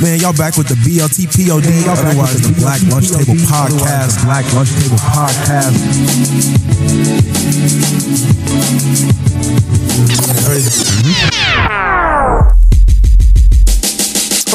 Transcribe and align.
Man, 0.00 0.18
y'all 0.18 0.32
back 0.32 0.56
with 0.56 0.66
the 0.66 0.74
BLT 0.74 1.30
POD, 1.30 1.86
otherwise 1.88 2.42
the 2.42 2.52
Black 2.58 2.82
Lunch 2.90 3.10
Table 3.10 3.38
Podcast. 3.46 4.24
Black 4.24 4.44
Lunch 4.52 4.70
Table 4.74 4.96
Podcast. 4.98 5.78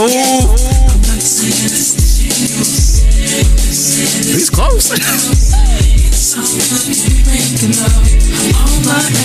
Oh, 0.01 0.09
he's 4.33 4.49
close. 4.49 4.91
All 6.19 6.27
I 6.27 6.35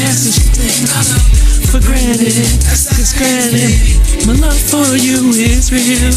ask 0.07 0.31
is 0.31 0.39
you 0.39 0.47
think 0.55 0.87
for 1.67 1.83
granted, 1.83 2.31
cause 2.71 3.11
granted, 3.19 3.75
my 4.31 4.35
love 4.39 4.55
for 4.55 4.95
you 4.95 5.35
is 5.35 5.73
real. 5.75 6.15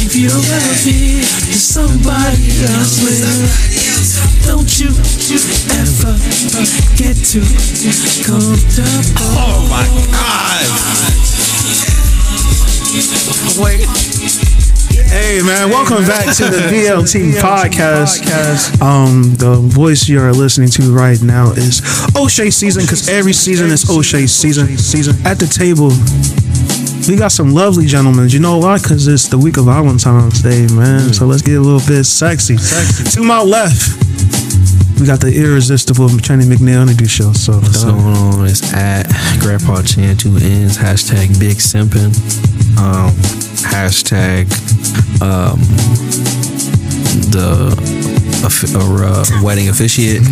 If 0.00 0.16
you 0.16 0.32
ever 0.32 0.72
to 0.72 1.52
somebody 1.52 2.64
else 2.64 2.96
with, 3.04 3.28
don't 4.48 4.72
you, 4.80 4.88
you 5.28 5.36
ever 5.76 6.16
get 6.96 7.20
too 7.20 7.44
comfortable. 8.24 9.36
Oh 9.36 9.68
my 9.68 9.84
god. 10.08 10.64
Wait. 13.60 14.73
Hey 14.94 15.42
man, 15.42 15.70
welcome 15.70 16.04
back 16.06 16.24
to 16.36 16.44
the 16.44 16.68
VLT 16.70 17.32
podcast. 17.40 18.80
Um, 18.80 19.34
the 19.34 19.56
voice 19.56 20.08
you 20.08 20.20
are 20.20 20.32
listening 20.32 20.68
to 20.70 20.94
right 20.94 21.20
now 21.20 21.50
is 21.50 21.82
O'Shea 22.16 22.50
season 22.50 22.82
because 22.82 23.08
every 23.08 23.32
season 23.32 23.70
is 23.70 23.88
O'Shea 23.90 24.26
season. 24.28 24.78
Season 24.78 25.14
at 25.26 25.38
the 25.40 25.46
table. 25.46 25.90
We 27.08 27.18
got 27.18 27.32
some 27.32 27.52
lovely 27.52 27.86
gentlemen. 27.86 28.28
You 28.28 28.38
know 28.38 28.58
why? 28.58 28.78
Because 28.78 29.08
it's 29.08 29.26
the 29.28 29.36
week 29.36 29.56
of 29.56 29.64
Valentine's 29.64 30.40
Day, 30.42 30.66
man. 30.72 31.12
So 31.12 31.26
let's 31.26 31.42
get 31.42 31.56
a 31.56 31.60
little 31.60 31.86
bit 31.86 32.04
sexy. 32.04 32.56
To 32.56 33.22
my 33.22 33.42
left, 33.42 33.98
we 35.00 35.06
got 35.06 35.18
the 35.20 35.32
irresistible 35.34 36.08
Channing 36.18 36.46
McNeil 36.48 36.82
on 36.82 36.86
the 36.86 37.08
show. 37.08 37.32
So 37.32 37.54
What's 37.54 37.84
going 37.84 37.98
on? 37.98 38.46
It's 38.46 38.72
at 38.72 39.10
Grandpa 39.40 39.82
Chan 39.82 40.18
two 40.18 40.36
ends. 40.36 40.78
Hashtag 40.78 41.38
Big 41.40 41.56
Simpin. 41.58 42.14
Um, 42.78 43.10
hashtag 43.70 44.50
um, 45.22 45.60
the 47.30 47.74
or, 48.76 49.04
uh, 49.04 49.24
wedding 49.42 49.68
officiate. 49.68 50.22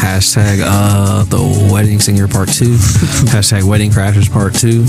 Hashtag 0.00 0.60
uh, 0.64 1.24
the 1.24 1.70
wedding 1.72 2.00
singer 2.00 2.28
part 2.28 2.48
two. 2.48 2.74
Hashtag 3.32 3.64
wedding 3.64 3.90
crashers 3.90 4.30
part 4.30 4.54
two. 4.54 4.84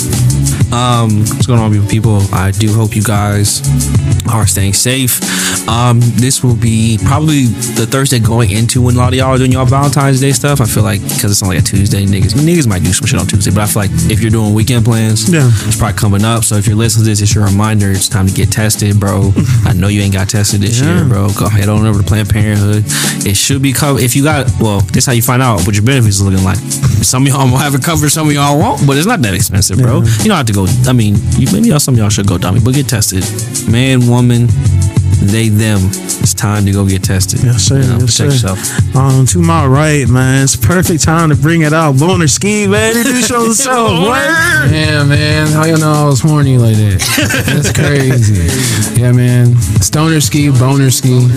Um, 0.74 1.20
what's 1.20 1.46
going 1.46 1.60
on, 1.60 1.88
people? 1.88 2.20
I 2.34 2.50
do 2.50 2.74
hope 2.74 2.96
you 2.96 3.04
guys 3.04 3.62
are 4.28 4.48
staying 4.48 4.74
safe. 4.74 5.22
Um, 5.70 6.00
this 6.02 6.44
will 6.44 6.56
be 6.56 6.98
probably 7.06 7.46
the 7.78 7.86
Thursday 7.86 8.18
going 8.20 8.50
into 8.50 8.82
when 8.82 8.96
a 8.96 8.98
lot 8.98 9.14
of 9.14 9.20
y'all 9.20 9.36
are 9.36 9.38
doing 9.38 9.52
y'all 9.52 9.66
Valentine's 9.66 10.20
Day 10.20 10.32
stuff. 10.32 10.62
I 10.62 10.66
feel 10.66 10.82
like 10.82 11.00
because 11.02 11.30
it's 11.32 11.44
only 11.44 11.58
a 11.58 11.62
Tuesday, 11.62 12.06
niggas 12.06 12.34
niggas 12.34 12.68
might 12.68 12.82
do 12.84 12.92
some 12.92 13.06
shit 13.06 13.20
on 13.20 13.28
Tuesday, 13.28 13.52
but 13.52 13.62
I 13.62 13.66
feel 13.68 13.84
like 13.84 13.92
if 14.10 14.20
you're 14.22 14.32
doing 14.32 14.54
weekend 14.56 14.84
plans, 14.84 15.30
Yeah. 15.32 15.46
it's 15.68 15.78
probably 15.78 15.98
coming 15.98 16.26
up. 16.26 16.44
So 16.44 16.56
if 16.56 16.66
you're 16.66 16.76
listening 16.76 17.06
to 17.06 17.10
this, 17.12 17.22
it's 17.22 17.36
your 17.36 17.46
reminder. 17.46 17.92
It's 17.92 18.10
time 18.10 18.26
to 18.28 18.34
get 18.34 18.52
tested, 18.52 19.00
bro. 19.00 19.32
I 19.66 19.74
know 19.74 19.90
you 19.90 20.02
ain't 20.02 20.14
got 20.14 20.28
tested 20.30 20.62
this 20.62 20.80
Yeah. 20.82 20.96
year, 20.98 21.06
bro. 21.06 21.30
Go 21.34 21.48
head 21.50 21.70
on 21.70 21.86
over 21.86 22.00
to 22.02 22.06
Planned 22.06 22.30
Parenthood. 22.30 22.84
It 23.28 23.38
should 23.38 23.62
be 23.62 23.74
covered. 23.74 24.02
If 24.02 24.16
you 24.16 24.24
got, 24.24 24.50
well, 24.60 24.82
this 24.92 25.06
how 25.06 25.12
you 25.14 25.22
find 25.22 25.42
out 25.44 25.66
what 25.68 25.76
your 25.76 25.86
benefits 25.86 26.20
are 26.20 26.26
looking 26.26 26.44
like. 26.44 26.58
Some 27.04 27.24
of 27.24 27.30
y'all 27.30 27.46
will 27.50 27.58
have 27.58 27.76
it 27.76 27.84
covered, 27.84 28.10
some 28.10 28.28
of 28.28 28.34
y'all 28.34 28.58
won't, 28.58 28.86
but 28.88 28.98
it's 28.98 29.06
not 29.06 29.22
that 29.22 29.34
expensive, 29.36 29.78
bro. 29.78 30.02
You 30.02 30.30
don't 30.30 30.38
have 30.38 30.46
to 30.48 30.54
go. 30.54 30.63
I 30.88 30.94
mean, 30.94 31.16
you, 31.38 31.48
maybe 31.52 31.70
y'all, 31.70 31.80
some 31.80 31.94
of 31.96 32.00
y'all 32.00 32.10
should 32.10 32.28
go 32.28 32.38
dummy, 32.38 32.60
but 32.64 32.74
get 32.74 32.88
tested. 32.88 33.24
Man, 33.72 34.08
woman, 34.08 34.48
they, 35.22 35.50
them. 35.50 35.80
It's 36.24 36.34
time 36.34 36.66
to 36.66 36.72
go 36.72 36.86
get 36.88 37.04
tested. 37.04 37.44
Yes, 37.44 37.64
sir. 37.64 37.82
You 37.82 37.88
know, 37.88 37.98
yes, 38.00 38.18
protect 38.18 38.40
sir. 38.40 38.48
yourself. 38.56 38.96
Um, 38.96 39.26
to 39.28 39.40
my 39.40 39.66
right, 39.66 40.08
man, 40.08 40.44
it's 40.46 40.56
perfect 40.56 41.04
time 41.04 41.30
to 41.30 41.36
bring 41.36 41.62
it 41.64 41.74
out. 41.74 41.98
Boner 42.00 42.28
ski, 42.30 42.66
man. 42.68 42.96
Introduce 42.96 43.30
yourself. 43.30 43.92
What? 44.08 44.72
Yeah, 44.72 45.04
man. 45.04 45.48
How 45.52 45.66
you 45.66 45.78
know 45.78 45.92
I 45.92 46.06
was 46.06 46.22
horny 46.22 46.58
like 46.58 46.76
that? 46.78 47.44
That's 47.48 47.72
crazy. 47.78 49.00
Yeah, 49.02 49.12
man. 49.12 49.56
Stoner 49.82 50.22
ski, 50.22 50.50
boner 50.50 50.92
ski, 50.92 51.28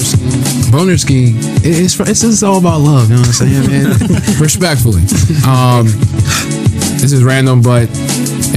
boner 0.71 0.97
ski. 0.99 1.35
it- 1.67 1.85
It's 1.87 1.99
it's 2.01 2.21
just 2.21 2.43
all 2.45 2.59
about 2.59 2.81
love. 2.81 3.09
You 3.11 3.17
know 3.17 3.23
what 3.23 3.29
I'm 3.29 3.33
saying, 3.35 3.67
man? 3.67 3.91
Respectfully. 4.41 5.03
Um, 5.47 5.87
this 7.03 7.13
is 7.13 7.25
random, 7.25 7.61
but 7.61 7.89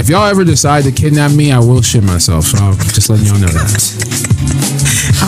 if 0.00 0.08
y'all 0.08 0.24
ever 0.24 0.44
decide 0.44 0.84
to 0.84 0.92
kidnap 0.92 1.32
me, 1.32 1.52
I 1.52 1.58
will 1.58 1.82
shit 1.82 2.02
myself. 2.02 2.46
So 2.46 2.58
I'm 2.58 2.74
just 2.78 3.10
letting 3.10 3.26
y'all 3.26 3.38
know 3.38 3.48
that. 3.48 4.09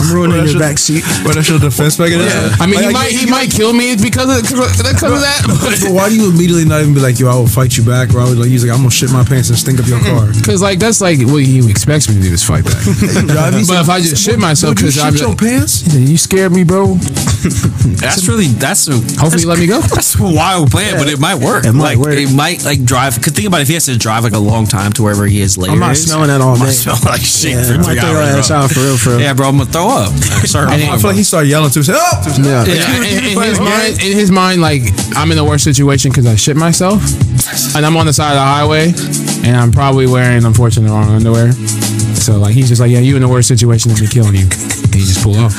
I'm 0.03 0.13
ruining 0.13 0.45
your 0.47 0.59
back 0.59 0.77
seat. 0.77 1.03
What 1.23 1.35
that's 1.35 1.49
your 1.49 1.59
defense 1.59 1.97
mechanism? 1.99 2.53
I 2.59 2.65
mean, 2.67 2.83
he 2.83 2.91
might 2.93 3.11
you- 3.11 3.19
he 3.19 3.25
might 3.25 3.49
kill 3.51 3.73
me 3.73 3.95
because 3.95 4.27
of 4.29 4.43
because 4.43 4.67
of 5.15 5.21
that. 5.23 5.41
But 5.47 5.91
why 5.91 6.09
do 6.09 6.15
you 6.15 6.29
immediately 6.29 6.65
not 6.65 6.81
even 6.81 6.93
be 6.93 6.99
like, 6.99 7.19
yo, 7.19 7.29
I 7.29 7.35
will 7.35 7.47
fight 7.47 7.77
you 7.77 7.83
back? 7.83 8.13
Or 8.13 8.19
I 8.19 8.25
would 8.29 8.37
like, 8.37 8.49
he's 8.49 8.63
like, 8.63 8.71
I'm 8.73 8.79
gonna 8.83 8.91
shit 8.91 9.11
my 9.11 9.23
pants 9.23 9.49
and 9.49 9.57
stink 9.57 9.79
up 9.79 9.87
your 9.87 9.99
car. 10.09 10.27
Because 10.33 10.61
like 10.61 10.79
that's 10.79 10.99
like 11.01 11.19
what 11.23 11.43
he 11.43 11.59
expects 11.69 12.09
me 12.09 12.15
to 12.15 12.21
do 12.21 12.33
is 12.33 12.43
fight 12.43 12.65
back. 12.65 12.83
but 12.85 13.79
if 13.81 13.89
I 13.89 13.99
just 14.01 14.23
shit 14.23 14.39
myself 14.39 14.71
Would 14.71 14.81
you 14.81 14.87
because 14.87 14.99
I'm 15.03 15.13
shit 15.13 15.21
your 15.21 15.35
pants? 15.35 15.93
you 15.95 16.17
scared 16.17 16.51
me, 16.51 16.63
bro. 16.63 16.95
That's 17.99 18.27
really, 18.27 18.47
that's 18.47 18.87
a, 18.87 18.93
Hopefully, 19.19 19.43
you 19.43 19.47
let 19.49 19.59
me 19.59 19.67
go. 19.67 19.79
That's 19.93 20.17
a 20.19 20.23
wild 20.23 20.71
plan, 20.71 20.97
but 20.97 21.07
it 21.09 21.19
might 21.19 21.35
work. 21.35 21.65
It 21.65 21.73
might 21.73 21.83
like, 21.83 21.97
work. 21.97 22.15
It 22.17 22.33
might 22.33 22.63
like 22.63 22.83
drive. 22.85 23.15
Cause 23.21 23.33
think 23.33 23.47
about 23.47 23.59
it, 23.59 23.63
if 23.63 23.67
he 23.67 23.73
has 23.75 23.85
to 23.85 23.97
drive 23.97 24.23
like 24.23 24.33
a 24.33 24.39
long 24.39 24.65
time 24.65 24.91
to 24.93 25.03
wherever 25.03 25.25
he 25.25 25.41
is 25.41 25.57
later. 25.57 25.73
I'm 25.73 25.79
not 25.79 25.95
smelling 25.97 26.27
that 26.29 26.41
all 26.41 26.55
I 26.55 26.59
might 26.59 26.65
day. 26.67 26.71
smell 26.71 26.97
like 27.05 27.21
shit 27.21 27.51
Yeah, 27.51 27.63
for 27.63 27.73
I 27.73 27.77
might 27.77 27.83
three 27.85 27.99
throw 27.99 28.11
your 28.11 28.21
hours. 28.21 28.35
ass 28.35 28.47
bro. 28.49 28.57
out 28.57 28.71
for 28.71 28.79
real, 28.79 28.97
for 28.97 29.09
real. 29.11 29.19
Yeah, 29.21 29.33
bro, 29.33 29.47
I'm 29.49 29.57
gonna 29.57 29.69
throw 29.71 29.87
up. 29.97 30.09
Sorry, 30.45 30.67
I 30.71 30.97
feel 30.97 31.09
like 31.09 31.15
he 31.17 31.23
started 31.23 31.49
yelling 31.49 31.69
to 31.71 31.79
himself. 31.79 31.99
Oh! 32.01 32.35
Yeah. 32.41 32.65
Yeah. 32.65 32.97
In, 32.97 33.25
in 33.25 33.41
his 33.41 33.59
mind, 33.59 33.93
in 34.01 34.11
his 34.17 34.31
mind, 34.31 34.61
like 34.61 34.81
I'm 35.15 35.31
in 35.31 35.37
the 35.37 35.45
worst 35.45 35.63
situation 35.63 36.11
because 36.11 36.25
I 36.25 36.35
shit 36.35 36.57
myself, 36.57 37.01
and 37.75 37.85
I'm 37.85 37.95
on 37.97 38.05
the 38.05 38.13
side 38.13 38.31
of 38.31 38.37
the 38.37 38.41
highway, 38.41 38.93
and 39.47 39.55
I'm 39.55 39.71
probably 39.71 40.07
wearing, 40.07 40.45
unfortunately, 40.45 40.89
the 40.89 40.95
wrong 40.95 41.09
underwear. 41.09 41.51
So 42.23 42.37
like 42.37 42.53
he's 42.53 42.69
just 42.69 42.79
like, 42.79 42.91
yeah, 42.91 42.99
you 42.99 43.15
in 43.15 43.21
the 43.21 43.27
worst 43.27 43.49
situation 43.49 43.91
of 43.91 43.99
me 43.99 44.07
killing 44.07 44.35
you. 44.35 44.47
And 44.47 44.95
he 44.95 45.01
just 45.03 45.23
pull 45.23 45.35
off. 45.35 45.53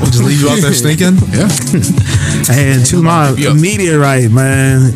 We'll 0.00 0.10
just 0.10 0.24
leave 0.24 0.40
you 0.40 0.48
out 0.50 0.60
there 0.60 0.72
stinking. 0.74 1.16
Yeah. 1.32 1.48
And 2.50 2.84
to 2.86 3.00
my 3.02 3.30
immediate 3.38 3.98
right, 3.98 4.28
man, 4.30 4.92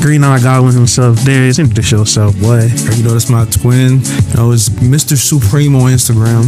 Green 0.00 0.22
Eye 0.22 0.40
Goblin 0.42 0.74
himself, 0.74 1.24
Darius, 1.24 1.58
introduce 1.58 1.90
yourself, 1.90 2.34
what? 2.42 2.68
You 2.96 3.04
know, 3.04 3.12
that's 3.12 3.30
my 3.30 3.44
twin. 3.46 4.00
You 4.00 4.34
know, 4.36 4.52
it's 4.52 4.68
Mr. 4.68 5.16
Supreme 5.16 5.74
on 5.76 5.90
Instagram. 5.92 6.44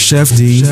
Chef 0.00 0.28
D. 0.36 0.62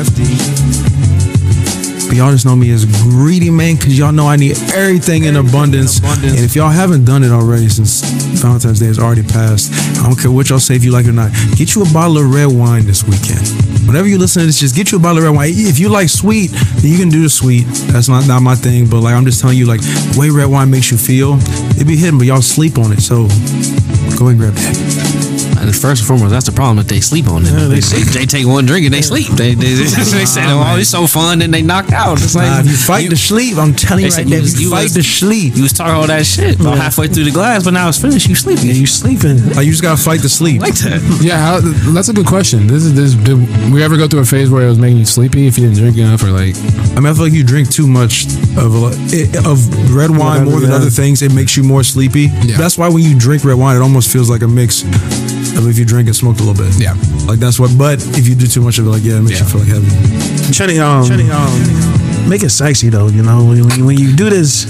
But 2.07 2.17
y'all 2.17 2.31
just 2.31 2.45
know 2.45 2.55
me 2.55 2.71
as 2.71 2.85
greedy 3.03 3.51
man 3.51 3.75
because 3.75 3.97
y'all 3.97 4.11
know 4.11 4.27
I 4.27 4.35
need 4.35 4.57
everything 4.73 5.25
in 5.25 5.35
abundance. 5.35 6.01
And 6.23 6.39
if 6.39 6.55
y'all 6.55 6.71
haven't 6.71 7.05
done 7.05 7.23
it 7.23 7.31
already 7.31 7.69
since 7.69 8.01
Valentine's 8.41 8.79
Day 8.79 8.87
has 8.87 8.97
already 8.97 9.21
passed, 9.21 9.71
I 9.99 10.07
don't 10.07 10.19
care 10.19 10.31
what 10.31 10.49
y'all 10.49 10.59
say 10.59 10.75
if 10.75 10.83
you 10.83 10.91
like 10.91 11.05
it 11.05 11.09
or 11.09 11.13
not. 11.13 11.31
Get 11.55 11.75
you 11.75 11.83
a 11.83 11.93
bottle 11.93 12.17
of 12.17 12.33
red 12.33 12.47
wine 12.47 12.85
this 12.85 13.03
weekend. 13.03 13.47
Whenever 13.87 14.07
you 14.07 14.17
listen 14.17 14.41
to 14.41 14.45
this, 14.47 14.59
just 14.59 14.75
get 14.75 14.91
you 14.91 14.97
a 14.97 15.01
bottle 15.01 15.19
of 15.19 15.23
red 15.23 15.35
wine. 15.35 15.51
If 15.53 15.77
you 15.77 15.89
like 15.89 16.09
sweet, 16.09 16.49
then 16.81 16.91
you 16.91 16.97
can 16.97 17.09
do 17.09 17.21
the 17.21 17.29
sweet. 17.29 17.65
That's 17.93 18.09
not, 18.09 18.27
not 18.27 18.41
my 18.41 18.55
thing. 18.55 18.89
But 18.89 19.01
like 19.01 19.13
I'm 19.13 19.25
just 19.25 19.39
telling 19.39 19.59
you, 19.59 19.67
like 19.67 19.81
the 19.81 20.17
way 20.19 20.31
red 20.31 20.47
wine 20.47 20.71
makes 20.71 20.89
you 20.89 20.97
feel, 20.97 21.37
it 21.79 21.85
be 21.85 21.95
hidden, 21.95 22.17
but 22.17 22.25
y'all 22.25 22.41
sleep 22.41 22.79
on 22.79 22.91
it. 22.91 23.01
So 23.01 23.27
go 24.17 24.27
and 24.27 24.37
grab 24.39 24.53
that. 24.53 24.98
And 25.69 25.75
first 25.77 26.01
and 26.01 26.07
foremost, 26.07 26.31
that's 26.33 26.47
the 26.49 26.51
problem 26.51 26.77
that 26.77 26.87
they 26.89 26.99
sleep 26.99 27.27
on 27.29 27.43
it. 27.45 27.53
they, 27.69 27.77
they, 27.79 28.01
they 28.21 28.25
take 28.25 28.47
one 28.47 28.65
drink 28.65 28.85
and 28.89 28.93
they 28.93 29.03
sleep. 29.03 29.27
They 29.37 29.53
they, 29.53 29.77
they, 29.77 29.85
they 29.85 30.25
say, 30.25 30.41
"Oh, 30.49 30.77
it's 30.81 30.89
so 30.89 31.05
fun," 31.05 31.43
and 31.43 31.53
they 31.53 31.61
knocked 31.61 31.91
out. 31.93 32.17
It's 32.17 32.33
like 32.33 32.49
Nah, 32.49 32.59
if 32.61 32.65
you 32.65 32.75
fight 32.75 33.09
the 33.11 33.15
sleep, 33.15 33.57
I'm 33.57 33.75
telling 33.75 34.05
you 34.05 34.09
right 34.09 34.25
said 34.25 34.27
now, 34.27 34.37
you 34.37 34.49
you 34.49 34.59
you 34.65 34.69
fight 34.71 34.89
was- 34.89 34.95
the 34.95 35.03
sleep. 35.03 35.55
you 35.55 35.61
was 35.61 35.73
talking 35.73 35.93
all 35.93 36.07
that 36.07 36.25
shit 36.25 36.59
about 36.59 36.77
halfway 36.79 37.07
through 37.07 37.25
the 37.25 37.31
glass, 37.31 37.63
but 37.65 37.73
now 37.77 37.87
it's 37.87 38.01
finished. 38.01 38.27
You 38.27 38.33
sleeping. 38.35 38.65
Yeah, 38.65 38.73
you 38.73 38.87
sleeping. 38.87 39.37
Like 39.53 39.65
you 39.65 39.71
just 39.71 39.83
gotta 39.83 40.01
fight 40.01 40.21
the 40.21 40.29
sleep. 40.29 40.61
like 40.61 40.73
that. 40.81 41.05
Yeah, 41.21 41.37
how, 41.37 41.59
that's 41.93 42.09
a 42.09 42.13
good 42.13 42.25
question. 42.25 42.65
This 42.65 42.83
is 42.83 42.95
this. 42.95 43.13
Did 43.13 43.37
we 43.71 43.83
ever 43.83 43.95
go 43.95 44.07
through 44.07 44.21
a 44.21 44.25
phase 44.25 44.49
where 44.49 44.65
it 44.65 44.69
was 44.69 44.79
making 44.79 44.97
you 44.97 45.05
sleepy 45.05 45.45
if 45.45 45.57
you 45.59 45.65
didn't 45.69 45.77
drink 45.77 45.97
enough, 45.97 46.23
or 46.23 46.31
like? 46.31 46.55
I 46.97 46.99
mean, 46.99 47.05
I 47.05 47.13
feel 47.13 47.25
like 47.25 47.33
you 47.33 47.43
drink 47.43 47.69
too 47.69 47.85
much 47.87 48.25
of 48.57 48.73
a, 48.73 48.89
it, 49.13 49.37
of 49.45 49.59
red 49.93 50.09
wine 50.09 50.45
more 50.49 50.59
than 50.59 50.71
Yeah. 50.71 50.77
other 50.81 50.89
things. 50.89 51.21
It 51.21 51.33
makes 51.33 51.55
you 51.55 51.63
more 51.63 51.83
sleepy. 51.83 52.31
Yeah. 52.41 52.57
That's 52.57 52.77
why 52.77 52.89
when 52.89 53.03
you 53.03 53.13
drink 53.17 53.45
red 53.45 53.53
wine, 53.61 53.75
it 53.77 53.81
almost 53.81 54.11
feels 54.11 54.29
like 54.31 54.41
a 54.41 54.47
mix 54.47 54.81
of 55.57 55.58
if 55.67 55.77
you 55.79 55.85
drink 55.85 56.07
and 56.07 56.15
smoked 56.15 56.39
a 56.39 56.43
little 56.43 56.61
bit. 56.63 56.73
Yeah. 56.79 56.93
like 57.27 57.39
that's 57.39 57.59
what. 57.59 57.71
But 57.77 57.99
if 58.17 58.27
you 58.27 58.35
do 58.35 58.47
too 58.47 58.61
much 58.61 58.77
of 58.79 58.87
it, 58.87 58.89
like 58.89 59.03
yeah, 59.03 59.17
it 59.17 59.21
makes 59.21 59.39
you 59.39 59.45
feel 59.45 59.59
like 59.61 59.69
heavy. 59.69 59.87
Chenny, 60.53 60.79
um, 60.79 62.29
make 62.29 62.43
it 62.43 62.49
sexy 62.49 62.89
though. 62.89 63.07
You 63.07 63.23
know, 63.23 63.45
when, 63.45 63.67
when, 63.67 63.85
when 63.85 63.97
you 63.97 64.15
do 64.15 64.29
this, 64.29 64.65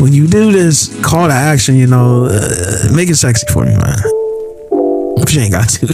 when 0.00 0.12
you 0.12 0.26
do 0.26 0.52
this 0.52 0.88
call 1.04 1.28
to 1.28 1.34
action, 1.34 1.76
you 1.76 1.86
know, 1.86 2.26
uh, 2.26 2.92
make 2.94 3.08
it 3.10 3.16
sexy 3.16 3.46
for 3.52 3.64
me, 3.64 3.76
man. 3.76 3.98
If 5.22 5.34
you 5.34 5.42
ain't 5.42 5.52
got 5.52 5.68
to. 5.68 5.86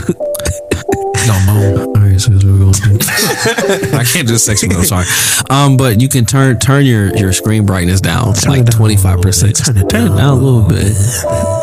No, 1.27 1.33
mom. 1.45 1.89
All 1.89 1.95
right, 2.03 2.21
so 2.21 2.31
that's 2.31 2.45
what 2.45 2.53
we're 2.53 2.59
going 2.61 2.73
to 2.73 2.81
do. 3.91 3.97
I 3.97 4.05
can't 4.05 4.29
do 4.29 4.39
sexy, 4.39 4.69
but 4.69 4.77
I'm 4.77 4.85
sorry. 4.85 5.07
Um, 5.51 5.77
but 5.77 6.01
you 6.01 6.09
can 6.09 6.25
turn 6.25 6.59
turn 6.61 6.85
your 6.87 7.15
your 7.17 7.33
screen 7.33 7.67
brightness 7.67 8.01
down 8.01 8.35
Turn 8.35 8.53
like 8.53 8.61
it 8.61 8.67
down 8.67 8.75
a 8.75 8.77
twenty 8.79 8.95
little 8.97 9.11
five 9.13 9.23
percent. 9.23 9.57
bit. 9.57 9.65
Turn 9.67 9.77
it 9.77 9.91
Turn 9.91 10.03
it 10.05 10.09
down 10.11 10.17
down 10.17 10.39
a 10.39 10.41
little 10.41 10.69
bit. 10.69 11.56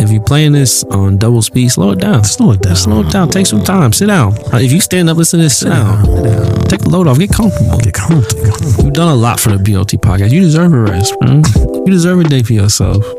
If 0.00 0.10
you're 0.10 0.22
playing 0.22 0.52
this 0.52 0.82
on 0.84 1.18
double 1.18 1.42
speed, 1.42 1.68
slow 1.70 1.90
it 1.92 1.98
down. 2.00 2.24
Slow 2.24 2.52
it 2.52 2.62
down. 2.62 2.76
Slow 2.76 3.00
it 3.02 3.10
down. 3.12 3.28
Take 3.28 3.46
some 3.46 3.62
time. 3.62 3.92
Sit 3.92 4.06
down. 4.06 4.32
Uh, 4.52 4.58
If 4.58 4.72
you 4.72 4.80
stand 4.80 5.08
up, 5.10 5.16
listen 5.16 5.38
to 5.38 5.44
this. 5.44 5.58
Sit 5.58 5.68
down. 5.70 6.04
Take 6.68 6.80
the 6.80 6.88
load 6.90 7.06
off. 7.06 7.18
Get 7.18 7.30
comfortable. 7.32 7.78
Get 7.78 7.94
comfortable. 7.94 8.84
You've 8.84 8.92
done 8.94 9.08
a 9.08 9.14
lot 9.14 9.38
for 9.40 9.50
the 9.50 9.56
BLT 9.56 9.98
podcast. 10.00 10.30
You 10.30 10.40
deserve 10.40 10.72
a 10.72 10.80
rest, 10.80 11.14
man. 11.20 11.42
You 11.56 11.86
deserve 11.86 12.20
a 12.20 12.24
day 12.24 12.42
for 12.42 12.52
yourself. 12.52 13.04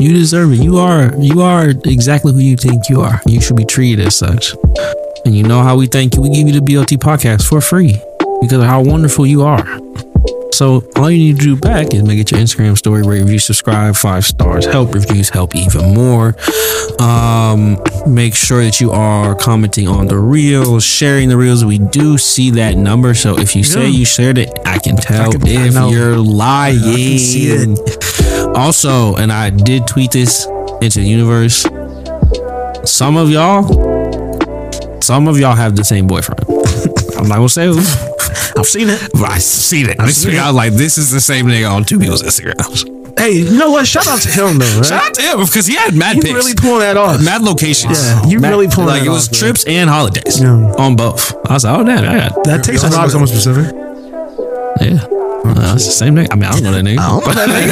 You 0.00 0.12
deserve 0.14 0.52
it. 0.52 0.62
You 0.64 0.78
are 0.78 1.12
you 1.18 1.42
are 1.42 1.68
exactly 1.84 2.32
who 2.32 2.38
you 2.40 2.56
think 2.56 2.88
you 2.88 3.02
are. 3.02 3.20
You 3.26 3.40
should 3.40 3.56
be 3.56 3.64
treated 3.66 4.04
as 4.06 4.16
such. 4.16 4.54
And 5.24 5.36
you 5.36 5.42
know 5.42 5.62
how 5.62 5.76
we 5.76 5.86
thank 5.86 6.14
you. 6.16 6.22
We 6.22 6.30
give 6.30 6.48
you 6.48 6.58
the 6.58 6.60
BLT 6.64 6.96
podcast 6.98 7.46
for 7.46 7.60
free 7.60 8.00
because 8.40 8.58
of 8.58 8.64
how 8.64 8.82
wonderful 8.82 9.26
you 9.26 9.42
are. 9.42 9.62
So 10.52 10.84
all 10.96 11.10
you 11.10 11.18
need 11.18 11.38
to 11.38 11.42
do 11.42 11.56
back 11.56 11.94
is 11.94 12.02
make 12.02 12.18
it 12.18 12.30
your 12.30 12.40
Instagram 12.40 12.76
story, 12.76 13.02
rate, 13.02 13.20
review, 13.22 13.38
subscribe, 13.38 13.96
five 13.96 14.24
stars, 14.26 14.66
help 14.66 14.92
reviews, 14.94 15.30
help 15.30 15.54
even 15.56 15.94
more. 15.94 16.36
Um, 17.00 17.78
make 18.06 18.34
sure 18.34 18.62
that 18.64 18.80
you 18.80 18.90
are 18.90 19.34
commenting 19.34 19.88
on 19.88 20.06
the 20.06 20.18
reels, 20.18 20.84
sharing 20.84 21.28
the 21.28 21.36
reels. 21.36 21.64
We 21.64 21.78
do 21.78 22.18
see 22.18 22.50
that 22.52 22.76
number, 22.76 23.14
so 23.14 23.38
if 23.38 23.56
you 23.56 23.62
say 23.64 23.88
you 23.88 24.04
shared 24.04 24.36
it, 24.38 24.50
I 24.66 24.78
can 24.78 24.96
tell 24.96 25.30
can- 25.32 25.42
if 25.46 25.74
you're 25.92 26.16
lying. 26.16 26.76
Also, 28.54 29.14
and 29.16 29.32
I 29.32 29.50
did 29.50 29.86
tweet 29.86 30.10
this 30.10 30.46
into 30.82 31.00
the 31.00 31.06
universe. 31.08 31.62
Some 32.90 33.16
of 33.16 33.30
y'all, 33.30 33.62
some 35.00 35.28
of 35.28 35.38
y'all 35.38 35.54
have 35.54 35.76
the 35.76 35.84
same 35.84 36.06
boyfriend. 36.06 36.40
I'm 37.16 37.28
not 37.28 37.36
gonna 37.36 37.48
say 37.48 37.66
who. 37.66 37.80
I've 38.56 38.66
seen 38.66 38.88
it. 38.90 39.00
But 39.12 39.30
I 39.30 39.38
seen 39.38 39.88
it. 39.88 39.98
This 39.98 40.22
seen 40.22 40.30
week 40.32 40.38
it. 40.38 40.42
I 40.42 40.46
was 40.48 40.56
like, 40.56 40.72
this 40.72 40.98
is 40.98 41.10
the 41.10 41.20
same 41.20 41.46
nigga 41.46 41.70
on 41.70 41.84
two 41.84 41.98
people's 41.98 42.22
Instagrams. 42.22 42.84
Hey, 43.18 43.32
you 43.32 43.58
know 43.58 43.70
what? 43.70 43.86
Shout 43.86 44.06
out 44.06 44.20
to 44.22 44.28
him 44.30 44.58
though. 44.58 44.76
Right? 44.76 44.86
Shout 44.86 45.02
out 45.08 45.14
to 45.14 45.22
him 45.22 45.40
because 45.40 45.66
he 45.66 45.74
had 45.74 45.94
mad 45.94 46.16
you 46.16 46.22
pics. 46.22 46.34
really 46.34 46.54
pulling 46.54 46.80
that 46.80 46.96
off. 46.96 47.22
mad 47.22 47.42
locations. 47.42 48.02
Yeah, 48.02 48.24
you 48.26 48.40
Mad- 48.40 48.50
really 48.50 48.68
pulling 48.68 48.88
like 48.88 49.00
that 49.02 49.08
it 49.08 49.10
was 49.10 49.26
off, 49.28 49.32
bro. 49.32 49.38
trips 49.48 49.64
and 49.66 49.90
holidays 49.90 50.40
Yeah. 50.40 50.52
on 50.78 50.96
both. 50.96 51.34
I 51.46 51.54
was 51.54 51.64
like, 51.64 51.78
oh 51.78 51.84
damn, 51.84 52.04
I 52.08 52.28
got 52.28 52.44
That 52.44 52.64
takes 52.64 52.82
a 52.84 52.88
lot. 52.88 53.10
someone 53.10 53.28
specific. 53.28 53.74
yeah. 54.80 55.06
Uh, 55.42 55.72
it's 55.74 55.86
the 55.86 55.92
same 55.92 56.14
nigga. 56.14 56.28
I 56.30 56.34
mean, 56.34 56.44
I 56.44 56.52
don't 56.52 56.62
know 56.62 56.72
that 56.72 56.84
nigga. 56.84 57.00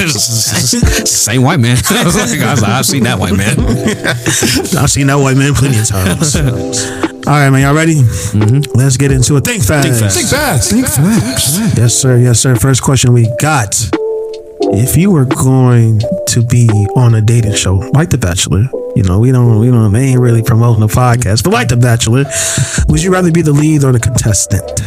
It's 0.08 0.72
the 0.72 1.06
same 1.06 1.42
white 1.42 1.60
man. 1.60 1.76
I 1.90 2.04
was 2.04 2.16
like, 2.16 2.40
I 2.40 2.50
was 2.52 2.62
like, 2.62 2.70
I've 2.70 2.86
seen 2.86 3.02
that 3.04 3.18
white 3.18 3.36
man. 3.36 3.58
I've 4.78 4.90
seen 4.90 5.06
that 5.08 5.16
white 5.16 5.36
man 5.36 5.54
plenty 5.54 5.78
of 5.78 5.86
times. 5.86 6.36
All 7.26 7.34
right, 7.34 7.50
man, 7.50 7.62
y'all 7.62 7.74
ready? 7.74 7.96
Mm-hmm. 7.96 8.76
Let's 8.78 8.96
get 8.96 9.12
into 9.12 9.36
it. 9.36 9.44
Think 9.44 9.62
fast. 9.62 9.86
Think 9.86 10.00
fast. 10.00 10.16
Think 10.16 10.28
fast. 10.28 10.70
Think 10.70 10.86
fast. 10.86 11.76
Yes, 11.76 11.94
sir. 11.94 12.16
Yes, 12.16 12.40
sir. 12.40 12.56
First 12.56 12.82
question 12.82 13.12
we 13.12 13.28
got: 13.38 13.74
If 14.72 14.96
you 14.96 15.10
were 15.10 15.26
going 15.26 16.00
to 16.28 16.42
be 16.46 16.68
on 16.96 17.14
a 17.14 17.20
dating 17.20 17.54
show 17.54 17.76
like 17.92 18.08
The 18.08 18.18
Bachelor, 18.18 18.64
you 18.96 19.02
know 19.02 19.18
we 19.18 19.30
don't, 19.30 19.60
we 19.60 19.68
don't, 19.68 19.92
they 19.92 20.06
ain't 20.06 20.20
really 20.20 20.42
promoting 20.42 20.80
the 20.80 20.92
podcast, 20.92 21.44
but 21.44 21.52
like 21.52 21.68
The 21.68 21.76
Bachelor, 21.76 22.24
would 22.88 23.02
you 23.02 23.12
rather 23.12 23.30
be 23.30 23.42
the 23.42 23.52
lead 23.52 23.84
or 23.84 23.92
the 23.92 24.00
contestant? 24.00 24.80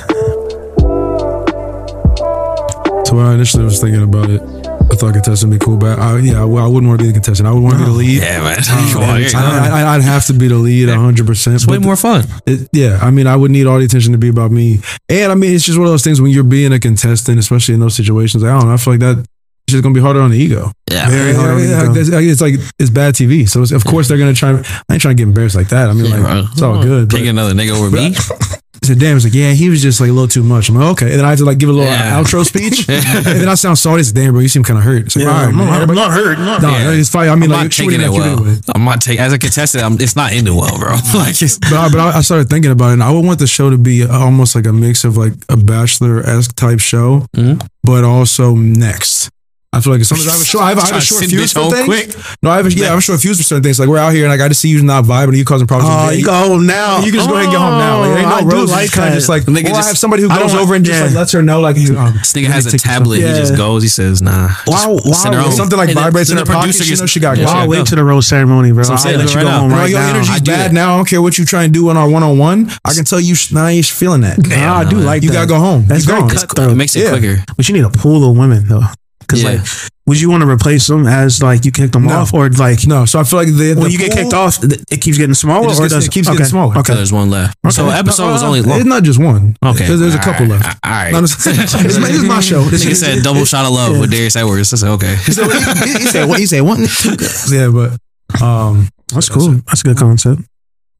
So 3.11 3.17
when 3.17 3.25
I 3.25 3.33
initially 3.33 3.65
was 3.65 3.81
thinking 3.81 4.03
about 4.03 4.29
it, 4.29 4.41
I 4.41 4.95
thought 4.95 5.11
contestant 5.11 5.51
would 5.51 5.59
be 5.59 5.65
cool, 5.65 5.75
but 5.75 5.99
I, 5.99 6.17
yeah, 6.19 6.45
well, 6.45 6.63
I 6.63 6.67
wouldn't 6.69 6.87
want 6.87 7.01
to 7.01 7.03
be 7.03 7.07
the 7.09 7.13
contestant. 7.13 7.45
I 7.45 7.51
would 7.51 7.61
want 7.61 7.73
to 7.73 7.79
be 7.79 7.83
the 7.83 7.91
oh, 7.91 7.95
lead. 7.95 8.21
Yeah, 8.21 8.39
man. 8.39 8.57
Um, 8.57 9.03
I, 9.03 9.81
I, 9.83 9.95
I'd 9.95 10.01
have 10.01 10.25
to 10.27 10.33
be 10.33 10.47
the 10.47 10.55
lead 10.55 10.87
100. 10.87 11.27
percent 11.27 11.57
It's 11.57 11.67
way 11.67 11.77
more 11.77 11.97
fun. 11.97 12.23
It, 12.45 12.69
yeah, 12.71 12.99
I 13.01 13.11
mean, 13.11 13.27
I 13.27 13.35
would 13.35 13.51
need 13.51 13.67
all 13.67 13.79
the 13.79 13.83
attention 13.83 14.13
to 14.13 14.17
be 14.17 14.29
about 14.29 14.51
me, 14.51 14.79
and 15.09 15.29
I 15.29 15.35
mean, 15.35 15.53
it's 15.53 15.65
just 15.65 15.77
one 15.77 15.87
of 15.87 15.91
those 15.91 16.05
things 16.05 16.21
when 16.21 16.31
you're 16.31 16.45
being 16.45 16.71
a 16.71 16.79
contestant, 16.79 17.37
especially 17.37 17.73
in 17.73 17.81
those 17.81 17.95
situations. 17.97 18.45
I 18.45 18.57
don't 18.57 18.69
know. 18.69 18.73
I 18.75 18.77
feel 18.77 18.93
like 18.93 19.01
that 19.01 19.17
it's 19.17 19.27
just 19.73 19.83
gonna 19.83 19.93
be 19.93 19.99
harder 19.99 20.21
on 20.21 20.31
the 20.31 20.37
ego. 20.37 20.71
Yeah. 20.89 21.09
Very 21.09 21.33
hard. 21.33 21.49
on 21.51 21.57
the 21.57 21.67
Yeah, 21.67 21.83
ego. 21.91 21.99
it's, 21.99 22.09
it's 22.09 22.41
like 22.41 22.53
it's 22.79 22.89
bad 22.89 23.15
TV. 23.15 23.47
So 23.49 23.61
it's, 23.61 23.73
of 23.73 23.83
course 23.83 24.07
they're 24.07 24.19
gonna 24.19 24.33
try. 24.33 24.51
I 24.51 24.93
ain't 24.93 25.01
trying 25.01 25.17
to 25.17 25.21
get 25.21 25.27
embarrassed 25.27 25.57
like 25.57 25.67
that. 25.67 25.89
I 25.89 25.93
mean, 25.93 26.09
like 26.09 26.23
Right. 26.23 26.45
it's 26.49 26.61
all 26.61 26.81
good. 26.81 27.09
But 27.09 27.15
Taking 27.17 27.31
another 27.31 27.53
nigga 27.53 27.71
over 27.71 27.91
me. 27.93 28.15
I 28.83 28.87
said, 28.87 28.97
damn, 28.99 29.15
it's 29.15 29.23
like, 29.25 29.35
yeah, 29.35 29.51
he 29.51 29.69
was 29.69 29.79
just 29.83 30.01
like 30.01 30.09
a 30.09 30.11
little 30.13 30.27
too 30.27 30.41
much. 30.41 30.67
I'm 30.67 30.73
like, 30.75 30.87
okay. 30.93 31.11
And 31.11 31.19
then 31.19 31.25
I 31.25 31.29
had 31.29 31.37
to 31.37 31.45
like 31.45 31.59
give 31.59 31.69
a 31.69 31.71
little 31.71 31.87
Yeah. 31.91 32.19
outro 32.19 32.43
speech. 32.43 32.89
and 32.89 33.25
then 33.25 33.47
I 33.47 33.53
sound 33.53 33.77
sorry. 33.77 34.01
It's 34.01 34.11
damn, 34.11 34.31
bro, 34.31 34.41
you 34.41 34.47
seem 34.47 34.63
kind 34.63 34.79
of 34.79 34.83
hurt. 34.83 35.05
It's 35.05 35.15
like, 35.15 35.25
Yeah, 35.25 35.31
all 35.31 35.37
right, 35.37 35.49
I'm, 35.49 35.55
man. 35.57 35.67
not, 35.67 35.89
I'm 35.89 35.95
not 35.95 36.11
hurt. 36.11 36.39
Not 36.39 36.61
No, 36.63 36.69
Yeah. 36.71 36.91
it's 36.93 37.09
fine. 37.09 37.29
I 37.29 37.35
mean, 37.35 37.43
I'm 37.43 37.49
like, 37.51 37.63
not 37.65 37.71
taking 37.73 37.93
it 38.01 38.05
it 38.05 38.09
like 38.09 38.13
you 38.15 38.19
well. 38.21 38.43
did. 38.43 38.63
I'm 38.73 38.83
not 38.83 38.99
taking 39.01 39.21
as 39.21 39.33
a 39.33 39.37
contestant. 39.37 39.83
I'm, 39.83 39.93
it's 40.01 40.15
not 40.15 40.31
ending 40.31 40.55
well, 40.55 40.79
bro. 40.79 40.89
like 41.13 41.39
it's, 41.39 41.59
But, 41.59 41.73
I, 41.73 41.89
but 41.89 41.99
I, 41.99 42.17
I 42.17 42.21
started 42.21 42.49
thinking 42.49 42.71
about 42.71 42.89
it, 42.89 42.93
and 42.93 43.03
I 43.03 43.11
would 43.11 43.23
want 43.23 43.37
the 43.37 43.45
show 43.45 43.69
to 43.69 43.77
be 43.77 44.03
almost 44.03 44.55
like 44.55 44.65
a 44.65 44.73
mix 44.73 45.03
of 45.03 45.15
like 45.15 45.33
a 45.47 45.57
bachelor 45.57 46.21
esque 46.25 46.55
type 46.55 46.79
show, 46.79 47.27
Mhm. 47.37 47.61
but 47.83 48.03
also 48.03 48.55
next. 48.55 49.29
I 49.73 49.79
feel 49.79 49.93
like 49.93 50.01
it's 50.01 50.09
sometimes 50.09 50.27
I 50.27 50.31
have 50.33 50.41
a 50.41 50.45
short, 50.51 50.63
I 50.65 50.69
have, 50.69 50.77
I 50.79 50.81
have 50.81 50.87
a 50.89 50.91
Trying 50.91 51.01
short 51.01 51.23
fuse 51.31 51.53
for 51.53 51.71
things. 51.71 51.85
quick. 51.85 52.11
No, 52.43 52.49
I 52.51 52.57
have 52.57 52.65
a, 52.67 52.73
yeah, 52.73 52.87
I 52.87 52.89
have 52.89 52.99
a 52.99 53.01
short 53.01 53.21
fuse 53.21 53.37
for 53.37 53.43
certain 53.43 53.63
things. 53.63 53.79
Like 53.79 53.87
we're 53.87 53.97
out 54.03 54.11
here, 54.13 54.25
and 54.25 54.31
like 54.31 54.41
I 54.43 54.49
just 54.49 54.59
see 54.59 54.67
you 54.67 54.83
not 54.83 55.05
vibing, 55.05 55.29
and 55.29 55.37
you 55.37 55.45
causing 55.45 55.65
problems. 55.65 55.95
Oh, 55.95 56.05
with 56.07 56.13
me. 56.15 56.19
you 56.19 56.25
go 56.25 56.33
home 56.33 56.65
now. 56.67 56.97
You 56.99 57.11
can 57.11 57.23
just 57.23 57.29
go 57.29 57.35
ahead 57.35 57.45
and 57.45 57.53
get 57.55 57.61
home 57.61 57.77
now. 57.79 58.01
Like, 58.01 58.19
ain't 58.19 58.27
no 58.27 58.35
Oh, 58.35 58.37
I 58.37 58.41
do 58.41 58.65
like 58.67 58.81
Just 58.91 58.93
kinda 58.95 59.11
just 59.15 59.29
like, 59.29 59.45
The 59.45 59.51
nigga 59.53 59.71
or 59.71 59.79
I 59.79 59.83
have 59.87 59.97
somebody 59.97 60.23
who 60.23 60.29
I 60.29 60.39
goes 60.39 60.51
don't- 60.51 60.61
over 60.61 60.75
and 60.75 60.83
just 60.83 60.99
yeah. 60.99 61.05
like 61.05 61.15
lets 61.15 61.31
her 61.31 61.41
know, 61.41 61.61
like, 61.61 61.77
um, 61.77 62.13
this 62.19 62.33
nigga 62.33 62.47
has 62.51 62.65
a 62.73 62.77
tablet. 62.77 63.17
He 63.17 63.21
just 63.23 63.55
goes. 63.55 63.81
He 63.83 63.87
says, 63.87 64.21
"Nah." 64.21 64.49
Wow, 64.67 64.99
Just 65.05 65.23
wow. 65.25 65.49
something 65.51 65.77
like 65.77 65.87
And 65.87 65.97
then- 65.97 66.03
vibrates 66.03 66.29
in 66.31 66.37
her 66.37 66.43
pocket. 66.43 66.59
producer 66.75 66.83
She 66.83 66.95
knows 66.99 67.09
she 67.09 67.21
got 67.21 67.37
Yeah, 67.37 67.45
gas. 67.45 67.53
she 67.53 67.57
I'll 67.59 67.67
wait 67.69 67.85
to 67.85 67.95
the 67.95 68.03
rose 68.03 68.27
ceremony, 68.27 68.73
bro. 68.73 68.83
what 68.83 68.91
I'm 68.91 68.97
saying. 68.97 69.19
let 69.19 69.33
you 69.33 69.39
go 69.39 69.49
home 69.49 69.69
Bro, 69.69 69.77
right 69.79 69.89
your 69.89 69.99
now. 69.99 70.09
energy's 70.09 70.29
I 70.31 70.39
do 70.39 70.51
bad 70.51 70.71
that. 70.71 70.73
now. 70.73 70.95
I 70.95 70.97
don't 70.97 71.07
care 71.07 71.21
what 71.21 71.37
you 71.37 71.45
try 71.45 71.63
and 71.63 71.73
do 71.73 71.87
on 71.89 71.95
our 71.95 72.09
one 72.09 72.23
on 72.23 72.37
one. 72.37 72.69
I 72.83 72.93
can 72.93 73.05
tell 73.05 73.21
you, 73.21 73.35
sh- 73.35 73.53
nah, 73.53 73.69
you're 73.69 73.83
feeling 73.83 74.19
that. 74.21 74.37
Nah, 74.45 74.79
I 74.79 74.83
do 74.83 74.97
man. 74.97 75.05
like 75.05 75.23
You 75.23 75.31
gotta 75.31 75.47
go 75.47 75.59
home. 75.59 75.85
That's 75.87 76.03
You 76.05 76.11
very 76.11 76.19
gone. 76.21 76.29
cutthroat. 76.29 76.71
It 76.71 76.75
makes 76.75 76.93
it 76.97 77.07
quicker. 77.09 77.41
But 77.55 77.69
you 77.69 77.73
need 77.75 77.85
a 77.85 77.89
pool 77.89 78.29
of 78.29 78.35
women 78.35 78.67
though, 78.67 78.83
because 79.21 79.41
Yeah. 79.43 79.51
like, 79.51 79.67
would 80.07 80.19
you 80.19 80.29
want 80.29 80.41
to 80.41 80.49
replace 80.49 80.87
them 80.87 81.07
as 81.07 81.41
like 81.41 81.63
you 81.63 81.71
kicked 81.71 81.93
them 81.93 82.05
No. 82.05 82.19
off, 82.19 82.33
or 82.33 82.49
like 82.49 82.85
No, 82.85 83.05
so 83.05 83.19
I 83.19 83.23
feel 83.23 83.39
like 83.39 83.47
the, 83.47 83.75
when 83.75 83.83
the 83.85 83.91
you 83.91 83.97
get 83.97 84.11
kicked 84.11 84.33
off, 84.33 84.59
it 84.63 84.99
keeps 84.99 85.17
getting 85.17 85.33
smaller, 85.35 85.65
It 85.67 85.69
just 85.69 85.79
or 85.79 85.83
gets- 85.83 85.93
does 85.93 86.05
it 86.07 86.11
keeps 86.11 86.27
okay. 86.27 86.37
getting 86.37 86.49
smaller. 86.49 86.73
So 86.73 86.79
Okay, 86.81 86.95
there's 86.95 87.13
one 87.13 87.29
left. 87.29 87.57
So 87.69 87.87
Okay. 87.87 87.97
episode 87.99 88.31
was 88.31 88.43
Uh, 88.43 88.47
only 88.47 88.61
long. 88.61 88.77
It's 88.79 88.85
not 88.85 89.03
just 89.03 89.19
one. 89.19 89.55
Okay. 89.63 89.79
Because 89.79 89.99
there's 89.99 90.15
a 90.15 90.19
couple 90.19 90.47
right. 90.47 90.59
left. 90.61 90.79
All 90.83 90.91
right. 90.91 91.11
No, 91.13 91.21
this, 91.21 91.35
this, 91.43 91.71
this 91.73 91.97
is 91.97 92.23
my 92.23 92.39
show. 92.49 92.63
This 92.65 92.83
Nigga 92.83 92.95
said 92.95 93.23
double 93.23 93.45
shot 93.45 93.65
of 93.65 93.71
love 93.71 93.97
with 93.99 94.11
Darius 94.11 94.35
Edwards. 94.35 94.73
I 94.73 94.77
said, 94.77 94.89
okay. 94.89 95.15
he 95.25 95.31
said 95.31 96.27
what? 96.27 96.39
He 96.39 96.45
said 96.45 96.61
one. 96.61 96.81
Yeah, 97.51 97.69
but 97.69 98.41
um, 98.41 98.89
that's 99.13 99.29
cool. 99.29 99.51
That's 99.67 99.81
a 99.81 99.83
good 99.83 99.97
concept. 99.97 100.41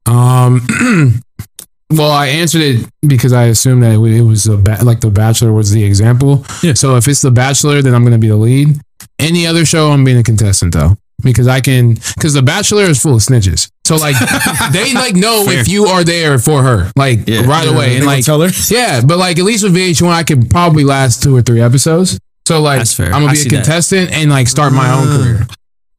Um, 0.06 0.60
well, 1.92 2.10
I 2.10 2.28
answered 2.28 2.62
it 2.62 2.88
because 3.06 3.32
I 3.32 3.44
assumed 3.44 3.82
that 3.82 3.92
it 3.94 4.22
was 4.22 4.46
a 4.46 4.56
ba- 4.56 4.78
like 4.84 5.00
the 5.00 5.10
Bachelor 5.10 5.52
was 5.52 5.70
the 5.70 5.84
example. 5.84 6.44
Yeah. 6.62 6.74
So 6.74 6.96
if 6.96 7.08
it's 7.08 7.22
the 7.22 7.30
Bachelor, 7.30 7.82
then 7.82 7.94
I'm 7.94 8.02
going 8.02 8.12
to 8.12 8.18
be 8.18 8.28
the 8.28 8.36
lead. 8.36 8.80
Any 9.18 9.46
other 9.46 9.64
show, 9.64 9.90
I'm 9.90 10.04
being 10.04 10.18
a 10.18 10.22
contestant 10.22 10.72
though, 10.74 10.96
because 11.22 11.48
I 11.48 11.60
can. 11.60 11.94
Because 12.14 12.34
the 12.34 12.42
Bachelor 12.42 12.84
is 12.84 13.00
full 13.02 13.14
of 13.14 13.20
snitches. 13.20 13.70
So 13.84 13.96
like 13.96 14.16
they 14.72 14.94
like 14.94 15.14
know 15.14 15.44
Fair. 15.44 15.60
if 15.60 15.68
you 15.68 15.86
are 15.86 16.04
there 16.04 16.38
for 16.38 16.62
her, 16.62 16.90
like 16.96 17.28
Yeah. 17.28 17.44
right 17.46 17.68
away, 17.68 17.90
they 17.90 17.96
and 17.98 18.06
like 18.06 18.24
tell 18.24 18.40
her. 18.40 18.48
yeah. 18.70 19.00
But 19.04 19.18
like 19.18 19.38
at 19.38 19.44
least 19.44 19.64
with 19.64 19.74
VH1, 19.74 20.08
I 20.08 20.22
could 20.22 20.50
probably 20.50 20.84
last 20.84 21.22
two 21.22 21.36
or 21.36 21.42
three 21.42 21.60
episodes. 21.60 22.18
So 22.46 22.60
like. 22.60 22.86
I'm 22.98 23.10
gonna 23.10 23.26
be 23.26 23.32
a 23.32 23.36
see 23.36 23.48
that. 23.50 23.56
contestant 23.56 24.12
and 24.12 24.30
like 24.30 24.48
start 24.48 24.72
my 24.72 24.90
own 24.92 25.06
mm. 25.06 25.16
career. 25.18 25.46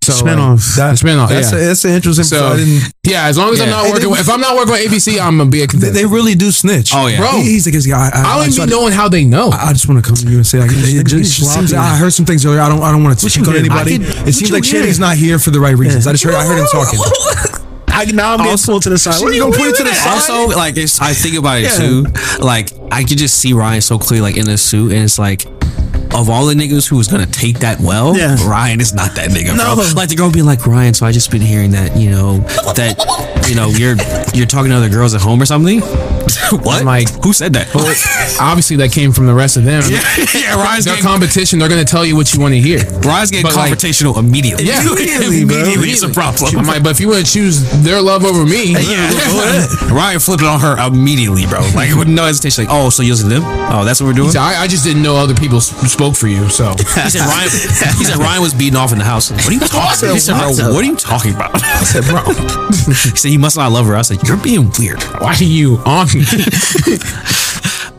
So 0.03 0.25
like, 0.25 0.35
Spinoff. 0.35 0.75
That, 0.75 0.97
spin-off, 0.97 1.29
That's 1.29 1.51
yeah. 1.51 1.57
a, 1.57 1.65
that's 1.65 1.85
an 1.85 1.91
interesting. 1.91 2.23
So- 2.25 2.47
I 2.47 2.57
didn't- 2.57 2.93
yeah, 3.03 3.25
as 3.27 3.37
long 3.37 3.51
as 3.53 3.61
I'm 3.61 3.69
not 3.69 3.85
working, 3.85 4.01
they- 4.01 4.07
with, 4.07 4.19
if 4.21 4.29
I'm 4.29 4.41
not 4.41 4.55
working 4.55 4.71
with 4.73 4.91
ABC, 4.91 5.19
I'm 5.19 5.37
gonna 5.37 5.49
be 5.49 5.59
a 5.59 5.61
they, 5.61 5.67
contestant. 5.67 5.95
they 5.95 6.05
really 6.05 6.35
do 6.35 6.51
snitch. 6.51 6.91
Oh, 6.93 7.07
yeah. 7.07 7.17
Bro. 7.19 7.31
He- 7.41 7.53
he's 7.59 7.65
like, 7.65 7.75
I, 7.97 8.09
I, 8.09 8.21
I 8.21 8.35
don't 8.35 8.41
even 8.47 8.53
just- 8.53 8.67
be 8.67 8.73
knowing 8.75 8.93
how 8.93 9.09
they 9.09 9.25
know. 9.25 9.49
I 9.49 9.69
I 9.69 9.73
just 9.73 9.87
want 9.89 10.03
to 10.03 10.07
come 10.07 10.15
to 10.15 10.29
you 10.29 10.37
and 10.37 10.47
say, 10.47 10.59
like, 10.59 10.71
it, 10.71 10.77
it 11.01 11.07
just, 11.07 11.37
just 11.39 11.53
seems, 11.53 11.73
I 11.73 11.95
heard 11.97 12.13
some 12.13 12.25
things 12.25 12.45
earlier. 12.45 12.61
I 12.61 12.69
don't, 12.69 12.81
I 12.81 12.91
don't 12.91 13.03
want 13.03 13.17
to 13.19 13.29
check 13.29 13.47
on 13.47 13.55
anybody. 13.55 13.95
I 13.95 13.97
can- 13.97 14.27
it 14.27 14.33
seems 14.33 14.51
like 14.51 14.63
hear? 14.65 14.83
Not 14.99 15.17
here 15.17 15.39
for 15.39 15.51
the 15.51 15.59
right 15.59 15.75
reasons. 15.75 16.05
I 16.07 16.11
just 16.11 16.23
heard, 16.23 16.35
I 16.35 16.45
heard 16.45 16.59
him 16.59 16.67
talking. 16.71 16.99
I, 17.87 18.05
now 18.05 18.33
I'm 18.33 18.41
oh, 18.41 18.43
getting 18.45 18.65
pulled 18.65 18.81
to 18.83 18.89
the 18.89 18.97
side. 18.97 19.21
What 19.21 19.31
are 19.31 19.33
you 19.35 19.41
gonna 19.41 19.51
gonna 19.55 19.65
put 19.69 19.75
put 19.77 19.81
it 19.81 19.83
to 19.83 19.89
the 19.89 19.95
side? 19.95 20.13
Also, 20.31 20.57
like 20.57 20.77
it's, 20.77 20.99
I 20.99 21.13
think 21.13 21.37
about 21.37 21.59
it 21.59 21.63
Yeah. 21.63 21.77
too. 21.77 22.05
Like 22.43 22.69
I 22.91 23.03
could 23.03 23.19
just 23.19 23.37
see 23.37 23.53
Ryan 23.53 23.81
so 23.81 23.99
clear, 23.99 24.21
like 24.21 24.35
in 24.35 24.49
a 24.49 24.57
suit, 24.57 24.91
and 24.91 25.03
it's 25.03 25.19
like. 25.19 25.45
Of 26.15 26.29
all 26.29 26.45
the 26.45 26.53
niggas 26.53 26.87
who 26.87 26.95
was 26.97 27.07
gonna 27.07 27.25
take 27.25 27.59
that 27.59 27.79
well, 27.79 28.15
Yeah. 28.15 28.37
Ryan 28.47 28.79
is 28.79 28.93
not 28.93 29.15
that 29.15 29.31
nigga, 29.31 29.57
No. 29.57 29.73
bro. 29.75 29.83
Like 29.95 30.09
the 30.09 30.15
girl 30.15 30.29
being 30.29 30.45
like, 30.45 30.67
Ryan, 30.67 30.93
so 30.93 31.07
I 31.07 31.11
just 31.11 31.31
been 31.31 31.41
hearing 31.41 31.71
that, 31.71 31.97
you 31.97 32.11
know, 32.11 32.37
that 32.77 33.01
you 33.49 33.55
know, 33.55 33.69
you're 33.69 33.95
you're 34.33 34.45
talking 34.45 34.69
to 34.69 34.77
other 34.77 34.89
girls 34.89 35.15
at 35.15 35.21
home 35.21 35.41
or 35.41 35.45
something. 35.45 35.79
what? 36.63 36.79
I'm 36.81 36.85
like- 36.85 37.09
who 37.23 37.33
said 37.33 37.53
that? 37.53 37.67
Obviously, 38.39 38.75
that 38.77 38.91
came 38.91 39.11
from 39.11 39.25
the 39.25 39.33
rest 39.33 39.57
of 39.57 39.63
them. 39.63 39.81
yeah, 39.89 40.53
Ryan's 40.55 40.85
Their 40.85 40.95
getting, 40.95 41.09
competition, 41.09 41.57
they're 41.59 41.67
gonna 41.69 41.83
tell 41.83 42.05
you 42.05 42.15
what 42.15 42.31
you 42.33 42.39
want 42.39 42.53
to 42.53 42.61
hear. 42.61 42.79
Ryan's 43.01 43.31
getting 43.31 43.43
But, 43.49 43.55
like- 43.55 43.73
confrontational 43.73 44.15
immediately. 44.17 44.65
Yeah. 44.65 44.81
immediately, 44.85 45.41
Immediately. 45.41 45.89
it's 45.89 46.03
a 46.03 46.09
problem. 46.09 46.55
I'm 46.57 46.65
like, 46.67 46.83
but 46.83 46.91
if 46.91 46.99
you 46.99 47.09
want 47.09 47.25
to 47.25 47.31
choose 47.31 47.59
their 47.83 47.99
love 48.01 48.23
over 48.23 48.45
me, 48.45 48.73
yeah, 48.73 49.65
Ryan 49.91 50.19
flipped 50.19 50.43
it 50.43 50.47
on 50.47 50.59
her 50.59 50.77
immediately, 50.87 51.45
bro. 51.47 51.59
Like 51.75 51.93
with 51.95 52.07
no 52.07 52.25
hesitation. 52.25 52.65
Like, 52.65 52.73
oh, 52.73 52.89
so 52.91 53.01
you 53.03 53.13
listen 53.13 53.29
to 53.29 53.39
them? 53.39 53.43
Oh, 53.73 53.83
that's 53.83 53.99
what 53.99 54.07
we're 54.07 54.13
doing. 54.13 54.35
I, 54.37 54.61
I 54.61 54.67
just 54.67 54.83
didn't 54.85 55.01
know 55.01 55.15
other 55.15 55.33
people 55.35 55.59
spoke 55.63 56.15
for 56.15 56.27
you. 56.27 56.49
So 56.49 56.73
He 56.77 56.83
said 57.09 57.21
Ryan. 57.21 57.49
He 57.97 58.03
said 58.05 58.17
Ryan 58.17 58.41
was 58.41 58.53
beating 58.53 58.75
off 58.77 58.91
in 58.91 58.97
the 58.99 59.03
house. 59.05 59.31
What 59.31 59.47
are 59.47 59.51
you 59.53 59.59
talking? 59.59 60.09
He 60.09 60.19
said, 60.19 60.37
bro, 60.37 60.49
what 60.73 60.83
are 60.83 60.87
you 60.87 60.95
talking 60.95 61.33
about? 61.35 61.51
I 61.55 61.83
said, 61.83 62.03
bro. 62.05 62.21
He 62.83 63.17
said 63.17 63.29
you 63.31 63.39
must 63.39 63.55
not 63.57 63.71
love 63.71 63.85
her. 63.87 63.95
I 63.95 64.01
said, 64.01 64.27
you're 64.27 64.37
being 64.37 64.71
weird. 64.79 65.01
why 65.21 65.33
are 65.35 65.43
you 65.43 65.77
on 65.85 66.07
me? 66.13 66.23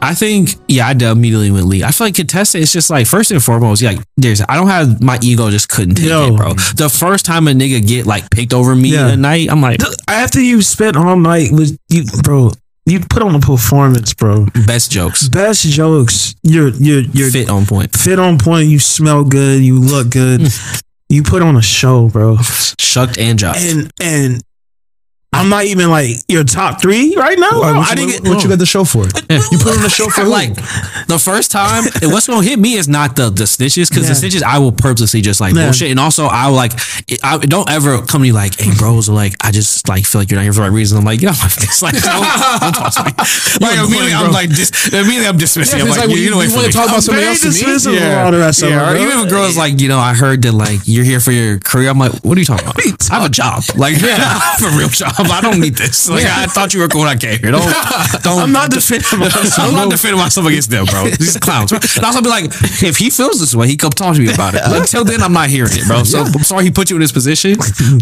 I 0.02 0.12
think 0.14 0.50
yeah, 0.68 0.87
I 0.88 0.92
did 0.92 1.09
immediately 1.09 1.50
went 1.50 1.64
lead. 1.64 1.83
I 1.85 1.90
feel 1.90 2.06
like 2.09 2.14
contestant 2.14 2.62
is 2.62 2.73
just 2.73 2.90
like 2.90 3.06
first 3.06 3.30
and 3.30 3.42
foremost, 3.42 3.80
yeah, 3.80 3.92
like, 3.92 4.00
there's 4.18 4.42
I 4.42 4.56
don't 4.56 4.66
have 4.66 5.02
my 5.02 5.18
ego 5.23 5.49
just 5.50 5.71
couldn't 5.71 5.94
take 5.94 6.09
Yo. 6.11 6.35
it, 6.35 6.37
bro. 6.37 6.52
The 6.52 6.90
first 6.94 7.25
time 7.25 7.49
a 7.49 7.52
nigga 7.52 7.87
get 7.87 8.04
like 8.04 8.28
picked 8.30 8.52
over 8.52 8.75
me 8.75 8.90
Yeah. 8.92 9.12
at 9.12 9.18
night, 9.18 9.49
I'm 9.50 9.62
like 9.62 9.80
After 10.06 10.42
you 10.42 10.61
spent 10.61 10.97
all 10.99 11.16
night 11.16 11.52
with 11.52 11.78
you, 11.88 12.04
bro, 12.23 12.50
you 12.87 13.00
put 13.00 13.23
on 13.23 13.35
a 13.35 13.41
performance, 13.41 14.12
bro. 14.14 14.47
best 14.67 14.91
jokes, 14.91 15.29
Best 15.29 15.67
jokes. 15.67 16.35
You're 16.43 16.69
you're 16.69 17.00
you're 17.00 17.31
fit 17.31 17.49
on 17.49 17.67
point, 17.67 17.97
fit 17.97 18.19
on 18.19 18.38
point. 18.38 18.69
You 18.69 18.79
smell 18.79 19.25
good. 19.25 19.62
You 19.62 19.81
look 19.81 20.11
good. 20.11 20.49
you 21.09 21.23
put 21.23 21.43
on 21.43 21.57
a 21.57 21.62
show, 21.62 22.09
bro. 22.09 22.37
shucked 22.79 23.19
and 23.19 23.38
jocked. 23.38 23.61
And 23.61 23.91
and 24.00 24.43
I'm 25.35 25.49
not 25.49 25.64
even 25.64 25.91
like 25.91 26.17
your 26.29 26.45
top 26.45 26.81
three 26.81 27.14
right 27.17 27.38
now. 27.38 27.61
Why, 27.61 27.71
bro. 27.73 27.79
what, 27.81 27.88
I 27.88 28.00
you, 28.00 28.09
didn't 28.09 28.12
what, 28.12 28.23
get. 28.25 28.35
what 28.35 28.43
you 28.45 28.49
got 28.50 28.59
the 28.59 28.67
show 28.67 28.85
for? 28.85 29.05
You 29.05 29.59
put 29.59 29.76
on 29.76 29.83
the 29.83 29.88
show 29.93 30.09
for 30.14 30.23
who? 30.23 30.31
like 30.31 30.55
the 31.07 31.21
first 31.23 31.50
time, 31.50 31.85
and 32.03 32.12
what's 32.12 32.26
gonna 32.26 32.45
hit 32.47 32.59
me 32.59 32.75
is 32.75 32.88
not 32.88 33.17
the 33.17 33.31
the 33.31 33.47
stitches 33.47 33.88
because 33.88 34.05
the 34.05 34.14
Yeah. 34.14 34.14
stitches 34.19 34.43
I 34.43 34.59
will 34.59 34.73
purposely 34.73 35.21
just 35.21 35.41
like 35.41 35.55
Yeah. 35.55 35.64
bullshit, 35.64 35.91
and 35.91 36.00
also 36.00 36.26
I 36.26 36.49
will 36.49 36.57
like 36.57 36.73
I 37.23 37.38
don't 37.38 37.69
ever 37.71 38.03
come 38.03 38.23
to 38.23 38.26
you 38.26 38.33
like, 38.33 38.59
hey 38.59 38.71
bros, 38.79 39.09
like 39.09 39.35
I 39.43 39.50
just 39.50 39.88
like 39.88 40.05
feel 40.07 40.21
like 40.21 40.31
you're 40.31 40.38
not 40.38 40.45
here 40.45 40.53
for 40.53 40.61
the 40.61 40.69
right 40.69 40.75
reason. 40.75 40.99
I'm 40.99 41.05
like, 41.05 41.21
get 41.21 41.31
off 41.31 41.43
my 41.43 41.49
face, 41.49 41.83
like 41.83 41.95
don't, 42.00 42.23
don't 42.61 42.73
talk 42.75 42.93
to 42.95 43.05
me. 43.05 43.12
Like 43.61 43.79
immediately 43.79 44.12
I'm 44.14 44.33
like 44.33 44.49
dis- 44.50 44.88
immediately 44.93 45.26
I'm 45.26 45.37
dismissing. 45.38 45.81
I'm 45.81 45.88
like, 45.88 45.99
like, 46.00 46.11
you, 46.11 46.17
you, 46.17 46.31
know 46.31 46.41
you 46.41 46.49
what 46.50 46.57
want 46.62 46.67
to 46.73 46.73
talk 46.73 46.88
about 46.88 47.03
somebody 47.03 47.25
very 47.26 47.35
else 47.35 47.43
to 47.43 47.49
me? 47.49 47.75
dismissive 47.75 48.25
all 48.25 48.31
the 48.33 48.38
rest 48.38 48.62
of 48.62 48.71
yeah, 48.71 48.93
them, 48.93 49.03
even 49.03 49.19
if 49.19 49.26
a 49.26 49.31
girl's 49.31 49.57
like, 49.57 49.81
you 49.81 49.88
know, 49.88 49.99
I 49.99 50.14
heard 50.14 50.43
that 50.43 50.53
like 50.53 50.81
you're 50.87 51.05
here 51.05 51.21
for 51.21 51.33
your 51.33 51.59
career. 51.59 51.88
I'm 51.91 51.99
like, 51.99 52.12
what 52.25 52.37
are 52.37 52.41
you 52.41 52.47
talking 52.47 52.67
about? 52.69 52.76
I 53.11 53.14
have 53.14 53.25
a 53.25 53.29
job, 53.29 53.62
like 53.76 54.00
yeah, 54.00 54.17
I 54.19 54.57
have 54.59 54.75
a 54.75 54.76
real 54.79 54.88
job. 54.88 55.12
I 55.31 55.40
don't 55.40 55.61
need 55.61 55.75
this. 55.76 56.09
Like 56.09 56.25
I 56.25 56.47
thought 56.47 56.75
you 56.75 56.81
were 56.81 56.88
cool 56.88 57.02
I 57.02 57.16
came 57.16 57.38
here. 57.38 57.50
Don't, 57.50 57.62
don't. 58.23 58.43
I'm 58.43 58.52
not 58.52 58.71
defending 58.71 59.19
myself. 59.21 59.59
I'm 59.59 59.75
not 59.75 59.90
defending 59.90 60.19
myself 60.21 60.47
against 60.47 60.71
them, 60.71 60.87
bro. 60.87 61.04
These 61.19 61.37
clowns. 61.38 61.73
And 61.73 62.04
also 62.04 62.23
be 62.23 62.28
like, 62.28 62.45
if 62.47 62.99
he 62.99 63.11
feels 63.11 63.40
this 63.40 63.54
way, 63.54 63.66
he 63.66 63.76
come 63.76 63.90
talk 63.90 64.14
to 64.16 64.21
me 64.21 64.33
about 64.33 64.54
it. 64.54 64.62
Until 64.64 65.04
then, 65.04 65.23
I'm 65.23 65.33
not 65.33 65.49
hearing 65.49 65.73
it, 65.73 65.87
bro. 65.87 66.04
So 66.04 66.21
I'm 66.23 66.45
sorry 66.45 66.64
he 66.64 66.71
put 66.71 66.90
you 66.90 66.97
in 66.97 67.00
this 67.00 67.12
position, 67.12 67.57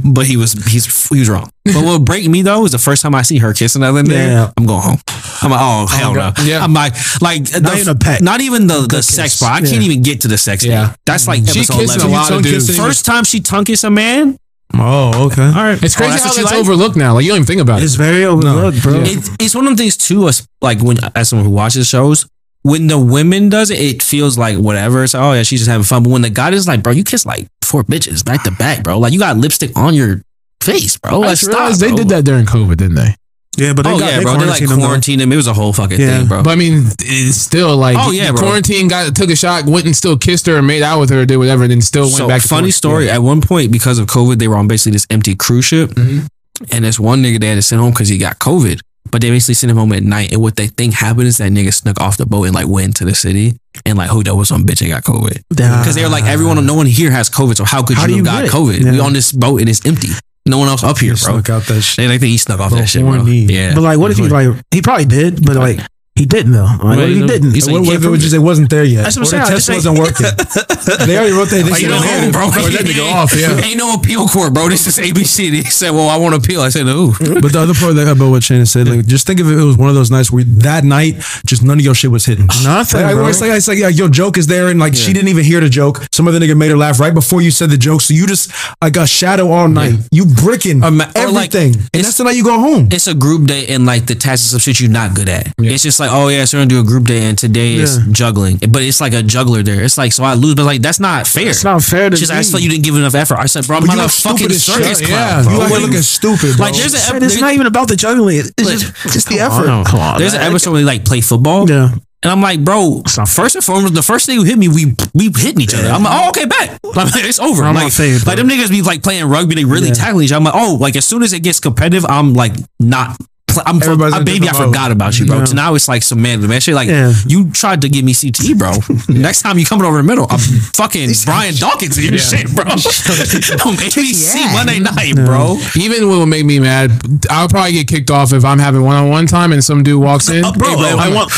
but 0.04 0.26
he 0.26 0.36
was 0.36 0.52
he's 0.66 1.08
he 1.08 1.18
was 1.20 1.28
wrong. 1.28 1.50
But 1.64 1.84
what 1.84 2.04
break 2.04 2.28
me 2.28 2.42
though 2.42 2.64
is 2.64 2.72
the 2.72 2.78
first 2.78 3.02
time 3.02 3.14
I 3.14 3.22
see 3.22 3.38
her 3.38 3.52
kissing 3.54 3.82
another 3.82 4.02
nigga, 4.02 4.10
Yeah. 4.10 4.52
I'm 4.56 4.66
going 4.66 4.82
home. 4.82 4.98
I'm 5.42 5.50
like, 5.50 5.60
oh 5.62 5.86
hell 5.86 6.14
no. 6.14 6.32
Yeah. 6.42 6.62
I'm 6.62 6.74
like, 6.74 6.92
like 7.22 7.42
Not 7.60 7.76
even 7.78 7.88
a 7.88 7.94
peck. 7.94 8.20
Not 8.20 8.40
even 8.40 8.66
the 8.66 8.86
the 8.88 9.02
sex 9.02 9.38
part. 9.40 9.62
I 9.62 9.66
can't 9.66 9.82
even 9.82 10.02
get 10.02 10.22
to 10.22 10.28
the 10.28 10.38
sex. 10.38 10.64
Yeah. 10.64 10.72
Yeah, 10.72 10.94
that's 11.04 11.28
like 11.28 11.40
She 11.46 11.60
episode 11.60 11.80
kissing 11.80 12.02
a 12.02 12.08
lot 12.08 12.32
of 12.32 12.42
dudes. 12.42 12.74
First 12.76 13.04
time 13.04 13.24
she 13.24 13.40
tongue 13.40 13.64
kiss 13.64 13.84
a 13.84 13.90
man. 13.90 14.38
Oh, 14.74 15.26
okay. 15.26 15.42
All 15.44 15.52
right, 15.52 15.82
It's 15.82 15.94
Oh, 15.96 15.98
crazy 15.98 16.12
that's 16.12 16.22
how 16.22 16.28
what 16.30 16.36
you 16.36 16.42
that's 16.44 16.52
like? 16.52 16.60
overlooked 16.60 16.96
now. 16.96 17.14
Like 17.14 17.24
you 17.24 17.30
don't 17.30 17.38
even 17.38 17.46
think 17.46 17.60
about 17.60 17.80
it. 17.80 17.84
It's 17.84 17.94
very 17.94 18.24
overlooked, 18.24 18.82
bro. 18.82 19.02
It, 19.02 19.28
it's 19.40 19.54
one 19.54 19.64
of 19.66 19.70
them 19.70 19.76
things 19.76 19.96
too. 19.96 20.26
Us 20.26 20.46
like 20.60 20.80
when 20.80 20.98
as 21.14 21.28
someone 21.28 21.46
who 21.46 21.52
watches 21.52 21.88
shows, 21.88 22.26
when 22.62 22.86
the 22.86 22.98
women 22.98 23.48
does 23.48 23.70
it, 23.70 23.80
it 23.80 24.02
feels 24.02 24.38
like 24.38 24.56
whatever. 24.58 25.02
It's 25.04 25.14
like, 25.14 25.22
oh 25.22 25.32
yeah, 25.32 25.42
she's 25.42 25.60
just 25.60 25.70
having 25.70 25.84
fun. 25.84 26.02
But 26.04 26.10
when 26.10 26.22
the 26.22 26.30
guy 26.30 26.50
is 26.52 26.66
like, 26.68 26.82
bro, 26.82 26.92
you 26.92 27.04
kiss 27.04 27.26
like 27.26 27.46
four 27.62 27.82
bitches 27.84 28.24
back 28.24 28.42
to 28.44 28.50
back, 28.52 28.82
bro. 28.84 28.98
Like 28.98 29.12
you 29.12 29.18
got 29.18 29.36
lipstick 29.36 29.76
on 29.76 29.94
your 29.94 30.22
face, 30.62 30.96
bro. 30.96 31.14
I 31.14 31.16
Like, 31.18 31.28
just 31.30 31.42
stop, 31.44 31.54
realized 31.58 31.80
they 31.80 31.92
did 31.92 32.08
that 32.10 32.24
during 32.24 32.46
COVID, 32.46 32.76
didn't 32.76 32.94
they? 32.96 33.14
Yeah, 33.56 33.72
but 33.74 33.82
they 33.82 33.90
Oh 33.92 33.98
got, 33.98 34.10
yeah, 34.10 34.16
they 34.18 34.22
bro. 34.24 34.32
They 34.32 34.38
like 34.46 34.58
quarantined 34.58 34.70
them, 34.70 34.78
quarantined 34.80 35.20
him. 35.22 35.32
It 35.32 35.36
was 35.36 35.46
a 35.46 35.52
whole 35.54 35.72
fucking 35.72 36.00
Yeah. 36.00 36.18
thing, 36.18 36.26
bro. 36.28 36.42
But 36.42 36.50
I 36.50 36.56
mean, 36.56 36.86
it's 37.00 37.36
still 37.36 37.76
like 37.76 37.96
Oh, 37.98 38.10
yeah, 38.10 38.30
bro. 38.32 38.40
quarantine 38.40 38.88
got 38.88 39.14
took 39.14 39.30
a 39.30 39.36
shot, 39.36 39.64
went 39.66 39.86
and 39.86 39.94
still 39.96 40.16
kissed 40.16 40.46
her 40.46 40.56
and 40.56 40.66
made 40.66 40.82
out 40.82 41.00
with 41.00 41.10
her, 41.10 41.24
did 41.26 41.36
whatever, 41.36 41.62
and 41.64 41.70
then 41.72 41.80
still 41.82 42.04
went 42.04 42.14
so 42.14 42.28
back. 42.28 42.42
funny 42.42 42.48
quarantine. 42.48 42.72
story. 42.72 43.10
At 43.10 43.22
one 43.22 43.40
point, 43.40 43.70
because 43.72 43.98
of 43.98 44.06
COVID, 44.06 44.38
they 44.38 44.48
were 44.48 44.56
on 44.56 44.68
basically 44.68 44.92
this 44.92 45.06
empty 45.10 45.34
cruise 45.34 45.64
ship, 45.64 45.90
Mhm. 45.94 46.26
and 46.70 46.84
this 46.84 46.98
one 46.98 47.22
nigga 47.22 47.40
they 47.40 47.48
had 47.48 47.56
to 47.56 47.62
send 47.62 47.80
home 47.80 47.90
because 47.90 48.08
he 48.08 48.18
got 48.18 48.38
COVID. 48.38 48.80
But 49.10 49.20
they 49.20 49.28
basically 49.30 49.54
sent 49.54 49.70
him 49.70 49.76
home 49.76 49.92
at 49.92 50.02
night, 50.02 50.32
and 50.32 50.40
what 50.40 50.56
they 50.56 50.68
think 50.68 50.94
happened 50.94 51.26
is 51.28 51.36
that 51.36 51.52
nigga 51.52 51.74
snuck 51.74 52.00
off 52.00 52.16
the 52.16 52.24
boat 52.24 52.44
and 52.44 52.54
like 52.54 52.66
went 52.68 52.96
to 52.96 53.04
the 53.04 53.14
city 53.14 53.56
and 53.84 53.98
like 53.98 54.08
hooked 54.08 54.28
up 54.28 54.38
with 54.38 54.48
some 54.48 54.64
bitch 54.64 54.80
and 54.80 54.88
got 54.90 55.02
COVID. 55.04 55.42
Because 55.50 55.94
they 55.96 56.02
were 56.02 56.08
like, 56.08 56.24
everyone, 56.24 56.64
no 56.64 56.72
one 56.74 56.86
here 56.86 57.10
has 57.10 57.28
COVID, 57.28 57.56
so 57.58 57.64
how 57.64 57.82
could 57.82 57.96
How 57.98 58.04
you 58.06 58.08
do 58.08 58.14
have 58.14 58.18
you 58.18 58.24
got 58.24 58.36
get 58.44 58.44
it? 58.46 58.52
COVID? 58.86 58.92
We 58.92 59.00
on 59.00 59.12
this 59.12 59.32
boat 59.32 59.60
and 59.60 59.68
it's 59.68 59.84
empty. 59.84 60.08
No 60.44 60.58
one 60.58 60.68
else 60.68 60.82
up 60.82 60.98
here, 60.98 61.10
bro. 61.14 61.40
Snuck 61.40 61.50
out 61.50 61.62
that 61.64 61.82
shit. 61.82 61.96
They, 61.98 62.06
they 62.08 62.18
think 62.18 62.30
he 62.30 62.38
snuck 62.38 62.58
off 62.60 62.72
that 62.72 62.88
shit, 62.88 63.02
bro. 63.02 63.12
horny. 63.18 63.44
Yeah. 63.44 63.74
But 63.74 63.82
like, 63.82 63.98
what 63.98 64.10
if 64.10 64.16
he 64.18 64.28
like? 64.28 64.56
He 64.72 64.82
probably 64.82 65.04
did, 65.04 65.44
but 65.44 65.56
like, 65.56 65.78
he 66.14 66.26
didn't 66.26 66.52
though. 66.52 66.64
Like, 66.64 66.82
what 66.82 67.08
he 67.08 67.18
Well, 67.20 67.26
didn't? 67.28 67.52
he's 67.54 67.66
like, 67.66 67.72
what 67.74 67.84
you 67.86 67.92
if 67.92 67.98
it 67.98 68.02
can't 68.02 68.10
was 68.12 68.20
just 68.22 68.34
it 68.34 68.38
wasn't 68.38 68.68
there 68.70 68.84
yet? 68.84 69.02
That's 69.04 69.16
what 69.16 69.32
I'm 69.32 69.40
or 69.42 69.44
saying. 69.44 69.44
the 69.44 69.50
test 69.50 69.68
wasn't 69.70 69.98
working. 69.98 70.26
they 71.08 71.16
already 71.16 71.32
wrote 71.32 71.48
that. 71.48 71.62
They 71.64 71.70
Like, 71.70 71.80
you 71.80 71.88
said, 71.88 71.96
know, 71.96 72.02
"Hey, 72.02 72.30
bro. 72.30 72.46
Or 72.48 72.68
that 72.70 72.84
to 72.86 72.94
go 72.94 73.06
off, 73.08 73.34
yeah. 73.34 73.56
Ain't 73.64 73.78
no 73.78 73.94
appeal 73.94 74.26
court, 74.28 74.52
bro. 74.52 74.68
This 74.68 74.86
is 74.86 74.98
ABC. 74.98 75.50
They 75.50 75.62
said, 75.64 75.90
well, 75.90 76.08
I 76.10 76.16
want 76.18 76.34
to 76.34 76.40
appeal. 76.40 76.60
I 76.60 76.68
said, 76.68 76.84
"No." 76.86 77.14
But 77.42 77.52
the 77.52 77.60
other 77.60 77.74
part 77.74 77.94
that 77.96 78.08
about 78.08 78.30
what 78.30 78.42
Shannon 78.44 78.66
said, 78.66 78.88
like, 78.88 79.06
just 79.06 79.26
think 79.26 79.40
of 79.40 79.50
it, 79.50 79.58
it 79.58 79.64
was 79.64 79.76
one 79.78 79.88
of 79.88 79.94
those 79.94 80.10
nights 80.10 80.30
where 80.30 80.44
that 80.44 80.84
night, 80.84 81.16
just 81.46 81.62
none 81.62 81.78
of 81.78 81.84
your 81.84 81.94
shit 81.94 82.10
was 82.10 82.26
hitting. 82.26 82.46
Nothing, 82.62 83.02
Like, 83.02 83.14
bro. 83.14 83.26
it's 83.28 83.40
like, 83.40 83.50
it's 83.52 83.66
like, 83.68 83.80
like 83.80 83.96
your 83.96 84.08
joke 84.10 84.36
is 84.36 84.46
there, 84.46 84.68
and 84.68 84.78
like 84.78 84.94
she 84.94 85.12
didn't 85.12 85.28
even 85.28 85.44
hear 85.44 85.60
the 85.60 85.68
joke. 85.70 86.04
Some 86.12 86.28
other 86.28 86.38
nigga 86.38 86.56
made 86.56 86.70
her 86.70 86.76
laugh 86.76 87.00
right 87.00 87.14
before 87.14 87.40
you 87.40 87.50
said 87.50 87.70
the 87.70 87.78
joke, 87.78 88.02
so 88.02 88.12
you 88.12 88.26
just 88.26 88.52
like 88.82 88.96
a 88.96 89.06
shadow 89.06 89.50
all 89.50 89.68
night. 89.68 89.94
You 90.12 90.26
bricking 90.26 90.84
Or 90.84 90.90
ma- 90.90 91.10
or, 91.16 91.30
like, 91.30 91.54
everything, 91.54 91.80
and 91.94 92.04
that's 92.04 92.18
the 92.18 92.24
night 92.24 92.36
you 92.36 92.44
go 92.44 92.60
home. 92.60 92.88
it's 92.92 93.06
a 93.08 93.14
group 93.14 93.46
day 93.48 93.66
and 93.68 93.86
like 93.86 94.06
the 94.06 94.14
tasks 94.14 94.52
of 94.52 94.60
shit 94.60 94.78
you're 94.78 94.90
not 94.90 95.14
good 95.14 95.28
at. 95.30 95.48
It's 95.58 95.82
just 95.82 96.00
like, 96.02 96.10
oh 96.12 96.28
yeah, 96.28 96.44
so 96.44 96.58
we're 96.58 96.62
gonna 96.66 96.70
do 96.70 96.80
a 96.80 96.84
group 96.84 97.04
day 97.06 97.24
and 97.24 97.38
today 97.38 97.74
is 97.74 97.98
juggling. 98.10 98.58
But 98.58 98.82
it's 98.82 99.00
like 99.00 99.12
a 99.14 99.22
juggler 99.22 99.62
there. 99.62 99.82
It's 99.82 99.96
like 99.96 100.12
so 100.12 100.24
I 100.24 100.34
lose, 100.34 100.54
but 100.54 100.64
like 100.64 100.82
that's 100.82 101.00
not 101.00 101.26
fair. 101.26 101.48
It's 101.48 101.64
not 101.64 101.82
fair 101.82 102.10
to 102.10 102.16
She's 102.16 102.28
like, 102.30 102.36
I 102.38 102.40
just 102.40 102.50
me. 102.50 102.52
felt 102.58 102.62
you 102.64 102.70
didn't 102.70 102.84
give 102.84 102.96
enough 102.96 103.14
effort. 103.14 103.38
I 103.38 103.46
said, 103.46 103.66
bro, 103.66 103.76
I'm 103.78 103.82
But 103.86 103.94
not 103.94 103.98
you 103.98 104.04
a 104.04 104.08
fucking 104.08 104.50
circus 104.50 104.98
shit. 104.98 105.08
clown. 105.08 105.18
Yeah. 105.18 105.38
you 105.42 105.44
bro. 105.44 105.54
out 105.54 105.58
What 105.58 105.68
here 105.70 105.78
you- 105.80 105.86
looking 105.86 106.02
stupid, 106.02 106.56
bro. 106.56 106.66
Like 106.66 106.74
there's 106.74 106.96
Said 107.00 107.16
an 107.16 107.22
it's 107.24 107.40
not 107.40 107.52
even 107.54 107.66
about 107.66 107.88
the 107.88 107.96
juggling. 107.96 108.36
It's 108.38 108.52
just, 108.56 108.94
just 109.12 109.28
the 109.28 109.40
effort. 109.40 109.66
Come 109.86 110.00
on. 110.00 110.18
There's 110.18 110.34
an 110.34 110.42
episode 110.42 110.72
where 110.72 110.80
they 110.80 110.86
like 110.86 111.04
play 111.04 111.20
football. 111.20 111.68
Yeah. 111.70 111.90
And 112.24 112.30
I'm 112.30 112.40
like, 112.40 112.62
bro, 112.64 113.02
first 113.26 113.56
and 113.56 113.64
foremost, 113.64 113.94
the 113.94 114.02
first 114.02 114.26
thing 114.26 114.38
you 114.38 114.44
hit 114.44 114.56
me, 114.56 114.68
we 114.68 114.94
we 115.12 115.24
hitting 115.34 115.60
each 115.60 115.74
other. 115.74 115.88
I'm 115.88 116.04
like, 116.04 116.14
oh, 116.24 116.28
okay, 116.28 116.44
bet. 116.46 116.78
Like, 116.94 117.24
it's 117.24 117.40
over. 117.40 117.64
I'm 117.64 117.74
like, 117.74 117.90
not 117.98 118.26
like 118.26 118.36
them 118.36 118.48
niggas 118.48 118.68
be 118.70 118.82
like 118.82 119.02
playing 119.02 119.24
rugby, 119.24 119.56
they 119.56 119.64
really 119.64 119.88
Yeah. 119.88 119.94
tackling 119.94 120.26
each 120.26 120.30
other. 120.32 120.38
I'm 120.38 120.44
like, 120.44 120.54
oh, 120.54 120.76
like 120.78 120.94
as 120.94 121.04
soon 121.06 121.22
as 121.24 121.32
it 121.32 121.40
gets 121.40 121.58
competitive, 121.58 122.04
I'm 122.08 122.34
like 122.34 122.52
not. 122.78 123.16
Pl- 123.52 123.62
I'm 123.66 123.82
Everybody's 123.82 124.14
I, 124.14 124.16
in 124.18 124.22
a 124.22 124.24
baby, 124.26 124.48
I 124.48 124.52
different 124.52 124.72
forgot 124.74 124.90
about 124.92 125.18
you, 125.18 125.26
bro. 125.26 125.38
Yeah. 125.38 125.44
So 125.44 125.54
now 125.54 125.74
it's 125.74 125.88
like 125.88 126.02
some 126.02 126.20
man 126.22 126.40
to 126.40 126.48
man 126.48 126.60
shit. 126.60 126.74
Like 126.74 126.88
Yeah. 126.88 127.12
you 127.26 127.50
tried 127.50 127.80
to 127.82 127.88
give 127.88 128.04
me 128.04 128.12
CTE, 128.12 128.58
bro. 128.58 128.72
Next 129.14 129.42
time 129.42 129.58
you 129.58 129.64
coming 129.66 129.84
over 129.86 129.96
the 129.98 130.02
middle, 130.02 130.26
I'm 130.30 130.38
fucking 130.38 131.10
Brian 131.24 131.54
Dawkins 131.54 131.98
in 131.98 132.04
your 132.04 132.18
shit, 132.18 132.46
bro. 132.54 132.64
On 132.72 133.76
ABC 133.76 134.52
Monday 134.52 134.78
night, 134.80 135.14
bro. 135.14 135.56
Even 135.76 136.08
what 136.08 136.18
would 136.18 136.26
make 136.26 136.44
me 136.44 136.58
mad, 136.60 136.90
I'll 137.30 137.48
probably 137.48 137.72
get 137.72 137.88
kicked 137.88 138.10
off 138.10 138.32
if 138.32 138.44
I'm 138.44 138.58
having 138.58 138.82
one 138.82 138.96
on 138.96 139.08
one 139.10 139.26
time 139.26 139.52
and 139.52 139.62
some 139.62 139.82
dude 139.82 140.02
walks 140.02 140.28
in. 140.28 140.44
Uh, 140.44 140.52
bro, 140.52 140.76
Hey, 140.78 140.92
I 140.92 141.04
I'm- 141.04 141.14
want. 141.14 141.30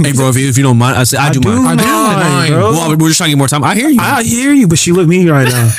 hey, 0.00 0.12
bro, 0.12 0.28
if 0.30 0.36
you, 0.36 0.48
if 0.48 0.56
you 0.56 0.62
don't 0.62 0.78
mind, 0.78 0.96
I 0.96 1.04
said 1.04 1.18
I, 1.20 1.30
do, 1.30 1.40
mind. 1.40 1.80
I 1.80 1.84
do 1.84 1.90
mind, 1.90 2.54
bro. 2.54 2.70
Well, 2.72 2.90
we're 2.96 3.08
just 3.08 3.18
trying 3.18 3.28
to 3.28 3.32
get 3.32 3.38
more 3.38 3.48
time. 3.48 3.64
I 3.64 3.74
hear 3.74 3.88
you. 3.88 4.00
I 4.00 4.22
hear 4.22 4.52
you, 4.52 4.68
but 4.68 4.78
she 4.78 4.92
with 4.92 5.08
me 5.08 5.28
right 5.28 5.48
now. 5.48 5.70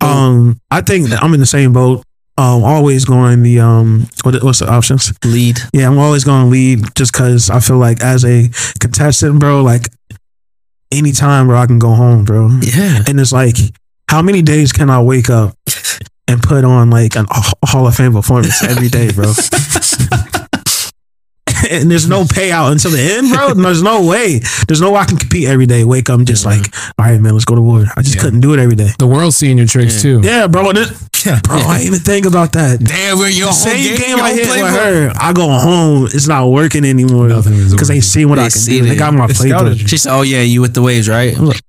um, 0.00 0.60
I 0.70 0.80
think 0.80 1.08
that 1.10 1.22
I'm 1.22 1.32
in 1.34 1.40
the 1.40 1.46
same 1.46 1.72
boat. 1.72 2.02
Um, 2.40 2.64
always 2.64 3.04
going 3.04 3.42
the 3.42 3.60
um, 3.60 4.08
what, 4.24 4.42
what's 4.42 4.60
the 4.60 4.70
options? 4.70 5.12
lead. 5.26 5.58
Yeah, 5.74 5.88
I'm 5.88 5.98
always 5.98 6.24
going 6.24 6.44
to 6.44 6.48
lead 6.48 6.84
just 6.94 7.12
because 7.12 7.50
I 7.50 7.60
feel 7.60 7.76
like 7.76 8.02
as 8.02 8.24
a 8.24 8.48
contestant, 8.78 9.38
bro, 9.38 9.62
like 9.62 9.88
anytime, 10.90 11.48
bro, 11.48 11.58
I 11.58 11.66
can 11.66 11.78
go 11.78 11.90
home, 11.90 12.24
bro. 12.24 12.48
Yeah. 12.62 13.02
And 13.06 13.20
it's 13.20 13.32
like, 13.32 13.56
how 14.08 14.22
many 14.22 14.40
days 14.40 14.72
can 14.72 14.88
I 14.88 15.02
wake 15.02 15.28
up 15.28 15.54
and 16.26 16.42
put 16.42 16.64
on 16.64 16.88
like 16.88 17.14
an, 17.14 17.26
a 17.30 17.66
Hall 17.66 17.86
of 17.86 17.94
Fame 17.94 18.14
performance 18.14 18.62
every 18.62 18.88
day, 18.88 19.12
bro? 19.12 19.34
and 21.70 21.90
there's 21.90 22.08
no 22.08 22.24
payout 22.24 22.72
until 22.72 22.90
the 22.92 23.00
end, 23.00 23.30
bro. 23.32 23.54
There's 23.62 23.82
no 23.82 24.06
way. 24.06 24.40
There's 24.66 24.80
no 24.80 24.92
way 24.92 25.00
I 25.00 25.04
can 25.04 25.16
compete 25.18 25.48
every 25.48 25.66
day. 25.66 25.84
Wake 25.84 26.08
up 26.08 26.18
and 26.18 26.26
just 26.26 26.44
like, 26.46 26.62
all 26.98 27.04
right, 27.06 27.20
man, 27.20 27.32
let's 27.34 27.44
go 27.44 27.54
to 27.54 27.60
war. 27.60 27.84
I 27.96 28.02
just 28.02 28.18
couldn't 28.18 28.40
do 28.40 28.54
it 28.54 28.60
every 28.60 28.76
day. 28.76 28.90
The 28.98 29.06
world's 29.06 29.36
seeing 29.36 29.58
your 29.58 29.66
tricks 29.66 30.00
too. 30.00 30.20
Yeah, 30.22 30.46
bro. 30.46 30.72
This, 30.72 30.90
bro, 31.42 31.56
I 31.56 31.78
didn't 31.78 31.86
even 31.88 31.98
think 32.00 32.26
about 32.26 32.52
that. 32.52 32.80
Damn, 32.80 33.18
we're 33.18 33.28
your 33.28 33.52
Same 33.52 33.96
game 33.98 34.16
I 34.20 34.32
hit 34.32 34.48
with 34.48 34.72
her, 34.72 35.12
I 35.20 35.32
go 35.32 35.48
home. 35.48 36.06
It's 36.06 36.28
not 36.28 36.48
working 36.48 36.84
anymore 36.84 37.28
Nothing 37.28 37.54
is 37.54 37.72
because 37.72 37.88
they 37.88 37.94
working. 37.94 38.02
see 38.02 38.24
what 38.24 38.36
They 38.36 38.42
I 38.42 38.44
can 38.50 38.50
see 38.52 38.80
do. 38.80 38.86
They 38.86 38.96
got 38.96 39.12
my 39.12 39.26
They 39.26 39.34
playbook. 39.34 39.48
scouted. 39.48 39.90
She 39.90 39.96
said, 39.98 40.12
"Oh 40.16 40.22
yeah, 40.22 40.42
you 40.42 40.60
with 40.60 40.74
the 40.74 40.82
waves, 40.82 41.08
right?" 41.08 41.36
I'm 41.36 41.46
like, 41.46 41.60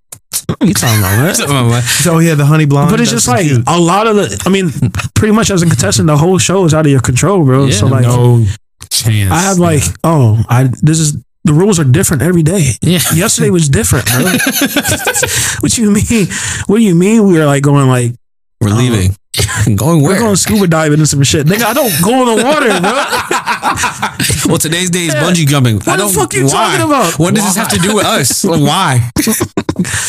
What 0.48 0.67
you 0.67 0.74
talking 0.74 1.00
about, 1.00 1.17
man? 1.17 1.81
So 1.83 2.15
oh, 2.15 2.19
yeah, 2.19 2.36
the 2.36 2.45
honey 2.45 2.65
blonde. 2.65 2.91
But 2.91 3.01
it's 3.01 3.12
just 3.12 3.27
like 3.27 3.45
cute. 3.45 3.63
a 3.67 3.79
lot 3.79 4.07
of 4.07 4.15
the. 4.15 4.41
I 4.45 4.50
mean, 4.50 4.69
pretty 5.15 5.33
much 5.33 5.50
as 5.51 5.62
a 5.62 5.65
contestant, 5.65 6.07
the 6.07 6.17
whole 6.17 6.38
show 6.38 6.63
is 6.65 6.74
out 6.74 6.86
of 6.86 6.91
your 6.91 7.01
control, 7.01 7.43
bro. 7.43 7.65
Yeah, 7.65 7.74
so 7.75 7.88
like, 7.88 8.03
no 8.03 8.45
chance. 8.91 9.31
I 9.31 9.39
have 9.41 9.57
like, 9.57 9.83
oh, 10.03 10.43
I 10.48 10.69
this 10.81 11.00
is 11.00 11.17
the 11.43 11.53
rules 11.53 11.79
are 11.79 11.83
different 11.83 12.21
every 12.21 12.43
day. 12.43 12.71
Yeah. 12.81 13.00
Yesterday 13.13 13.50
was 13.50 13.67
different, 13.69 14.07
what 15.62 15.77
you 15.77 15.91
mean? 15.91 16.27
What 16.67 16.77
do 16.77 16.83
you 16.83 16.95
mean? 16.95 17.27
We 17.27 17.39
were 17.39 17.45
like 17.45 17.63
going 17.63 17.88
like 17.88 18.13
"We're 18.60 18.69
um, 18.69 18.77
leaving, 18.77 19.15
going 19.75 20.01
we're 20.01 20.19
going 20.19 20.36
scuba 20.36 20.67
diving 20.67 21.00
and 21.00 21.07
some 21.07 21.24
shit. 21.24 21.48
Nigga, 21.48 21.63
I 21.63 21.74
don't 21.74 21.91
go 22.03 22.21
in 22.21 22.38
the 22.38 22.43
water, 22.43 22.67
bro. 22.79 24.48
well, 24.51 24.57
today's 24.57 24.89
day 24.89 25.05
is 25.05 25.15
bungee 25.15 25.48
jumping. 25.48 25.75
I 25.75 25.77
What 25.77 25.86
the 25.86 25.98
don't. 25.98 26.13
fuck 26.13 26.33
you 26.33 26.45
why? 26.45 26.51
talking 26.51 26.86
about? 26.86 27.19
What 27.19 27.36
does 27.36 27.45
this 27.45 27.55
have 27.55 27.69
to 27.69 27.79
do 27.79 27.95
with 27.95 28.05
us? 28.05 28.43
Like, 28.51 28.62
why? 28.62 29.12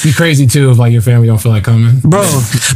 be 0.02 0.12
crazy 0.12 0.46
too 0.48 0.70
if 0.70 0.78
like 0.78 0.92
your 0.92 1.02
family 1.02 1.28
don't 1.28 1.38
feel 1.38 1.52
like 1.52 1.62
coming. 1.64 2.00
Bro, 2.00 2.22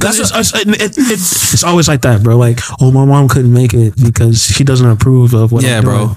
that's 0.01 0.17
just 0.17 0.35
it's, 0.35 0.55
it, 0.55 0.69
it, 0.69 0.95
it's, 0.97 1.55
it's 1.55 1.65
always 1.65 1.89
like 1.89 2.03
that, 2.03 2.23
bro. 2.23 2.37
Like, 2.37 2.61
oh, 2.81 2.93
my 2.93 3.05
mom 3.05 3.29
couldn't 3.29 3.53
make 3.53 3.75
it 3.75 3.95
because 4.01 4.45
she 4.45 4.63
doesn't 4.63 4.89
approve 4.89 5.35
of 5.35 5.51
what. 5.51 5.65
yeah, 5.65 5.79
I'm 5.79 5.85
bro. 5.85 6.07
doing. 6.07 6.17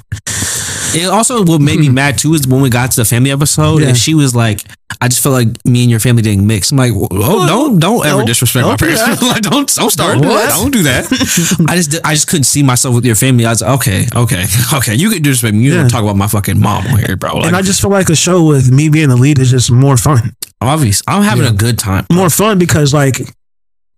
It 0.91 1.05
also 1.05 1.43
what 1.46 1.62
made 1.62 1.79
me 1.79 1.88
hmm. 1.88 1.93
mad 1.93 2.17
too 2.17 2.34
is 2.34 2.48
when 2.48 2.62
we 2.62 2.69
got 2.69 2.91
to 2.91 2.98
the 2.98 3.05
family 3.05 3.31
episode 3.31 3.81
Yeah. 3.81 3.89
and 3.89 3.98
she 3.98 4.15
was 4.15 4.36
like, 4.36 4.63
"I 5.00 5.08
just 5.08 5.22
felt 5.22 5.34
like 5.34 5.48
me 5.63 5.84
and 5.84 5.91
your 5.91 6.00
family 6.00 6.24
didn't 6.24 6.48
mix." 6.48 6.72
I'm 6.72 6.77
like, 6.77 6.93
"Oh, 6.96 7.46
don't 7.48 7.79
don't 7.79 8.05
ever 8.05 8.17
Don't- 8.17 8.25
disrespect 8.25 8.65
my 8.65 8.75
don't 8.75 8.89
do 8.89 8.98
parents. 8.98 9.22
like, 9.22 9.41
don't 9.41 9.75
don't 9.75 9.91
start. 9.91 10.19
Don't 10.19 10.28
do 10.29 10.48
Don't, 10.50 10.71
do 10.71 10.83
that." 10.83 11.65
I 11.69 11.75
just 11.75 11.95
I 12.05 12.13
just 12.13 12.27
couldn't 12.27 12.43
see 12.45 12.63
myself 12.63 12.95
with 12.95 13.05
your 13.05 13.15
family. 13.15 13.45
I 13.45 13.50
was 13.50 13.62
like, 13.62 13.71
okay, 13.79 14.05
okay, 14.15 14.45
okay. 14.74 14.95
You 14.95 15.09
can 15.09 15.21
disrespect 15.21 15.55
me. 15.55 15.63
You 15.63 15.71
Yeah. 15.74 15.81
don't 15.81 15.89
talk 15.89 16.03
about 16.03 16.15
my 16.17 16.27
fucking 16.27 16.59
mom 16.59 16.88
on 16.88 17.00
here, 17.00 17.15
bro. 17.15 17.36
Like, 17.38 17.45
and 17.48 17.55
I 17.55 17.62
just 17.62 17.81
feel 17.81 17.91
like 17.91 18.09
a 18.09 18.15
show 18.15 18.45
with 18.45 18.71
me 18.71 18.89
being 18.89 19.09
the 19.09 19.17
lead 19.17 19.39
is 19.39 19.51
just 19.51 19.71
more 19.71 19.98
fun. 19.98 20.36
obvious. 20.62 21.01
I'm 21.07 21.24
having 21.24 21.45
a 21.45 21.51
good 21.53 21.77
time. 21.79 22.05
More 22.12 22.29
fun 22.29 22.59
because 22.59 22.93
like 22.93 23.17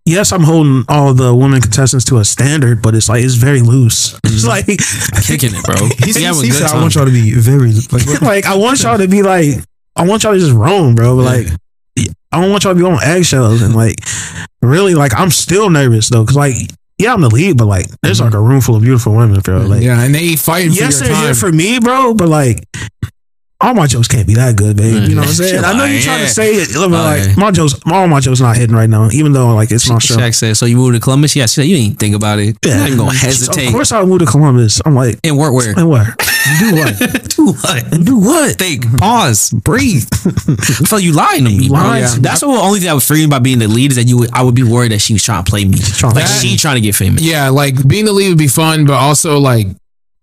yes, 0.06 0.32
I'm 0.32 0.42
holding 0.44 0.84
all 0.90 1.14
the 1.14 1.34
women 1.34 1.62
contestants 1.62 2.06
to 2.06 2.18
a 2.18 2.26
standard, 2.26 2.82
but 2.82 2.96
it's 2.96 3.08
like 3.10 3.24
it's 3.24 3.36
very 3.36 3.62
loose. 3.62 4.14
It's 4.24 4.46
mm-hmm. 4.46 4.48
like 4.48 5.24
Kicking 5.26 5.52
it, 5.54 5.64
bro. 5.64 5.76
He, 6.06 6.14
We 6.14 6.24
having 6.24 6.42
a 6.42 6.46
he 6.46 6.50
good 6.50 6.68
said, 6.68 6.76
I 6.76 6.82
want 6.82 6.96
y'all 6.96 7.06
to 7.06 7.12
be 7.12 7.34
very 7.36 7.72
like. 7.92 8.22
like 8.22 8.46
I 8.46 8.56
want 8.56 8.82
y'all 8.84 8.98
to 8.98 9.08
be 9.08 9.22
like 9.24 9.56
I 9.96 10.08
want 10.08 10.24
y'all 10.24 10.34
to 10.34 10.40
just 10.40 10.54
roam, 10.54 10.96
bro. 10.96 11.16
But 11.18 11.24
like 11.24 11.48
I 12.32 12.42
don't 12.42 12.52
want 12.52 12.64
y'all 12.64 12.74
to 12.74 12.80
be 12.80 12.86
on 12.86 13.02
eggshells 13.04 13.62
and 13.62 13.76
like 13.76 13.96
really 14.62 14.96
like 14.96 15.14
I'm 15.16 15.32
still 15.32 15.70
nervous 15.70 16.10
though 16.10 16.24
because 16.24 16.38
like 16.38 16.56
yeah 16.98 17.14
I'm 17.14 17.22
the 17.22 17.30
lead, 17.30 17.58
but 17.58 17.66
like 17.66 17.88
there's 18.02 18.22
like 18.22 18.32
mm-hmm. 18.32 18.38
a 18.38 18.42
room 18.42 18.62
full 18.62 18.76
of 18.76 18.84
beautiful 18.84 19.14
women, 19.14 19.40
bro. 19.42 19.62
Like 19.62 19.84
yeah, 19.84 20.04
and 20.04 20.14
they 20.14 20.36
fighting 20.36 20.72
for 20.72 20.78
yes 20.78 21.00
your 21.00 21.08
they're 21.08 21.16
time. 21.16 21.26
here 21.26 21.36
for 21.36 21.52
me, 21.52 21.80
bro, 21.80 22.14
but 22.14 22.30
like. 22.30 22.64
All 23.62 23.76
my 23.76 23.86
jokes 23.86 24.08
can't 24.08 24.26
be 24.26 24.34
that 24.36 24.56
good, 24.56 24.76
babe. 24.76 25.08
You 25.08 25.16
know 25.16 25.22
what 25.22 25.30
I'm 25.30 25.34
mm. 25.36 25.50
saying? 25.50 25.64
I 25.64 25.78
know 25.78 25.86
you're 25.86 26.02
trying 26.02 26.22
to 26.22 26.28
say 26.28 26.54
it, 26.54 26.70
but 26.74 26.90
like 26.90 27.38
my 27.38 27.52
jokes, 27.52 27.76
all 27.86 28.08
my 28.08 28.20
jokes 28.20 28.40
not 28.40 28.58
hitting 28.58 28.76
right 28.76 28.90
now. 28.90 29.10
Even 29.12 29.34
though 29.34 29.54
like 29.54 29.72
it's 29.72 29.88
my 29.88 30.00
show. 30.00 30.16
Shaq 30.16 30.34
said, 30.34 30.58
"So 30.58 30.66
you 30.66 30.78
moved 30.78 30.96
to 30.96 31.00
Columbus? 31.00 31.36
Yeah." 31.36 31.46
She 31.46 31.62
said, 31.62 31.66
"You 31.66 31.78
ain't 31.78 32.00
think 32.00 32.16
about 32.16 32.40
it. 32.40 32.58
You're 32.66 32.76
not 32.76 32.88
even 32.88 32.98
gonna 32.98 33.14
hesitate." 33.14 33.68
Of 33.68 33.74
course, 33.74 33.92
I 33.92 34.04
moved 34.04 34.22
to 34.22 34.26
Columbus. 34.26 34.82
I'm 34.84 34.96
like, 34.96 35.20
And 35.24 35.38
work 35.38 35.54
where? 35.54 35.78
and 35.78 35.88
what? 35.88 36.08
Do 36.60 36.76
what? 36.76 37.00
Do 37.36 37.46
what? 37.46 38.06
Do 38.06 38.18
what? 38.18 38.58
Think. 38.58 38.98
Pause. 38.98 39.52
Breathe. 39.52 40.10
I 40.12 40.86
feel 40.88 41.00
you 41.00 41.14
lying 41.14 41.46
to 41.46 41.50
me. 41.52 41.70
bro. 41.70 41.78
lying. 41.78 42.04
Yeah. 42.04 42.16
That's 42.20 42.40
the 42.42 42.48
only 42.48 42.80
thing 42.80 42.90
I 42.90 42.94
was 42.94 43.06
freeing 43.06 43.26
about 43.26 43.44
being 43.44 43.60
the 43.60 43.68
lead 43.68 43.92
is 43.92 43.98
that 43.98 44.08
you. 44.08 44.18
Would, 44.20 44.34
I 44.34 44.44
would 44.44 44.56
be 44.56 44.64
worried 44.64 44.92
that 44.92 45.00
she 45.00 45.14
was 45.14 45.24
trying 45.24 45.44
to 45.44 45.50
play 45.50 45.66
me. 45.66 45.78
trying 45.78 46.16
like 46.16 46.26
play 46.26 46.50
she 46.50 46.58
trying 46.58 46.76
to 46.76 46.82
get 46.82 46.96
famous. 46.96 47.22
Yeah, 47.22 47.50
like 47.50 47.88
being 47.88 48.06
the 48.06 48.14
lead 48.14 48.30
would 48.30 48.38
be 48.38 48.48
fun, 48.48 48.86
but 48.86 48.94
also 48.94 49.40
like 49.40 49.68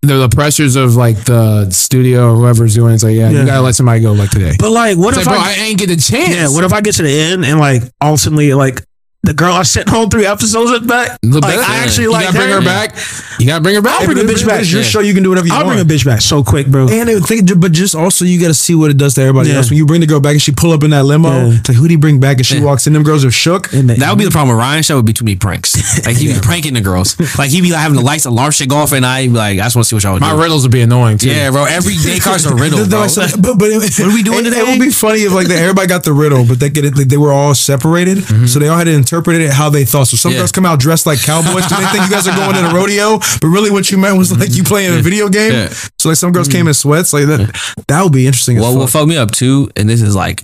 the, 0.01 0.17
the 0.27 0.29
pressures 0.29 0.75
of 0.75 0.95
like 0.95 1.25
the 1.25 1.69
studio 1.71 2.31
or 2.31 2.35
whoever's 2.35 2.73
doing 2.75 2.91
it, 2.91 2.95
it's 2.95 3.03
like, 3.03 3.15
yeah, 3.15 3.29
Yeah. 3.29 3.39
you 3.41 3.45
gotta 3.45 3.61
let 3.61 3.75
somebody 3.75 3.99
go 4.01 4.13
like 4.13 4.29
today. 4.29 4.53
But 4.57 4.71
like, 4.71 4.97
what 4.97 5.09
It's 5.13 5.21
if 5.21 5.27
like, 5.27 5.35
bro, 5.35 5.43
I, 5.43 5.49
I 5.51 5.65
ain't 5.67 5.79
get 5.79 5.89
a 5.89 5.97
chance. 5.97 6.29
Yeah, 6.35 6.47
what 6.49 6.63
if 6.63 6.71
I 6.73 6.81
get 6.81 6.95
to 6.95 7.03
the 7.03 7.11
end 7.19 7.43
and 7.45 7.59
like 7.59 7.83
ultimately 8.01 8.53
like 8.53 8.83
the 9.23 9.33
girl 9.33 9.53
I 9.53 9.63
sent 9.63 9.89
home 9.89 10.09
three 10.09 10.25
episodes 10.25 10.71
with 10.71 10.87
back? 10.87 11.19
The 11.21 11.39
Like, 11.39 11.55
best- 11.55 11.69
I 11.69 11.77
actually 11.83 12.03
you 12.05 12.11
like 12.11 12.25
gotta 12.27 12.37
bring 12.37 12.49
her 12.51 12.61
back. 12.61 12.95
You 13.39 13.45
gotta 13.47 13.61
bring 13.61 13.75
her 13.75 13.81
back. 13.81 13.99
I'll 14.01 14.05
bring 14.07 14.17
a 14.17 14.21
bitch 14.23 14.45
back. 14.47 14.61
It's 14.61 14.71
your 14.71 14.83
show. 14.83 15.01
You 15.01 15.13
can 15.13 15.23
do 15.23 15.29
whatever 15.29 15.47
you 15.47 15.53
I'll 15.53 15.65
want. 15.65 15.77
bring 15.77 15.85
a 15.85 15.99
bitch 15.99 16.05
back 16.05 16.21
so 16.21 16.41
quick, 16.43 16.67
bro. 16.67 16.87
And 16.89 17.09
it, 17.09 17.21
think, 17.23 17.59
but 17.59 17.71
just 17.73 17.95
also 17.95 18.23
you 18.25 18.39
got 18.39 18.47
to 18.47 18.53
see 18.53 18.75
what 18.75 18.89
it 18.91 18.97
does 18.97 19.15
to 19.15 19.21
everybody 19.21 19.49
Yeah. 19.49 19.55
else. 19.57 19.69
When 19.69 19.77
you 19.77 19.85
bring 19.85 20.01
the 20.01 20.07
girl 20.07 20.19
back 20.21 20.31
and 20.31 20.41
she 20.41 20.51
pull 20.53 20.71
up 20.71 20.83
in 20.83 20.91
that 20.91 21.03
limo, 21.03 21.29
Yeah. 21.29 21.57
it's 21.59 21.67
like 21.69 21.77
who 21.77 21.87
do 21.87 21.93
you 21.93 21.99
bring 21.99 22.19
back? 22.19 22.37
And 22.37 22.45
she 22.45 22.57
Yeah. 22.57 22.63
walks 22.63 22.87
in, 22.87 22.93
them 22.93 23.03
girls 23.03 23.25
are 23.25 23.31
shook. 23.31 23.71
And 23.73 23.89
they- 23.89 23.95
That 23.95 24.09
would 24.09 24.19
be 24.19 24.25
the 24.25 24.31
problem 24.31 24.55
with 24.55 24.61
Ryan 24.63 24.83
show 24.83 24.95
would 24.95 25.05
be 25.05 25.13
too 25.13 25.25
many 25.25 25.35
pranks. 25.35 25.75
Like 26.05 26.15
he'd 26.17 26.33
be 26.35 26.39
pranking 26.41 26.73
the 26.73 26.81
girls. 26.81 27.15
Like 27.37 27.49
he'd 27.51 27.61
be 27.61 27.71
like 27.71 27.81
having 27.81 27.97
the 27.97 28.03
lights 28.03 28.25
alarm 28.25 28.51
shit 28.51 28.69
go 28.69 28.77
off 28.77 28.93
and 28.93 29.05
I'd 29.05 29.27
be 29.31 29.37
like, 29.37 29.59
I 29.59 29.63
just 29.63 29.75
want 29.75 29.85
to 29.85 29.89
see 29.89 29.95
what 29.95 30.03
y'all 30.03 30.13
would 30.13 30.19
do. 30.21 30.25
My 30.27 30.33
do. 30.35 30.41
riddles 30.41 30.63
would 30.63 30.71
be 30.71 30.81
annoying 30.81 31.17
too. 31.17 31.29
Yeah, 31.29 31.51
bro. 31.51 31.65
Every 31.65 31.95
day 31.97 32.19
car's 32.19 32.45
a 32.45 32.55
riddle, 32.55 32.85
bro. 32.89 33.01
like, 33.01 33.41
but, 33.41 33.55
but 33.59 33.69
it, 33.69 33.75
what 33.99 33.99
are 33.99 34.13
we 34.13 34.23
doing 34.23 34.39
it, 34.39 34.43
today? 34.49 34.59
It 34.61 34.67
would 34.67 34.79
be 34.79 34.91
funny 34.91 35.19
if 35.23 35.33
like 35.33 35.49
everybody 35.49 35.87
got 35.87 36.03
the 36.03 36.13
riddle, 36.13 36.45
but 36.45 36.59
they 36.59 36.69
get 36.69 36.85
it. 36.85 36.95
They 37.09 37.17
were 37.17 37.31
all 37.33 37.53
separated, 37.53 38.19
mm-hmm. 38.19 38.45
so 38.45 38.59
they 38.59 38.67
all 38.69 38.77
had 38.77 38.85
to 38.85 38.93
interpret 39.09 39.41
it 39.41 39.51
how 39.51 39.69
they 39.69 39.85
thought. 39.85 40.07
So 40.07 40.17
some 40.17 40.31
Yeah. 40.31 40.39
girls 40.39 40.51
come 40.51 40.65
out 40.65 40.79
dressed 40.79 41.05
like 41.05 41.19
cowboys. 41.21 41.65
Do 41.67 41.75
they 41.75 41.85
think 41.87 42.03
you 42.05 42.11
guys 42.11 42.27
are 42.27 42.35
going 42.35 42.53
to 42.53 42.69
a 42.69 42.73
rodeo? 42.73 43.17
But 43.17 43.47
really, 43.47 43.71
what 43.71 43.89
you 43.91 43.97
meant 43.97 44.17
was 44.17 44.31
like 44.37 44.53
you 44.55 44.63
playing 44.63 44.97
a 44.97 45.01
video 45.01 45.29
game. 45.29 45.51
Yeah. 45.53 45.73
So 45.97 46.09
like 46.09 46.17
some 46.17 46.31
girls 46.31 46.47
mm-hmm. 46.47 46.57
came 46.59 46.67
in 46.67 46.73
sweats. 46.73 47.11
Like 47.13 47.25
that. 47.25 47.83
That 47.87 48.03
would 48.03 48.13
be 48.13 48.27
interesting. 48.27 48.57
as 48.57 48.63
What 48.63 48.75
will 48.75 48.87
fuck. 48.87 49.01
fuck 49.01 49.07
me 49.07 49.17
up 49.17 49.31
too, 49.31 49.69
and 49.75 49.89
this 49.89 50.01
is 50.01 50.15
like, 50.15 50.43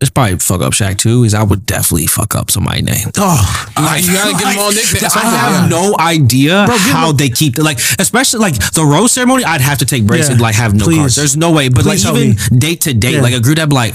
it's 0.00 0.10
probably 0.10 0.38
fuck 0.40 0.60
up 0.62 0.72
Shaq 0.72 0.98
too, 0.98 1.22
is 1.24 1.32
I 1.32 1.42
would 1.44 1.64
definitely 1.64 2.06
fuck 2.06 2.34
up 2.34 2.50
somebody's 2.50 2.82
name. 2.84 3.08
Oh, 3.18 3.70
Like, 3.76 4.04
you 4.04 4.12
gotta 4.12 4.32
give 4.32 4.40
them 4.48 4.58
all 4.58 4.72
nicknames. 4.72 5.04
I 5.16 5.20
have 5.20 5.70
no 5.70 5.94
idea 5.98 6.64
Bro, 6.66 6.76
how 6.78 7.12
they 7.12 7.28
keep 7.30 7.56
like, 7.56 7.78
especially 7.98 8.40
like 8.40 8.54
the 8.72 8.84
rose 8.84 9.12
ceremony. 9.12 9.44
I'd 9.44 9.60
have 9.60 9.78
to 9.78 9.86
take 9.86 10.04
breaks 10.04 10.26
Yeah. 10.26 10.32
and 10.32 10.40
like 10.40 10.56
have 10.56 10.74
no 10.74 10.84
Please. 10.84 10.98
cards. 10.98 11.16
There's 11.16 11.36
no 11.36 11.52
way. 11.52 11.68
But 11.68 11.82
Please 11.84 12.04
like 12.04 12.16
even 12.16 12.58
date 12.58 12.80
to 12.82 12.94
date, 12.94 13.14
Yeah. 13.14 13.20
like 13.22 13.34
a 13.34 13.40
group 13.40 13.56
that 13.56 13.72
like, 13.72 13.94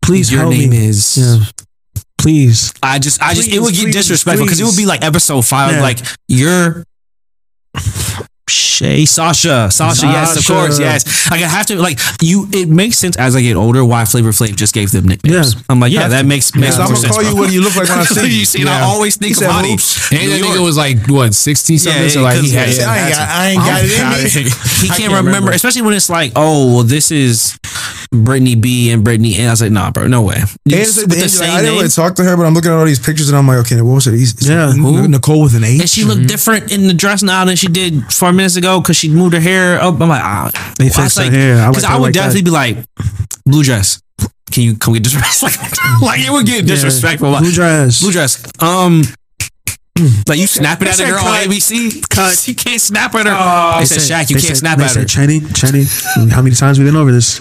please 0.00 0.30
your 0.32 0.46
name 0.48 0.70
me. 0.70 0.86
is. 0.86 1.18
Yeah. 2.18 2.22
Please. 2.24 2.72
I 2.82 2.98
just, 2.98 3.22
I 3.22 3.34
just, 3.34 3.48
it 3.48 3.52
Please, 3.52 3.60
would 3.60 3.74
get 3.74 3.82
please, 3.84 3.94
disrespectful 3.94 4.44
because 4.46 4.60
it 4.60 4.64
would 4.64 4.76
be 4.76 4.86
like 4.86 5.04
episode 5.04 5.42
five, 5.46 5.72
Yeah. 5.76 5.82
like 5.82 5.98
you're. 6.28 6.84
Shay, 8.48 9.04
Sasha, 9.04 9.70
Sasha, 9.70 10.06
yes, 10.06 10.34
of 10.38 10.42
Sasha. 10.42 10.52
course, 10.54 10.78
yes. 10.80 11.30
Like 11.30 11.42
I 11.42 11.48
have 11.48 11.66
to, 11.66 11.76
like 11.76 11.98
you. 12.22 12.48
It 12.50 12.70
makes 12.70 12.96
sense 12.96 13.14
as 13.18 13.36
I 13.36 13.42
get 13.42 13.56
older 13.56 13.84
why 13.84 14.06
Flavor 14.06 14.30
Flav 14.30 14.56
just 14.56 14.72
gave 14.72 14.90
them 14.90 15.04
nicknames. 15.04 15.54
Yeah. 15.54 15.60
I'm 15.68 15.80
like, 15.80 15.92
yeah, 15.92 16.08
that 16.08 16.24
makes 16.24 16.54
makes 16.54 16.76
so 16.76 16.82
I'm 16.82 16.88
more 16.88 16.94
gonna 16.96 17.12
sense. 17.12 17.14
call 17.14 17.24
you 17.24 17.36
what 17.36 17.52
you 17.52 17.60
look 17.60 17.76
like 17.76 17.90
when 17.90 17.98
I 17.98 18.04
see 18.04 18.20
you. 18.22 18.38
you 18.38 18.44
see, 18.46 18.60
and 18.62 18.70
I 18.70 18.80
always 18.80 19.16
think 19.18 19.28
He 19.28 19.34
said, 19.34 19.50
about 19.50 19.66
it. 19.66 19.72
"Oops." 19.74 20.12
And 20.12 20.32
that 20.32 20.40
nigga 20.40 20.64
was 20.64 20.78
like 20.78 21.06
what 21.08 21.34
sixty 21.34 21.76
something. 21.76 22.04
Yeah, 22.04 22.08
so 22.08 22.22
like 22.22 22.40
he 22.40 22.54
yeah, 22.54 22.60
had. 22.64 22.74
yeah, 22.74 22.80
yeah, 22.80 22.88
I 22.88 22.98
ain't 22.98 23.14
got, 23.14 23.28
I 23.28 23.48
ain't 23.48 23.60
got 23.60 24.24
it 24.24 24.36
in 24.38 24.44
me. 24.44 24.50
He 24.80 24.88
can't, 24.88 25.12
remember, 25.24 25.50
especially 25.52 25.82
when 25.82 25.92
it's 25.92 26.08
like, 26.08 26.32
oh, 26.34 26.74
well, 26.76 26.84
this 26.84 27.10
is 27.10 27.58
Brittany 28.10 28.54
B 28.54 28.90
and 28.90 29.04
Brittany 29.04 29.38
A. 29.40 29.48
I 29.48 29.50
was 29.50 29.60
like, 29.60 29.70
nah, 29.70 29.90
bro, 29.90 30.06
no 30.06 30.22
way. 30.22 30.36
You 30.64 30.76
And 30.78 30.86
s- 30.86 30.96
it's 30.96 31.06
with 31.06 31.10
like, 31.10 31.18
the 31.30 31.44
I 31.44 31.46
didn't 31.60 31.64
name. 31.64 31.74
really 31.76 31.88
talk 31.88 32.14
to 32.16 32.24
her, 32.24 32.36
but 32.36 32.44
I'm 32.46 32.54
looking 32.54 32.70
at 32.70 32.76
all 32.78 32.84
these 32.86 32.98
pictures 32.98 33.28
and 33.28 33.36
I'm 33.36 33.46
like, 33.46 33.58
okay, 33.66 33.82
what 33.82 33.94
was 33.94 34.06
it? 34.06 34.14
He's, 34.14 34.34
Yeah. 34.48 34.72
Who? 34.72 35.06
Nicole 35.08 35.42
with 35.42 35.54
an 35.54 35.64
H. 35.64 35.80
And 35.80 35.88
she 35.90 36.04
looked 36.04 36.26
different 36.26 36.72
in 36.72 36.86
the 36.86 36.94
dress 36.94 37.22
now 37.22 37.44
than 37.44 37.56
she 37.56 37.66
did 37.68 38.10
four 38.12 38.32
minutes 38.32 38.56
ago 38.56 38.80
because 38.80 38.96
she 38.96 39.08
moved 39.10 39.34
her 39.34 39.40
hair 39.40 39.80
up. 39.80 40.00
I'm 40.00 40.08
like, 40.08 40.22
ah, 40.22 40.50
They 40.78 40.84
fixed 40.88 41.16
was 41.16 41.16
her 41.18 41.30
hair. 41.30 41.56
I 41.60 41.66
like 41.66 41.70
Because 41.72 41.84
her 41.84 41.90
I 41.92 41.96
would 41.96 42.02
like 42.04 42.14
that. 42.14 42.20
definitely 42.20 42.42
be 42.42 42.50
like, 42.50 42.76
blue 43.44 43.62
dress. 43.62 44.00
Can 44.50 44.62
you 44.62 44.76
come 44.76 44.94
get 44.94 45.04
this 45.04 45.12
dress? 45.12 45.42
Like, 45.42 46.00
like 46.00 46.20
it 46.20 46.30
would 46.30 46.46
get 46.46 46.66
disrespectful. 46.66 47.30
Like, 47.30 47.42
Blue 47.42 47.52
dress. 47.52 48.00
Blue 48.00 48.12
dress. 48.12 48.42
Um, 48.62 49.02
like 50.26 50.38
you 50.38 50.46
snapping 50.46 50.86
at 50.88 50.98
a 51.00 51.04
girl 51.04 51.18
on. 51.24 51.40
ABC. 51.44 52.08
Cut. 52.08 52.42
You 52.48 52.54
can't 52.54 52.80
snap 52.80 53.14
at 53.16 53.26
her. 53.26 53.80
they 53.80 53.84
said, 53.84 53.98
Shaq, 53.98 54.30
you 54.30 54.36
can't 54.36 54.46
said- 54.46 54.56
snap 54.56 54.78
they 54.78 54.84
at 54.84 54.94
her. 54.94 55.06
said, 55.06 55.28
Chenny, 55.28 55.40
Chenny, 55.40 56.30
how 56.30 56.40
many 56.40 56.54
times 56.54 56.78
we 56.78 56.84
been 56.86 56.96
over 56.96 57.12
this? 57.12 57.40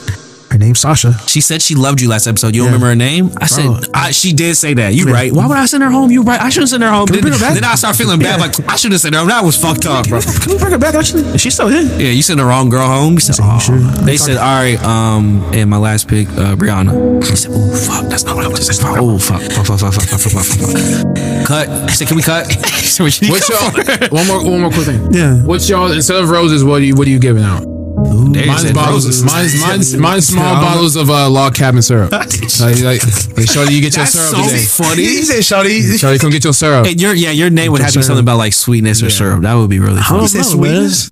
Her 0.51 0.57
name's 0.57 0.79
Sasha. 0.79 1.13
She 1.27 1.41
said 1.41 1.61
she 1.61 1.75
loved 1.75 2.01
you 2.01 2.09
last 2.09 2.25
episode. 2.25 2.55
You 2.55 2.61
don't 2.61 2.67
remember 2.67 2.87
her 2.87 2.95
name? 2.95 3.31
I 3.37 3.47
said. 3.47 3.69
I, 3.93 4.11
she 4.11 4.33
did 4.33 4.55
say 4.55 4.73
that. 4.75 4.93
You 4.93 5.05
right? 5.05 5.31
Why 5.31 5.45
would 5.45 5.57
I 5.57 5.65
send 5.65 5.83
her 5.83 5.89
home? 5.89 6.09
You 6.09 6.23
right? 6.23 6.39
I 6.39 6.49
shouldn't 6.49 6.69
send 6.69 6.83
her 6.83 6.89
home. 6.89 7.05
Then, 7.07 7.21
her 7.23 7.37
then, 7.37 7.63
I 7.63 7.75
start 7.75 7.95
feeling 7.95 8.19
bad. 8.19 8.39
Yeah. 8.39 8.45
Like 8.45 8.69
I 8.69 8.75
should 8.77 8.91
have 8.93 9.01
sent 9.01 9.15
her 9.15 9.19
home. 9.19 9.29
That 9.29 9.43
was 9.43 9.57
fucked 9.57 9.85
up, 9.85 10.07
bro. 10.07 10.21
Can 10.21 10.53
we 10.53 10.57
bring 10.57 10.71
her 10.71 10.77
back? 10.77 10.95
Actually, 10.95 11.37
she's 11.37 11.53
still 11.53 11.67
here. 11.67 11.83
Yeah, 11.83 12.11
you 12.11 12.21
sent 12.21 12.39
the 12.39 12.45
wrong 12.45 12.69
girl 12.69 12.87
home. 12.87 13.19
Said, 13.19 13.35
oh. 13.41 13.59
sure? 13.59 13.77
They 13.77 14.17
said, 14.17 14.37
all 14.37 14.43
right. 14.43 14.81
Um, 14.83 15.43
and 15.53 15.69
my 15.69 15.77
last 15.77 16.07
pick, 16.07 16.27
uh, 16.29 16.55
Brianna. 16.55 17.23
She 17.25 17.35
said, 17.35 17.51
oh 17.53 17.75
fuck, 17.75 18.09
that's 18.09 18.23
not 18.23 18.35
what 18.35 18.45
I 18.45 18.47
was. 18.47 18.65
saying. 18.65 18.95
Oh 18.97 19.17
fuck, 19.17 19.41
fuck, 19.41 19.65
fuck, 19.65 19.79
fuck, 19.79 19.93
fuck, 19.93 20.19
fuck, 20.19 20.31
fuck, 20.31 20.45
fuck. 20.45 21.45
Cut. 21.45 21.69
I 21.69 21.91
said, 21.91 22.07
can 22.07 22.15
we 22.17 22.23
cut? 22.23 22.47
What's 22.99 23.49
y'all? 23.49 24.09
one 24.09 24.27
more, 24.27 24.43
one 24.43 24.61
more 24.61 24.71
quick 24.71 24.85
thing. 24.85 25.13
Yeah. 25.13 25.43
What's 25.43 25.69
y'all 25.69 25.91
instead 25.91 26.23
of 26.23 26.29
roses? 26.29 26.63
What 26.63 26.79
do 26.79 26.85
you, 26.85 26.95
what 26.95 27.07
are 27.07 27.11
you 27.11 27.19
giving 27.19 27.43
out? 27.43 27.76
There 27.97 28.43
you 28.45 28.51
Mine's 28.51 28.71
bottles. 28.73 29.05
roses. 29.07 29.23
Mine's 29.23 29.61
mine's 29.67 29.97
mine's 29.97 30.27
small 30.27 30.55
bottles 30.61 30.95
of 30.95 31.09
uh, 31.09 31.29
log 31.29 31.55
cabin 31.55 31.81
syrup. 31.81 32.11
Like, 32.59 32.79
like, 32.81 33.03
like 33.37 33.49
Shorty, 33.49 33.73
you 33.73 33.81
get 33.81 33.95
your 33.95 34.05
That's 34.05 34.11
syrup 34.11 34.29
so 34.29 34.43
today. 34.43 34.63
funny. 34.65 35.01
He 35.03 35.21
said, 35.23 35.39
Shawty. 35.41 35.99
Shorty, 35.99 36.19
come 36.19 36.29
get 36.31 36.43
your 36.43 36.53
syrup. 36.53 36.85
And 36.85 36.99
your 37.01 37.13
yeah, 37.13 37.31
your 37.31 37.49
name 37.49 37.71
would 37.71 37.81
have 37.81 37.91
to 37.91 37.99
be 37.99 38.03
something 38.03 38.23
about 38.23 38.37
like 38.37 38.53
sweetness 38.53 39.01
or 39.01 39.09
syrup. 39.09 39.41
That 39.41 39.55
would 39.55 39.69
be 39.69 39.79
really 39.79 39.99
I 39.99 40.03
funny. 40.03 40.19
don't 40.19 40.27
said 40.27 40.37
know, 40.39 40.43
sweetness? 40.43 41.11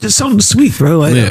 Just 0.00 0.16
something 0.18 0.40
sweet, 0.40 0.76
bro. 0.76 0.98
Like, 0.98 1.14
Yeah. 1.14 1.28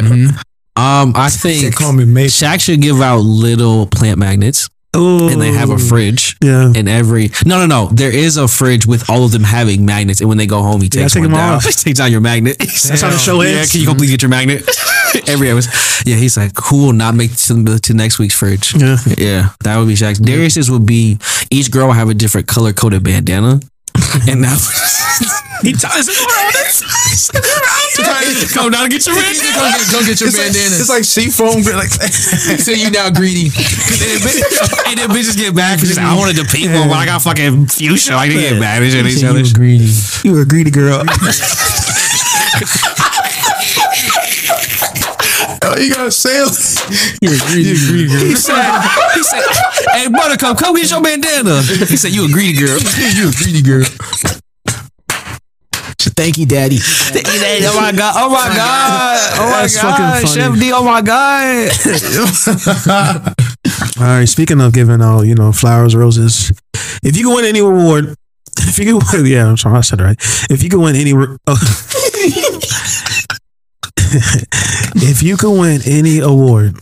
Um, 0.78 1.14
I 1.16 1.30
think 1.30 1.62
Said, 1.64 1.76
call 1.76 1.94
me 1.94 2.04
mate. 2.06 2.32
Shaq 2.32 2.60
should 2.62 2.82
give 2.82 3.00
out 3.02 3.20
little 3.20 3.86
plant 3.88 4.18
magnets, 4.20 4.68
Ooh. 4.96 5.30
and 5.30 5.42
they 5.42 5.52
have 5.52 5.70
a 5.70 5.78
fridge. 5.78 6.38
Yeah. 6.42 6.72
In 6.76 6.88
every 6.88 7.30
no 7.46 7.60
no 7.60 7.66
no, 7.66 7.90
there 7.94 8.14
is 8.14 8.38
a 8.38 8.48
fridge 8.48 8.86
with 8.86 9.10
all 9.10 9.26
of 9.26 9.32
them 9.32 9.44
having 9.44 9.86
magnets, 9.86 10.20
and 10.22 10.30
when 10.30 10.38
they 10.38 10.48
go 10.48 10.62
home, 10.62 10.82
he 10.82 10.88
Yeah, 10.94 11.02
takes 11.04 11.14
take 11.14 11.22
one 11.22 11.32
them 11.32 11.40
down. 11.40 11.54
off. 11.56 11.66
He 11.66 11.72
takes 11.72 12.00
down 12.00 12.12
your 12.12 12.22
magnet. 12.22 12.58
That's 12.60 13.02
how 13.02 13.10
the 13.10 13.18
show 13.18 13.42
is. 13.42 13.52
Yeah, 13.54 13.66
can 13.66 13.82
you 13.82 13.88
go 13.88 13.96
please 13.96 14.12
get 14.12 14.22
your 14.22 14.30
magnet? 14.30 14.64
every 15.28 15.50
episode. 15.50 15.74
Yeah, 16.08 16.16
he's 16.18 16.36
like, 16.38 16.52
who 16.66 16.86
will 16.86 16.94
not 16.94 17.16
make 17.16 17.36
to, 17.36 17.80
to 17.80 17.94
next 17.94 18.20
week's 18.20 18.36
fridge? 18.36 18.76
Yeah. 18.76 18.98
yeah, 19.18 19.50
that 19.64 19.78
would 19.78 19.88
be 19.88 19.96
Shaq's. 19.96 20.20
Darius's 20.20 20.70
would 20.70 20.86
be 20.86 21.18
each 21.50 21.72
girl 21.72 21.88
will 21.88 21.94
have 21.94 22.10
a 22.10 22.14
different 22.14 22.48
color 22.48 22.74
coded 22.74 23.04
bandana, 23.04 23.60
and 24.28 24.44
that. 24.44 25.42
He 25.62 25.72
ties 25.74 26.08
it 26.08 26.16
around 26.20 26.54
it. 26.56 28.52
Come 28.54 28.72
down 28.72 28.84
and 28.84 28.92
get 28.92 29.06
your 29.06 29.16
Go 29.16 29.22
bandana. 29.22 29.78
get, 29.78 29.92
go 29.92 30.00
get 30.06 30.20
your 30.20 30.30
It's 30.30 30.38
like, 30.38 30.52
bandana. 30.54 30.76
it's 30.80 30.90
like 30.90 31.04
seafoam. 31.06 31.64
but 31.64 31.76
Like, 31.76 31.90
so 32.60 32.72
you 32.72 32.92
now 32.92 33.10
greedy. 33.10 33.48
And 33.48 33.54
then 33.56 34.20
bitch- 34.20 34.44
and 34.88 35.00
bitches 35.12 35.38
get 35.38 35.56
mad 35.56 35.80
because 35.80 35.98
I 35.98 36.14
wanted 36.16 36.36
the 36.36 36.44
pink 36.46 36.72
one, 36.74 36.88
but 36.90 36.96
I 36.98 37.06
got 37.06 37.22
fucking 37.22 37.68
fuchsia. 37.68 38.16
Like 38.16 38.30
they 38.32 38.42
get 38.52 38.60
mad 38.60 38.84
at 38.84 39.06
each 39.06 39.24
other. 39.24 39.44
greedy. 39.54 39.90
You 40.24 40.34
were 40.34 40.42
a 40.42 40.46
greedy 40.46 40.72
girl. 40.72 41.04
oh, 45.64 45.76
you 45.80 45.94
gotta 45.94 46.12
say 46.12 46.42
it. 46.44 46.50
He 47.22 47.28
said, 48.36 48.82
he 49.14 49.24
said, 49.24 49.44
hey, 49.94 50.08
Buttercup, 50.10 50.58
come 50.58 50.76
get 50.76 50.90
your 50.90 51.02
bandana. 51.02 51.62
He 51.62 51.98
said, 51.98 52.12
you 52.12 52.26
a 52.26 52.30
greedy 52.32 52.58
girl. 52.60 52.78
you 52.80 53.30
a 53.30 53.32
greedy 53.32 53.62
girl. 53.62 53.86
Thank 56.14 56.38
you, 56.38 56.46
Daddy. 56.46 56.78
oh 56.80 57.82
my 57.82 57.92
god! 57.92 58.14
Oh 58.18 58.30
my 58.30 58.48
oh, 58.50 58.56
god! 58.56 59.34
Oh 59.34 59.50
my 59.50 59.62
That's 59.62 59.80
fucking 59.80 60.06
god! 60.06 60.22
funny. 60.24 60.42
Chef 60.42 60.60
D! 60.60 60.72
Oh 60.74 60.84
my 60.84 61.02
god! 61.02 61.72
All 64.00 64.06
right. 64.06 64.26
Speaking 64.26 64.62
of 64.62 64.74
giving 64.74 65.02
out, 65.02 65.22
you 65.22 65.36
know, 65.36 65.52
flowers, 65.52 65.96
roses. 65.96 66.52
If 67.04 67.18
you 67.18 67.26
can 67.26 67.36
win 67.36 67.46
any 67.46 67.60
award, 67.60 68.16
if 68.60 68.80
you 68.80 68.86
can, 68.86 68.96
win, 69.12 69.26
yeah, 69.26 69.48
I'm 69.48 69.58
sorry, 69.58 69.78
I 69.78 69.82
said 69.82 70.00
it 70.00 70.04
right. 70.04 70.18
If 70.50 70.64
you 70.64 70.70
could 70.70 70.80
win 70.80 70.96
any, 70.96 71.14
oh. 71.14 71.36
if 74.96 75.24
you 75.24 75.38
can 75.38 75.58
win 75.58 75.82
any 75.86 76.20
award, 76.20 76.76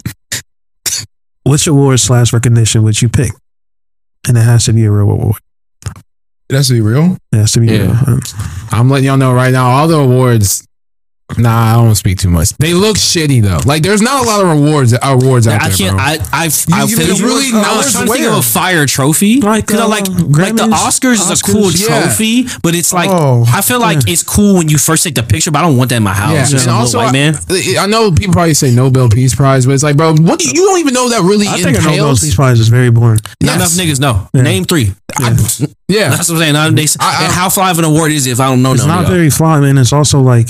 which 1.46 1.68
award 1.68 2.00
slash 2.00 2.34
recognition 2.34 2.84
would 2.84 3.02
you 3.02 3.10
pick? 3.10 3.32
And 4.28 4.38
it 4.38 4.42
has 4.42 4.66
to 4.66 4.74
be 4.74 4.86
a 4.86 4.92
real 4.92 5.10
award. 5.12 5.42
That's 6.54 6.70
be 6.70 6.82
real. 6.82 7.18
It 7.32 7.38
has 7.38 7.52
to 7.54 7.60
be 7.60 7.68
Yeah. 7.68 8.04
real. 8.08 8.20
I'm 8.72 8.89
letting 8.89 9.06
y'all 9.08 9.18
know 9.18 9.34
right 9.34 9.52
now. 9.52 9.70
All 9.70 9.88
the 9.88 9.98
awards. 9.98 10.66
Nah, 11.38 11.72
I 11.72 11.84
don't 11.84 11.96
speak 11.96 12.20
too 12.20 12.30
much. 12.30 12.50
They 12.60 12.74
look 12.76 12.96
shitty 12.98 13.42
though. 13.42 13.58
Like 13.66 13.82
there's 13.82 14.02
not 14.04 14.24
a 14.24 14.28
lot 14.28 14.44
of 14.46 14.50
rewards 14.52 14.94
awards 15.02 15.48
out 15.48 15.63
I 15.63 15.70
there, 15.70 15.78
can't. 15.78 15.96
bro. 15.96 16.06
I 16.06 16.18
I 16.32 16.50
I 16.74 16.84
you 16.84 16.98
feel 16.98 17.16
can 17.16 17.26
really 17.26 17.48
I 17.48 17.62
not 17.62 17.78
was 17.78 17.92
trying 17.92 18.06
to 18.06 18.13
think 18.13 18.28
of 18.28 18.34
a 18.38 18.42
fire 18.44 18.86
trophy. 18.86 19.39
Like, 19.42 19.72
uh, 19.74 19.88
like 19.88 20.06
like 20.08 20.56
the 20.56 20.68
Grammys, 20.68 20.74
Oscars, 20.74 21.32
is 21.32 21.39
a 21.42 21.44
cool 21.44 21.72
yeah. 21.72 21.88
trophy, 22.04 22.46
but 22.62 22.76
it's 22.76 22.94
like 22.94 23.10
Oh, 23.10 23.46
I 23.48 23.62
feel 23.62 23.80
like 23.80 24.08
it's 24.08 24.22
cool 24.22 24.56
when 24.58 24.70
you 24.70 24.78
first 24.78 25.04
take 25.06 25.16
the 25.16 25.24
picture, 25.24 25.50
but 25.50 25.60
I 25.60 25.62
don't 25.63 25.78
want 25.78 25.89
that 25.89 25.98
in 25.98 26.04
my 26.04 26.13
house. 26.13 26.52
yeah, 26.54 26.60
and 26.60 26.70
also 26.70 27.00
little 27.00 27.08
white 27.08 27.13
man. 27.13 27.36
I, 27.50 27.78
I 27.80 27.88
know 27.88 28.12
people 28.12 28.34
probably 28.34 28.54
say 28.54 28.70
Nobel 28.70 29.10
Peace 29.10 29.34
Prize, 29.34 29.66
but 29.66 29.72
it's 29.72 29.82
like, 29.84 29.98
bro, 29.98 30.13
what 30.16 30.39
do 30.39 30.46
you, 30.46 30.52
you 30.54 30.68
don't 30.68 30.80
even 30.82 30.94
know 30.94 31.10
that 31.10 31.22
really 31.24 31.48
I 31.48 31.54
think 31.58 31.78
a 31.78 31.82
Nobel 31.82 31.89
entails. 31.94 32.20
Peace 32.22 32.36
Prize 32.36 32.60
is 32.60 32.68
very 32.68 32.92
boring. 32.92 33.22
Not 33.42 33.58
Yes. 33.60 33.76
enough 33.78 33.88
niggas 33.88 34.00
know. 34.00 34.28
Yeah. 34.36 34.42
Name 34.44 34.66
three. 34.66 34.92
Yeah, 35.88 36.10
That's 36.10 36.30
what 36.30 36.41
I'm 36.41 36.56
saying. 36.56 36.56
I- 36.99 37.26
I- 37.28 37.32
how 37.32 37.49
fly 37.49 37.71
of 37.71 37.80
an 37.80 37.86
award 37.86 38.12
is 38.12 38.26
it 38.28 38.32
if 38.32 38.39
I 38.39 38.47
don't 38.49 38.62
know 38.62 38.73
It's 38.73 38.86
not 38.86 39.08
very 39.08 39.30
fly, 39.30 39.60
man. 39.60 39.78
It's 39.78 39.93
also 39.93 40.19
like, 40.21 40.47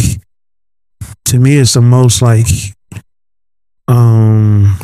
to 1.26 1.39
me, 1.39 1.58
it's 1.58 1.73
the 1.73 1.82
most 1.82 2.21
like, 2.21 2.47
um, 3.88 4.78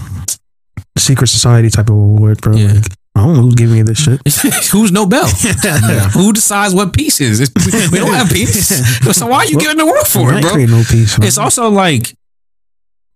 secret 0.98 1.28
society 1.28 1.70
type 1.70 1.90
of 1.90 1.96
award, 1.96 2.42
bro. 2.42 2.56
Yeah. 2.56 2.74
Like, 2.74 2.86
I 3.16 3.22
don't 3.26 3.34
know 3.36 3.42
who's 3.42 3.56
giving 3.56 3.76
me 3.76 3.82
this 3.82 3.98
shit. 4.00 4.22
Who's 4.72 4.92
Nobel? 4.92 5.28
Who 6.14 6.32
decides 6.32 6.74
what 6.74 6.94
peace 6.94 7.20
is? 7.20 7.42
It's- 7.42 7.92
we 7.92 7.98
don't 8.00 8.14
have 8.14 8.30
peace. 8.30 8.68
So 9.18 9.28
why 9.28 9.38
are 9.40 9.46
you 9.46 9.58
getting 9.58 9.78
the 9.78 9.84
award 9.84 10.08
for 10.08 10.34
it, 10.34 10.42
bro? 10.42 10.56
no 10.56 10.84
peace. 10.84 11.18
man. 11.18 11.28
It's 11.28 11.38
also 11.38 11.70
like 11.70 12.16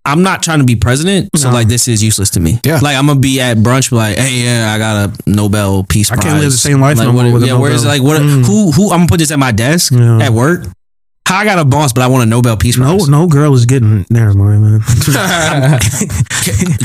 I'm 0.05 0.21
not 0.21 0.43
trying 0.43 0.59
to 0.59 0.65
be 0.65 0.75
president, 0.75 1.29
so 1.35 1.47
No. 1.49 1.53
like 1.55 1.67
this 1.69 1.87
is 1.87 2.03
useless 2.03 2.29
to 2.31 2.39
me. 2.41 2.59
Yeah. 2.65 2.79
like 2.81 2.97
I'm 2.97 3.07
gonna 3.07 3.19
be 3.21 3.39
at 3.39 3.57
brunch, 3.57 3.89
be 3.89 3.95
like, 3.95 4.17
hey, 4.17 4.43
yeah, 4.43 4.73
I 4.73 4.77
got 4.77 5.09
a 5.09 5.29
Nobel 5.29 5.83
Peace 5.85 6.11
I 6.11 6.15
Prize. 6.15 6.25
can't 6.25 6.39
live 6.41 6.51
the 6.51 6.57
same 6.57 6.81
life 6.81 6.97
like, 6.97 7.07
no 7.07 7.13
what, 7.13 7.23
more 7.23 7.33
with 7.33 7.43
a 7.43 7.47
yeah, 7.47 7.57
where's 7.57 7.83
Nobel. 7.85 7.97
like 7.99 8.03
what? 8.03 8.21
Mm. 8.21 8.45
Who? 8.45 8.71
Who? 8.73 8.91
I'm 8.91 8.99
gonna 8.99 9.07
put 9.07 9.19
this 9.19 9.31
at 9.31 9.39
my 9.39 9.51
desk 9.53 9.93
Yeah. 9.93 10.19
at 10.19 10.33
work. 10.33 10.65
How 11.25 11.37
I 11.39 11.45
got 11.45 11.57
a 11.57 11.63
boss, 11.63 11.93
but 11.93 12.01
I 12.03 12.07
want 12.07 12.23
a 12.23 12.25
Nobel 12.25 12.57
Peace 12.57 12.77
no, 12.77 12.97
Prize. 12.97 13.07
no 13.07 13.27
girl 13.27 13.53
is 13.53 13.65
getting. 13.65 14.05
Never 14.09 14.33
mind, 14.33 14.61
man. 14.61 14.81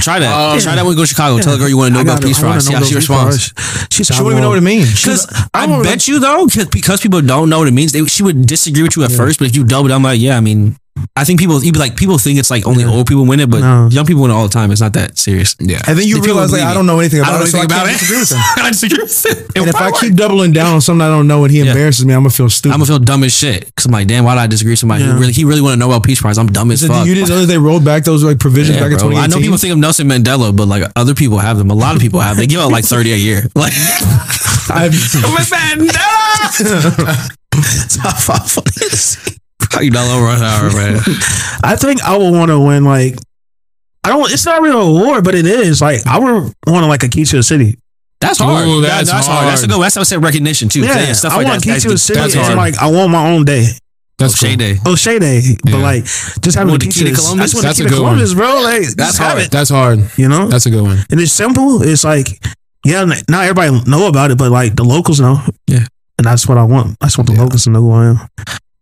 Try 0.01 0.19
that. 0.21 0.33
Um, 0.33 0.61
Try 0.61 0.75
that 0.77 0.83
when 0.85 0.91
we 0.91 0.95
go 0.95 1.03
to 1.03 1.07
Chicago. 1.07 1.43
Tell 1.43 1.55
a 1.55 1.59
girl 1.59 1.69
you 1.69 1.77
want 1.77 1.95
a 1.95 1.99
I 1.99 2.03
Nobel 2.03 2.15
got 2.17 2.23
Peace 2.23 2.41
I 2.43 2.47
want 2.47 2.63
a 2.63 2.65
Prize. 2.65 2.67
See 2.67 2.73
how 2.73 2.79
Nobel 2.79 2.89
she 2.89 2.95
Peace 2.95 3.09
responds. 3.09 3.53
Prize. 3.53 3.87
She 3.91 4.05
said, 4.05 4.15
She 4.17 4.23
wouldn't 4.23 4.39
even 4.39 4.43
know 4.43 4.51
what 4.51 4.59
it 4.59 4.63
means. 4.63 4.95
Because 4.95 5.27
I, 5.53 5.67
don't 5.67 5.83
bet 5.83 6.07
you 6.09 6.21
though, 6.21 6.47
'cause- 6.47 6.67
because 6.67 7.01
people 7.01 7.21
don't 7.21 7.51
know 7.51 7.59
what 7.59 7.69
it 7.69 7.73
means, 7.75 7.93
they, 7.93 8.05
she 8.07 8.23
would 8.23 8.47
disagree 8.47 8.83
with 8.83 8.97
you 8.97 9.05
at 9.05 9.11
first. 9.13 9.39
But 9.41 9.49
if 9.49 9.57
you 9.57 9.65
double 9.65 9.89
down, 9.89 10.03
like, 10.03 10.21
yeah, 10.21 10.37
I 10.37 10.41
mean, 10.41 10.77
I 11.17 11.25
think 11.25 11.41
people, 11.41 11.63
you'd 11.63 11.73
be 11.75 11.79
like, 11.81 11.97
people 11.97 12.19
think 12.19 12.39
it's 12.39 12.51
like 12.51 12.67
only 12.67 12.85
old 12.85 13.07
people 13.07 13.25
win 13.27 13.41
it, 13.41 13.51
but 13.51 13.61
No. 13.61 13.89
young 13.91 14.07
people 14.07 14.23
win 14.23 14.31
it 14.31 14.35
all 14.35 14.45
the 14.45 14.53
time. 14.53 14.71
It's 14.71 14.81
not 14.81 14.93
that 14.95 15.19
serious. 15.19 15.57
yeah. 15.61 15.81
And 15.87 15.99
then 15.99 16.07
you 16.07 16.17
The 16.21 16.23
realize 16.23 16.53
like 16.53 16.63
I 16.63 16.75
don't 16.75 16.87
know 16.87 16.99
anything 17.01 17.21
I 17.21 17.25
about 17.25 17.31
don't 17.33 17.41
know 17.41 17.47
it, 17.47 17.51
so 17.51 17.59
I 17.59 17.65
about 17.65 17.87
can't 17.87 17.91
it. 17.91 17.99
disagree 17.99 18.19
with 18.21 18.31
him. 18.33 18.39
I 18.65 18.71
disagree 18.71 19.03
with 19.03 19.27
it. 19.27 19.57
And 19.57 19.69
if 19.69 19.77
I 19.77 19.91
keep 19.93 20.15
doubling 20.15 20.53
down 20.53 20.75
on 20.75 20.81
something 20.81 21.03
I 21.03 21.09
don't 21.09 21.27
know 21.27 21.45
and 21.45 21.53
he 21.53 21.59
Yeah. 21.61 21.67
embarrasses 21.73 22.05
me, 22.05 22.15
I'm 22.15 22.21
gonna 22.21 22.31
feel 22.31 22.49
stupid. 22.51 22.73
I'm 22.75 22.79
gonna 22.81 22.87
feel 22.87 22.99
dumb 22.99 23.25
as 23.25 23.33
shit 23.35 23.67
because 23.67 23.87
I'm 23.87 23.93
like, 23.93 24.07
damn, 24.07 24.25
why 24.25 24.35
did 24.35 24.41
I 24.41 24.47
disagree 24.47 24.73
with 24.73 24.79
somebody 24.81 25.05
Yeah. 25.05 25.13
who 25.13 25.19
really 25.21 25.33
he 25.33 25.45
really 25.45 25.61
won 25.61 25.73
a 25.73 25.77
Nobel 25.77 26.01
Peace 26.01 26.21
Prize? 26.21 26.39
I'm 26.39 26.47
dumb 26.49 26.71
as 26.71 26.81
So 26.81 26.89
fuck. 26.89 27.07
you 27.07 27.15
didn't 27.15 27.29
know 27.29 27.41
that 27.41 27.47
they 27.47 27.59
rolled 27.59 27.85
back 27.85 28.05
those 28.05 28.23
like 28.23 28.39
provisions 28.39 28.77
Yeah, 28.77 28.83
back 28.85 28.93
in 28.93 28.99
2018. 28.99 29.25
I 29.25 29.27
know 29.35 29.41
people 29.43 29.59
think 29.59 29.73
of 29.73 29.79
Nelson 29.79 30.09
Mandela, 30.09 30.55
but 30.55 30.69
like 30.69 30.85
other 30.97 31.15
people 31.15 31.39
have 31.39 31.59
them. 31.59 31.71
A 31.71 31.75
lot 31.75 31.95
of 31.97 32.01
people 32.03 32.21
have. 32.21 32.37
They 32.37 32.47
give 32.47 32.61
out 32.61 32.71
like 32.71 32.85
30 32.95 33.13
a 33.13 33.17
year. 33.17 33.49
Like 33.55 33.73
I've, 34.71 34.93
Mandela. 34.93 35.89
How 39.71 39.81
you 39.81 39.91
know, 39.91 40.01
rush 40.23 40.41
hour, 40.41 40.71
man. 40.73 41.01
I 41.65 41.77
think 41.77 42.03
I 42.03 42.17
would 42.17 42.33
want 42.33 42.51
to 42.51 42.59
win 42.61 42.85
like. 42.85 43.17
I 44.05 44.11
don't. 44.11 44.31
It's 44.33 44.47
not 44.47 44.63
really 44.63 44.81
an 44.81 44.97
award, 44.97 45.25
but 45.25 45.35
it 45.35 45.45
is 45.47 45.81
like 45.83 46.07
I 46.07 46.19
would 46.19 46.53
want 46.67 46.83
to 46.85 46.87
like 46.87 47.03
a 47.03 47.09
key 47.09 47.25
to 47.25 47.37
the 47.37 47.43
city. 47.43 47.77
That's 48.21 48.39
hard. 48.39 48.67
Ooh, 48.67 48.81
That- 48.81 48.89
that's 49.07 49.11
That's 49.11 49.27
hard. 49.27 49.47
That's 49.47 49.63
a 49.63 49.67
hard. 49.67 49.71
good. 49.77 49.83
That's 49.85 49.95
how 49.95 50.01
I 50.01 50.05
said 50.05 50.25
recognition 50.25 50.69
too. 50.69 50.81
Yeah, 50.81 51.13
stuff 51.13 51.33
I 51.33 51.37
like 51.39 51.47
want 51.47 51.65
that. 51.65 51.71
a 51.71 51.75
key 51.75 51.81
to 51.81 51.89
the 51.91 51.99
city. 51.99 52.19
that's 52.21 52.35
and 52.35 52.45
hard. 52.45 52.57
like 52.57 52.77
I 52.79 52.91
want 52.91 53.11
my 53.13 53.29
own 53.31 53.45
day. 53.45 53.67
That's 54.19 54.37
Shea 54.37 54.49
cool. 54.49 54.57
Day. 54.57 54.77
Oh, 54.87 54.97
Shea 54.97 55.19
Day, 55.21 55.41
but 55.63 55.73
Yeah. 55.75 55.77
like 55.83 56.05
just 56.05 56.57
having 56.57 56.73
What, 56.73 56.83
a 56.83 56.87
the 56.87 56.93
key 56.93 57.01
key 57.01 57.05
to 57.11 57.11
to 57.11 57.17
Columbus? 57.17 57.53
That's 57.53 57.55
what 57.55 57.63
That's 57.63 57.79
a 57.79 57.83
key 57.85 57.89
to 57.91 57.95
good 57.95 58.03
one. 58.03 58.35
Bro. 58.35 58.63
Like 58.63 58.83
That's 58.97 59.19
hard. 59.19 59.39
it. 59.43 59.51
That's 59.53 59.71
hard. 59.71 60.11
You 60.17 60.29
know, 60.29 60.49
That's 60.49 60.67
a 60.67 60.71
good 60.71 60.83
one. 60.83 60.99
and 61.11 61.21
it's 61.21 61.31
simple. 61.33 61.83
It's 61.83 62.03
like 62.03 62.27
yeah, 62.85 63.05
not 63.05 63.43
everybody 63.45 63.79
know 63.89 64.09
about 64.09 64.31
it, 64.33 64.39
but 64.39 64.51
like 64.51 64.75
the 64.75 64.85
locals 64.85 65.21
know. 65.21 65.41
Yeah. 65.69 65.87
and 66.19 66.25
that's 66.27 66.49
what 66.49 66.59
I 66.59 66.65
want. 66.65 66.97
I 67.01 67.07
just 67.07 67.19
want 67.19 67.29
the 67.29 67.35
Yeah. 67.37 67.43
locals 67.43 67.65
to 67.65 67.71
know 67.71 67.83
who 67.83 67.93
I 67.93 68.07
am. 68.07 68.19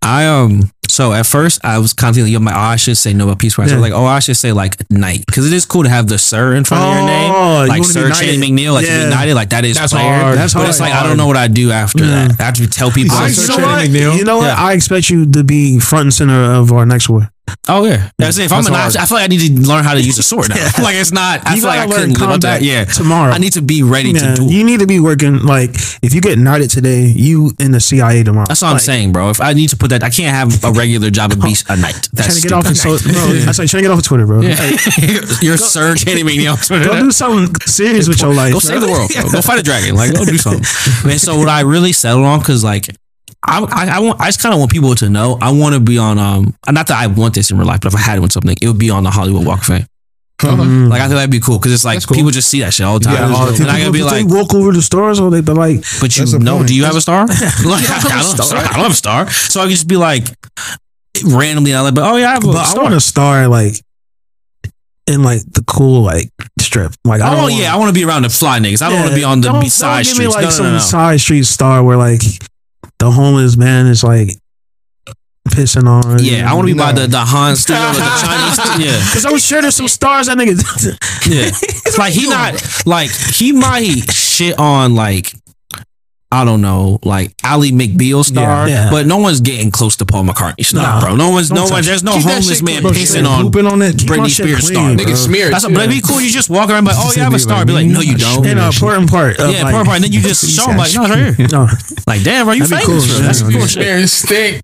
I 0.07 0.27
um 0.27 0.71
so 0.89 1.13
at 1.13 1.27
first 1.27 1.63
I 1.65 1.79
was 1.79 1.93
kind 1.93 2.11
of 2.11 2.15
thinking, 2.17 2.33
yo, 2.33 2.39
my, 2.41 2.53
oh, 2.55 2.59
I 2.59 2.77
should 2.77 2.97
say 2.97 3.13
Nobel 3.13 3.37
Peace 3.37 3.57
Prize. 3.57 3.69
I 3.69 3.75
Yeah. 3.75 3.81
was 3.81 3.91
like, 3.91 3.99
oh, 4.01 4.05
I 4.07 4.21
should 4.21 4.37
say 4.37 4.53
like 4.53 4.77
Knight 4.91 5.25
because 5.27 5.47
it 5.47 5.53
is 5.53 5.67
cool 5.67 5.83
to 5.83 5.89
have 5.89 6.07
the 6.09 6.17
Sir 6.19 6.55
in 6.55 6.65
front 6.65 6.85
of 6.85 6.95
your 6.95 7.03
Oh, 7.03 7.07
name, 7.07 7.33
you 7.33 7.69
like 7.69 7.81
wanna 7.83 7.85
Sir 7.85 8.11
Channing. 8.13 8.57
McNeil, 8.57 8.73
like 8.73 8.87
to 8.87 8.91
Yeah. 8.93 9.05
be 9.05 9.11
knighted, 9.11 9.35
like 9.35 9.51
that 9.51 9.65
is 9.65 9.77
That's 9.77 9.93
player. 9.93 10.15
hard. 10.21 10.39
That's 10.39 10.55
but 10.55 10.61
hard. 10.61 10.71
it's 10.71 10.81
like 10.81 10.95
I 10.95 11.03
don't 11.03 11.17
know 11.17 11.27
what 11.27 11.37
I 11.37 11.49
do 11.49 11.71
after 11.73 12.05
Yeah. 12.05 12.29
that. 12.29 12.41
I 12.41 12.45
have 12.45 12.55
to 12.55 12.67
tell 12.69 12.91
people. 12.91 13.17
I 13.17 13.25
like, 13.25 13.33
Sir 13.35 13.53
you 13.55 13.59
know 13.61 13.67
what? 13.67 13.89
McNeil. 13.89 14.17
You 14.17 14.25
know 14.25 14.37
what? 14.39 14.47
Yeah. 14.47 14.55
I 14.65 14.73
expect 14.73 15.11
you 15.11 15.27
to 15.27 15.43
be 15.45 15.79
front 15.81 16.05
and 16.05 16.15
center 16.15 16.53
of 16.55 16.73
our 16.73 16.87
next 16.87 17.09
war. 17.09 17.31
Oh 17.69 17.85
yeah, 17.85 18.11
that's 18.19 18.39
it. 18.39 18.47
If 18.47 18.53
I'm 18.53 18.63
That's 18.63 18.69
a 18.69 18.73
hard. 18.73 18.95
knight, 18.95 19.03
I 19.03 19.07
feel 19.07 19.17
like 19.19 19.25
I 19.25 19.29
need 19.29 19.41
to 19.47 19.69
learn 19.69 19.85
how 19.85 19.95
to 19.95 20.01
use 20.01 20.19
a 20.19 20.23
sword 20.23 20.49
now. 20.49 20.57
like 20.83 20.97
it's 20.97 21.13
not. 21.13 21.47
I 21.47 21.55
You 21.55 21.61
feel 21.61 21.71
like 21.71 21.81
I 21.81 21.87
couldn't 21.87 22.19
live 22.19 22.31
up 22.31 22.41
to 22.41 22.47
that. 22.47 22.63
Yeah, 22.63 22.85
tomorrow. 22.85 23.33
I 23.33 23.39
need 23.39 23.53
to 23.55 23.63
be 23.63 23.83
ready 23.83 24.11
Yeah, 24.11 24.35
to 24.35 24.37
do. 24.37 24.47
It. 24.47 24.53
You 24.53 24.65
need 24.65 24.81
to 24.81 24.87
be 24.87 25.01
working 25.01 25.41
like 25.43 25.71
if 26.03 26.15
you 26.15 26.21
get 26.21 26.39
knighted 26.39 26.71
today, 26.71 27.07
you 27.07 27.53
in 27.59 27.73
the 27.73 27.81
CIA 27.81 28.23
tomorrow. 28.23 28.47
That's 28.49 28.63
what 28.63 28.73
I'm 28.73 28.79
saying, 28.79 29.13
bro. 29.13 29.31
If 29.31 29.41
I 29.41 29.53
need 29.53 29.71
to 29.71 29.77
put 29.77 29.91
that, 29.91 30.03
I 30.03 30.11
can't 30.11 30.35
have 30.35 30.65
a 30.65 30.73
regular 30.79 31.11
job 31.11 31.33
and 31.33 31.43
be 31.43 31.55
oh, 31.69 31.75
a 31.75 31.77
knight. 31.77 32.09
That's 32.13 32.29
Trying 32.29 32.41
to 32.41 32.49
get 32.49 32.53
off 32.53 32.71
of 32.71 32.77
so, 32.77 32.99
bro. 32.99 33.13
I 33.49 33.53
say 33.53 33.67
trying 33.67 33.83
to 33.83 33.89
get 33.89 33.91
off 33.91 33.99
of 33.99 34.05
Twitter, 34.05 34.27
bro. 34.27 34.43
You're 35.43 35.57
Sir 35.57 35.95
can't 35.97 36.19
even 36.19 36.27
be 36.27 36.45
Channing 36.45 36.57
McNeil. 36.57 36.87
Go 36.87 37.01
do 37.01 37.11
something 37.11 37.55
serious 37.67 38.09
with 38.09 38.21
your 38.21 38.35
life. 38.35 38.53
Go 38.53 38.59
save 38.59 38.81
the 38.81 38.89
world. 38.89 39.11
Bro. 39.13 39.31
Go 39.31 39.43
fight 39.43 39.59
a 39.59 39.63
dragon. 39.63 39.97
Like 39.97 40.13
go 40.15 40.25
do 40.25 40.39
something. 40.39 40.63
Man, 41.07 41.19
so 41.19 41.37
what 41.39 41.49
I 41.49 41.61
really 41.63 41.93
settled 41.93 42.25
on 42.25 42.39
because 42.41 42.63
like. 42.65 42.89
I, 43.43 43.61
I, 43.61 43.97
I 43.97 43.99
want 44.01 44.21
I 44.21 44.27
just 44.27 44.41
kind 44.43 44.53
of 44.55 44.59
want 44.59 44.73
people 44.73 44.95
to 44.95 45.09
know 45.09 45.39
I 45.41 45.51
want 45.53 45.75
to 45.75 45.81
be 45.81 45.99
on 45.99 46.19
um 46.19 46.55
not 46.71 46.87
that 46.89 46.99
I 46.99 47.07
want 47.07 47.35
this 47.35 47.51
in 47.51 47.59
real 47.59 47.67
life 47.67 47.81
but 47.81 47.93
if 47.93 47.99
I 47.99 48.01
had 48.03 48.19
one 48.21 48.31
something 48.31 48.57
it 48.61 48.67
would 48.67 48.79
be 48.79 48.91
on 48.91 49.05
the 49.05 49.11
Hollywood 49.11 49.47
Walk 49.47 49.61
of 49.61 49.67
Fame. 49.67 49.87
Mhm. 50.39 50.89
like 50.91 51.01
I 51.01 51.05
think 51.07 51.17
that'd 51.17 51.31
be 51.31 51.41
cool 51.41 51.59
because 51.59 51.73
it's 51.73 51.85
like 51.85 52.05
cool. 52.07 52.15
people 52.15 52.31
just 52.31 52.51
see 52.51 52.61
that 52.61 52.75
shit 52.75 52.85
all 52.85 52.99
the 52.99 53.05
time. 53.07 53.15
Yeah, 53.15 53.35
all 53.37 53.47
the 53.47 53.63
and 53.63 53.71
I 53.71 53.79
gotta 53.79 53.91
be 53.93 54.03
like 54.03 54.27
walk 54.29 54.53
over 54.55 54.71
the 54.73 54.83
stars 54.83 55.19
or 55.19 55.31
they 55.31 55.41
be 55.41 55.53
like, 55.53 55.83
but 56.01 56.15
you 56.17 56.39
know 56.39 56.63
do 56.65 56.75
you 56.75 56.85
have 56.85 56.95
a 56.97 57.01
star? 57.01 57.27
Like 57.29 57.89
I, 57.89 58.01
don't 58.03 58.11
have 58.13 58.39
a 58.39 58.43
star. 58.43 58.59
I 58.59 58.63
don't 58.73 58.83
have 58.83 58.91
a 58.91 58.95
star. 58.95 59.31
So 59.31 59.61
I 59.61 59.65
can 59.65 59.71
just 59.71 59.89
be 59.89 59.97
like 59.97 60.27
randomly 61.25 61.73
I 61.75 61.81
like 61.81 61.95
but 61.95 62.05
oh 62.05 62.17
yeah 62.17 62.31
I 62.31 62.33
have 62.35 62.45
a 62.45 62.49
but 62.49 62.77
I 62.77 62.83
want 62.83 62.93
to 62.95 63.01
star 63.01 63.49
like 63.49 63.75
in 65.07 65.23
like 65.23 65.41
the 65.53 65.63
cool 65.67 66.03
like 66.03 66.31
strip. 66.61 66.93
Like 67.05 67.23
I 67.23 67.31
don't 67.31 67.39
oh 67.39 67.43
wanna- 67.45 67.55
yeah 67.55 67.73
I 67.73 67.79
want 67.79 67.89
to 67.95 67.99
be 67.99 68.05
around 68.05 68.23
the 68.23 68.29
fly 68.29 68.59
niggas. 68.59 68.83
I 68.83 68.89
don't 68.91 68.99
want 68.99 69.11
to 69.11 69.17
be 69.17 69.25
on 69.25 69.41
the 69.41 69.49
Don't- 69.53 69.71
side 69.71 70.05
don't 70.05 70.17
give 70.17 70.19
me 70.27 70.31
streets. 70.31 70.35
like 70.35 70.43
no, 70.43 70.49
no, 70.49 70.55
some 70.55 70.67
no, 70.67 70.73
no. 70.73 70.79
side 70.81 71.21
street 71.21 71.45
star 71.47 71.83
where 71.85 71.97
like 71.97 72.21
the 72.99 73.11
homeless 73.11 73.57
man 73.57 73.87
is 73.87 74.03
like 74.03 74.31
pissing 75.49 75.87
on. 75.87 76.19
yeah 76.25 76.51
I 76.51 76.55
want 76.55 76.67
to 76.69 76.75
be 76.75 76.79
by 76.79 76.93
the 76.93 77.07
the 77.07 77.21
Han 77.21 77.55
studio 77.65 77.81
the 77.93 78.01
Chinese 78.01 78.85
yeah 78.85 78.99
Because 79.11 79.25
I'm 79.27 79.39
sure 79.39 79.63
there's 79.63 79.77
some 79.77 79.89
stars 79.89 80.27
that 80.27 80.37
nigga. 80.39 80.57
Yeah. 81.29 81.51
It's 81.87 81.99
like 81.99 82.13
he 82.13 82.29
not 82.29 82.61
like 82.85 83.11
he 83.11 83.53
might 83.53 84.11
shit 84.13 84.59
on 84.59 84.95
like 84.97 85.33
I 86.33 86.45
don't 86.45 86.61
know, 86.61 86.99
like 87.05 87.35
Ally 87.45 87.69
McBeal 87.71 88.25
star, 88.25 88.69
Yeah. 88.69 88.85
Yeah. 88.87 88.91
but 88.91 89.07
no 89.07 89.19
one's 89.19 89.41
getting 89.41 89.71
close 89.71 89.95
to 89.99 90.05
Paul 90.07 90.25
McCartney 90.25 90.65
star, 90.67 90.83
Nah. 90.83 91.01
bro. 91.01 91.17
No 91.17 91.31
one's, 91.31 91.51
no 91.51 91.63
Don't 91.63 91.71
one. 91.71 91.85
There's 91.85 92.03
no 92.03 92.15
Keep 92.15 92.23
homeless 92.25 92.63
man 92.63 92.83
clean. 92.83 92.95
pissing 92.95 93.27
on 93.29 93.43
hooping 93.45 93.65
on 93.67 93.81
it. 93.81 93.97
Keep 93.99 94.09
my 94.11 94.17
Britney 94.17 94.25
shit 94.27 94.35
Spears 94.47 94.61
clean, 94.61 94.75
star. 94.75 94.95
bro. 94.97 95.05
Nigga 95.05 95.17
smear 95.17 95.47
it. 95.47 95.51
That's 95.53 95.65
a, 95.65 95.69
too. 95.69 95.75
but 95.75 95.85
it'd 95.85 95.95
be 95.95 96.01
cool. 96.07 96.21
You 96.21 96.29
just 96.31 96.51
walk 96.51 96.69
around 96.69 96.85
like, 96.85 96.97
oh 96.99 97.13
yeah, 97.17 97.27
I'm 97.27 97.35
a 97.35 97.39
star. 97.39 97.65
Be 97.65 97.73
like, 97.73 97.87
no, 97.87 98.01
you 98.01 98.17
don't. 98.19 98.45
And 98.45 98.59
uh, 98.59 98.71
important 98.75 99.09
part. 99.09 99.39
Of, 99.39 99.51
Yeah, 99.53 99.59
important 99.61 99.73
part 99.73 99.87
part. 99.87 99.97
And 99.97 100.05
then 100.05 100.13
you 100.13 100.21
just 100.21 100.51
show 100.57 100.67
them 100.67 100.77
like, 100.79 100.93
no, 100.95 101.03
it's 101.05 101.11
right 101.15 101.35
here. 101.37 101.47
No, 101.53 101.69
Like, 102.09 102.23
damn, 102.25 102.45
bro, 102.47 102.55
you 102.55 102.67
That'd 102.67 102.87
be 102.87 102.93
famous. 102.93 103.07
cool, 103.07 103.17
bro. 103.19 103.27
That's 103.27 103.43
cool 103.43 103.67
shit. 103.67 103.87
And 103.87 104.11
stink. 104.11 104.63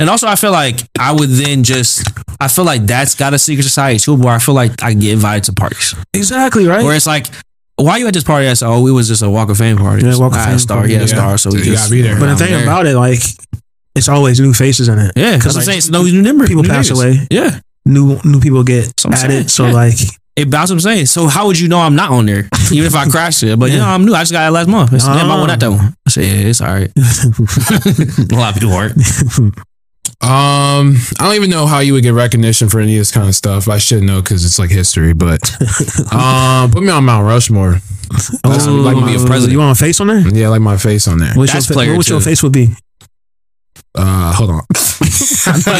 And 0.00 0.08
also, 0.08 0.26
I 0.26 0.36
feel 0.36 0.52
like 0.52 0.80
I 0.98 1.12
would 1.12 1.28
then 1.28 1.62
just, 1.62 2.08
I 2.40 2.48
feel 2.48 2.64
like 2.64 2.86
that's 2.86 3.14
got 3.14 3.34
a 3.34 3.38
secret 3.38 3.64
society 3.64 3.98
too, 3.98 4.14
where 4.14 4.32
I 4.34 4.38
feel 4.38 4.54
like 4.54 4.82
I 4.82 4.94
get 4.94 5.12
invited 5.12 5.44
to 5.44 5.52
parties. 5.52 5.94
exactly 6.14 6.66
right. 6.66 6.82
Where 6.82 6.96
it's 6.96 7.06
like, 7.06 7.26
why 7.82 7.98
you 7.98 8.06
at 8.06 8.14
this 8.14 8.24
party? 8.24 8.48
I 8.48 8.54
said, 8.54 8.68
oh, 8.68 8.86
it 8.86 8.90
was 8.92 9.08
just 9.08 9.22
a 9.22 9.30
Walk 9.30 9.48
of 9.50 9.58
Fame 9.58 9.76
party. 9.76 10.04
Yeah, 10.04 10.16
Walk 10.18 10.32
of 10.32 10.38
I 10.38 10.40
had 10.40 10.46
Fame 10.46 10.56
a 10.56 10.58
star. 10.58 10.76
party, 10.78 10.88
He 10.90 10.94
had 10.94 11.02
a 11.02 11.06
yeah. 11.10 11.14
star, 11.14 11.38
so 11.38 11.50
we 11.50 11.58
You 11.58 11.64
just 11.64 11.84
gotta 11.84 11.90
be 11.92 12.02
there. 12.02 12.18
but 12.18 12.26
the 12.26 12.36
thing 12.36 12.52
there. 12.52 12.62
about 12.62 12.86
it, 12.86 12.94
like, 12.96 13.20
it's 13.94 14.08
always 14.08 14.40
new 14.40 14.52
faces 14.54 14.88
in 14.88 14.98
it. 14.98 15.12
Yeah, 15.16 15.32
because 15.36 15.44
'Cause, 15.44 15.56
I'm 15.56 15.62
saying 15.64 15.78
it's 15.78 15.90
no 15.90 16.02
new 16.02 16.22
number. 16.22 16.46
people 16.46 16.62
new 16.62 16.68
pass 16.68 16.88
niggas. 16.90 16.96
away. 16.96 17.26
Yeah, 17.30 17.60
New 17.84 18.18
new 18.24 18.40
people 18.40 18.62
get 18.64 18.98
So 19.00 19.08
I'm 19.08 19.16
saying, 19.16 19.32
added. 19.32 19.50
So 19.50 19.66
yeah. 19.66 19.72
like, 19.72 19.94
it, 20.36 20.50
that's 20.50 20.70
what 20.70 20.76
I'm 20.76 20.80
saying. 20.80 21.06
So 21.06 21.26
how 21.26 21.46
would 21.48 21.58
you 21.58 21.68
know 21.68 21.78
I'm 21.80 21.94
not 21.96 22.10
on 22.10 22.24
there, 22.26 22.48
even 22.72 22.86
if 22.86 22.94
I 22.94 23.06
crashed 23.06 23.42
it? 23.42 23.58
But 23.58 23.70
you 23.70 23.78
know, 23.78 23.86
I'm 23.86 24.04
new. 24.06 24.14
I 24.14 24.20
just 24.20 24.32
got 24.32 24.46
it 24.48 24.50
last 24.52 24.68
month. 24.68 24.92
It's, 24.92 25.04
damn, 25.04 25.30
I 25.30 25.36
won 25.38 25.48
that 25.48 25.60
though. 25.60 25.74
I 25.74 26.10
said, 26.10 26.24
yeah, 26.24 26.48
it's 26.48 26.60
all 26.60 26.68
right. 26.68 26.90
a 26.96 28.34
lot 28.36 28.54
of 28.54 28.60
people 28.60 28.70
weren't. 28.70 28.96
Um, 30.20 30.96
I 31.18 31.24
don't 31.26 31.34
even 31.34 31.50
know 31.50 31.66
how 31.66 31.80
you 31.80 31.92
would 31.94 32.02
get 32.02 32.14
recognition 32.14 32.68
for 32.68 32.80
any 32.80 32.94
of 32.94 33.00
this 33.00 33.10
kind 33.10 33.28
of 33.28 33.34
stuff. 33.34 33.68
I 33.68 33.78
should 33.78 34.02
know 34.02 34.20
because 34.22 34.44
it's 34.44 34.58
like 34.58 34.70
history. 34.70 35.12
But 35.14 35.40
um, 36.12 36.70
put 36.70 36.82
me 36.82 36.90
on 36.90 37.04
Mount 37.04 37.26
Rushmore. 37.26 37.80
That's 38.44 38.66
Oh, 38.66 38.74
like 38.74 38.96
be 39.04 39.14
a 39.14 39.18
my, 39.18 39.26
president. 39.26 39.52
You 39.52 39.58
want 39.58 39.78
a 39.78 39.80
face 39.82 40.00
on 40.00 40.06
there? 40.08 40.20
yeah, 40.28 40.48
like 40.48 40.60
my 40.60 40.76
face 40.76 41.08
on 41.08 41.18
there. 41.18 41.34
What's 41.34 41.52
That's 41.52 41.68
your, 41.68 41.74
player 41.74 41.96
what 41.96 42.08
your 42.08 42.20
face 42.20 42.42
would 42.42 42.52
be? 42.52 42.74
Uh, 43.94 44.32
hold 44.32 44.50
on. 44.50 44.62
Put 44.68 44.78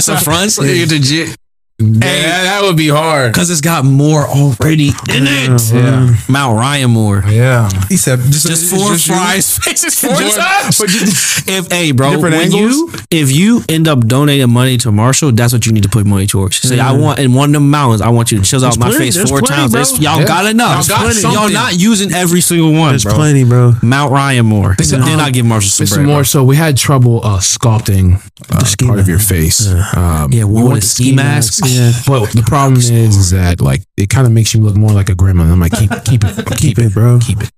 some 0.03 0.19
fronts. 0.19 0.59
legit. 0.59 1.37
Yeah, 1.83 1.99
that, 2.01 2.43
that 2.45 2.63
would 2.63 2.77
be 2.77 2.89
hard. 2.89 3.33
Because 3.33 3.51
it's 3.51 3.61
got 3.61 3.85
more 3.85 4.27
already 4.27 4.89
in 4.89 5.27
it. 5.27 5.73
Yeah, 5.73 6.15
Mount 6.29 6.59
Ryan 6.59 6.91
Moore. 6.91 7.23
yeah. 7.29 7.69
He 7.89 7.97
said, 7.97 8.19
just, 8.21 8.47
Just 8.47 8.71
four 8.71 8.91
just 8.93 9.09
you? 9.09 9.15
fries 9.15 9.59
faces 9.59 9.99
four 10.01 10.11
Jordan- 10.17 10.31
times. 10.39 10.79
But 10.79 10.93
you- 10.95 11.01
If 11.45 11.73
hey, 11.73 11.91
bro, 11.91 12.13
Different 12.13 12.37
when 12.37 12.53
you 12.53 12.93
if 13.11 13.33
you 13.33 13.63
end 13.69 13.89
up 13.89 14.07
donating 14.07 14.49
money 14.51 14.77
to 14.79 14.93
Marshall, 14.93 15.33
that's 15.33 15.53
what 15.53 15.67
you 15.67 15.73
need 15.73 15.83
to 15.83 15.89
put 15.89 16.07
money 16.07 16.27
towards. 16.27 16.57
Say, 16.57 16.79
I 16.79 16.93
want 16.93 17.19
in 17.19 17.33
one 17.35 17.49
of 17.51 17.55
them 17.55 17.69
mountains, 17.71 18.01
I 18.01 18.11
want 18.11 18.31
you 18.31 18.39
to 18.39 18.45
chill 18.45 18.65
out 18.65 18.79
my 18.79 18.89
plenty- 18.91 19.11
face 19.11 19.29
four 19.29 19.41
plenty, 19.41 19.73
times. 19.73 19.99
y'all 20.01 20.21
Yeah. 20.21 20.27
got 20.27 20.47
enough. 20.47 20.89
Y'all 20.89 20.99
got 21.03 21.23
Y'all 21.23 21.51
not 21.51 21.77
using 21.79 22.13
every 22.13 22.41
single 22.41 22.73
one, 22.73 22.91
There's 22.91 23.05
bro. 23.05 23.15
plenty, 23.15 23.45
bro. 23.45 23.73
Mount 23.83 24.13
Ryan 24.13 24.47
Moore. 24.47 24.77
Then 24.79 25.03
um, 25.03 25.21
I 25.21 25.31
give 25.31 25.45
Marshall 25.47 25.71
some 25.71 25.85
It's 25.85 25.95
bread. 25.95 26.07
more 26.07 26.17
bro. 26.19 26.23
so 26.23 26.45
we 26.45 26.55
had 26.57 26.77
trouble 26.77 27.21
uh, 27.25 27.39
sculpting 27.39 28.21
uh, 28.51 28.65
ski 28.65 28.87
part 28.87 28.99
of 29.01 29.09
your 29.09 29.19
face. 29.19 29.67
Um, 29.97 30.31
Yeah, 30.33 30.45
we 30.45 30.55
one 30.55 30.65
want 30.65 30.75
with 30.75 30.83
the 30.83 30.89
the 30.89 31.05
ski 31.05 31.15
mask. 31.15 31.65
Yeah. 31.75 31.93
But 32.07 32.31
the 32.33 32.43
problem 32.47 32.77
is, 32.79 32.91
is 32.91 33.31
that 33.31 33.61
like 33.61 33.83
it 33.97 34.09
kind 34.11 34.27
of 34.27 34.33
makes 34.33 34.55
you 34.55 34.61
look 34.61 34.77
more 34.77 34.93
like 34.93 35.09
a 35.09 35.15
grandma. 35.15 35.45
I'm 35.45 35.61
like, 35.61 35.73
keep, 35.73 35.91
keep 36.05 36.23
it, 36.25 36.47
keep 36.59 36.79
it, 36.79 36.93
bro. 36.93 37.19
keep 37.21 37.41
it. 37.41 37.51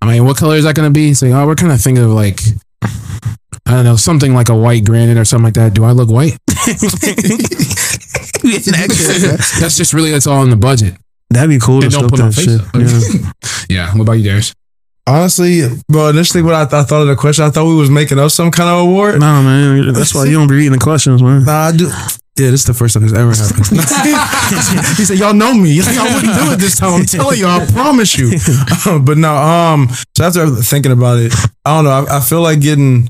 I 0.00 0.06
mean, 0.06 0.24
what 0.24 0.36
color 0.36 0.56
is 0.56 0.64
that 0.64 0.74
going 0.76 0.88
to 0.88 0.92
be? 0.92 1.12
Say, 1.14 1.32
oh, 1.32 1.46
we're 1.46 1.54
kind 1.56 1.72
of 1.72 1.80
thinking 1.80 2.04
of 2.04 2.10
like, 2.10 2.40
I 2.82 3.72
don't 3.72 3.84
know, 3.84 3.96
something 3.96 4.32
like 4.32 4.48
a 4.48 4.56
white 4.56 4.84
granite 4.84 5.18
or 5.18 5.24
something 5.24 5.44
like 5.44 5.54
that. 5.54 5.74
Do 5.74 5.84
I 5.84 5.90
look 5.90 6.08
white? 6.08 6.38
that's 8.42 9.76
just 9.76 9.92
really 9.92 10.10
that's 10.10 10.26
all 10.26 10.42
in 10.42 10.50
the 10.50 10.56
budget. 10.56 10.94
That'd 11.30 11.50
be 11.50 11.58
cool 11.58 11.82
And 11.82 11.92
don't 11.92 12.08
put 12.08 12.20
on 12.20 12.30
that 12.30 12.34
face. 12.34 12.44
shit. 12.46 13.28
Yeah. 13.68 13.86
Yeah. 13.88 13.92
What 13.94 14.02
about 14.02 14.12
you, 14.14 14.24
Darius? 14.24 14.54
Honestly, 15.06 15.62
bro, 15.88 16.08
initially 16.08 16.42
when 16.42 16.54
I, 16.54 16.64
th- 16.64 16.74
I 16.74 16.82
thought 16.84 17.02
of 17.02 17.08
the 17.08 17.16
question, 17.16 17.44
I 17.44 17.50
thought 17.50 17.66
we 17.66 17.76
was 17.76 17.90
making 17.90 18.18
up 18.18 18.30
some 18.30 18.50
kind 18.50 18.68
of 18.68 18.80
award. 18.80 19.20
No, 19.20 19.42
man. 19.42 19.92
That's 19.92 20.14
why 20.14 20.24
you 20.26 20.32
don't 20.32 20.48
be 20.48 20.54
reading 20.56 20.72
the 20.72 20.78
questions, 20.78 21.22
man. 21.22 21.44
Nah, 21.44 21.68
I 21.68 21.72
do. 21.72 21.90
Yeah, 22.38 22.50
this 22.50 22.60
is 22.60 22.66
the 22.66 22.74
first 22.74 22.94
time 22.94 23.02
this 23.02 23.12
ever 23.12 23.34
happened. 23.34 23.66
he 24.96 25.04
said, 25.04 25.18
"Y'all 25.18 25.34
know 25.34 25.52
me. 25.52 25.70
He's 25.70 25.86
like, 25.86 25.98
I 25.98 26.14
wouldn't 26.14 26.34
do 26.34 26.52
it 26.52 26.56
this 26.60 26.78
time. 26.78 27.00
I'm 27.00 27.04
telling 27.04 27.38
you, 27.38 27.46
I 27.46 27.66
promise 27.66 28.16
you." 28.16 28.30
but 29.02 29.18
no, 29.18 29.34
um. 29.34 29.88
So 30.16 30.24
after 30.24 30.46
thinking 30.46 30.92
about 30.92 31.18
it, 31.18 31.34
I 31.64 31.74
don't 31.74 31.84
know. 31.84 31.90
I, 31.90 32.18
I 32.18 32.20
feel 32.20 32.40
like 32.40 32.60
getting 32.60 33.08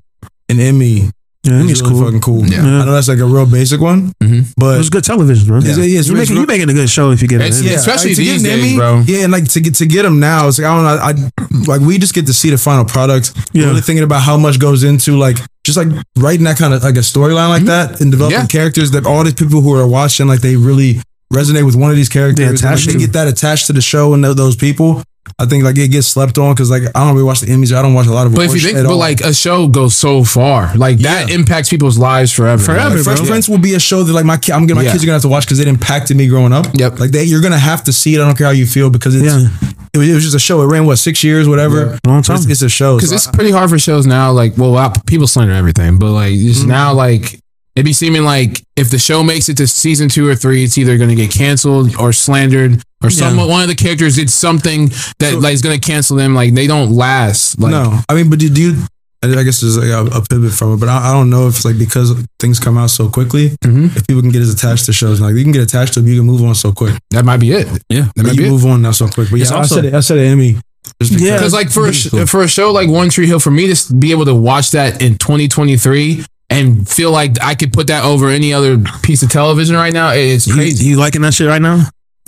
an 0.48 0.60
Emmy 0.60 1.10
Yeah, 1.44 1.60
is 1.62 1.70
it's 1.70 1.80
really 1.82 1.94
cool. 1.94 2.04
fucking 2.04 2.20
cool. 2.20 2.46
Yeah. 2.46 2.60
I 2.60 2.84
know 2.84 2.92
that's 2.92 3.08
like 3.08 3.20
a 3.20 3.24
real 3.24 3.46
basic 3.46 3.80
one, 3.80 4.12
Mhm. 4.22 4.52
But 4.56 4.80
it's 4.80 4.88
good 4.90 5.04
television, 5.04 5.46
bro. 5.46 5.60
Yeah, 5.60 5.76
yeah, 5.76 5.98
it's 6.00 6.08
you're, 6.08 6.16
making 6.16 6.36
it's 6.36 6.40
you 6.40 6.46
making 6.46 6.68
a 6.68 6.74
good 6.74 6.90
show 6.90 7.10
if 7.12 7.22
you 7.22 7.28
get 7.28 7.40
it. 7.40 7.44
It's- 7.46 7.60
in. 7.60 7.66
yeah. 7.68 7.74
especially 7.74 8.14
to 8.16 8.22
get 8.24 8.32
these 8.32 8.44
an 8.44 8.50
days, 8.50 8.64
Emmy, 8.66 8.76
bro. 8.76 9.02
Yeah, 9.06 9.22
and 9.24 9.32
like 9.32 9.48
to 9.50 9.60
get 9.60 9.74
to 9.76 9.86
get 9.86 10.02
them 10.02 10.18
now, 10.20 10.48
it's 10.48 10.58
like 10.58 10.66
I 10.66 10.74
don't 10.74 10.84
know. 10.84 11.30
I 11.60 11.66
like 11.70 11.80
we 11.80 11.96
just 11.98 12.12
get 12.12 12.26
to 12.26 12.34
see 12.34 12.50
the 12.50 12.58
final 12.58 12.84
product. 12.84 13.32
Yeah. 13.52 13.66
Really 13.66 13.80
thinking 13.80 14.04
about 14.04 14.22
how 14.22 14.36
much 14.36 14.58
goes 14.58 14.82
into 14.82 15.16
like 15.16 15.38
just 15.64 15.78
like 15.78 15.88
writing 16.16 16.44
that 16.44 16.58
kind 16.58 16.74
of 16.74 16.82
like 16.82 16.96
a 16.96 17.00
storyline 17.00 17.50
like 17.50 17.64
that 17.64 18.00
and 18.00 18.10
developing 18.10 18.40
Yeah. 18.40 18.46
characters 18.46 18.90
that 18.90 19.06
all 19.06 19.22
these 19.24 19.34
people 19.34 19.60
who 19.60 19.74
are 19.74 19.86
watching 19.86 20.26
like 20.26 20.40
they 20.40 20.56
really 20.56 21.00
resonate 21.32 21.64
with 21.64 21.76
one 21.76 21.90
of 21.90 21.96
these 21.96 22.08
characters. 22.08 22.40
Yeah, 22.40 22.48
and, 22.48 22.56
like, 22.62 22.74
attached 22.74 22.86
they 22.88 22.98
get 22.98 23.12
that 23.12 23.28
attached 23.28 23.66
to 23.68 23.72
the 23.72 23.82
show 23.82 24.12
and 24.14 24.24
those 24.24 24.56
people. 24.56 25.02
I 25.38 25.44
think 25.46 25.62
like 25.62 25.76
it 25.78 25.88
gets 25.90 26.06
slept 26.06 26.38
on 26.38 26.54
because 26.54 26.70
like 26.70 26.82
I 26.94 27.04
don't 27.04 27.12
really 27.12 27.22
watch 27.24 27.40
the 27.40 27.46
Emmys. 27.48 27.72
I 27.76 27.82
don't 27.82 27.92
watch 27.94 28.06
a 28.06 28.12
lot 28.12 28.26
of. 28.26 28.34
But 28.34 28.46
if 28.46 28.54
you 28.54 28.60
think, 28.60 28.76
but 28.78 28.86
all. 28.86 28.96
like 28.96 29.20
a 29.20 29.34
show 29.34 29.68
goes 29.68 29.94
so 29.94 30.24
far, 30.24 30.74
like 30.76 30.98
that 31.00 31.28
Yeah. 31.28 31.34
impacts 31.36 31.68
people's 31.68 31.98
lives 31.98 32.32
forever. 32.32 32.62
Forever, 32.62 32.94
Like, 32.96 33.04
Fresh 33.04 33.18
bro. 33.20 33.26
Prince 33.28 33.48
will 33.48 33.58
be 33.58 33.74
a 33.74 33.78
show 33.80 34.02
that 34.02 34.12
like 34.12 34.24
my 34.24 34.38
ki- 34.38 34.52
I'm 34.52 34.66
gonna 34.66 34.76
my 34.80 34.84
Yeah. 34.84 34.92
kids 34.92 35.04
are 35.04 35.06
gonna 35.06 35.16
have 35.16 35.22
to 35.22 35.28
watch 35.28 35.44
because 35.44 35.60
it 35.60 35.68
impacted 35.68 36.16
me 36.16 36.26
growing 36.28 36.52
up. 36.52 36.66
Yep. 36.74 36.98
Like 36.98 37.10
that, 37.12 37.26
you're 37.26 37.42
gonna 37.42 37.58
have 37.58 37.84
to 37.84 37.92
see 37.92 38.14
it. 38.14 38.20
I 38.20 38.24
don't 38.24 38.36
care 38.38 38.46
how 38.46 38.52
you 38.52 38.66
feel 38.66 38.88
because 38.90 39.14
it's 39.14 39.24
Yeah. 39.26 39.48
it, 39.92 39.98
was, 39.98 40.08
it 40.08 40.14
was 40.14 40.24
just 40.24 40.34
a 40.36 40.40
show. 40.40 40.62
It 40.62 40.66
ran 40.66 40.86
what 40.86 40.96
six 40.96 41.22
years, 41.22 41.46
whatever. 41.46 41.98
Long 42.06 42.22
time. 42.22 42.36
It's, 42.36 42.46
it's 42.46 42.62
a 42.62 42.68
show. 42.70 42.96
because 42.96 43.10
So 43.10 43.16
it's 43.16 43.26
pretty 43.26 43.50
hard 43.50 43.68
for 43.70 43.78
shows 43.78 44.06
now. 44.06 44.32
Like, 44.32 44.56
well, 44.56 44.72
wow, 44.72 44.92
people 45.06 45.26
slander 45.26 45.52
everything, 45.52 45.98
but 45.98 46.10
like 46.12 46.32
just 46.32 46.60
Mm-hmm. 46.60 46.68
now, 46.70 46.94
like 46.94 47.38
it 47.78 47.84
be 47.84 47.92
seeming 47.92 48.24
like 48.24 48.62
if 48.76 48.90
the 48.90 48.98
show 48.98 49.22
makes 49.22 49.48
it 49.48 49.56
to 49.58 49.66
season 49.66 50.08
two 50.08 50.26
or 50.28 50.34
three, 50.34 50.64
it's 50.64 50.76
either 50.78 50.96
going 50.98 51.10
to 51.10 51.16
get 51.16 51.30
canceled 51.30 51.96
or 51.96 52.12
slandered, 52.12 52.82
or 53.02 53.10
some 53.10 53.36
one 53.36 53.62
of 53.62 53.68
the 53.68 53.74
characters 53.74 54.16
did 54.16 54.30
something 54.30 54.88
that 55.18 55.38
like 55.40 55.54
is 55.54 55.62
going 55.62 55.78
to 55.78 55.86
cancel 55.86 56.16
them. 56.16 56.34
Like 56.34 56.54
they 56.54 56.66
don't 56.66 56.90
last. 56.92 57.58
Like, 57.58 57.70
no, 57.72 58.00
I 58.08 58.14
mean, 58.14 58.30
but 58.30 58.38
do, 58.38 58.48
do 58.48 58.60
you? 58.60 58.82
I 59.22 59.26
I 59.40 59.42
guess 59.42 59.60
there's 59.60 59.76
like 59.76 59.88
a, 59.88 60.16
a 60.18 60.22
pivot 60.22 60.52
from 60.52 60.74
it, 60.74 60.76
but 60.80 60.88
I, 60.88 61.10
I 61.10 61.12
don't 61.12 61.28
know 61.28 61.48
if 61.48 61.56
it's 61.56 61.64
like 61.64 61.76
because 61.78 62.12
things 62.38 62.60
come 62.60 62.78
out 62.78 62.90
so 62.90 63.08
quickly, 63.08 63.50
Mhm. 63.64 63.96
if 63.96 64.06
people 64.06 64.22
can 64.22 64.30
get 64.30 64.42
as 64.42 64.54
attached 64.54 64.86
to 64.86 64.92
shows. 64.92 65.20
Like 65.20 65.34
you 65.34 65.42
can 65.42 65.50
get 65.52 65.62
attached 65.62 65.94
to 65.94 66.00
them, 66.00 66.08
you 66.08 66.18
can 66.20 66.26
move 66.26 66.42
on 66.44 66.54
so 66.54 66.70
quick. 66.72 66.94
that 67.10 67.24
might 67.24 67.38
be 67.38 67.50
it. 67.50 67.66
Yeah. 67.88 68.06
That 68.14 68.24
might 68.26 68.34
you 68.34 68.42
be 68.42 68.46
it. 68.46 68.50
move 68.50 68.64
on 68.66 68.82
now 68.82 68.92
so 68.92 69.08
quick. 69.08 69.28
But 69.30 69.40
yeah, 69.40 69.50
also- 69.50 69.76
I 69.76 69.78
said 69.80 69.84
it. 69.86 69.94
I 69.94 70.00
said 70.00 70.18
it, 70.18 70.26
Emmy. 70.26 70.56
Just 71.02 71.12
because- 71.12 71.20
Yeah. 71.22 71.36
Because 71.36 71.52
like 71.52 71.70
for 71.70 71.88
a 71.88 72.26
for 72.26 72.42
a 72.44 72.48
show 72.48 72.70
like 72.70 72.88
One 72.88 73.08
Tree 73.10 73.26
Hill, 73.26 73.40
for 73.40 73.50
me 73.50 73.72
to 73.74 73.94
be 73.94 74.12
able 74.12 74.24
to 74.26 74.34
watch 74.36 74.70
that 74.70 75.02
in 75.02 75.18
2023 75.18 76.24
and 76.50 76.88
feel 76.88 77.10
like 77.10 77.40
I 77.42 77.54
could 77.54 77.72
put 77.72 77.88
that 77.88 78.04
over 78.04 78.28
any 78.28 78.52
other 78.52 78.78
piece 79.02 79.22
of 79.22 79.30
television 79.30 79.76
right 79.76 79.92
now, 79.92 80.10
it's 80.12 80.46
You, 80.46 80.54
crazy. 80.54 80.84
you 80.86 80.96
liking 80.96 81.22
that 81.22 81.34
shit 81.34 81.46
right 81.48 81.62
now? 81.62 81.84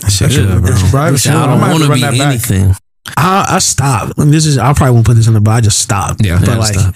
Shit, 0.08 0.30
It's- 0.32 0.36
yeah, 0.48 0.58
bro. 0.58 0.70
it's 0.72 0.90
private 0.90 1.18
show. 1.20 1.36
I 1.36 1.46
don't 1.46 1.60
want 1.60 1.74
to 1.78 1.84
to 1.84 1.88
run 1.90 1.98
be 1.98 2.02
that 2.02 2.12
back. 2.18 2.28
anything. 2.28 2.74
I, 3.16 3.46
I 3.56 3.58
stopped. 3.58 4.12
I 4.18 4.22
mean, 4.22 4.30
this 4.30 4.46
is. 4.46 4.56
I 4.58 4.72
probably 4.72 4.92
won't 4.94 5.06
put 5.06 5.14
this 5.14 5.26
in 5.26 5.34
the, 5.34 5.40
but 5.40 5.50
I 5.50 5.60
just 5.60 5.78
stopped. 5.80 6.24
Yeah. 6.24 6.38
but 6.38 6.48
Yeah, 6.48 6.56
like, 6.58 6.74
stop. 6.74 6.94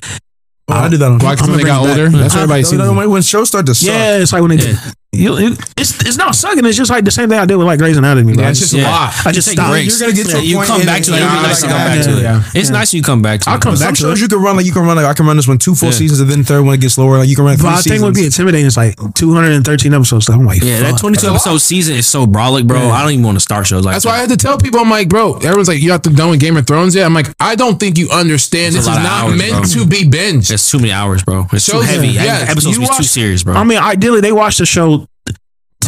Oh, 0.68 0.74
I 0.74 0.88
did 0.88 1.00
that 1.00 1.10
on. 1.10 1.18
Why? 1.18 1.34
Because 1.34 1.48
I'm 1.48 1.54
when 1.56 1.58
they 1.64 1.66
got 1.66 1.86
older, 1.86 2.08
back. 2.10 2.20
that's 2.20 2.34
what 2.34 2.42
everybody 2.44 2.62
No, 2.62 2.68
sees. 2.68 2.78
no, 2.78 2.94
no, 2.94 3.08
when 3.10 3.22
shows 3.22 3.48
start 3.48 3.66
to 3.66 3.74
suck. 3.74 3.88
yeah, 3.88 4.18
it's 4.18 4.32
like 4.32 4.42
when 4.42 4.56
they. 4.56 4.74
You, 5.16 5.36
it, 5.38 5.58
it's 5.76 6.00
it's 6.04 6.16
not 6.16 6.34
sucking. 6.34 6.64
It's 6.64 6.76
just 6.76 6.90
like 6.90 7.04
the 7.04 7.10
same 7.10 7.28
thing 7.28 7.38
I 7.38 7.44
did 7.46 7.56
with 7.56 7.66
like 7.66 7.78
Grey's 7.78 7.96
Anatomy. 7.96 8.34
Bro. 8.34 8.42
Yeah, 8.44 8.50
it's 8.50 8.60
just 8.60 8.74
a 8.74 8.82
lot. 8.82 9.12
I 9.26 9.32
just 9.32 9.48
Take 9.48 9.56
stopped. 9.58 9.70
breaks. 9.70 10.00
You're 10.00 10.10
gonna 10.10 10.16
get 10.22 10.26
to 10.30 10.36
Yeah, 10.36 10.42
a 10.42 10.44
you 10.44 10.66
come 10.66 10.82
back 10.86 11.02
to 11.02 11.10
it. 11.10 11.12
like, 11.12 11.22
It'd 11.22 11.32
be 11.36 11.42
nice 11.48 11.60
to 11.60 11.66
come 11.68 11.76
back 11.78 12.04
to 12.04 12.10
it. 12.18 12.22
yeah. 12.22 12.42
It's 12.54 12.70
nice 12.70 12.94
you 12.94 13.02
come 13.02 13.22
back 13.22 13.40
to 13.40 13.50
I'll 13.50 13.56
it. 13.56 13.62
come 13.62 13.76
Some 13.76 13.86
back 13.88 13.94
to 13.96 14.00
shows 14.00 14.18
it. 14.18 14.22
you 14.22 14.28
can 14.28 14.42
run 14.42 14.56
like 14.56 14.66
you 14.66 14.72
can 14.72 14.82
run 14.86 14.96
like 14.96 15.06
I 15.06 15.14
can 15.14 15.26
run 15.26 15.36
this 15.36 15.48
one 15.48 15.58
two 15.58 15.74
full 15.74 15.88
Yeah. 15.90 15.94
seasons 15.94 16.20
and 16.20 16.30
then 16.30 16.44
third 16.44 16.62
one 16.62 16.74
it 16.74 16.80
gets 16.80 16.98
lower 16.98 17.18
like 17.18 17.28
you 17.28 17.36
can 17.36 17.44
run 17.44 17.56
three 17.56 17.64
But 17.70 17.78
I 17.78 17.82
think 17.82 18.02
would 18.02 18.14
be 18.14 18.24
intimidating. 18.24 18.66
It's 18.66 18.76
like 18.76 18.96
213 19.14 19.94
episodes. 19.94 20.26
So 20.26 20.32
I'm 20.34 20.44
like, 20.44 20.62
Yeah, 20.62 20.80
that 20.80 20.90
fuck. 20.92 21.00
22 21.00 21.26
episode 21.28 21.58
season 21.58 21.96
is 21.96 22.06
so 22.06 22.26
brolic, 22.26 22.66
bro. 22.66 22.78
I 22.90 23.02
don't 23.02 23.12
even 23.12 23.24
want 23.24 23.36
to 23.36 23.40
start 23.40 23.66
shows 23.66 23.84
like 23.84 23.94
That's 23.94 24.04
that. 24.04 24.10
why 24.10 24.16
I 24.16 24.20
had 24.20 24.30
to 24.30 24.36
tell 24.36 24.58
people, 24.58 24.80
I'm 24.80 24.90
like, 24.90 25.08
bro, 25.08 25.34
everyone's 25.36 25.68
like, 25.68 25.80
you 25.80 25.90
have 25.92 26.02
to 26.02 26.10
done 26.10 26.30
with 26.30 26.40
Game 26.40 26.56
of 26.56 26.66
Thrones 26.66 26.94
yet? 26.94 27.04
I'm 27.06 27.14
like, 27.14 27.26
I 27.40 27.54
don't 27.54 27.78
think 27.78 27.98
you 27.98 28.10
understand. 28.10 28.74
This 28.74 28.82
is 28.82 28.86
not 28.88 29.34
meant 29.36 29.70
to 29.72 29.86
be 29.86 30.04
binged. 30.04 30.50
It's 30.50 30.70
too 30.70 30.78
many 30.78 30.92
hours, 30.92 31.22
bro. 31.22 31.46
It's 31.52 31.66
too 31.66 31.80
heavy. 31.80 32.08
yeah, 32.08 32.46
Episodes 32.48 32.78
be 32.78 32.86
too 32.96 33.02
serious, 33.02 33.42
bro. 33.42 33.54
I 33.54 33.64
mean, 33.64 33.78
ideally, 33.78 34.20
they 34.20 34.32
watch 34.32 34.58
the 34.58 34.66
show 34.66 35.03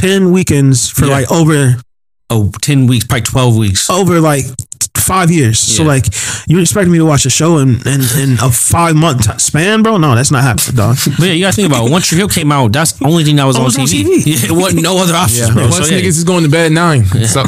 10 0.01 0.33
weekends 0.33 0.89
for 0.89 1.07
Yeah. 1.07 1.13
like 1.13 1.31
over 1.33 1.77
oh, 2.31 2.51
10 2.63 2.87
weeks, 2.87 3.05
probably 3.07 3.23
12 3.23 3.57
weeks. 3.57 3.91
over 3.91 4.21
like 4.21 4.45
five 4.97 5.31
years. 5.31 5.59
So 5.61 5.85
like, 5.85 6.07
you 6.49 6.59
expect 6.61 6.89
me 6.91 6.99
to 6.99 7.05
watch 7.07 7.27
a 7.27 7.31
show 7.31 7.59
in 7.59 7.77
in, 7.87 8.01
in 8.19 8.33
a 8.43 8.51
five 8.51 8.97
month 8.97 9.41
span, 9.41 9.83
bro? 9.83 9.99
No, 9.99 10.15
that's 10.17 10.31
not 10.33 10.43
happening, 10.43 10.77
dog. 10.77 10.97
But 11.19 11.27
yeah, 11.27 11.33
you 11.33 11.45
gotta 11.45 11.55
think 11.57 11.69
about 11.69 11.87
it. 11.87 11.93
One 11.93 12.03
Tree 12.03 12.19
Hill 12.19 12.29
came 12.29 12.51
out, 12.51 12.73
that's 12.73 12.93
the 12.93 13.07
only 13.07 13.23
thing 13.25 13.37
that 13.37 13.45
was 13.45 13.57
Oh, 13.57 13.61
on 13.61 13.65
it 13.67 13.67
was 13.67 13.79
on 13.79 13.87
TV. 13.87 14.05
TV. 14.05 14.27
Yeah, 14.27 14.47
it 14.51 14.61
wasn't 14.61 14.83
no 14.83 14.99
other 14.99 15.15
options, 15.15 15.51
bro. 15.53 15.69
Plus, 15.69 15.89
So, 15.89 15.95
yeah. 15.95 16.01
niggas 16.01 16.19
is 16.19 16.25
going 16.25 16.43
to 16.45 16.51
bed 16.51 16.67
at 16.67 16.73
nine. 16.73 17.05
So, 17.05 17.41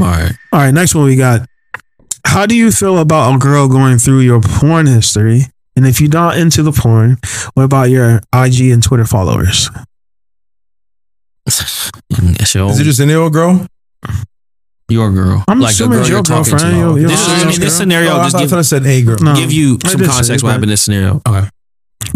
All 0.00 0.06
right. 0.06 0.32
All 0.52 0.58
right, 0.60 0.70
next 0.72 0.94
one 0.94 1.04
we 1.04 1.16
got. 1.16 1.46
How 2.26 2.46
do 2.46 2.56
you 2.56 2.72
feel 2.72 2.98
about 2.98 3.34
a 3.34 3.38
girl 3.38 3.68
going 3.68 3.98
through 3.98 4.20
your 4.20 4.40
porn 4.40 4.86
history? 4.86 5.42
And 5.76 5.86
if 5.86 6.00
you're 6.00 6.10
not 6.10 6.36
into 6.36 6.62
the 6.62 6.72
porn, 6.72 7.18
what 7.54 7.62
about 7.64 7.90
your 7.90 8.20
IG 8.34 8.70
and 8.72 8.82
Twitter 8.82 9.04
followers? 9.04 9.70
That's 11.46 12.54
your, 12.54 12.70
Is 12.70 12.80
it 12.80 12.84
just 12.84 13.00
any 13.00 13.14
old 13.14 13.32
girl? 13.32 13.66
your 14.88 15.10
girl. 15.10 15.42
I'm 15.48 15.58
the 15.60 15.66
assuming 15.66 15.92
girl 15.92 16.00
it's 16.00 16.08
your 16.10 16.16
you're 16.18 16.22
talking 16.22 16.52
girlfriend, 16.52 16.74
to. 16.74 16.78
your- 16.78 16.98
your 16.98 17.08
this, 17.08 17.20
is, 17.20 17.28
I 17.28 17.38
friend's 17.38 17.58
mean, 17.58 17.60
this 17.64 17.76
scenario, 17.78 18.10
Oh, 18.10 18.16
I 18.20 18.22
just 18.24 18.32
thought 18.36 18.42
I 18.42 18.44
give, 18.44 18.52
I 18.52 18.62
said 18.62 18.86
a 18.86 19.02
girl. 19.02 19.16
No. 19.22 19.34
give 19.34 19.50
you 19.52 19.78
I 19.84 19.88
some 19.88 20.00
context 20.04 20.42
what 20.44 20.50
happened 20.50 20.64
in 20.64 20.68
this 20.70 20.82
scenario. 20.82 21.22
Okay. 21.26 21.48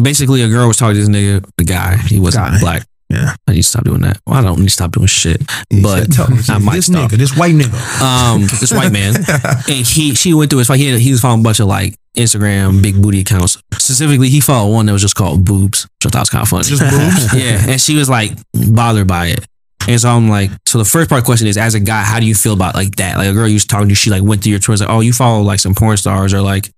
Basically, 0.03 0.43
a 0.43 0.49
girl 0.49 0.69
was 0.69 0.77
talking 0.77 0.95
to 0.97 1.01
this 1.01 1.09
nigga, 1.09 1.49
the 1.57 1.65
guy. 1.65 1.97
He 1.97 2.21
wasn't 2.21 2.47
Guy. 2.51 2.61
black. 2.61 2.87
Yeah. 3.09 3.35
I 3.47 3.53
need 3.53 3.59
to 3.59 3.63
stop 3.63 3.85
doing 3.85 4.01
that. 4.03 4.19
Well, 4.27 4.37
I 4.37 4.43
don't 4.43 4.59
need 4.59 4.67
to 4.67 4.71
stop 4.71 4.91
doing 4.93 5.07
shit. 5.07 5.41
He 5.71 5.81
but 5.81 6.01
said, 6.01 6.13
tell 6.13 6.27
I 6.55 6.59
might 6.59 6.75
this 6.75 6.87
stop. 6.87 7.11
nigga, 7.11 7.17
this 7.17 7.37
white 7.37 7.55
nigga. 7.55 8.01
um, 8.03 8.43
this 8.43 8.73
white 8.73 8.93
man, 8.93 9.15
and 9.69 9.87
he 9.87 10.15
she 10.15 10.35
went 10.35 10.51
through 10.51 10.59
his. 10.59 10.69
He 10.69 10.87
had, 10.89 11.01
he 11.01 11.13
was 11.13 11.21
following 11.21 11.41
a 11.41 11.45
bunch 11.45 11.61
of 11.61 11.69
like 11.69 11.95
Instagram 12.17 12.83
big 12.83 13.01
booty 13.01 13.21
accounts. 13.21 13.57
Specifically, 13.75 14.29
he 14.29 14.41
followed 14.41 14.73
one 14.73 14.87
that 14.87 14.93
was 14.93 15.03
just 15.03 15.15
called 15.15 15.45
boobs, 15.45 15.85
which 16.03 16.07
I 16.07 16.09
thought 16.11 16.21
was 16.23 16.31
kind 16.31 16.43
of 16.43 16.49
funny. 16.49 16.65
Just 16.65 16.83
boobs? 16.83 17.35
yeah, 17.43 17.71
and 17.71 17.81
she 17.81 17.95
was 17.97 18.09
like 18.11 18.33
bothered 18.53 19.07
by 19.07 19.27
it. 19.29 19.47
And 19.89 20.01
so 20.01 20.09
I'm 20.09 20.29
like, 20.29 20.51
so 20.67 20.79
the 20.79 20.85
first 20.85 21.09
part 21.09 21.21
of 21.21 21.25
the 21.25 21.29
question 21.29 21.47
is, 21.47 21.57
as 21.57 21.75
a 21.75 21.81
guy, 21.81 22.03
how 22.03 22.19
do 22.19 22.27
you 22.27 22.35
feel 22.35 22.55
about 22.55 22.75
like 22.75 22.97
that? 22.97 23.19
Like 23.19 23.29
a 23.29 23.33
girl 23.33 23.47
you 23.47 23.55
was 23.55 23.65
talking 23.67 23.89
to, 23.89 23.95
she 23.95 24.11
like 24.11 24.23
went 24.23 24.43
through 24.43 24.51
your 24.51 24.59
Twitter, 24.59 24.85
like, 24.85 24.93
oh, 24.93 25.01
you 25.01 25.13
follow 25.13 25.43
like 25.43 25.61
some 25.61 25.75
porn 25.77 25.97
stars, 25.97 26.35
or 26.35 26.41
like, 26.41 26.71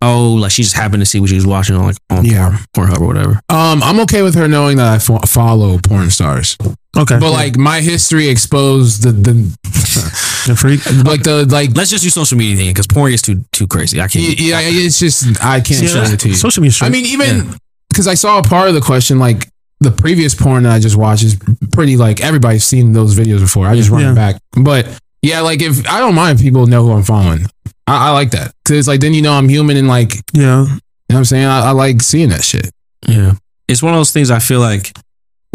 oh, 0.00 0.32
like 0.34 0.52
she 0.52 0.62
just 0.62 0.74
happened 0.74 1.02
to 1.02 1.06
see 1.06 1.20
what 1.20 1.28
she 1.28 1.34
was 1.36 1.46
watching 1.46 1.76
on 1.76 1.84
like 1.84 1.96
on 2.08 2.24
Yeah. 2.24 2.58
porn, 2.74 2.88
Pornhub 2.88 3.00
or 3.00 3.06
whatever. 3.08 3.32
um, 3.50 3.82
I'm 3.82 4.00
okay 4.00 4.22
with 4.22 4.34
her 4.36 4.48
knowing 4.48 4.78
that 4.78 4.86
I 4.90 4.98
fo- 4.98 5.18
follow 5.26 5.78
porn 5.82 6.10
stars, 6.10 6.56
Okay. 6.96 7.18
but 7.18 7.30
like 7.30 7.58
my 7.58 7.80
history 7.82 8.28
exposed 8.28 9.02
the 9.02 9.12
the 9.12 9.34
freak. 10.54 10.84
like 11.04 11.22
the 11.22 11.46
like. 11.46 11.70
Let's 11.74 11.90
just 11.90 12.04
do 12.04 12.10
social 12.10 12.38
media 12.38 12.56
thing 12.56 12.68
because 12.70 12.86
porn 12.86 13.12
is 13.12 13.22
too 13.22 13.44
too 13.52 13.66
crazy. 13.66 14.00
I 14.00 14.08
can't. 14.08 14.38
Yeah, 14.38 14.60
it's 14.62 14.98
just 14.98 15.42
I 15.42 15.60
can't 15.60 15.88
show 15.88 16.02
it 16.02 16.20
to 16.20 16.28
you. 16.28 16.34
Social 16.34 16.62
media. 16.62 16.78
I 16.82 16.90
mean, 16.90 17.06
even 17.06 17.54
because 17.88 18.06
I 18.06 18.14
saw 18.14 18.38
a 18.38 18.42
part 18.42 18.68
of 18.68 18.74
the 18.74 18.80
question 18.80 19.18
like 19.18 19.48
the 19.80 19.90
previous 19.90 20.34
porn 20.34 20.62
that 20.62 20.72
I 20.72 20.78
just 20.78 20.96
watched 20.96 21.22
is 21.24 21.36
pretty 21.72 21.96
like 21.96 22.20
everybody's 22.22 22.64
seen 22.64 22.92
those 22.92 23.14
videos 23.18 23.40
before. 23.40 23.66
I 23.66 23.74
just 23.76 23.90
run 23.90 24.02
Yeah. 24.02 24.14
back, 24.14 24.40
but 24.62 24.86
yeah, 25.22 25.40
like 25.40 25.60
if 25.62 25.86
I 25.88 25.98
don't 25.98 26.14
mind 26.14 26.38
people 26.38 26.66
know 26.66 26.84
who 26.86 26.92
I'm 26.92 27.02
following, 27.02 27.46
I, 27.86 28.08
I 28.08 28.10
like 28.12 28.30
that 28.30 28.52
because 28.64 28.78
it's 28.78 28.88
like 28.88 29.00
then 29.00 29.12
you 29.14 29.22
know 29.22 29.32
I'm 29.32 29.48
human 29.48 29.76
and 29.76 29.88
like 29.88 30.14
you 30.32 30.42
Yeah. 30.42 30.62
know 30.64 30.78
what 31.08 31.16
I'm 31.16 31.24
saying 31.24 31.44
I, 31.46 31.66
I 31.66 31.70
like 31.72 32.00
seeing 32.02 32.28
that 32.30 32.44
shit. 32.44 32.70
Yeah. 33.06 33.34
It's 33.68 33.82
one 33.82 33.92
of 33.94 33.98
those 33.98 34.12
things 34.12 34.30
I 34.30 34.38
feel 34.38 34.60
like 34.60 34.92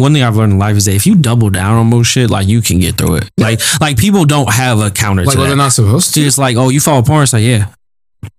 one 0.02 0.14
thing 0.14 0.24
I've 0.24 0.36
learned 0.36 0.54
in 0.54 0.60
life 0.60 0.76
is 0.76 0.86
that 0.86 0.96
if 0.96 1.06
you 1.08 1.16
double 1.16 1.50
down 1.50 1.78
on 1.78 1.88
most 1.88 2.08
shit, 2.08 2.30
like 2.30 2.48
you 2.48 2.62
can 2.62 2.80
get 2.80 2.98
through 2.98 3.16
it. 3.18 3.30
Like 3.38 3.60
like 3.80 3.98
people 3.98 4.26
don't 4.26 4.52
have 4.52 4.80
a 4.80 4.92
counter 4.92 5.24
Like 5.24 5.36
to 5.36 5.40
what 5.40 5.48
they're 5.48 5.56
not 5.56 5.72
supposed 5.72 6.14
to. 6.16 6.22
it's 6.22 6.38
like, 6.38 6.58
oh, 6.58 6.70
you 6.70 6.80
follow 6.82 7.02
porn, 7.04 7.24
it's 7.24 7.34
like, 7.34 7.44
yeah. 7.44 7.68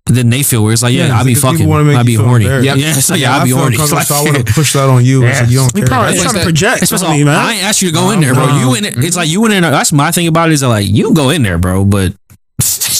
Then 0.05 0.29
they 0.29 0.43
feel 0.43 0.63
weird. 0.63 0.73
It's 0.73 0.83
like, 0.83 0.93
yeah, 0.93 1.07
Yeah, 1.07 1.17
I'll 1.19 1.25
be 1.25 1.35
fucking, 1.35 1.69
I'll 1.71 2.03
be 2.05 2.15
horny. 2.15 2.45
embarrassed. 2.45 2.65
Yeah, 2.65 2.75
yeah, 2.75 2.93
so 2.93 3.15
yeah, 3.15 3.35
I 3.35 3.39
I'll 3.39 3.43
be 3.45 3.51
horny. 3.51 3.75
It's 3.79 3.89
so 4.07 4.15
I 4.15 4.23
want 4.23 4.47
to 4.47 4.53
push 4.53 4.73
that 4.73 4.87
on 4.89 5.03
you. 5.03 5.25
It's 5.25 5.41
like, 5.41 5.49
you 5.49 5.57
don't 5.57 5.73
We 5.73 5.81
care. 5.81 5.87
probably 5.89 6.13
It's 6.13 6.21
trying 6.23 6.35
to 6.35 6.43
project 6.43 6.81
It's 6.83 6.89
supposed 6.89 7.05
on 7.05 7.11
me, 7.17 7.23
man. 7.25 7.35
I 7.35 7.53
ain't 7.53 7.63
asked 7.63 7.81
you 7.81 7.89
to 7.89 7.93
go 7.93 8.11
in 8.11 8.21
there, 8.21 8.33
bro. 8.33 8.47
You 8.59 8.75
in 8.75 8.85
it. 8.85 8.95
It's 8.97 9.15
like 9.17 9.27
you 9.29 9.41
went 9.41 9.53
in 9.53 9.61
there. 9.63 9.71
That's 9.71 9.91
my 9.91 10.11
thing 10.11 10.27
about 10.27 10.49
it 10.49 10.53
is 10.53 10.61
that 10.61 10.69
like 10.69 10.87
you 10.87 11.13
go 11.13 11.29
in 11.31 11.43
there, 11.43 11.57
bro, 11.57 11.83
but 11.85 12.13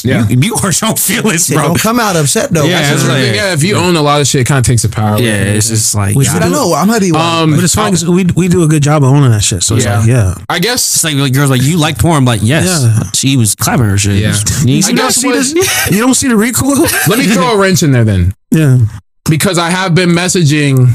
Yeah. 0.04 0.28
you, 0.28 0.38
you 0.42 0.58
hurt 0.58 0.80
your 0.82 0.90
own 0.92 0.96
feelings, 0.98 1.48
They 1.48 1.56
bro. 1.56 1.68
don't 1.68 1.80
come 1.80 2.00
out 2.00 2.16
upset 2.16 2.52
though. 2.52 2.66
Yeah, 2.66 2.82
That's 2.82 2.94
it's 2.96 3.04
the 3.04 3.10
like- 3.10 3.36
yeah, 3.36 3.54
if 3.54 3.64
you 3.64 3.76
own 3.78 3.96
a 3.96 4.02
lot 4.02 4.22
of 4.22 4.28
shit, 4.28 4.42
it 4.42 4.48
kind 4.48 4.60
of 4.60 4.66
takes 4.66 4.82
the 4.84 4.90
power. 4.90 5.16
away. 5.16 5.26
Yeah, 5.26 5.44
it's 5.58 5.70
just 5.70 5.96
like 5.96 6.16
Which 6.16 6.28
yeah, 6.28 6.40
we 6.40 6.46
I 6.46 6.50
know. 6.50 6.74
I'm 6.74 6.90
happy. 6.90 7.12
Um, 7.12 7.52
But 7.56 7.64
it's 7.64 7.76
funny 7.76 7.92
'cause 7.92 8.06
we 8.06 8.26
we 8.36 8.48
do 8.48 8.64
a 8.64 8.68
good 8.68 8.84
job 8.84 9.04
of 9.04 9.10
owning 9.10 9.32
that 9.32 9.44
shit. 9.44 9.64
So 9.64 9.76
it's 9.76 9.86
Yeah. 9.86 10.00
like, 10.00 10.08
yeah. 10.08 10.36
I 10.50 10.60
guess 10.60 10.82
It's 10.96 11.04
like, 11.04 11.16
like 11.16 11.34
girls 11.34 11.50
like 11.50 11.62
you 11.62 11.78
like 11.78 11.98
porn. 11.98 12.18
I'm 12.18 12.26
like 12.26 12.42
yes, 12.44 12.66
Yeah. 12.84 13.04
she 13.14 13.38
was 13.38 13.56
clapping 13.56 13.86
her 13.86 13.98
shit. 13.98 14.18
Yeah. 14.22 14.36
You 14.66 14.78
I 14.78 14.82
see 14.82 14.94
guess 14.94 15.22
that? 15.22 15.28
what- 15.28 15.92
You 15.92 16.00
don't 16.00 16.16
see 16.16 16.28
the 16.28 16.36
recoil? 16.38 16.76
let 17.08 17.18
me 17.20 17.26
throw 17.26 17.54
a 17.54 17.58
wrench 17.58 17.84
in 17.84 17.92
there 17.92 18.04
then 18.06 18.34
yeah. 18.52 18.78
because 19.30 19.58
I 19.58 19.70
have 19.70 19.96
been 19.96 20.10
messaging 20.12 20.90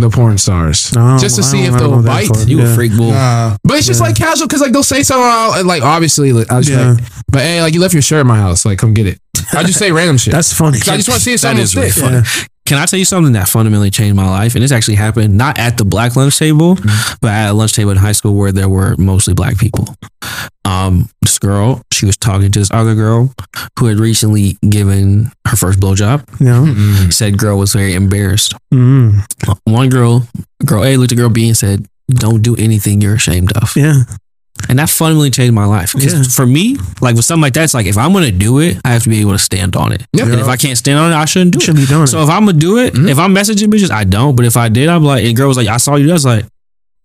the 0.00 0.10
porn 0.10 0.38
stars 0.38 0.92
No, 0.94 1.16
just 1.18 1.36
to 1.36 1.42
see 1.42 1.64
if 1.64 1.74
they'll 1.74 2.02
bite. 2.02 2.28
You 2.48 2.58
Yeah. 2.62 2.72
a 2.72 2.74
freak 2.74 2.96
bull. 2.96 3.12
Nah, 3.12 3.56
But 3.64 3.78
it's 3.78 3.86
just 3.86 4.00
like 4.00 4.16
casual 4.16 4.46
because 4.46 4.60
like 4.60 4.72
they'll 4.72 4.82
say 4.82 5.02
something 5.02 5.24
I'll, 5.24 5.52
uh, 5.60 5.64
like 5.64 5.82
obviously 5.82 6.32
like, 6.32 6.50
I 6.50 6.56
was 6.58 6.68
Yeah. 6.68 6.92
like, 6.92 7.04
but 7.28 7.42
hey, 7.42 7.62
like 7.62 7.74
you 7.74 7.80
left 7.80 7.94
your 7.94 8.02
shirt 8.02 8.20
at 8.20 8.26
my 8.26 8.36
house, 8.38 8.64
like 8.64 8.78
come 8.78 8.94
get 8.94 9.06
it. 9.06 9.20
I 9.52 9.62
just 9.62 9.78
say 9.78 9.90
random 9.92 10.16
shit. 10.18 10.32
That's 10.32 10.52
funny. 10.52 10.78
I 10.78 10.96
just 10.96 11.08
want 11.08 11.18
to 11.20 11.24
see 11.24 11.32
if 11.34 11.40
That 11.40 11.48
something 11.48 11.62
is 11.62 11.74
really 11.76 11.90
stick. 11.90 12.04
funny. 12.04 12.22
Can 12.70 12.78
I 12.78 12.86
tell 12.86 13.00
you 13.00 13.04
something 13.04 13.32
that 13.32 13.48
fundamentally 13.48 13.90
changed 13.90 14.14
my 14.14 14.30
life? 14.30 14.54
And 14.54 14.62
this 14.62 14.70
actually 14.70 14.94
happened 14.94 15.36
not 15.36 15.58
at 15.58 15.76
the 15.76 15.84
black 15.84 16.14
lunch 16.14 16.38
table, 16.38 16.76
but 17.20 17.32
at 17.32 17.50
a 17.50 17.52
lunch 17.52 17.74
table 17.74 17.90
in 17.90 17.96
high 17.96 18.12
school 18.12 18.36
where 18.36 18.52
there 18.52 18.68
were 18.68 18.94
mostly 18.96 19.34
black 19.34 19.58
people. 19.58 19.88
Um, 20.64 21.10
this 21.20 21.40
girl, 21.40 21.82
she 21.92 22.06
was 22.06 22.16
talking 22.16 22.52
to 22.52 22.58
this 22.60 22.70
other 22.70 22.94
girl 22.94 23.34
who 23.76 23.86
had 23.86 23.98
recently 23.98 24.56
given 24.68 25.32
her 25.48 25.56
first 25.56 25.80
blowjob. 25.80 26.24
You 26.38 26.46
know? 26.46 26.62
Mm. 26.62 27.12
Said 27.12 27.38
girl 27.38 27.58
was 27.58 27.72
very 27.72 27.94
embarrassed. 27.94 28.54
Mm. 28.72 29.24
One 29.64 29.88
girl, 29.88 30.28
girl 30.64 30.84
A 30.84 30.96
looked 30.96 31.10
at 31.10 31.18
girl 31.18 31.28
B 31.28 31.48
and 31.48 31.56
said, 31.56 31.88
"Don't 32.08 32.40
do 32.40 32.54
anything 32.54 33.00
you're 33.00 33.16
ashamed 33.16 33.50
of." 33.56 33.74
Yeah. 33.74 34.04
And 34.68 34.78
that 34.78 34.88
fundamentally 34.90 35.30
changed 35.30 35.54
my 35.54 35.64
life. 35.64 35.92
Because 35.94 36.12
Yeah. 36.14 36.22
for 36.24 36.46
me, 36.46 36.76
like 37.00 37.16
with 37.16 37.24
something 37.24 37.42
like 37.42 37.54
that, 37.54 37.64
it's 37.64 37.74
like 37.74 37.86
if 37.86 37.96
I'm 37.98 38.12
gonna 38.12 38.30
do 38.30 38.58
it, 38.60 38.78
I 38.84 38.90
have 38.92 39.02
to 39.04 39.08
be 39.08 39.20
able 39.20 39.32
to 39.32 39.38
stand 39.38 39.74
on 39.76 39.92
it. 39.92 40.02
Yep. 40.12 40.26
And 40.28 40.40
if 40.40 40.48
I 40.48 40.56
can't 40.56 40.78
stand 40.78 40.98
on 40.98 41.12
it, 41.12 41.16
I 41.16 41.24
shouldn't 41.24 41.52
do 41.52 41.56
You 41.56 41.60
it. 41.62 41.64
shouldn't 41.66 41.88
be 41.88 41.92
doing 41.92 42.06
So 42.06 42.20
it. 42.20 42.24
if 42.24 42.30
I'm 42.30 42.44
gonna 42.46 42.58
do 42.58 42.78
it, 42.78 42.94
Mhm. 42.94 43.08
if 43.10 43.18
I'm 43.18 43.34
messaging 43.34 43.68
bitches, 43.68 43.90
I 43.90 44.04
don't. 44.04 44.36
But 44.36 44.46
if 44.46 44.56
I 44.56 44.68
did, 44.68 44.88
I'm 44.88 45.04
like, 45.04 45.24
and 45.24 45.36
girl 45.36 45.48
was 45.48 45.56
like, 45.56 45.68
I 45.68 45.78
saw 45.78 45.96
you. 45.96 46.04
do 46.04 46.10
it." 46.10 46.12
I 46.12 46.14
was 46.14 46.24
like, 46.24 46.44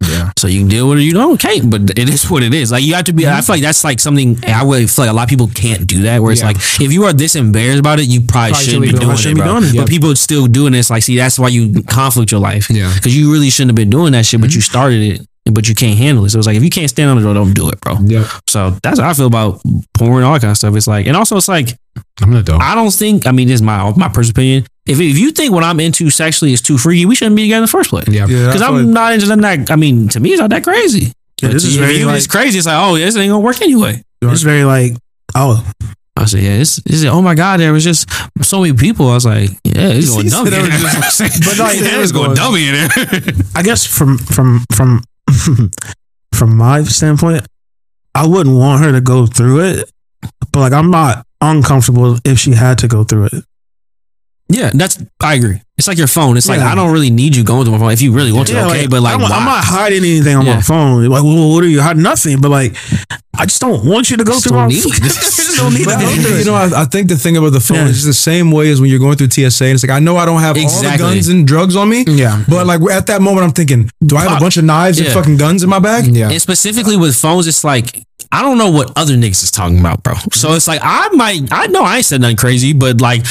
Yeah. 0.07 0.29
so 0.37 0.47
you 0.47 0.59
can 0.59 0.67
deal 0.67 0.89
with 0.89 0.99
it. 0.99 1.03
You 1.03 1.13
don't, 1.13 1.33
okay. 1.35 1.61
But 1.61 1.97
it 1.97 2.09
is 2.09 2.29
what 2.29 2.43
it 2.43 2.53
is. 2.53 2.69
Like 2.71 2.83
you 2.83 2.93
have 2.95 3.05
to 3.05 3.13
be. 3.13 3.27
I 3.27 3.39
feel 3.41 3.55
like 3.55 3.63
that's 3.63 3.83
like 3.83 3.99
something. 3.99 4.37
I 4.45 4.61
would 4.63 4.89
feel 4.89 5.05
like 5.05 5.11
a 5.11 5.15
lot 5.15 5.23
of 5.23 5.29
people 5.29 5.47
can't 5.53 5.87
do 5.87 6.03
that. 6.03 6.21
Where 6.21 6.31
it's 6.33 6.41
Yeah. 6.41 6.47
like 6.47 6.57
if 6.79 6.91
you 6.91 7.05
are 7.05 7.13
this 7.13 7.35
embarrassed 7.35 7.79
about 7.79 7.99
it, 7.99 8.07
you 8.07 8.21
probably, 8.21 8.51
Probably 8.51 8.65
shouldn't 8.65 8.83
be 8.83 8.91
doing 8.99 9.11
it. 9.11 9.17
Shouldn't 9.17 9.39
be 9.39 9.45
doing 9.47 9.63
it. 9.63 9.75
But 9.77 9.87
people 9.89 10.11
are 10.11 10.15
still 10.15 10.47
doing 10.47 10.73
this. 10.73 10.89
Like, 10.89 11.03
see, 11.03 11.15
that's 11.17 11.39
why 11.39 11.47
you 11.47 11.81
conflict 11.87 12.31
your 12.31 12.41
life. 12.41 12.67
Yeah. 12.69 12.91
Because 12.93 13.15
you 13.15 13.31
really 13.31 13.49
shouldn't 13.49 13.69
have 13.71 13.75
been 13.75 13.89
doing 13.89 14.11
that 14.11 14.25
shit, 14.25 14.41
but 14.41 14.53
you 14.53 14.61
started 14.61 15.01
it. 15.01 15.21
But 15.51 15.69
you 15.69 15.75
can't 15.75 15.97
handle 15.97 16.25
it. 16.25 16.29
So 16.31 16.39
it's 16.39 16.47
like 16.47 16.57
if 16.57 16.63
you 16.63 16.69
can't 16.71 16.89
stand 16.89 17.09
on 17.11 17.17
it, 17.19 17.21
don't 17.33 17.53
do 17.53 17.69
it, 17.69 17.79
bro. 17.79 17.97
Yeah. 18.03 18.27
So 18.47 18.71
that's 18.81 18.99
how 18.99 19.09
I 19.09 19.13
feel 19.13 19.27
about 19.27 19.61
porn, 19.93 20.23
all 20.23 20.33
that 20.33 20.41
kind 20.41 20.51
of 20.51 20.57
stuff. 20.57 20.75
It's 20.75 20.87
like, 20.87 21.05
and 21.05 21.15
also 21.15 21.37
it's 21.37 21.47
like 21.47 21.69
I'm 22.21 22.31
gonna 22.31 22.41
do. 22.43 22.55
I 22.55 22.73
don't 22.73 22.91
think. 22.91 23.27
I 23.27 23.31
mean, 23.31 23.47
this 23.47 23.55
is 23.55 23.61
my 23.61 23.91
my 23.95 24.09
personal 24.09 24.31
opinion. 24.31 24.65
If 24.87 24.99
if 24.99 25.17
you 25.19 25.31
think 25.31 25.53
what 25.53 25.63
I'm 25.63 25.79
into 25.79 26.09
sexually 26.09 26.51
is 26.53 26.61
too 26.61 26.77
freaky, 26.79 27.05
we 27.05 27.15
shouldn't 27.15 27.35
be 27.35 27.43
together 27.43 27.57
in 27.59 27.63
the 27.63 27.67
first 27.67 27.89
place. 27.91 28.07
Yeah. 28.07 28.25
yeah, 28.27 28.47
Because 28.47 28.61
I 28.63 28.67
feel 28.67 28.75
I'm 28.77 28.85
like- 28.85 28.93
not 28.93 29.13
into 29.13 29.27
that. 29.27 29.71
I 29.71 29.75
mean, 29.75 30.07
to 30.09 30.19
me, 30.19 30.31
it's 30.31 30.39
not 30.41 30.49
that 30.49 30.63
crazy. 30.63 31.11
Yeah, 31.41 31.49
this 31.49 31.63
is 31.63 31.75
very 31.75 32.03
like, 32.05 32.17
it's 32.17 32.27
crazy. 32.27 32.57
It's 32.57 32.65
like, 32.67 32.77
oh, 32.79 32.95
this 32.97 33.15
ain't 33.15 33.29
gonna 33.29 33.39
work 33.43 33.61
anyway. 33.61 34.01
it's 34.23 34.41
very 34.41 34.63
like, 34.63 34.93
oh, 35.35 35.63
I 36.17 36.25
said, 36.25 36.41
yeah, 36.43 36.57
this, 36.57 36.77
this 36.77 36.95
is, 36.95 37.05
oh 37.05 37.21
my 37.21 37.35
God, 37.35 37.59
there 37.59 37.73
was 37.73 37.83
just 37.83 38.09
so 38.41 38.61
many 38.61 38.73
people. 38.73 39.09
I 39.09 39.15
was 39.15 39.25
like, 39.25 39.49
yeah, 39.65 39.89
it's 39.89 40.09
going 40.13 40.23
He 40.23 40.29
said 40.29 40.37
dummy. 40.45 40.49
there 40.49 40.65
in 40.65 40.71
was 40.71 41.17
there. 41.17 41.29
But, 41.45 41.59
like, 41.59 41.77
it 41.77 41.97
was 41.99 42.11
going 42.13 42.33
dummy 42.35 42.67
in 42.69 42.73
there. 42.73 42.87
I 43.55 43.61
guess 43.63 43.85
from 43.85 44.17
from 44.17 44.65
from 44.73 45.03
from 46.33 46.57
my 46.57 46.83
standpoint, 46.83 47.45
I 48.13 48.27
wouldn't 48.27 48.55
want 48.55 48.83
her 48.83 48.91
to 48.91 49.01
go 49.01 49.25
through 49.25 49.61
it, 49.61 49.91
but 50.51 50.59
like 50.59 50.73
I'm 50.73 50.91
not 50.91 51.25
uncomfortable 51.41 52.17
if 52.25 52.39
she 52.39 52.53
had 52.53 52.77
to 52.79 52.87
go 52.87 53.03
through 53.03 53.25
it. 53.25 53.43
Yeah, 54.49 54.71
that's, 54.73 54.99
I 55.21 55.33
agree. 55.35 55.61
It's 55.77 55.87
like 55.87 55.97
your 55.97 56.07
phone. 56.07 56.37
It's 56.37 56.47
like, 56.47 56.59
Yeah. 56.59 56.71
I 56.71 56.75
don't 56.75 56.91
really 56.93 57.09
need 57.09 57.35
you 57.35 57.43
going 57.43 57.65
to 57.65 57.71
my 57.71 57.77
phone. 57.79 57.91
If 57.91 58.01
you 58.01 58.13
really 58.13 58.31
want 58.31 58.47
to, 58.47 58.53
Yeah, 58.53 58.67
okay, 58.67 58.81
like, 58.81 58.89
but 58.91 59.01
like, 59.01 59.15
I'm, 59.15 59.21
why? 59.21 59.29
I'm 59.31 59.43
not 59.45 59.63
hiding 59.65 60.03
anything 60.05 60.35
on 60.37 60.45
Yeah. 60.45 60.55
my 60.55 60.61
phone. 60.61 61.03
Like, 61.05 61.23
well, 61.23 61.51
what 61.51 61.63
are 61.63 61.67
you 61.67 61.81
hiding? 61.81 62.03
Nothing. 62.03 62.39
But 62.39 62.51
like, 62.51 62.75
I 63.37 63.45
just 63.45 63.59
don't 63.59 63.83
want 63.85 64.09
you 64.09 64.15
to 64.17 64.23
go 64.23 64.33
Just 64.33 64.43
through 64.47 64.57
don't 64.57 64.67
my. 64.67 64.73
need 64.73 64.85
it. 64.85 65.01
just 65.03 65.57
don't 65.57 65.73
need 65.73 65.83
But 65.85 65.97
to 65.97 66.05
go 66.05 66.09
through 66.21 66.37
you 66.37 66.45
know, 66.45 66.53
I, 66.55 66.83
I 66.83 66.85
think 66.85 67.09
the 67.09 67.17
thing 67.17 67.35
about 67.35 67.49
the 67.51 67.59
phone 67.59 67.77
Yeah. 67.77 67.87
is 67.87 68.05
the 68.05 68.13
same 68.13 68.51
way 68.51 68.69
as 68.69 68.79
when 68.79 68.89
you're 68.89 68.99
going 68.99 69.17
through 69.17 69.31
TSA. 69.31 69.65
And 69.65 69.73
it's 69.73 69.83
like 69.83 69.89
I 69.91 69.99
know 69.99 70.15
I 70.15 70.25
don't 70.25 70.39
have 70.39 70.55
all 70.57 70.81
the 70.81 70.95
guns 70.97 71.27
and 71.27 71.45
drugs 71.45 71.75
on 71.75 71.89
me. 71.89 72.05
Yeah. 72.07 72.41
But 72.47 72.65
like 72.67 72.79
at 72.91 73.07
that 73.07 73.21
moment, 73.21 73.43
I'm 73.45 73.51
thinking, 73.51 73.89
do 74.05 74.15
I 74.15 74.21
have 74.29 74.37
a 74.37 74.39
bunch 74.39 74.55
of 74.57 74.63
knives 74.63 74.97
Yeah. 74.99 75.07
and 75.07 75.13
fucking 75.13 75.37
guns 75.37 75.63
in 75.63 75.69
my 75.69 75.79
bag? 75.79 76.05
Yeah. 76.07 76.29
And 76.29 76.41
specifically 76.41 76.95
with 76.95 77.15
phones, 77.17 77.47
it's 77.47 77.63
like 77.65 78.01
I 78.31 78.41
don't 78.41 78.57
know 78.57 78.71
what 78.71 78.93
other 78.95 79.15
niggas 79.15 79.43
is 79.43 79.51
talking 79.51 79.79
about, 79.79 80.03
bro. 80.03 80.13
So 80.31 80.53
it's 80.53 80.67
like 80.67 80.79
I 80.83 81.09
might, 81.09 81.51
I 81.51 81.67
know 81.67 81.83
I 81.83 81.97
ain't 81.97 82.05
said 82.05 82.21
nothing 82.21 82.37
crazy, 82.37 82.71
but 82.73 83.01
like 83.01 83.25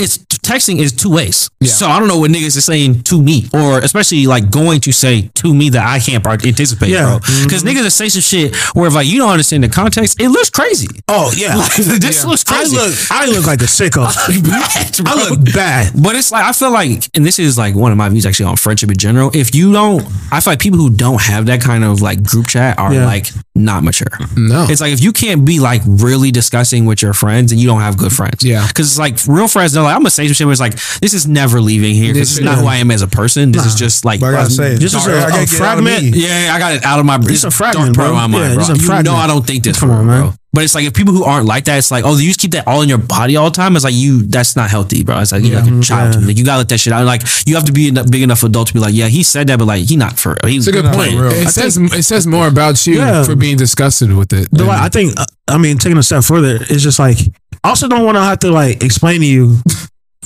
it's 0.00 0.18
texting 0.18 0.78
is 0.78 0.92
two 0.92 1.10
ways. 1.12 1.50
Yeah. 1.60 1.68
So 1.70 1.86
I 1.86 1.98
don't 1.98 2.08
know 2.08 2.18
what 2.18 2.30
niggas 2.30 2.56
is 2.56 2.64
saying 2.64 3.02
to 3.04 3.22
me, 3.22 3.48
or 3.52 3.78
especially 3.80 4.26
like 4.26 4.50
going 4.50 4.80
to 4.80 4.92
say 4.92 5.28
to 5.34 5.54
me 5.54 5.68
that 5.70 5.86
I 5.86 5.98
can't 6.00 6.26
anticipate, 6.26 6.88
Yeah. 6.88 7.04
bro. 7.06 7.18
Mm-hmm. 7.18 7.44
Because 7.46 7.62
niggas 7.62 7.86
are 7.86 7.90
saying 7.90 8.10
some 8.10 8.22
shit 8.22 8.56
where 8.74 8.86
if 8.86 8.94
like 8.94 9.06
you 9.06 9.18
don't 9.18 9.30
understand 9.30 9.62
the 9.64 9.68
context, 9.68 10.20
it 10.20 10.28
looks 10.30 10.50
crazy. 10.50 10.88
Oh 11.08 11.32
yeah. 11.36 11.56
Like 11.56 11.74
this 11.76 12.24
looks 12.24 12.42
crazy. 12.44 12.76
I 12.76 12.80
look. 12.86 12.94
I 13.10 13.26
look 13.26 13.46
like 13.46 13.60
a 13.60 13.64
sicko. 13.66 14.06
I 15.06 15.28
look 15.30 15.44
bad. 15.54 15.92
But 16.02 16.16
it's 16.16 16.32
like 16.32 16.44
I 16.44 16.52
feel 16.52 16.72
like, 16.72 17.08
and 17.14 17.24
this 17.24 17.38
is 17.38 17.58
like 17.58 17.74
one 17.74 17.92
of 17.92 17.98
my 17.98 18.08
views 18.08 18.26
actually 18.26 18.46
on 18.46 18.56
friendship 18.56 18.90
in 18.90 18.96
general. 18.96 19.30
If 19.34 19.54
you 19.54 19.72
don't, 19.72 20.02
I 20.32 20.40
feel 20.40 20.52
like 20.52 20.60
people 20.60 20.78
who 20.78 20.90
don't 20.90 21.20
have 21.20 21.46
that 21.46 21.60
kind 21.60 21.84
of 21.84 22.00
like 22.00 22.22
group 22.22 22.46
chat 22.48 22.78
are 22.78 22.92
Yeah. 22.94 23.06
like 23.06 23.26
not 23.54 23.82
mature. 23.82 24.06
Mm-hmm. 24.06 24.46
No. 24.48 24.66
It's 24.68 24.80
like 24.80 24.92
if 24.92 25.02
you 25.02 25.12
can't 25.12 25.44
be 25.44 25.58
like 25.60 25.82
really 25.86 26.30
discussing 26.30 26.86
with 26.86 27.02
your 27.02 27.12
friends, 27.12 27.52
and 27.52 27.60
you 27.60 27.66
don't 27.66 27.80
have 27.80 27.96
good 27.98 28.12
friends. 28.12 28.44
Yeah. 28.44 28.66
because 28.66 28.86
it's 28.88 28.98
like 28.98 29.18
real 29.26 29.48
friends. 29.48 29.72
They're 29.72 29.82
like, 29.82 29.94
I'm 29.94 30.00
gonna 30.00 30.10
say 30.10 30.26
some 30.28 30.34
shit. 30.34 30.46
Where 30.46 30.52
it's 30.52 30.60
like, 30.60 30.74
this 31.00 31.14
is 31.14 31.26
never 31.26 31.60
leaving 31.60 31.94
here. 31.94 32.14
This 32.14 32.32
is 32.32 32.40
not 32.40 32.58
who 32.58 32.66
I 32.66 32.76
am 32.76 32.90
as 32.90 33.02
a 33.02 33.08
person. 33.08 33.52
This 33.52 33.66
is 33.66 33.74
just 33.74 34.04
like 34.04 34.20
But 34.20 34.28
I 34.28 34.32
gotta 34.32 34.50
say, 34.50 34.76
This 34.76 34.94
a- 34.94 34.98
a 35.10 35.16
it 35.18 35.32
out 35.34 35.42
of 35.42 35.50
fragment. 35.50 36.14
yeah, 36.16 36.52
I 36.54 36.58
got 36.58 36.74
it 36.74 36.84
out 36.84 37.00
of 37.00 37.06
my. 37.06 37.18
It's 37.22 37.44
a 37.44 37.50
fragment, 37.50 37.94
dark 37.94 37.96
part 37.96 38.08
bro. 38.14 38.24
of 38.24 38.30
my 38.30 38.38
mind, 38.38 38.50
Yeah, 38.50 38.54
bro. 38.66 38.74
it's 38.74 38.82
You 38.82 39.02
know. 39.02 39.14
I 39.14 39.26
don't 39.26 39.46
think 39.46 39.64
this, 39.64 39.78
Come 39.78 39.88
for, 39.90 39.94
on, 39.96 40.06
man. 40.06 40.34
Bro. 40.52 40.60
But 40.60 40.64
it's 40.64 40.74
like 40.74 40.84
if 40.84 40.94
people 40.94 41.14
who 41.14 41.24
aren't 41.24 41.46
like 41.46 41.64
that, 41.64 41.78
it's 41.78 41.90
like, 41.90 42.04
oh, 42.04 42.18
you 42.18 42.26
just 42.28 42.40
keep 42.40 42.50
that 42.52 42.66
all 42.66 42.82
in 42.82 42.88
your 42.88 42.98
body 42.98 43.36
all 43.36 43.50
the 43.50 43.54
time. 43.56 43.76
It's 43.76 43.84
like 43.84 43.94
you, 43.94 44.22
that's 44.22 44.56
not 44.56 44.68
healthy, 44.70 45.04
bro. 45.04 45.18
It's 45.20 45.32
like 45.32 45.42
you're 45.44 45.60
like 45.60 45.70
a 45.72 45.80
child. 45.80 46.16
yeah. 46.20 46.26
Like 46.26 46.36
you 46.38 46.44
gotta 46.44 46.58
let 46.58 46.68
that 46.70 46.78
shit 46.78 46.92
out. 46.92 47.04
Like 47.06 47.22
you 47.46 47.54
have 47.54 47.64
to 47.66 47.72
be 47.72 47.88
a 47.88 48.04
big 48.04 48.22
enough 48.22 48.42
adult 48.42 48.68
to 48.68 48.74
be 48.74 48.80
like, 48.80 48.94
yeah, 48.94 49.06
he 49.06 49.22
said 49.22 49.46
that, 49.46 49.58
but 49.58 49.66
like 49.66 49.84
he 49.88 49.96
not 49.96 50.18
for 50.18 50.36
real. 50.42 50.52
He's 50.52 50.66
It's 50.66 50.76
a 50.76 50.82
good 50.82 50.92
point. 50.92 51.12
real. 51.12 51.26
It 51.30 51.48
says 51.50 51.76
it 51.76 52.02
says 52.04 52.26
more 52.26 52.48
about 52.48 52.86
you 52.86 52.94
Yeah. 52.96 53.22
for 53.24 53.36
being 53.36 53.56
disgusted 53.56 54.12
with 54.12 54.32
it. 54.32 54.48
But 54.50 54.58
than- 54.58 54.66
like, 54.66 54.80
I 54.80 54.88
think, 54.88 55.18
uh, 55.18 55.24
I 55.48 55.58
mean, 55.58 55.78
taking 55.78 55.98
a 55.98 56.02
step 56.02 56.24
further, 56.24 56.56
it's 56.60 56.82
just 56.82 56.98
like, 56.98 57.18
I 57.64 57.68
also 57.70 57.88
don't 57.88 58.04
want 58.04 58.16
to 58.16 58.22
have 58.22 58.38
to 58.40 58.50
like 58.50 58.82
explain 58.82 59.20
to 59.20 59.26
you 59.26 59.56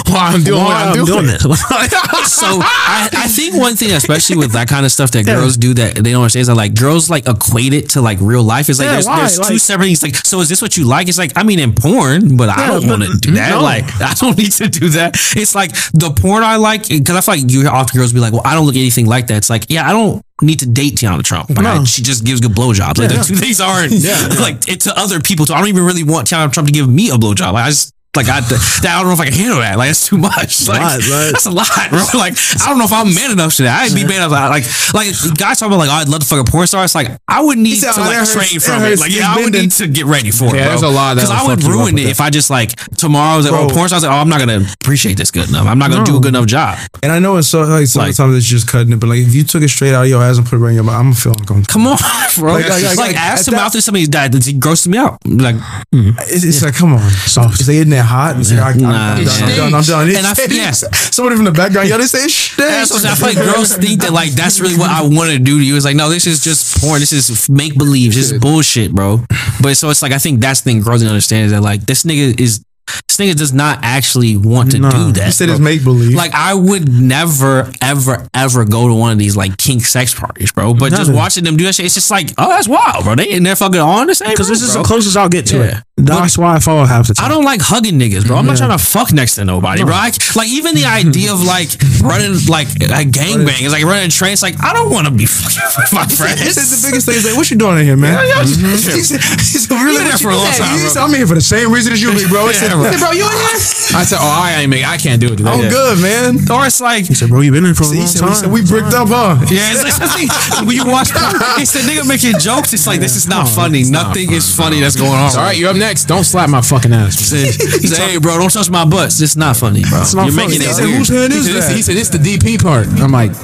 why 0.09 0.33
I'm 0.35 0.43
doing 0.43 0.59
what 0.59 0.67
why 0.69 0.93
I'm, 0.99 1.05
doing. 1.05 1.29
it. 1.29 1.41
so 2.27 2.47
I, 2.61 3.09
I 3.13 3.29
think 3.29 3.55
one 3.57 3.77
thing, 3.77 3.93
especially 3.93 4.37
with 4.37 4.53
that 4.53 4.69
kind 4.69 4.85
of 4.85 4.93
stuff 4.93 5.11
that 5.13 5.27
Yeah. 5.27 5.37
girls 5.37 5.57
do 5.57 5.73
that 5.75 5.95
they 5.97 6.11
don't 6.11 6.23
understand 6.23 6.43
is 6.43 6.47
that 6.49 6.57
like 6.57 6.75
girls 6.75 7.09
like 7.09 7.29
equate 7.29 7.73
it 7.75 7.91
to 7.91 8.01
like 8.01 8.19
real 8.21 8.43
life. 8.43 8.69
It's 8.69 8.79
like 8.79 8.87
Yeah, 8.87 8.93
there's, 9.01 9.37
there's 9.37 9.49
two 9.49 9.59
separate 9.59 9.87
things. 9.87 10.03
Like, 10.03 10.17
so 10.17 10.41
is 10.41 10.49
this 10.49 10.61
what 10.61 10.77
you 10.77 10.85
like? 10.85 11.09
It's 11.09 11.19
like 11.19 11.33
I 11.37 11.43
mean 11.45 11.59
in 11.61 11.75
porn, 11.75 12.37
but 12.37 12.49
I 12.49 12.67
don't 12.67 12.89
want 12.89 13.03
to 13.03 13.17
do 13.19 13.33
that. 13.33 13.51
no. 13.51 13.63
Like 13.63 13.85
I 14.01 14.15
don't 14.15 14.37
need 14.37 14.53
to 14.53 14.69
do 14.69 14.89
that. 14.91 15.15
It's 15.37 15.55
like 15.55 15.73
the 15.93 16.13
porn 16.21 16.43
I 16.43 16.57
like 16.57 16.89
because 16.89 17.17
I 17.17 17.21
feel 17.21 17.41
like 17.43 17.53
you 17.53 17.61
hear 17.63 17.71
often 17.71 17.97
girls 17.99 18.13
be 18.13 18.21
like, 18.21 18.33
well, 18.33 18.43
I 18.45 18.55
don't 18.55 18.67
look 18.67 18.77
anything 18.77 19.07
like 19.07 19.29
that. 19.29 19.37
It's 19.39 19.51
like 19.51 19.67
yeah, 19.69 19.89
I 19.89 19.93
don't 19.93 20.23
need 20.43 20.59
to 20.61 20.67
date 20.67 20.95
Teanna 20.97 21.23
Trump. 21.23 21.51
Like 21.51 21.65
I, 21.67 21.85
she 21.85 22.03
just 22.03 22.25
gives 22.25 22.41
good 22.41 22.53
blowjobs. 22.53 22.99
Like 22.99 23.11
Yeah. 23.11 23.19
the 23.19 23.25
two 23.25 23.37
things 23.37 23.61
aren't 23.61 23.93
like 24.41 24.69
it 24.69 24.81
to 24.83 24.99
other 24.99 25.21
people. 25.21 25.47
So 25.47 25.55
I 25.55 25.59
don't 25.61 25.69
even 25.69 25.85
really 25.85 26.03
want 26.05 26.29
Teanna 26.29 26.53
Trump 26.53 26.67
to 26.69 26.73
give 26.75 26.89
me 26.89 27.11
a 27.11 27.15
blowjob. 27.15 27.53
Like, 27.53 27.67
I 27.67 27.71
just 27.71 27.95
like 28.17 28.27
I, 28.29 28.39
I 28.39 28.99
don't 28.99 29.07
know 29.07 29.13
if 29.13 29.21
I 29.21 29.27
can 29.27 29.35
handle 29.35 29.59
that. 29.61 29.79
Like 29.79 29.91
it's 29.91 30.07
too 30.07 30.19
much. 30.19 30.57
Like 30.69 30.81
lot, 30.81 30.99
right? 31.09 31.31
that's 31.33 31.47
a 31.47 31.51
lot, 31.51 31.69
bro. 31.91 32.05
Like 32.15 32.35
I 32.61 32.67
don't 32.69 32.79
know 32.79 32.85
if 32.85 32.93
I'm 32.93 33.15
man 33.15 33.31
enough 33.31 33.55
to 33.57 33.63
that. 33.65 33.83
I'd 33.83 33.95
be 33.95 34.05
man 34.05 34.23
enough. 34.27 34.33
Like 34.33 34.65
like 34.93 35.07
guys 35.39 35.61
talking 35.61 35.73
about 35.73 35.79
like 35.87 35.89
oh, 35.89 36.03
I'd 36.03 36.09
love 36.09 36.21
to 36.21 36.27
fuck 36.27 36.47
a 36.47 36.51
porn 36.51 36.67
star. 36.67 36.85
It's 36.85 36.95
like 36.95 37.09
I 37.29 37.43
would 37.43 37.59
need 37.59 37.77
said, 37.77 37.93
to 37.93 38.01
oh, 38.01 38.05
like 38.05 38.17
hurts- 38.17 38.33
train 38.33 38.61
from 38.61 38.83
it. 38.83 38.89
hurts. 38.89 39.01
Like 39.01 39.15
yeah, 39.15 39.33
I 39.33 39.41
would 39.45 39.53
need 39.53 39.71
to 39.73 39.87
get 39.89 40.07
ready 40.07 40.31
for 40.31 40.47
it. 40.47 40.55
Yeah, 40.57 40.65
bro. 40.65 40.69
there's 40.69 40.83
a 40.83 40.89
lot 40.89 41.15
that'll 41.15 41.33
I 41.33 41.47
would 41.47 41.61
fuck 41.61 41.69
you 41.69 41.79
up 41.79 41.85
ruin 41.87 41.99
it 41.99 42.07
if 42.09 42.21
I 42.21 42.31
just 42.31 42.51
like 42.51 42.75
tomorrow 42.97 43.35
I 43.35 43.37
was 43.37 43.51
like 43.51 43.61
oh 43.61 43.69
porn 43.73 43.89
stars 43.89 44.03
like 44.03 44.13
oh 44.13 44.17
I'm 44.17 44.29
not 44.29 44.41
gonna 44.41 44.67
appreciate 44.81 45.17
this 45.17 45.31
good 45.31 45.49
enough. 45.49 45.67
I'm 45.67 45.79
not 45.79 45.91
gonna 45.91 46.05
do 46.05 46.17
a 46.17 46.21
good 46.21 46.35
enough 46.35 46.47
job. 46.47 46.79
And 47.03 47.13
I 47.13 47.19
know 47.21 47.37
it's 47.37 47.49
so 47.49 47.61
like 47.63 47.89
Like- 47.95 48.15
sometimes 48.15 48.37
it's 48.37 48.47
just 48.47 48.69
cutting 48.69 48.93
it, 48.93 49.01
but 49.01 49.09
like 49.09 49.21
if 49.21 49.35
you 49.35 49.45
took 49.45 49.63
it 49.63 49.69
straight 49.69 49.95
out 49.95 50.03
of 50.05 50.09
your 50.09 50.23
ass 50.23 50.39
and 50.39 50.47
put 50.47 50.57
it 50.57 50.59
right 50.61 50.71
in 50.71 50.75
your 50.77 50.85
mouth, 50.85 50.97
I'm 50.97 51.05
gonna 51.13 51.15
feel 51.15 51.33
uncomfortable. 51.33 51.73
Come 51.73 51.87
on, 51.87 51.99
bro. 52.37 52.55
Like- 52.55 52.69
Like, 52.69 52.83
like- 52.83 52.99
like- 52.99 53.17
ass 53.17 53.47
at 53.47 53.51
to 53.53 53.57
mouth 53.57 53.73
somebody's 53.81 54.09
died. 54.09 54.33
Grosses 54.61 54.89
me 54.89 54.99
out. 54.99 55.19
Like 55.25 55.57
mm. 55.95 56.15
It's, 56.29 56.45
it's 56.45 56.63
like, 56.63 56.75
come 56.75 56.93
on, 56.95 57.11
soft. 57.11 57.65
They 57.65 57.81
in 57.81 57.89
there 57.91 57.98
hot? 58.05 58.37
It's 58.39 58.51
like, 58.53 58.61
I, 58.61 58.71
I'm, 58.71 58.79
Nah, 58.79 59.15
I'm, 59.15 59.25
done, 59.25 59.43
I'm 59.43 59.57
done. 59.57 59.75
I'm 59.75 59.83
done. 59.83 60.09
And 60.17 60.27
I- 60.27 60.35
yeah. 60.51 60.71
Somebody 60.73 61.37
from 61.37 61.45
the 61.45 61.53
background, 61.53 61.89
yo, 61.89 61.99
they 61.99 62.05
say 62.05 62.29
shit. 62.29 62.57
That's 62.59 62.91
what 62.91 63.05
I 63.05 63.15
feel 63.15 63.29
like 63.29 63.37
girls 63.37 63.77
think 63.77 64.01
that 64.03 64.13
like 64.13 64.31
that's 64.33 64.61
really 64.61 64.77
what 64.77 64.91
I 64.91 65.03
want 65.03 65.31
to 65.33 65.39
do 65.39 65.59
to 65.59 65.65
you. 65.65 65.77
It's 65.77 65.85
like 65.85 65.97
no, 65.97 66.09
this 66.09 66.27
is 66.27 66.43
just 66.43 66.81
porn. 66.81 67.01
This 67.01 67.13
is 67.13 67.49
make 67.49 67.77
believe. 67.77 68.15
This 68.15 68.31
is 68.33 68.39
bullshit, 68.41 68.93
bro. 68.95 69.21
But 69.63 69.77
so 69.77 69.91
it's 69.91 70.03
like 70.03 70.13
I 70.13 70.19
think 70.19 70.41
that's 70.41 70.61
the 70.61 70.71
thing 70.73 70.81
girls 70.83 71.01
don't 71.03 71.11
understand 71.11 71.47
is 71.47 71.53
that 71.53 71.63
like 71.63 71.83
this 71.87 72.05
nigga 72.05 72.39
is 72.41 72.65
this 73.07 73.19
nigga 73.19 73.37
does 73.37 73.53
not 73.53 73.81
actually 73.83 74.37
want 74.37 74.71
to 74.71 74.79
do 74.79 75.13
that. 75.13 75.27
You 75.27 75.33
said 75.33 75.47
bro. 75.47 75.55
it's 75.55 75.61
make 75.61 75.85
believe. 75.85 76.15
Like 76.17 76.33
I 76.33 76.55
would 76.55 76.89
never, 76.91 77.71
ever, 77.83 78.27
ever 78.33 78.65
go 78.65 78.89
to 78.89 78.95
one 78.95 79.13
of 79.13 79.19
these 79.19 79.37
like 79.37 79.59
kink 79.59 79.83
sex 79.85 80.15
parties, 80.15 80.53
bro. 80.53 80.73
But 80.73 80.93
just 80.93 81.13
watching 81.13 81.45
them 81.45 81.57
do 81.57 81.65
that 81.65 81.75
shit, 81.75 81.85
it's 81.85 81.95
just 81.95 82.11
like, 82.11 82.31
oh, 82.39 82.49
that's 82.49 82.67
wild, 82.69 83.05
bro. 83.05 83.15
They 83.15 83.31
in 83.31 83.43
there 83.43 83.57
fucking 83.57 83.79
on 83.81 84.07
the 84.07 84.15
same. 84.15 84.31
Because 84.31 84.49
this 84.49 84.63
is 84.63 84.73
bro. 84.73 84.83
the 84.83 84.87
closest 84.89 85.17
I'll 85.19 85.29
get 85.29 85.47
to 85.47 85.59
Yeah. 85.59 85.79
it. 85.79 85.85
That's 85.99 86.39
why 86.39 86.55
I 86.55 86.59
follow 86.61 86.85
half 86.85 87.09
the 87.09 87.15
time. 87.15 87.27
I 87.27 87.29
don't 87.29 87.45
like 87.45 87.61
hugging 87.61 87.99
niggas, 87.99 88.27
bro. 88.27 88.37
I'm 88.37 88.47
not 88.47 88.57
trying 88.57 88.77
to 88.77 88.79
fuck 88.79 89.13
next 89.13 89.35
to 89.37 89.45
nobody, 89.45 89.83
bro. 89.83 89.95
I, 89.95 90.11
like 90.37 90.49
even 90.49 90.75
the 90.75 90.87
idea 90.87 91.33
of 91.33 91.43
like 91.43 91.75
running 91.99 92.39
like 92.47 92.69
a 92.79 93.03
gangbang 93.03 93.67
is 93.67 93.73
like 93.73 93.85
running 93.85 94.11
trains. 94.11 94.43
Like 94.43 94.63
I 94.63 94.73
don't 94.73 94.91
want 94.91 95.07
to 95.07 95.13
be 95.13 95.27
fucking 95.27 95.59
with 95.79 95.93
my 95.93 96.07
friends. 96.07 96.39
The 96.39 96.89
biggest 96.89 97.07
thing 97.07 97.19
is 97.19 97.27
like, 97.27 97.37
what 97.37 97.51
you 97.51 97.59
doing 97.59 97.79
in 97.79 97.85
here, 97.85 97.97
man? 97.97 98.15
Yeah, 98.15 98.39
yeah. 98.39 98.47
Mm-hmm. 98.47 98.95
He 98.95 99.03
said, 99.03 99.21
he 99.21 99.59
said, 99.59 99.75
really, 99.75 100.05
there 100.05 100.19
for 100.19 100.31
a 100.31 100.39
long 100.39 100.55
time, 100.55 100.79
bro. 100.79 101.03
I'm 101.03 101.15
here 101.15 101.27
for 101.27 101.35
the 101.35 101.45
same 101.45 101.73
reason 101.73 101.93
as 101.93 102.01
you, 102.01 102.15
bro. 102.31 102.47
Yeah, 102.49 102.79
bro. 102.79 102.91
said, 102.91 103.03
bro, 103.03 103.11
you 103.13 103.27
in 103.27 103.35
here? 103.35 103.99
I 103.99 104.07
said, 104.07 104.23
oh, 104.23 104.31
I 104.31 104.63
ain't 104.63 104.71
make. 104.71 104.87
I 104.87 104.97
can't 104.97 105.21
do 105.21 105.35
it 105.35 105.43
today. 105.43 105.51
I'm 105.51 105.67
good, 105.67 105.99
man. 105.99 106.39
Or 106.47 106.67
it's 106.67 106.81
like. 106.81 107.07
He 107.07 107.15
said, 107.15 107.29
bro, 107.29 107.41
you 107.43 107.51
been 107.51 107.67
in 107.67 107.75
for 107.75 107.85
a 107.85 107.91
long 107.91 108.07
said, 108.07 108.23
he 108.23 108.35
said, 108.35 108.47
time. 108.47 108.53
we 108.55 108.63
bricked 108.63 108.95
up, 108.95 109.09
huh? 109.11 109.41
Yeah, 109.49 109.73
it's 109.73 109.83
like, 109.83 109.97
it's 109.97 110.15
like, 110.15 110.67
when 110.67 110.77
you 110.77 110.87
watch, 110.87 111.09
he 111.57 111.65
said, 111.65 111.89
"Nigga 111.89 112.07
making 112.07 112.39
jokes." 112.39 112.73
It's 112.73 112.87
like 112.87 113.01
this 113.01 113.17
is 113.17 113.27
not 113.27 113.47
oh, 113.47 113.51
funny. 113.51 113.83
Nothing 113.89 114.31
is 114.31 114.45
funny 114.55 114.79
that's 114.81 114.95
going 114.95 115.11
on. 115.11 115.33
All 115.33 115.49
right, 115.49 115.57
you're 115.57 115.71
up 115.71 115.77
next. 115.77 115.88
Don't 116.07 116.25
slap 116.25 116.49
my 116.51 116.61
fucking 116.61 116.93
ass. 116.93 117.19
He 117.19 117.25
said, 117.25 117.47
he 117.81 117.87
said, 117.89 118.09
"Hey, 118.11 118.19
bro, 118.19 118.39
don't 118.39 118.53
touch 118.53 118.71
my 118.71 118.85
butts. 118.85 119.21
It's 119.21 119.37
not 119.37 119.57
funny, 119.57 119.83
bro. 119.83 119.99
not 119.99 120.13
You're 120.15 120.25
funny. 120.33 120.37
making 120.37 120.61
He 120.63 120.67
it 120.67 120.75
said, 120.75 120.85
weird." 120.85 120.99
Whose 120.99 121.09
hand 121.09 121.33
He 121.33 121.39
is 121.39 121.47
said, 121.47 121.55
this, 121.55 121.67
that? 121.67 121.77
he 121.77 121.83
said, 121.83 121.97
it's 121.97 122.09
the 122.11 122.19
DP 122.19 122.59
part." 122.63 122.87
I'm 123.01 123.13
like, 123.13 123.31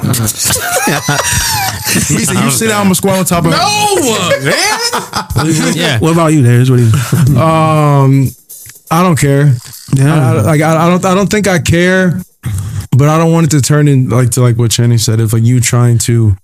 He 1.95 2.24
said, 2.24 2.42
you 2.42 2.51
sit 2.51 2.68
down, 2.68 2.78
I'm 2.80 2.84
gonna 2.86 2.95
squat 2.97 3.18
on 3.18 3.24
top 3.24 3.45
of 3.45 3.51
No, 3.51 3.57
man. 3.57 5.74
Yeah, 5.76 5.99
What 6.01 6.12
about 6.12 6.28
you, 6.28 6.42
Darius? 6.42 6.70
What 6.70 6.78
do 6.78 6.86
you? 6.86 7.36
Um, 7.40 8.28
I 8.90 9.03
don't 9.03 9.18
care. 9.18 9.55
Yeah. 9.95 10.14
I, 10.14 10.18
I- 10.38 10.42
like 10.42 10.61
I, 10.61 10.86
I 10.86 10.88
don't. 10.88 11.05
I 11.05 11.14
don't 11.14 11.30
think 11.30 11.47
I 11.49 11.59
care, 11.59 12.20
but 12.97 13.09
I 13.09 13.18
don't 13.18 13.32
want 13.32 13.47
it 13.47 13.51
to 13.51 13.61
turn 13.62 13.88
in 13.88 14.09
like 14.09 14.30
to 14.30 14.40
like 14.42 14.57
what 14.57 14.70
Chenny 14.70 14.99
said. 15.01 15.20
If 15.20 15.32
like 15.32 15.42
you 15.45 15.61
trying 15.61 15.99
to 15.99 16.36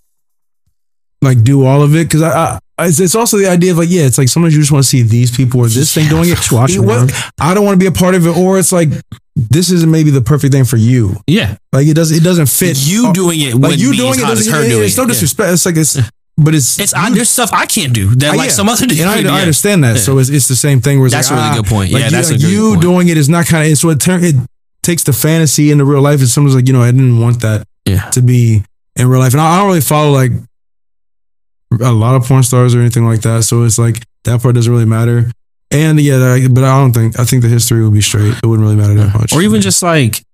like 1.23 1.43
do 1.43 1.65
all 1.65 1.83
of 1.83 1.95
it, 1.95 2.05
because 2.05 2.23
I, 2.23 2.55
I 2.55 2.59
it's, 2.87 3.01
it's 3.01 3.15
also 3.15 3.37
the 3.39 3.49
idea 3.49 3.73
of 3.73 3.79
like 3.79 3.89
yeah, 3.91 4.03
it's 4.03 4.19
like 4.19 4.29
sometimes 4.29 4.55
you 4.55 4.61
just 4.61 4.73
want 4.73 4.85
to 4.85 4.89
see 4.89 5.03
these 5.03 5.35
people 5.35 5.61
or 5.61 5.69
this 5.69 5.95
thing 5.95 6.09
doing 6.09 6.29
it. 6.29 6.37
Just 6.37 6.53
watch 6.53 6.73
it, 6.75 6.81
What- 6.81 7.13
I 7.41 7.55
don't 7.55 7.65
want 7.65 7.75
to 7.75 7.83
be 7.83 7.87
a 7.87 7.93
part 7.93 8.15
of 8.15 8.27
it, 8.27 8.37
or 8.37 8.59
it's 8.59 8.73
like 8.73 8.89
this 9.37 9.71
isn't 9.71 9.91
maybe 9.91 10.11
the 10.11 10.21
perfect 10.23 10.53
thing 10.53 10.65
for 10.65 10.77
you. 10.77 11.17
yeah. 11.27 11.57
Like 11.73 11.87
it 11.87 11.95
doesn't. 11.95 12.17
It 12.17 12.23
doesn't 12.25 12.47
fit. 12.49 12.77
You 12.81 13.13
doing 13.13 13.41
it, 13.41 13.55
like 13.55 13.79
you 13.79 13.95
doing 13.95 14.15
it. 14.19 14.23
Doesn't, 14.23 14.53
her 14.53 14.63
it- 14.65 14.69
doing 14.69 14.85
it's 14.85 14.97
no 14.97 15.05
it. 15.05 15.09
Disrespect. 15.09 15.53
It's 15.53 15.67
like 15.67 15.77
it's, 15.77 15.99
but 16.37 16.55
it's 16.55 16.79
It's 16.79 16.95
I, 16.95 17.11
there's 17.11 17.29
stuff 17.31 17.51
I 17.53 17.67
can't 17.67 17.93
do 17.93 18.15
that 18.17 18.35
Uh, 18.35 18.37
like 18.37 18.47
yeah. 18.49 18.53
some 18.53 18.69
other 18.69 18.87
dude. 18.87 19.01
And 19.01 19.09
I, 19.11 19.17
I 19.19 19.21
yeah. 19.21 19.33
understand 19.35 19.85
that. 19.85 19.99
So 19.99 20.19
it's, 20.19 20.29
it's 20.31 20.49
the 20.49 20.57
same 20.57 20.81
thing. 20.81 20.99
Where 20.99 21.07
it's 21.07 21.15
That's 21.15 21.31
like, 21.31 21.39
a 21.39 21.43
really 21.43 21.59
ah, 21.59 21.63
good 21.63 21.67
point. 21.71 21.93
like 21.93 22.01
Yeah, 22.01 22.07
you, 22.07 22.11
that's 22.13 22.29
a 22.31 22.33
like 22.33 22.41
good 22.41 22.51
you 22.51 22.69
point. 22.71 22.81
doing 22.83 23.09
it 23.09 23.17
is 23.19 23.29
not 23.29 23.47
kind 23.47 23.71
of. 23.71 23.77
So 23.79 23.91
it 23.91 24.01
turn 24.01 24.25
it 24.25 24.35
takes 24.83 25.03
the 25.05 25.13
fantasy 25.13 25.71
into 25.71 25.85
real 25.85 26.01
life. 26.03 26.21
And 26.21 26.29
someone's 26.29 26.55
like, 26.57 26.67
you 26.67 26.73
know, 26.73 26.83
I 26.83 26.91
didn't 26.91 27.19
want 27.21 27.41
that 27.43 27.67
Yeah. 27.85 28.09
to 28.11 28.23
be 28.23 28.63
in 28.97 29.07
real 29.09 29.21
life. 29.21 29.33
And 29.33 29.41
I, 29.41 29.55
I 29.55 29.59
don't 29.59 29.69
really 29.69 29.81
follow 29.83 30.13
like 30.13 30.33
a 31.81 31.93
lot 31.93 32.15
of 32.17 32.25
porn 32.25 32.43
stars 32.43 32.75
or 32.75 32.81
anything 32.81 33.05
like 33.07 33.21
that. 33.23 33.45
So 33.45 33.63
it's 33.65 33.79
like 33.79 34.03
that 34.25 34.43
part 34.43 34.55
doesn't 34.55 34.73
really 34.73 34.85
matter. 34.87 35.31
And 35.71 36.01
yeah, 36.01 36.19
that- 36.19 36.51
but 36.53 36.65
I 36.65 36.79
don't 36.81 36.93
think 36.93 37.19
I 37.19 37.25
think 37.25 37.43
the 37.43 37.49
history 37.49 37.83
would 37.85 37.95
be 37.95 38.01
straight. 38.01 38.35
It 38.43 38.47
wouldn't 38.47 38.65
really 38.67 38.77
matter 38.77 38.95
that 38.95 39.15
much. 39.15 39.33
Or 39.33 39.41
even 39.43 39.61
just 39.61 39.83
like 39.83 40.25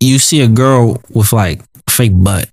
you 0.00 0.18
see 0.18 0.40
a 0.40 0.48
girl 0.48 1.00
with 1.10 1.32
like 1.32 1.60
fake 1.88 2.12
butt. 2.14 2.48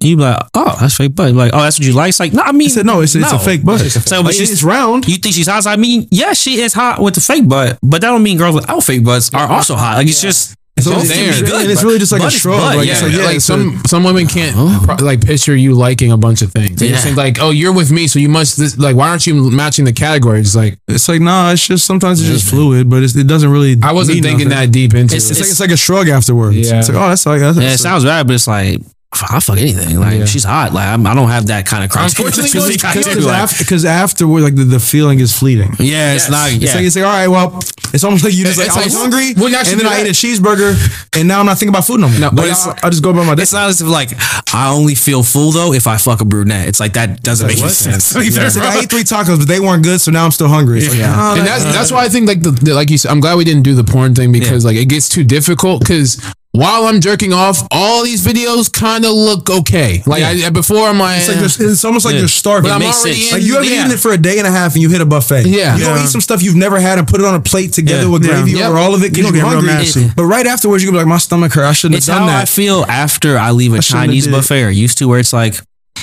You 0.00 0.16
be 0.16 0.22
like, 0.24 0.42
oh, 0.52 0.76
that's 0.78 0.94
fake 0.98 1.14
butt. 1.14 1.32
Like, 1.32 1.52
oh, 1.54 1.62
that's 1.62 1.78
what 1.78 1.86
you 1.86 1.94
like. 1.94 2.10
It's 2.10 2.20
like, 2.20 2.34
no, 2.34 2.42
I 2.42 2.52
mean, 2.52 2.66
I 2.66 2.70
said 2.70 2.84
no. 2.84 3.00
It's, 3.00 3.14
it's 3.14 3.32
a 3.32 3.38
fake 3.38 3.64
butt. 3.64 3.80
So, 3.80 4.22
but 4.22 4.34
she's 4.34 4.50
it's 4.50 4.62
round. 4.62 5.08
You 5.08 5.16
think 5.16 5.34
she's 5.34 5.46
hot? 5.46 5.66
I 5.66 5.76
mean, 5.76 6.06
yeah, 6.10 6.34
she 6.34 6.60
is 6.60 6.74
hot 6.74 7.00
with 7.00 7.14
the 7.14 7.22
fake 7.22 7.48
butt, 7.48 7.78
but 7.82 8.02
that 8.02 8.08
don't 8.08 8.22
mean 8.22 8.36
girls 8.36 8.56
without 8.56 8.76
oh, 8.76 8.80
fake 8.82 9.04
butts 9.04 9.32
are 9.32 9.48
also 9.50 9.74
hot. 9.74 9.96
Like 9.96 10.08
it's 10.08 10.20
just 10.20 10.54
It's, 10.78 10.86
both 10.86 10.96
only- 10.96 11.08
can 11.08 11.44
be 11.44 11.52
and 11.62 11.70
it's 11.70 11.82
really 11.82 11.98
just 11.98 12.12
like 12.12 12.22
a 12.22 12.30
shrug. 12.30 12.60
butt, 12.60 12.76
Like, 12.76 12.86
yeah. 12.86 12.92
it's 12.92 13.02
like, 13.02 13.12
yeah, 13.12 13.24
like 13.24 13.36
it's 13.36 13.44
some 13.46 13.80
some 13.86 14.04
women 14.04 14.26
can't 14.26 14.54
pro- 14.84 14.96
like 14.96 15.24
picture 15.24 15.56
you 15.56 15.72
liking 15.72 16.12
a 16.12 16.18
bunch 16.18 16.42
of 16.42 16.52
things. 16.52 16.78
They 16.78 16.88
just 16.88 17.00
Yeah. 17.00 17.14
think 17.14 17.16
like, 17.16 17.38
oh, 17.40 17.48
you're 17.50 17.72
with 17.72 17.90
me, 17.90 18.06
so 18.08 18.18
you 18.18 18.28
must 18.28 18.58
this, 18.58 18.76
like. 18.76 18.94
Why 18.94 19.08
aren't 19.08 19.26
you 19.26 19.50
matching 19.50 19.86
the 19.86 19.92
categories? 19.94 20.54
Like, 20.54 20.78
It's 20.86 21.08
like 21.08 21.22
nah. 21.22 21.52
It's 21.52 21.66
just 21.66 21.86
sometimes 21.86 22.20
it's 22.20 22.28
just 22.30 22.50
fluid, 22.50 22.90
but 22.90 23.02
it's, 23.02 23.16
it 23.16 23.26
doesn't 23.26 23.50
really. 23.50 23.76
I 23.82 23.92
wasn't 23.92 24.16
mean 24.16 24.22
thinking 24.24 24.48
nothing. 24.50 24.66
that 24.66 24.72
deep 24.72 24.92
into 24.94 25.16
It's- 25.16 25.30
it. 25.30 25.32
It's 25.32 25.40
like 25.40 25.50
it's 25.50 25.60
like 25.60 25.70
a 25.70 25.76
shrug 25.78 26.08
afterwards. 26.08 26.56
Yeah. 26.58 26.78
It's 26.80 26.88
like 26.90 26.98
oh, 26.98 27.08
that's 27.08 27.24
like 27.24 27.40
that's, 27.40 27.58
Yeah, 27.58 27.72
it 27.72 27.78
sounds 27.78 28.04
bad, 28.04 28.26
but 28.26 28.34
it's 28.34 28.46
like 28.46 28.80
I 29.12 29.40
fuck 29.40 29.56
anything. 29.58 29.98
Like 29.98 30.18
Yeah. 30.18 30.24
she's 30.26 30.44
hot. 30.44 30.74
Like 30.74 30.86
I'm, 30.88 31.06
I 31.06 31.14
don't 31.14 31.28
have 31.30 31.46
that 31.46 31.64
kind 31.64 31.82
of 31.84 31.90
criteria. 31.90 32.26
Unfortunately, 32.28 32.72
because 32.76 33.24
like, 33.24 33.34
after, 33.34 33.64
cause 33.64 33.84
afterward, 33.84 34.42
like 34.42 34.56
the, 34.56 34.64
the 34.64 34.80
feeling 34.80 35.20
is 35.20 35.32
fleeting. 35.36 35.70
yeah, 35.78 36.12
it's 36.12 36.28
Yes. 36.28 36.30
not. 36.30 36.50
It's 36.52 36.62
Yeah. 36.62 36.74
like 36.74 36.84
it's 36.84 36.96
like 36.96 37.04
all 37.06 37.12
right, 37.12 37.28
well, 37.28 37.58
it's 37.94 38.04
almost 38.04 38.24
like 38.24 38.34
you 38.34 38.44
just 38.44 38.58
like 38.58 38.66
It's 38.66 38.76
I 38.76 38.84
was 38.84 38.94
hungry, 38.94 39.32
well, 39.36 39.48
you 39.48 39.56
actually 39.56 39.72
and 39.74 39.80
then 39.82 39.86
I 39.88 40.02
that. 40.02 40.06
ate 40.06 40.10
a 40.10 40.12
cheeseburger, 40.12 40.76
and 41.18 41.28
now 41.28 41.40
I'm 41.40 41.46
not 41.46 41.56
thinking 41.56 41.70
about 41.70 41.86
food 41.86 42.00
no 42.00 42.08
more. 42.08 42.18
No, 42.18 42.28
but 42.30 42.36
but 42.36 42.44
I, 42.44 42.48
it's- 42.48 42.66
I 42.82 42.90
just 42.90 43.02
go 43.02 43.10
about 43.10 43.24
my 43.26 43.34
day. 43.34 43.42
It's 43.42 43.52
not 43.54 43.70
as 43.70 43.80
if 43.80 43.88
like 43.88 44.10
I 44.52 44.70
only 44.74 44.94
feel 44.94 45.22
full 45.22 45.50
though 45.52 45.72
if 45.72 45.86
I 45.86 45.96
fuck 45.96 46.20
a 46.20 46.24
brunette. 46.26 46.68
It's 46.68 46.80
like 46.80 46.92
that 46.94 47.22
doesn't 47.22 47.46
make 47.46 47.58
any 47.58 47.68
sense. 47.70 48.14
It's 48.14 48.56
like 48.56 48.64
I 48.66 48.80
ate 48.80 48.90
three 48.90 49.04
tacos, 49.04 49.38
but 49.38 49.48
they 49.48 49.60
weren't 49.60 49.82
good, 49.84 50.00
so 50.00 50.10
now 50.10 50.24
I'm 50.26 50.30
still 50.32 50.48
hungry. 50.48 50.80
It's 50.80 50.90
like, 50.90 50.98
Yeah. 50.98 51.14
oh, 51.16 51.38
and 51.38 51.46
that's 51.46 51.64
that's 51.64 51.90
why 51.92 52.04
I 52.04 52.08
think 52.10 52.28
like 52.28 52.42
the, 52.42 52.50
the 52.50 52.74
like 52.74 52.90
you 52.90 52.98
said, 52.98 53.12
I'm 53.12 53.20
glad 53.20 53.36
we 53.36 53.44
didn't 53.44 53.62
do 53.62 53.74
the 53.74 53.84
porn 53.84 54.14
thing 54.14 54.30
because 54.32 54.64
like 54.64 54.76
it 54.76 54.86
gets 54.90 55.08
too 55.08 55.24
difficult 55.24 55.80
because 55.80 56.20
while 56.56 56.84
I'm 56.86 57.00
jerking 57.00 57.32
off, 57.32 57.58
all 57.70 58.02
these 58.04 58.24
videos 58.26 58.72
kind 58.72 59.04
of 59.04 59.12
look 59.12 59.50
okay. 59.50 60.02
Like 60.06 60.22
I, 60.22 60.50
before 60.50 60.86
I'm 60.88 60.98
like, 60.98 61.18
it's 61.18 61.28
like 61.28 61.36
there's- 61.38 61.60
it's 61.60 61.84
almost 61.84 62.04
like 62.04 62.14
Yeah. 62.14 62.20
you're 62.20 62.28
starving. 62.28 62.70
But 62.70 62.76
I'm 62.76 62.82
already 62.82 63.14
sense. 63.14 63.32
in, 63.32 63.38
Like 63.38 63.42
you 63.46 63.54
haven't 63.54 63.68
yeah. 63.70 63.80
eaten 63.80 63.92
it 63.92 64.00
for 64.00 64.12
a 64.12 64.18
day 64.18 64.38
and 64.38 64.46
a 64.46 64.50
half, 64.50 64.72
and 64.74 64.82
you 64.82 64.88
hit 64.88 65.00
a 65.00 65.06
buffet. 65.06 65.46
Yeah. 65.46 65.76
you 65.76 65.84
go 65.84 65.94
Yeah. 65.94 66.02
eat 66.04 66.08
some 66.08 66.20
stuff 66.20 66.42
you've 66.42 66.56
never 66.56 66.80
had 66.80 66.98
and 66.98 67.06
put 67.06 67.20
it 67.20 67.26
on 67.26 67.34
a 67.34 67.40
plate 67.40 67.72
together 67.72 68.04
Yeah. 68.04 68.08
with 68.08 68.24
Yeah. 68.24 68.30
gravy 68.42 68.52
Yep. 68.52 68.68
over 68.70 68.78
all 68.78 68.94
of 68.94 69.02
it 69.02 69.06
You 69.06 69.10
because 69.10 69.24
gonna 69.26 69.36
you're 69.38 69.44
get 69.46 69.50
real 69.62 69.68
hungry. 69.70 69.84
nasty. 69.84 70.12
But 70.16 70.24
right 70.24 70.46
afterwards, 70.46 70.82
you 70.82 70.88
gonna 70.90 70.98
be 70.98 71.04
like, 71.04 71.08
my 71.08 71.18
stomach 71.18 71.52
hurt. 71.52 71.64
I 71.64 71.72
shouldn't 71.72 71.98
It's 71.98 72.06
have 72.06 72.18
how 72.18 72.26
done 72.26 72.34
I 72.34 72.38
that. 72.40 72.48
feel 72.48 72.84
after 72.88 73.38
I 73.38 73.50
leave 73.50 73.74
a 73.74 73.80
Chinese 73.82 74.26
buffet 74.26 74.62
or 74.64 74.70
used 74.70 74.98
to, 74.98 75.08
where 75.08 75.18
it's 75.20 75.32
like, 75.32 75.60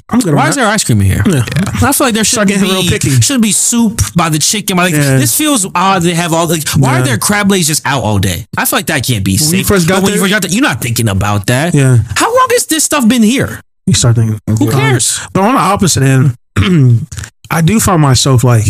I'm 0.09 0.19
gonna. 0.19 0.35
why 0.37 0.49
is 0.49 0.55
there 0.55 0.65
ice 0.67 0.83
cream 0.83 1.01
in 1.01 1.07
here? 1.07 1.23
I 1.25 1.91
feel 1.91 2.07
like 2.07 2.13
there 2.13 2.23
should 2.23 2.47
getting 2.47 2.63
real 2.69 2.81
be 2.81 2.89
picky. 2.89 3.09
should 3.21 3.41
be 3.41 3.51
soup 3.51 3.99
by 4.15 4.29
the 4.29 4.39
chicken. 4.39 4.77
By 4.77 4.83
like 4.83 4.93
Yeah. 4.93 5.17
this 5.17 5.35
feels 5.37 5.65
odd. 5.75 6.01
They 6.03 6.13
have 6.13 6.33
all 6.33 6.47
like 6.47 6.67
why 6.77 6.99
are 6.99 7.03
there 7.03 7.17
crab 7.17 7.49
legs 7.49 7.67
just 7.67 7.85
out 7.85 8.03
all 8.03 8.19
day? 8.19 8.45
I 8.57 8.65
feel 8.65 8.79
like 8.79 8.87
that 8.87 9.05
can't 9.05 9.23
be 9.25 9.33
you 9.33 9.37
safe. 9.37 9.67
first 9.67 9.87
got 9.87 9.95
but 9.97 10.03
when 10.03 10.13
you 10.13 10.19
there- 10.19 10.23
first 10.29 10.31
got 10.33 10.41
there, 10.43 10.51
you're 10.51 10.61
not 10.61 10.81
thinking 10.81 11.09
about 11.09 11.47
that. 11.47 11.73
Yeah. 11.73 11.97
How 12.15 12.27
long 12.35 12.47
has 12.51 12.65
this 12.67 12.83
stuff 12.83 13.07
been 13.07 13.23
here? 13.23 13.59
You 13.85 13.93
start 13.93 14.15
thinking. 14.15 14.39
Who 14.47 14.71
cares? 14.71 15.19
But 15.33 15.41
on 15.43 15.55
the 15.55 15.59
opposite 15.59 16.03
end, 16.03 16.35
I 17.51 17.61
do 17.61 17.79
find 17.79 18.01
myself 18.01 18.43
like, 18.43 18.65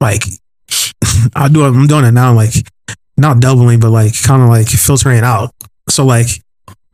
like, 0.00 0.22
I 1.34 1.48
do. 1.48 1.64
I'm 1.64 1.86
doing 1.86 2.04
it 2.04 2.12
now, 2.12 2.34
like, 2.34 2.52
not 3.16 3.40
doubling, 3.40 3.80
but 3.80 3.90
like, 3.90 4.20
kind 4.22 4.42
of 4.42 4.48
like 4.48 4.68
filtering 4.68 5.20
out. 5.20 5.52
So 5.88 6.04
like, 6.04 6.26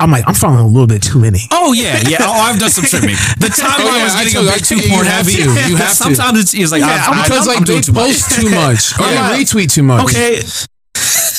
I'm 0.02 0.10
like, 0.10 0.24
I'm 0.26 0.34
following 0.34 0.60
a 0.60 0.66
little 0.66 0.86
bit 0.86 1.02
too 1.02 1.18
many. 1.20 1.38
Oh 1.50 1.72
yeah, 1.72 2.02
yeah. 2.08 2.18
Oh, 2.20 2.32
I've 2.32 2.58
done 2.58 2.70
some 2.70 2.84
trimming. 2.84 3.16
The 3.38 3.46
timeline 3.54 3.86
Oh, 3.86 3.96
yeah, 3.96 4.04
was 4.04 4.14
getting 4.14 4.36
a 4.36 4.50
I 4.50 4.54
bit 4.56 4.64
too 4.64 4.76
porn 4.76 5.04
you 5.06 5.10
have 5.10 5.26
heavy. 5.26 5.36
to. 5.42 5.70
You 5.70 5.76
have 5.82 5.88
to. 5.90 5.94
Sometimes 5.94 6.38
it's, 6.40 6.54
it's 6.54 6.72
like 6.72 6.80
Yeah, 6.80 7.04
I'm, 7.06 7.22
because 7.22 7.46
I'm, 7.46 7.46
like 7.48 7.58
I'm 7.58 7.64
doing 7.64 7.78
they 7.78 7.82
too 7.86 7.92
much. 7.92 8.06
post 8.10 8.40
too 8.40 8.50
much 8.50 8.82
or 9.00 9.06
Yeah. 9.12 9.30
they 9.30 9.44
retweet 9.44 9.72
too 9.72 9.82
much. 9.84 10.04
Okay, 10.04 10.42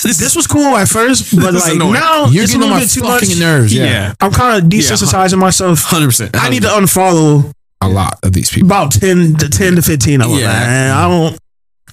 this 0.04 0.36
was 0.36 0.48
cool 0.48 0.76
at 0.76 0.88
first, 0.90 1.36
but 1.36 1.54
like 1.54 1.74
annoying. 1.76 1.94
now 1.94 2.26
You're 2.28 2.46
getting 2.46 2.64
on 2.64 2.70
my 2.72 2.84
too 2.86 3.02
fucking 3.02 3.30
much. 3.30 3.40
nerves. 3.40 3.74
Yeah. 3.76 3.86
Yeah, 3.86 4.14
I'm 4.22 4.32
kind 4.32 4.62
of 4.64 4.70
desensitizing 4.70 5.38
myself. 5.40 5.82
hundred 5.84 6.08
percent. 6.08 6.32
I 6.34 6.50
need 6.50 6.64
to 6.64 6.70
unfollow 6.70 7.52
a 7.82 7.88
lot 7.90 8.20
of 8.24 8.34
these 8.34 8.50
people. 8.50 8.68
about 8.68 8.92
ten 8.92 9.36
to 9.36 9.50
ten 9.50 9.76
to 9.76 9.82
fifteen 9.82 10.22
of 10.22 10.30
them. 10.30 10.40
Yeah. 10.40 10.48
man. 10.48 10.92
I 10.92 11.08
don't. 11.08 11.38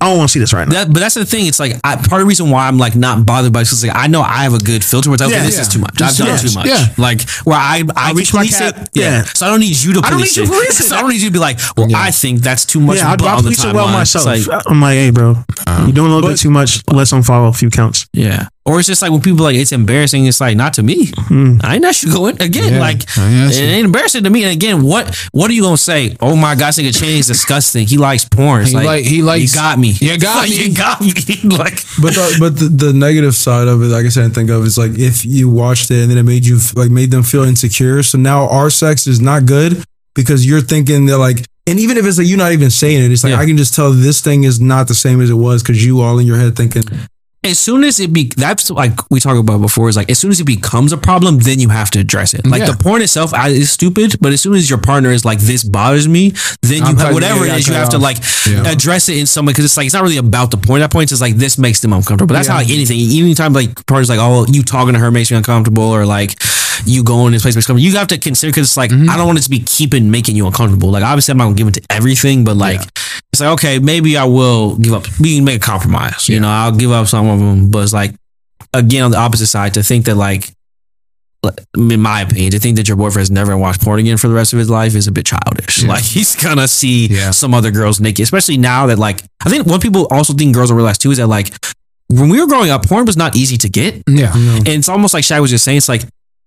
I 0.00 0.08
don't 0.08 0.18
want 0.18 0.28
to 0.30 0.32
see 0.32 0.38
this 0.40 0.52
right 0.52 0.66
now. 0.66 0.84
That, 0.84 0.92
but 0.92 1.00
that's 1.00 1.14
the 1.14 1.24
thing. 1.24 1.46
It's 1.46 1.60
like 1.60 1.72
I, 1.84 1.96
part 1.96 2.12
of 2.12 2.20
the 2.20 2.24
reason 2.26 2.50
why 2.50 2.66
I'm 2.68 2.78
like 2.78 2.94
not 2.94 3.24
bothered 3.26 3.52
by 3.52 3.60
it 3.62 3.72
is 3.72 3.84
like 3.84 3.96
I 3.96 4.06
know 4.06 4.22
I 4.22 4.44
have 4.44 4.54
a 4.54 4.58
good 4.58 4.84
filter. 4.84 5.10
Where 5.10 5.14
it's 5.14 5.22
like, 5.22 5.32
okay, 5.32 5.44
this 5.44 5.56
yeah. 5.56 5.62
is 5.62 5.68
too 5.68 5.78
much. 5.78 5.94
This 5.94 6.20
I've 6.20 6.26
done 6.26 6.34
is 6.34 6.52
too 6.52 6.58
much. 6.58 6.68
much. 6.68 6.98
Like 6.98 7.28
where 7.44 7.56
I 7.56 7.82
I, 7.96 8.10
I 8.10 8.12
reach 8.12 8.34
my 8.34 8.46
cap. 8.46 8.76
it. 8.76 8.88
Yeah. 8.92 9.04
Yeah. 9.04 9.22
So 9.24 9.46
I 9.46 9.50
don't 9.50 9.60
need 9.60 9.80
you 9.80 9.94
to 9.94 10.00
I 10.04 10.10
don't 10.10 10.20
need 10.20 10.36
you 10.36 10.42
it. 10.42 10.46
to 10.46 10.52
police 10.52 10.80
it. 10.80 10.84
So 10.84 10.96
I 10.96 11.00
don't 11.00 11.10
need 11.10 11.20
you 11.22 11.28
to 11.28 11.32
be 11.32 11.38
like, 11.38 11.58
well, 11.76 11.88
I 11.94 12.10
think 12.10 12.40
that's 12.40 12.64
too 12.64 12.80
much. 12.80 12.98
Yeah, 12.98 13.12
I, 13.12 13.16
but 13.16 13.26
I 13.26 13.30
on 13.32 13.36
the 13.38 13.42
police 13.42 13.64
it 13.64 13.74
well 13.74 13.88
myself. 13.88 14.26
Like, 14.26 14.66
I'm 14.66 14.80
like, 14.80 14.94
hey, 14.94 15.10
bro, 15.10 15.34
you're 15.80 15.92
doing 15.92 16.10
a 16.10 16.14
little 16.14 16.28
bit 16.30 16.38
too 16.38 16.50
much. 16.50 16.82
Let's 16.90 17.12
unfollow 17.12 17.48
a 17.48 17.52
few 17.52 17.70
counts. 17.70 18.08
yeah. 18.12 18.48
Or 18.70 18.78
it's 18.78 18.86
just 18.86 19.02
like 19.02 19.10
when 19.10 19.20
people 19.20 19.40
are 19.40 19.50
like 19.50 19.56
it's 19.56 19.72
embarrassing. 19.72 20.26
It's 20.26 20.40
like 20.40 20.56
not 20.56 20.74
to 20.74 20.82
me. 20.82 21.10
Hmm. 21.16 21.58
I 21.62 21.74
ain't 21.76 22.02
you 22.02 22.12
going 22.12 22.40
again. 22.40 22.74
Yeah. 22.74 22.80
Like 22.80 23.02
it 23.02 23.58
ain't 23.60 23.86
embarrassing 23.86 24.22
to 24.24 24.30
me. 24.30 24.44
And 24.44 24.52
again, 24.52 24.82
what 24.84 25.14
what 25.32 25.50
are 25.50 25.54
you 25.54 25.62
gonna 25.62 25.76
say? 25.76 26.16
Oh 26.20 26.36
my 26.36 26.54
gosh, 26.54 26.76
nigga, 26.76 26.96
Channing 26.98 27.18
is 27.18 27.26
disgusting. 27.26 27.86
He 27.86 27.98
likes 27.98 28.24
porn. 28.24 28.62
It's 28.62 28.70
He 28.70 28.76
like- 28.76 29.04
he 29.04 29.22
likes- 29.22 29.54
You 29.54 29.60
got 29.60 29.78
me. 29.78 29.88
You 29.90 30.18
got 30.30 30.48
me. 30.48 30.54
You 30.68 30.74
got 30.74 31.00
me. 31.00 31.08
like 31.58 31.74
But 32.00 32.14
the, 32.14 32.36
but 32.38 32.56
the, 32.58 32.68
the 32.86 32.92
negative 32.92 33.34
side 33.34 33.66
of 33.66 33.82
it, 33.82 33.86
like 33.86 34.06
I 34.06 34.08
said, 34.08 34.30
I 34.30 34.32
think 34.32 34.50
of 34.50 34.64
is 34.64 34.78
like 34.78 34.92
if 34.98 35.24
you 35.24 35.50
watched 35.50 35.90
it 35.90 36.02
and 36.02 36.10
then 36.10 36.18
it 36.18 36.22
made 36.24 36.46
you 36.46 36.58
like 36.76 36.90
made 36.90 37.10
them 37.10 37.22
feel 37.24 37.42
insecure. 37.42 38.02
So 38.04 38.18
now 38.18 38.48
our 38.48 38.70
sex 38.70 39.06
is 39.08 39.20
not 39.20 39.46
good 39.46 39.82
because 40.14 40.46
you're 40.46 40.60
thinking 40.60 41.06
that 41.06 41.18
like, 41.18 41.44
and 41.66 41.78
even 41.80 41.96
if 41.96 42.04
it's 42.06 42.18
like 42.18 42.26
you're 42.26 42.38
not 42.38 42.52
even 42.52 42.70
saying 42.70 43.04
it, 43.04 43.10
it's 43.12 43.24
like 43.24 43.32
Yeah. 43.32 43.40
I 43.40 43.46
can 43.46 43.56
just 43.56 43.74
tell 43.74 43.90
this 43.92 44.20
thing 44.20 44.44
is 44.44 44.60
not 44.60 44.86
the 44.88 44.94
same 44.94 45.20
as 45.20 45.28
it 45.30 45.34
was 45.34 45.62
because 45.62 45.84
you 45.84 46.00
all 46.00 46.18
in 46.18 46.26
your 46.26 46.36
head 46.38 46.56
thinking 46.56 46.82
as 47.42 47.58
soon 47.58 47.84
as 47.84 47.98
it 47.98 48.12
be 48.12 48.30
that's 48.36 48.70
like 48.70 48.92
we 49.10 49.18
talked 49.18 49.38
about 49.38 49.60
before 49.62 49.88
is 49.88 49.96
like 49.96 50.10
as 50.10 50.18
soon 50.18 50.30
as 50.30 50.40
it 50.40 50.44
becomes 50.44 50.92
a 50.92 50.98
problem 50.98 51.38
then 51.38 51.58
you 51.58 51.70
have 51.70 51.90
to 51.90 51.98
address 51.98 52.34
it 52.34 52.46
like 52.46 52.60
Yeah. 52.60 52.70
the 52.72 52.76
porn 52.76 53.00
itself 53.00 53.32
is 53.46 53.70
stupid 53.72 54.16
but 54.20 54.32
as 54.34 54.42
soon 54.42 54.54
as 54.54 54.68
your 54.68 54.78
partner 54.78 55.10
is 55.10 55.24
like 55.24 55.38
this 55.38 55.64
bothers 55.64 56.06
me 56.06 56.34
then 56.60 56.84
you 56.86 56.96
have 56.96 57.14
whatever 57.14 57.46
yeah, 57.46 57.54
it 57.54 57.60
is 57.60 57.68
you 57.68 57.72
have 57.74 57.88
to 57.90 57.98
like 57.98 58.18
Yeah. 58.46 58.70
address 58.70 59.08
it 59.08 59.16
in 59.16 59.26
some 59.26 59.46
way 59.46 59.52
because 59.52 59.64
it's 59.64 59.76
like 59.78 59.86
it's 59.86 59.94
not 59.94 60.02
really 60.02 60.18
about 60.18 60.50
the 60.50 60.58
porn 60.58 60.82
at 60.82 60.90
points 60.92 61.12
it's 61.12 61.20
like 61.22 61.36
this 61.36 61.56
makes 61.56 61.80
them 61.80 61.94
uncomfortable 61.94 62.34
that's 62.34 62.48
how 62.48 62.56
like 62.56 62.68
anything 62.68 63.00
anytime 63.00 63.54
like 63.54 63.86
partner's 63.86 64.10
like 64.10 64.18
oh 64.20 64.44
you 64.50 64.62
talking 64.62 64.92
to 64.92 65.00
her 65.00 65.10
makes 65.10 65.30
me 65.30 65.36
uncomfortable 65.38 65.84
or 65.84 66.04
like 66.04 66.36
you 66.86 67.02
going 67.04 67.26
in 67.28 67.32
this 67.32 67.42
place 67.42 67.54
makes 67.56 67.68
me 67.68 67.72
uncomfortable 67.74 67.92
you 67.92 67.98
have 67.98 68.08
to 68.08 68.18
consider 68.18 68.50
because 68.50 68.68
it's 68.68 68.76
like 68.76 68.90
Mm-hmm. 68.90 69.10
I 69.10 69.16
don't 69.16 69.26
want 69.26 69.38
it 69.38 69.42
to 69.42 69.50
be 69.50 69.60
keeping 69.60 70.10
making 70.10 70.36
you 70.36 70.46
uncomfortable 70.46 70.90
like 70.90 71.02
obviously 71.04 71.32
I'm 71.32 71.38
not 71.38 71.44
gonna 71.44 71.56
give 71.56 71.68
it 71.68 71.74
to 71.74 71.82
everything 71.90 72.44
but 72.44 72.56
like 72.56 72.80
it's 73.32 73.40
like 73.40 73.50
okay 73.54 73.78
maybe 73.78 74.16
I 74.16 74.24
will 74.24 74.76
give 74.76 74.92
up 74.92 75.04
we 75.20 75.36
can 75.36 75.44
make 75.44 75.56
a 75.56 75.64
compromise 75.64 76.28
you 76.28 76.40
know 76.40 76.48
I'll 76.48 76.72
give 76.76 76.90
up 76.90 77.06
some 77.06 77.28
of 77.28 77.38
them 77.38 77.70
but 77.70 77.82
it's 77.84 77.92
like 77.92 78.14
again 78.74 79.02
on 79.04 79.10
the 79.10 79.18
opposite 79.18 79.46
side 79.48 79.74
to 79.74 79.82
think 79.82 80.04
that 80.06 80.14
like 80.16 80.52
in 81.74 82.00
my 82.00 82.20
opinion 82.20 82.50
to 82.50 82.58
think 82.58 82.76
that 82.76 82.86
your 82.86 82.96
boyfriend 82.98 83.20
has 83.22 83.30
never 83.30 83.56
gonna 83.56 83.78
porn 83.78 83.98
again 83.98 84.18
for 84.18 84.28
the 84.28 84.34
rest 84.34 84.52
of 84.52 84.58
his 84.58 84.68
life 84.68 84.94
is 84.94 85.06
a 85.08 85.12
bit 85.12 85.24
childish 85.24 85.82
like 85.84 86.02
he's 86.04 86.36
gonna 86.36 86.68
see 86.68 87.06
Yeah. 87.06 87.30
some 87.30 87.54
other 87.54 87.70
girls 87.70 87.98
naked 87.98 88.22
especially 88.22 88.58
now 88.58 88.86
that 88.88 88.98
like 88.98 89.22
i 89.44 89.48
think 89.48 89.66
what 89.66 89.80
people 89.80 90.06
also 90.10 90.34
think 90.34 90.54
girls 90.54 90.70
will 90.70 90.76
realize 90.76 90.98
too 90.98 91.10
is 91.12 91.16
that 91.16 91.28
like 91.28 91.50
when 92.08 92.28
we 92.28 92.38
were 92.40 92.46
growing 92.46 92.68
up 92.70 92.86
porn 92.86 93.06
was 93.06 93.16
not 93.16 93.36
easy 93.36 93.56
to 93.56 93.70
get 93.70 94.02
Yeah. 94.06 94.32
and 94.34 94.68
it's 94.68 94.88
almost 94.90 95.14
like 95.14 95.24
Shaq 95.24 95.40
was 95.40 95.50
just 95.50 95.64
saying, 95.64 95.78
it's 95.78 95.88
like 95.88 96.02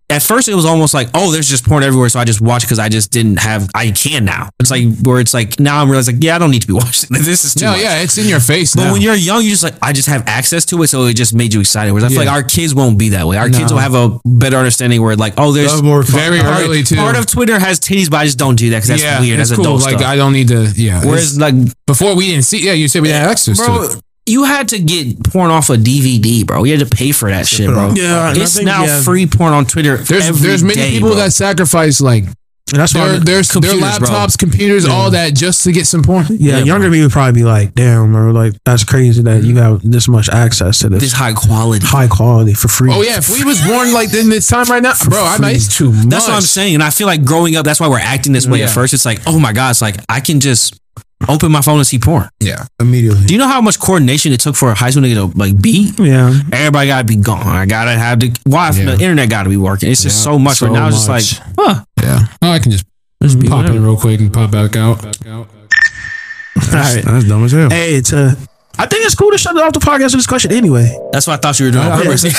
at 0.10 0.22
first 0.22 0.48
it 0.48 0.54
was 0.54 0.66
almost 0.66 0.94
like, 0.94 1.10
oh, 1.14 1.32
there's 1.32 1.50
just 1.50 1.66
porn 1.66 1.82
everywhere, 1.82 2.08
so 2.10 2.20
I 2.20 2.26
just 2.26 2.40
watch 2.42 2.62
because 2.64 2.78
I 2.78 2.90
just 2.90 3.10
didn't 3.12 3.38
have. 3.38 3.68
I 3.74 3.90
can 3.92 4.26
now. 4.26 4.50
It's 4.60 4.70
like 4.70 4.84
where 5.04 5.20
it's 5.20 5.34
like 5.34 5.60
now 5.60 5.82
I'm 5.82 5.90
realizing, 5.90 6.16
like, 6.16 6.24
yeah, 6.24 6.36
I 6.36 6.40
don't 6.40 6.52
need 6.52 6.62
to 6.62 6.68
be 6.68 6.74
watching. 6.84 7.10
This 7.12 7.26
This 7.26 7.46
is 7.46 7.56
too 7.56 7.66
No, 7.66 7.72
much. 7.72 7.82
yeah, 7.82 8.02
it's 8.02 8.18
in 8.18 8.28
your 8.28 8.40
face 8.40 8.76
But 8.76 8.84
now. 8.86 8.92
when 8.94 9.02
you're 9.02 9.16
young, 9.16 9.42
you 9.44 9.50
just 9.50 9.64
like 9.64 9.76
I 9.82 9.92
just 9.94 10.08
have 10.10 10.24
access 10.28 10.66
to 10.66 10.84
it, 10.84 10.88
so 10.88 11.06
it 11.06 11.16
just 11.16 11.34
made 11.34 11.54
you 11.54 11.62
excited. 11.62 11.92
Whereas 11.94 12.04
I 12.04 12.10
feel 12.10 12.24
Yeah. 12.24 12.32
like 12.32 12.44
our 12.44 12.48
kids 12.48 12.76
won't 12.76 13.00
be 13.00 13.10
that 13.10 13.26
way. 13.28 13.38
Our 13.38 13.50
kids 13.50 13.72
will 13.72 13.80
have 13.80 13.96
a 13.96 14.20
better 14.26 14.58
understanding 14.58 15.02
where 15.02 15.16
like, 15.16 15.34
oh, 15.38 15.52
there's 15.52 15.82
more 15.82 16.04
fun. 16.04 16.20
Very 16.20 16.40
part, 16.42 16.62
early 16.64 16.84
too. 16.84 16.96
part 16.96 17.16
of 17.16 17.26
Twitter 17.26 17.58
has 17.58 17.80
titties, 17.80 18.10
but 18.12 18.18
I 18.18 18.26
just 18.26 18.38
don't 18.38 18.56
do 18.56 18.70
that 18.72 18.78
because 18.78 18.90
that's 18.90 19.02
yeah, 19.04 19.20
weird. 19.20 19.40
That's 19.40 19.52
cool. 19.52 19.62
adult 19.66 19.82
Like 19.84 19.98
stuff. 19.98 20.08
I 20.08 20.16
don't 20.16 20.34
need 20.34 20.50
to. 20.50 20.72
Yeah. 20.76 21.04
Whereas 21.04 21.40
like, 21.40 21.56
before 21.88 22.16
we 22.16 22.28
didn't 22.28 22.44
see. 22.44 22.64
Yeah, 22.66 22.74
you 22.74 22.88
said 22.88 23.02
we 23.02 23.08
didn't 23.08 23.22
have 23.22 23.32
access 23.32 23.58
to 23.58 23.84
it. 23.84 24.02
You 24.26 24.46
had 24.46 24.70
to 24.70 24.80
get 24.80 25.24
porn 25.26 25.52
off 25.52 25.70
a 25.70 25.76
DVD, 25.76 26.46
bro. 26.46 26.64
You 26.64 26.78
had 26.78 26.88
to 26.88 26.96
pay 26.96 27.12
for 27.12 27.30
that 27.30 27.46
shit, 27.48 27.68
bro. 27.70 27.92
Yeah, 27.94 28.34
it's 28.36 28.56
think, 28.56 28.66
now 28.66 28.86
yeah. 28.86 29.02
free 29.02 29.28
porn 29.28 29.54
on 29.54 29.66
Twitter. 29.66 29.98
There's 29.98 30.28
every 30.30 30.48
there's 30.48 30.64
many 30.64 30.76
day, 30.76 30.92
people 30.92 31.10
bro. 31.10 31.18
that 31.18 31.34
sacrifice 31.34 32.00
like 32.00 32.24
And 32.24 32.80
that's 32.80 32.96
why. 32.96 33.10
their 33.10 33.20
their, 33.20 33.42
their 33.42 33.44
computers, 33.44 34.00
bro. 34.00 34.08
laptops, 34.08 34.38
computers, 34.38 34.86
all 34.86 35.12
that 35.12 35.34
just 35.36 35.64
to 35.66 35.74
get 35.74 35.86
some 35.88 36.04
porn. 36.04 36.26
yeah, 36.30 36.60
Yeah, 36.60 36.64
younger 36.64 36.90
me 36.90 37.02
would 37.02 37.12
probably 37.12 37.34
be 37.42 37.44
like, 37.44 37.74
"Damn, 37.76 38.14
bro, 38.14 38.32
like 38.32 38.54
that's 38.64 38.86
crazy 38.86 39.22
that 39.24 39.44
you 39.44 39.58
have 39.58 39.82
this 39.84 40.08
much 40.08 40.30
access 40.30 40.80
to 40.80 40.90
this, 40.90 41.02
this 41.02 41.14
high 41.14 41.34
quality. 41.34 41.86
high 41.86 42.08
quality 42.08 42.54
for 42.54 42.70
free." 42.70 42.92
Oh 42.94 43.02
yeah, 43.02 43.18
if 43.18 43.30
we 43.30 43.44
was 43.44 43.62
born 43.68 43.92
like 43.94 44.14
in 44.14 44.30
this 44.30 44.48
time 44.48 44.66
right 44.70 44.82
now, 44.82 44.94
bro, 45.10 45.22
I 45.22 45.38
mean 45.38 45.56
it's 45.56 45.76
too 45.78 45.92
much. 45.92 46.08
That's 46.08 46.28
what 46.30 46.36
I'm 46.36 46.42
saying. 46.42 46.76
And 46.76 46.84
I 46.84 46.92
feel 46.92 47.08
like 47.08 47.26
growing 47.26 47.58
up, 47.58 47.66
that's 47.66 47.82
why 47.82 47.90
we're 47.90 48.00
acting 48.00 48.32
this 48.32 48.48
way 48.48 48.60
Yeah. 48.60 48.66
at 48.66 48.72
first. 48.72 48.94
It's 48.94 49.06
like, 49.06 49.20
oh 49.28 49.38
my 49.38 49.52
God, 49.52 49.72
it's 49.72 49.82
like 49.82 49.98
I 50.08 50.22
can 50.22 50.40
just 50.40 50.80
open 51.30 51.52
my 51.52 51.62
phone 51.62 51.78
and 51.78 51.88
see 51.88 52.00
porn. 52.00 52.28
Yeah, 52.40 52.66
immediately. 52.80 53.26
Do 53.26 53.34
you 53.34 53.40
know 53.40 53.48
how 53.48 53.62
much 53.62 53.80
coordination 53.80 54.32
it 54.34 54.40
took 54.40 54.56
for 54.56 54.72
a 54.72 54.76
high 54.76 54.90
school 54.90 55.04
nigga 55.04 55.32
to 55.32 55.38
like 55.38 55.60
beat? 55.62 56.00
yeah. 56.00 56.34
Everybody 56.52 56.88
gotta 56.88 57.06
be 57.06 57.16
gone. 57.18 57.46
I 57.48 57.66
gotta 57.66 57.92
have 57.92 58.20
the 58.20 58.30
Wi-Fi, 58.46 58.80
Yeah. 58.80 58.86
the 58.86 58.94
internet 58.94 59.30
gotta 59.30 59.50
be 59.50 59.58
working. 59.58 59.90
It's 59.92 60.04
just 60.04 60.18
Yeah, 60.20 60.32
so 60.34 60.40
much. 60.40 60.58
so 60.58 60.68
but 60.68 60.74
now 60.74 60.88
it's 60.88 61.06
just 61.06 61.10
like, 61.10 61.24
huh. 61.58 61.84
yeah. 62.02 62.20
Oh, 62.42 62.52
I 62.52 62.60
can 62.60 62.72
just 62.72 62.86
Just 63.22 63.40
pop 63.42 63.58
whatever. 63.60 63.78
in 63.78 63.84
real 63.84 63.98
quick 63.98 64.20
and 64.20 64.32
pop 64.34 64.52
back 64.52 64.76
out. 64.76 65.04
All 65.06 65.48
right. 66.72 67.04
That's 67.04 67.26
dumb 67.26 67.44
as 67.46 67.52
hell. 67.52 67.70
Hey, 67.70 67.96
it's 67.96 68.14
uh, 68.14 68.36
I 68.80 68.88
think 68.88 69.06
it's 69.06 69.14
cool 69.14 69.30
to 69.30 69.38
shut 69.38 69.56
off 69.56 69.72
the 69.74 69.80
podcast 69.80 70.18
with 70.18 70.26
this 70.26 70.28
question 70.28 70.52
anyway. 70.52 70.98
That's 71.12 71.28
what 71.28 71.34
I 71.34 71.38
thought 71.38 71.60
you 71.60 71.68
were 71.68 71.72
doing. 71.72 71.86
on 71.92 72.02
purpose. 72.02 72.24
that's, 72.24 72.34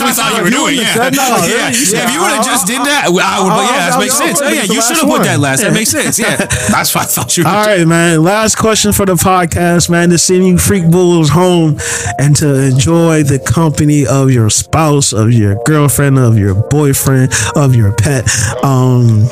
what, 0.00 0.10
I 0.10 0.12
thought 0.12 0.36
you 0.36 0.42
were 0.42 0.50
doing. 0.62 0.76
Yeah, 0.76 1.08
no, 1.10 1.38
yeah. 1.46 1.70
yeah. 1.70 1.70
If 1.70 2.12
you 2.12 2.20
would 2.20 2.34
have 2.34 2.44
just 2.44 2.66
did 2.66 2.80
that, 2.82 3.04
I 3.06 3.08
would. 3.08 3.22
But 3.22 3.70
yeah, 3.70 3.90
that 3.90 3.98
makes 3.98 4.14
sense. 4.14 4.40
Oh, 4.42 4.48
yeah, 4.48 4.62
you 4.64 4.82
should 4.82 4.96
have 4.96 5.06
put 5.06 5.22
that 5.22 5.38
last. 5.38 5.62
That 5.62 5.72
makes 5.72 5.90
sense. 5.90 6.18
Yeah, 6.18 6.36
that's 6.68 6.92
what 6.94 7.04
I 7.04 7.06
thought 7.06 7.36
you 7.36 7.44
were. 7.44 7.50
All 7.50 7.66
right, 7.66 7.86
man. 7.86 8.24
Last 8.24 8.56
question 8.56 8.92
for 8.92 9.06
the 9.06 9.14
podcast, 9.14 9.88
man. 9.88 10.10
To 10.10 10.18
send 10.18 10.46
you 10.46 10.58
freak 10.58 10.90
bulls 10.90 11.30
home 11.30 11.78
and 12.18 12.34
to 12.36 12.60
enjoy 12.60 13.22
the 13.22 13.38
company 13.38 14.04
of 14.04 14.32
your 14.32 14.50
spouse, 14.50 15.12
of 15.12 15.32
your 15.32 15.62
girlfriend, 15.64 16.18
of 16.18 16.36
your 16.36 16.54
boyfriend, 16.54 17.32
of 17.54 17.76
your 17.76 17.94
pet. 17.94 18.28
Um, 18.64 19.28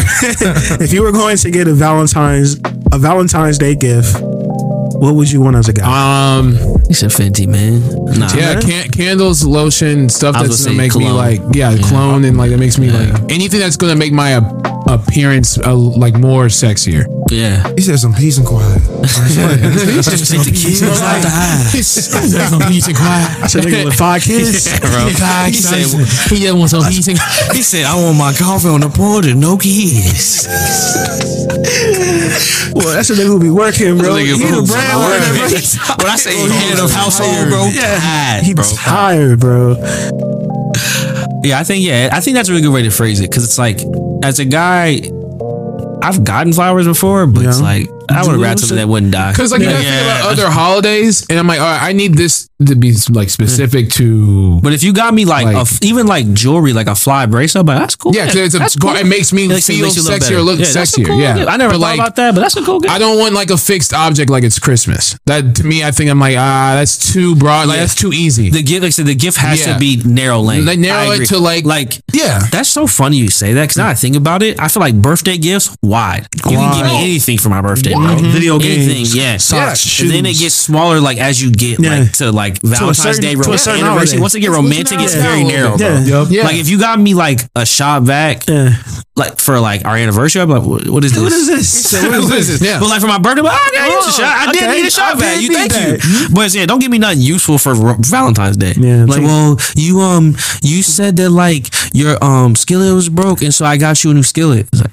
if 0.82 0.92
you 0.92 1.02
were 1.02 1.12
going 1.12 1.36
to 1.36 1.50
get 1.50 1.68
a 1.68 1.74
Valentine's 1.74 2.56
a 2.92 2.98
Valentine's 2.98 3.58
Day 3.58 3.74
gift, 3.74 4.16
what 4.20 5.14
would 5.14 5.30
you 5.30 5.40
want 5.40 5.56
as 5.56 5.68
a 5.68 5.72
guy? 5.72 6.38
Um, 6.38 6.56
you 6.88 6.94
said 6.94 7.10
Fenty, 7.10 7.46
man. 7.46 7.80
Nah, 8.18 8.28
yeah, 8.34 8.60
can- 8.60 8.88
candles, 8.90 9.44
lotion, 9.44 10.08
stuff 10.08 10.36
I 10.36 10.42
was 10.42 10.50
that's 10.50 10.64
gonna 10.66 10.76
gonna 10.76 10.90
say 10.90 10.98
make 10.98 10.98
me 10.98 11.04
cologne. 11.10 11.44
like, 11.46 11.56
yeah, 11.56 11.76
clone, 11.88 12.24
and 12.24 12.36
like 12.36 12.50
that 12.50 12.58
makes 12.58 12.78
me 12.78 12.90
like 12.90 13.08
anything 13.30 13.60
that's 13.60 13.76
gonna 13.76 13.96
make 13.96 14.12
my 14.12 14.34
uh, 14.34 14.42
appearance 14.88 15.58
uh, 15.58 15.74
like 15.74 16.14
more 16.14 16.46
sexier. 16.46 17.06
Yeah. 17.30 17.72
He 17.74 17.82
said 17.82 17.98
some 17.98 18.14
peace 18.14 18.38
and 18.38 18.46
quiet. 18.46 18.80
Just 19.02 20.30
take 20.30 20.44
the 20.44 20.52
kids 20.54 20.82
out 20.86 21.20
the 21.22 21.28
house. 21.28 21.74
I 21.74 23.46
said 23.46 23.62
nigga 23.64 23.84
with 23.84 23.94
five 23.94 24.22
kids. 24.22 24.68
bro. 24.80 25.06
He 25.06 25.52
said, 25.54 25.86
he 26.30 26.40
just 26.40 26.54
wants 26.56 26.70
some 26.72 26.84
peace 26.84 27.08
and 27.08 27.18
he 27.56 27.62
said, 27.62 27.84
I 27.84 27.94
want 27.96 28.16
my 28.18 28.32
coffee 28.32 28.68
on 28.68 28.80
the 28.80 28.88
porch 28.88 29.26
and 29.26 29.40
no 29.40 29.56
kids. 29.58 30.46
Well, 32.74 32.94
that's 32.94 33.10
a 33.10 33.14
nigga 33.14 33.26
who 33.26 33.40
be 33.40 33.50
working, 33.50 33.96
bro. 33.98 34.16
He 34.16 34.26
Nigga, 34.32 34.38
the 34.38 34.66
bro, 34.66 34.66
brand 34.66 34.92
bro. 34.92 35.08
worker, 35.08 35.32
bro. 35.34 35.96
When 36.04 36.12
I 36.12 36.16
say 36.16 36.36
head 36.36 36.78
of 36.78 36.90
household, 36.90 37.48
bro, 37.48 37.66
yeah, 37.72 38.40
He 38.42 38.54
bro. 38.54 38.64
tired, 38.76 39.40
bro. 39.40 39.76
Yeah, 41.42 41.58
I 41.60 41.64
think 41.64 41.84
yeah, 41.86 42.10
I 42.12 42.20
think 42.20 42.34
that's 42.36 42.48
a 42.48 42.52
really 42.52 42.62
good 42.62 42.72
way 42.72 42.82
to 42.82 42.90
phrase 42.90 43.20
it 43.20 43.30
because 43.30 43.44
it's 43.44 43.58
like 43.58 43.80
as 44.22 44.38
a 44.40 44.44
guy, 44.44 45.00
I've 46.06 46.22
gotten 46.22 46.52
flowers 46.52 46.86
before, 46.86 47.26
but 47.26 47.44
it's 47.44 47.60
like 47.60 47.88
I 48.08 48.22
would 48.22 48.32
have 48.32 48.40
rather 48.40 48.60
something 48.60 48.76
that 48.76 48.86
wouldn't 48.86 49.10
die. 49.10 49.32
Because 49.32 49.50
like 49.50 49.60
you 49.60 49.66
yeah. 49.66 49.72
gotta 49.72 49.84
think 49.84 50.02
about 50.04 50.32
other 50.32 50.50
holidays, 50.50 51.26
and 51.28 51.36
I'm 51.36 51.48
like, 51.48 51.58
all 51.58 51.66
right, 51.66 51.82
I 51.82 51.92
need 51.94 52.14
this 52.14 52.48
to 52.64 52.74
be 52.74 52.94
like 53.10 53.28
specific 53.28 53.90
to. 53.90 54.60
But 54.62 54.72
if 54.72 54.82
you 54.82 54.92
got 54.94 55.12
me 55.12 55.24
like, 55.26 55.44
Like- 55.44 55.56
a 55.56 55.60
f 55.60 55.78
even 55.82 56.06
like 56.06 56.32
jewelry, 56.32 56.72
like 56.72 56.86
a 56.86 56.94
fly 56.94 57.26
bracelet, 57.26 57.66
but 57.66 57.78
that's 57.78 57.96
cool. 57.96 58.14
Yeah, 58.14 58.26
it's 58.32 58.54
a- 58.54 58.58
that's 58.58 58.76
cool. 58.76 58.96
it 58.96 59.06
makes 59.06 59.30
me 59.32 59.44
It 59.44 59.62
feel 59.62 59.82
makes 59.84 59.96
sexier, 59.98 60.20
better. 60.20 60.40
look 60.42 60.58
a 60.60 60.62
sexier, 60.62 61.04
cool 61.06 61.20
yeah. 61.20 61.36
gift. 61.36 61.50
I 61.50 61.56
never 61.58 61.74
But, 61.74 61.80
thought 61.80 61.80
like, 61.82 61.98
about 62.00 62.16
that, 62.16 62.34
but 62.34 62.40
that's 62.40 62.56
a 62.56 62.62
cool 62.62 62.80
gift. 62.80 62.94
I 62.94 62.98
don't 62.98 63.18
want 63.18 63.34
like 63.34 63.50
a 63.50 63.58
fixed 63.58 63.92
object 63.92 64.30
like 64.30 64.42
it's 64.42 64.58
Christmas. 64.58 65.18
That 65.26 65.54
to 65.56 65.64
me, 65.66 65.84
I 65.84 65.90
think 65.90 66.08
I'm 66.10 66.18
like, 66.18 66.36
ah, 66.38 66.72
that's 66.76 67.12
too 67.12 67.36
broad. 67.36 67.68
Like 67.68 67.76
Yeah. 67.76 67.82
that's 67.82 67.94
too 67.94 68.12
easy. 68.14 68.48
the 68.48 68.62
gift, 68.62 68.82
like 68.82 68.88
I 68.88 68.90
said, 68.90 69.06
the 69.06 69.14
gift 69.14 69.36
has 69.36 69.60
Yeah. 69.60 69.74
to 69.74 69.78
be 69.78 70.00
narrow 70.06 70.40
lane. 70.40 70.64
Like, 70.64 70.78
narrow 70.78 71.10
it 71.12 71.26
to, 71.28 71.38
like- 71.38 71.66
like 71.66 72.00
yeah. 72.14 72.46
That's 72.50 72.70
so 72.70 72.86
funny 72.86 73.18
you 73.18 73.28
say 73.28 73.52
that 73.52 73.62
because 73.64 73.76
now 73.76 73.88
I 73.88 73.94
think 73.94 74.16
about 74.16 74.42
it, 74.42 74.58
I 74.58 74.68
feel 74.68 74.80
like 74.80 74.94
birthday 74.94 75.36
gifts 75.36 75.76
wide. 75.82 76.26
You 76.34 76.56
can 76.56 76.72
give 76.74 76.86
me 76.86 76.96
anything 77.04 77.36
for 77.36 77.50
my 77.50 77.60
birthday, 77.60 77.92
bro. 77.92 78.16
Video 78.16 78.54
anything, 78.56 79.04
games, 79.04 79.14
yeah. 79.14 79.36
socks, 79.36 80.00
And 80.00 80.10
then 80.10 80.24
it 80.24 80.38
gets 80.38 80.54
smaller, 80.54 81.00
like 81.00 81.18
as 81.18 81.42
you 81.42 81.50
get 81.50 81.78
Yeah. 81.80 81.98
like 82.00 82.12
to 82.12 82.32
like 82.32 82.45
like 82.52 82.62
Valentine's 82.62 82.98
certain- 82.98 83.22
Day, 83.22 83.34
to 83.34 83.40
a 83.40 83.42
anniversary. 83.42 83.80
holiday. 83.80 84.18
Once 84.20 84.32
they 84.32 84.40
get 84.40 84.50
romantic, 84.50 85.00
it's 85.00 85.14
very 85.14 85.44
narrow, 85.44 85.76
bro. 85.76 85.86
Yeah. 85.86 86.04
Yep. 86.04 86.26
Yeah. 86.30 86.44
Like 86.44 86.56
if 86.56 86.68
you 86.68 86.78
got 86.78 86.98
me 87.00 87.14
like 87.14 87.40
a 87.54 87.64
Shop-Vac, 87.66 88.46
Yeah. 88.48 88.74
like 89.16 89.38
for 89.40 89.58
like 89.60 89.84
our 89.84 89.96
anniversary, 89.96 90.42
I'm 90.42 90.50
like, 90.50 90.62
what, 90.62 90.88
what 90.94 91.04
is 91.04 91.12
this? 91.12 91.22
What 91.22 91.32
is 91.32 91.46
this? 91.46 91.92
what 91.92 92.38
is 92.38 92.48
this? 92.48 92.62
Yeah. 92.62 92.78
But 92.80 92.88
like 92.88 93.00
for 93.00 93.06
my 93.08 93.18
birthday, 93.18 93.40
I'm 93.40 93.46
like, 93.46 93.58
oh, 93.58 93.70
I 93.72 93.76
got 93.76 93.90
you 93.90 93.98
a 93.98 94.12
shot. 94.12 94.22
I 94.48 94.52
did 94.52 94.62
okay. 94.62 94.72
need 94.76 94.86
a 94.86 94.90
shot 94.90 95.16
I 95.16 95.18
vac. 95.20 95.34
did 95.34 95.42
You 95.42 95.48
need 95.50 95.72
thank 95.72 96.04
you. 96.04 96.28
But 96.34 96.54
yeah, 96.54 96.66
don't 96.66 96.78
give 96.80 96.90
me 96.90 96.98
nothing 96.98 97.20
useful 97.20 97.58
for 97.58 97.74
Ro- 97.74 97.96
Valentine's 98.00 98.56
Day. 98.56 98.74
Yeah, 98.76 99.04
like, 99.04 99.18
like- 99.18 99.22
well, 99.22 99.56
you 99.76 100.00
um, 100.00 100.36
you 100.62 100.82
said 100.82 101.16
that 101.16 101.30
like 101.30 101.68
your 101.94 102.22
um 102.22 102.54
skillet 102.54 102.94
was 102.94 103.08
broke, 103.08 103.42
and 103.42 103.52
so 103.54 103.64
I 103.64 103.76
got 103.76 104.02
you 104.04 104.10
a 104.10 104.14
new 104.14 104.22
skillet. 104.22 104.68
It's 104.72 104.82
like, 104.82 104.92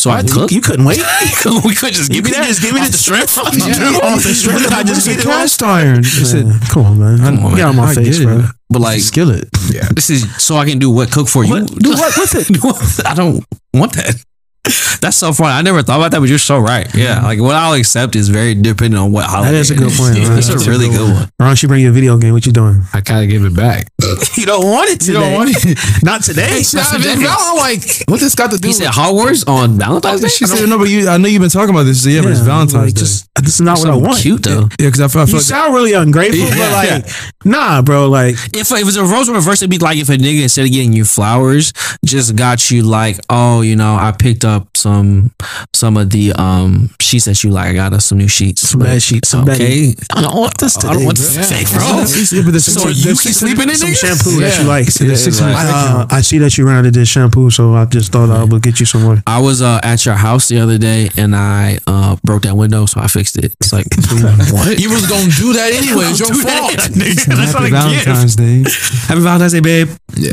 so 0.00 0.10
I 0.10 0.20
You, 0.20 0.32
cook. 0.32 0.50
you 0.50 0.60
couldn't 0.60 0.84
wait. 0.84 0.98
we 1.64 1.74
could 1.74 1.92
just 1.92 2.10
give 2.10 2.24
me 2.24 2.30
that. 2.32 2.46
just 2.46 2.62
give 2.62 2.72
me 2.74 2.80
the- 2.80 2.96
shrimp. 2.96 3.28
Off 3.36 3.52
the 3.52 4.34
strength, 4.34 4.72
I 4.72 4.82
just 4.82 5.06
get 5.06 5.18
it 5.18 5.22
cast 5.24 5.62
iron. 5.62 5.98
I 5.98 6.02
said, 6.02 6.46
Come 6.70 6.86
on, 6.86 6.98
man. 6.98 7.18
Come 7.18 7.44
on, 7.44 7.54
Get 7.54 7.64
out 7.64 7.70
of 7.70 7.76
my 7.76 7.90
I 7.90 7.94
face, 7.94 8.22
bro. 8.22 8.44
But 8.70 8.80
like, 8.80 9.00
skillet. 9.00 9.48
Yeah. 9.70 9.88
This 9.94 10.10
is 10.10 10.24
so 10.42 10.56
I 10.56 10.64
can 10.64 10.78
do 10.78 10.90
what 10.90 11.10
cook 11.10 11.28
for 11.28 11.44
you. 11.44 11.52
What- 11.52 11.66
do 11.78 11.90
what 11.90 12.16
with 12.16 12.34
it? 12.34 13.06
I 13.06 13.14
don't 13.14 13.44
want 13.74 13.92
that. 13.94 14.24
That's 15.00 15.16
so 15.16 15.32
funny. 15.32 15.52
I 15.52 15.62
never 15.62 15.82
thought 15.82 15.96
about 15.98 16.10
that, 16.10 16.20
but 16.20 16.28
you're 16.28 16.38
so 16.38 16.58
right. 16.58 16.86
Yeah, 16.94 17.22
like 17.22 17.40
what 17.40 17.54
I'll 17.56 17.72
accept 17.72 18.14
is 18.16 18.28
very 18.28 18.54
dependent 18.54 19.00
on 19.02 19.10
what 19.12 19.24
holiday. 19.24 19.56
is 19.58 19.70
a 19.70 19.74
good 19.74 19.90
point, 19.92 20.14
man. 20.18 20.34
That's 20.34 20.48
That's 20.48 20.66
a 20.66 20.70
really 20.70 20.88
good 20.88 21.00
one. 21.14 21.28
Why 21.38 21.46
don't 21.46 21.62
you 21.62 21.68
bring 21.68 21.82
your 21.82 21.92
video 21.92 22.18
game? 22.18 22.32
What 22.34 22.44
you 22.44 22.52
doing? 22.52 22.82
I 22.92 23.00
kind 23.00 23.24
of 23.24 23.30
give 23.30 23.44
it 23.44 23.56
back. 23.56 23.86
You 24.36 24.46
don't 24.46 24.64
want 24.64 24.88
it 24.90 25.06
You 25.06 25.14
don't 25.14 25.34
want 25.34 25.50
it. 25.52 25.78
Not 26.02 26.22
today. 26.22 26.62
Nah, 26.72 26.98
man, 26.98 27.18
I'm 27.28 27.56
like, 27.56 27.82
what 28.08 28.20
this 28.20 28.34
got 28.34 28.50
to 28.52 28.56
do? 28.58 28.68
He 28.68 28.70
with 28.72 28.76
said 28.78 28.92
Hogwarts 28.92 29.46
on 29.48 29.76
Valentine's 29.78 30.20
Day. 30.22 30.28
She 30.28 30.46
said, 30.46 30.66
no, 30.68 30.78
but 30.78 30.88
you, 30.88 31.08
I 31.08 31.16
know 31.18 31.28
you've 31.28 31.42
been 31.42 31.50
talking 31.50 31.70
about 31.74 31.82
this. 31.82 32.06
Yeah, 32.06 32.22
but 32.22 32.30
it's 32.30 32.40
Valentine's 32.40 32.74
like, 32.74 32.94
Day. 32.94 33.00
Just, 33.00 33.28
this 33.36 33.54
is 33.54 33.60
not 33.60 33.78
what 33.78 33.88
I 33.90 33.96
want. 33.96 34.18
cute 34.18 34.42
though. 34.44 34.68
yeah, 34.78 34.88
because 34.88 35.00
I 35.00 35.08
feel, 35.08 35.22
I 35.22 35.26
feel 35.26 35.32
You 35.34 35.36
like 35.38 35.44
sound 35.44 35.74
really 35.74 35.92
ungrateful, 35.94 36.46
but 36.48 36.56
Yeah. 36.56 37.00
like, 37.02 37.06
nah, 37.44 37.82
bro. 37.82 38.08
Like, 38.08 38.34
If 38.54 38.70
if 38.72 38.78
it 38.80 38.84
was 38.84 38.96
a 38.96 39.04
rose 39.04 39.28
reverse, 39.28 39.60
it'd 39.62 39.70
be 39.70 39.78
like 39.78 39.98
if 39.98 40.08
a 40.08 40.16
nigga 40.16 40.42
instead 40.44 40.64
of 40.66 40.72
getting 40.72 40.92
you 40.92 41.04
flowers, 41.04 41.72
just 42.04 42.36
got 42.36 42.70
you 42.70 42.82
like, 42.82 43.18
oh, 43.28 43.60
you 43.62 43.76
know, 43.76 43.94
I 43.96 44.12
picked 44.12 44.44
up 44.44 44.49
some 44.74 45.30
some 45.74 45.96
of 45.96 46.10
the 46.10 46.32
um 46.34 46.90
sheets 47.00 47.24
that 47.26 47.42
you 47.44 47.50
like. 47.50 47.68
I 47.70 47.74
got 47.74 47.92
us 47.92 48.06
some 48.06 48.18
new 48.18 48.28
sheets. 48.28 48.68
Some 48.70 48.80
bad 48.80 49.02
sheets, 49.02 49.28
some 49.30 49.44
bad- 49.44 49.60
okay. 49.60 49.94
I 50.16 50.22
don't 50.22 50.36
want 50.36 50.56
this 50.58 50.76
I 50.76 50.80
today. 50.80 50.92
don't 50.94 51.04
want 51.04 51.18
this 51.18 51.36
Yeah. 51.36 51.42
fake, 51.42 51.68
bro. 51.72 51.86
Yeah, 51.86 52.42
but 52.50 52.60
So 52.62 52.88
you 52.88 53.16
keep 53.16 53.34
sleeping 53.34 53.68
in 53.68 53.76
Some 53.76 53.90
niggas? 53.90 54.00
shampoo 54.00 54.40
that 54.40 54.56
you 54.58 54.62
Yeah. 54.64 54.68
like. 54.74 54.86
Yeah, 55.00 55.14
six 55.16 55.40
Right. 55.40 55.52
months. 55.52 55.70
Uh, 55.72 56.06
I 56.10 56.20
see 56.22 56.38
that 56.38 56.56
you 56.58 56.66
ran 56.66 56.78
out 56.78 56.86
of 56.86 56.92
this 56.92 57.08
shampoo, 57.08 57.50
so 57.50 57.74
I 57.74 57.84
just 57.86 58.12
thought 58.12 58.30
I 58.30 58.44
would 58.44 58.62
get 58.62 58.80
you 58.80 58.86
some 58.86 59.02
more. 59.02 59.22
I 59.26 59.38
was 59.38 59.60
uh, 59.62 59.80
at 59.82 60.04
your 60.06 60.14
house 60.16 60.48
the 60.48 60.58
other 60.60 60.78
day 60.78 61.10
and 61.16 61.34
I 61.36 61.78
uh, 61.86 62.16
broke 62.24 62.42
that 62.42 62.56
window, 62.56 62.86
so 62.86 63.00
I 63.00 63.06
fixed 63.08 63.36
it. 63.38 63.52
It's 63.60 63.72
like 63.72 63.86
what? 64.52 64.78
You 64.78 64.90
was 64.90 65.06
gonna 65.06 65.30
do 65.36 65.52
that 65.54 65.72
anyway. 65.80 66.06
It's 66.10 66.20
your 66.20 66.28
Do 66.30 66.42
that, 66.44 66.58
fault. 66.58 66.92
nigga. 66.96 67.24
That's 67.36 67.52
not 67.54 67.62
Happy 67.62 67.66
a 67.66 67.90
gift. 67.90 68.04
Valentine's 68.06 68.36
Day. 68.36 68.64
Happy 69.08 69.20
Valentine's 69.20 69.52
Day, 69.52 69.60
babe. 69.60 69.88
Yeah. 70.16 70.32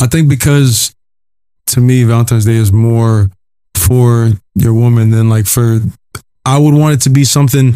I 0.00 0.06
think 0.06 0.28
because 0.28 0.94
to 1.68 1.80
me, 1.80 2.04
Valentine's 2.04 2.44
Day 2.44 2.56
is 2.56 2.72
more 2.72 3.30
for 3.92 4.32
your 4.54 4.72
woman 4.72 5.10
than 5.10 5.28
like 5.28 5.46
for. 5.46 5.80
I 6.46 6.58
would 6.58 6.74
want 6.74 6.94
it 6.94 7.00
to 7.02 7.10
be 7.10 7.24
something 7.24 7.74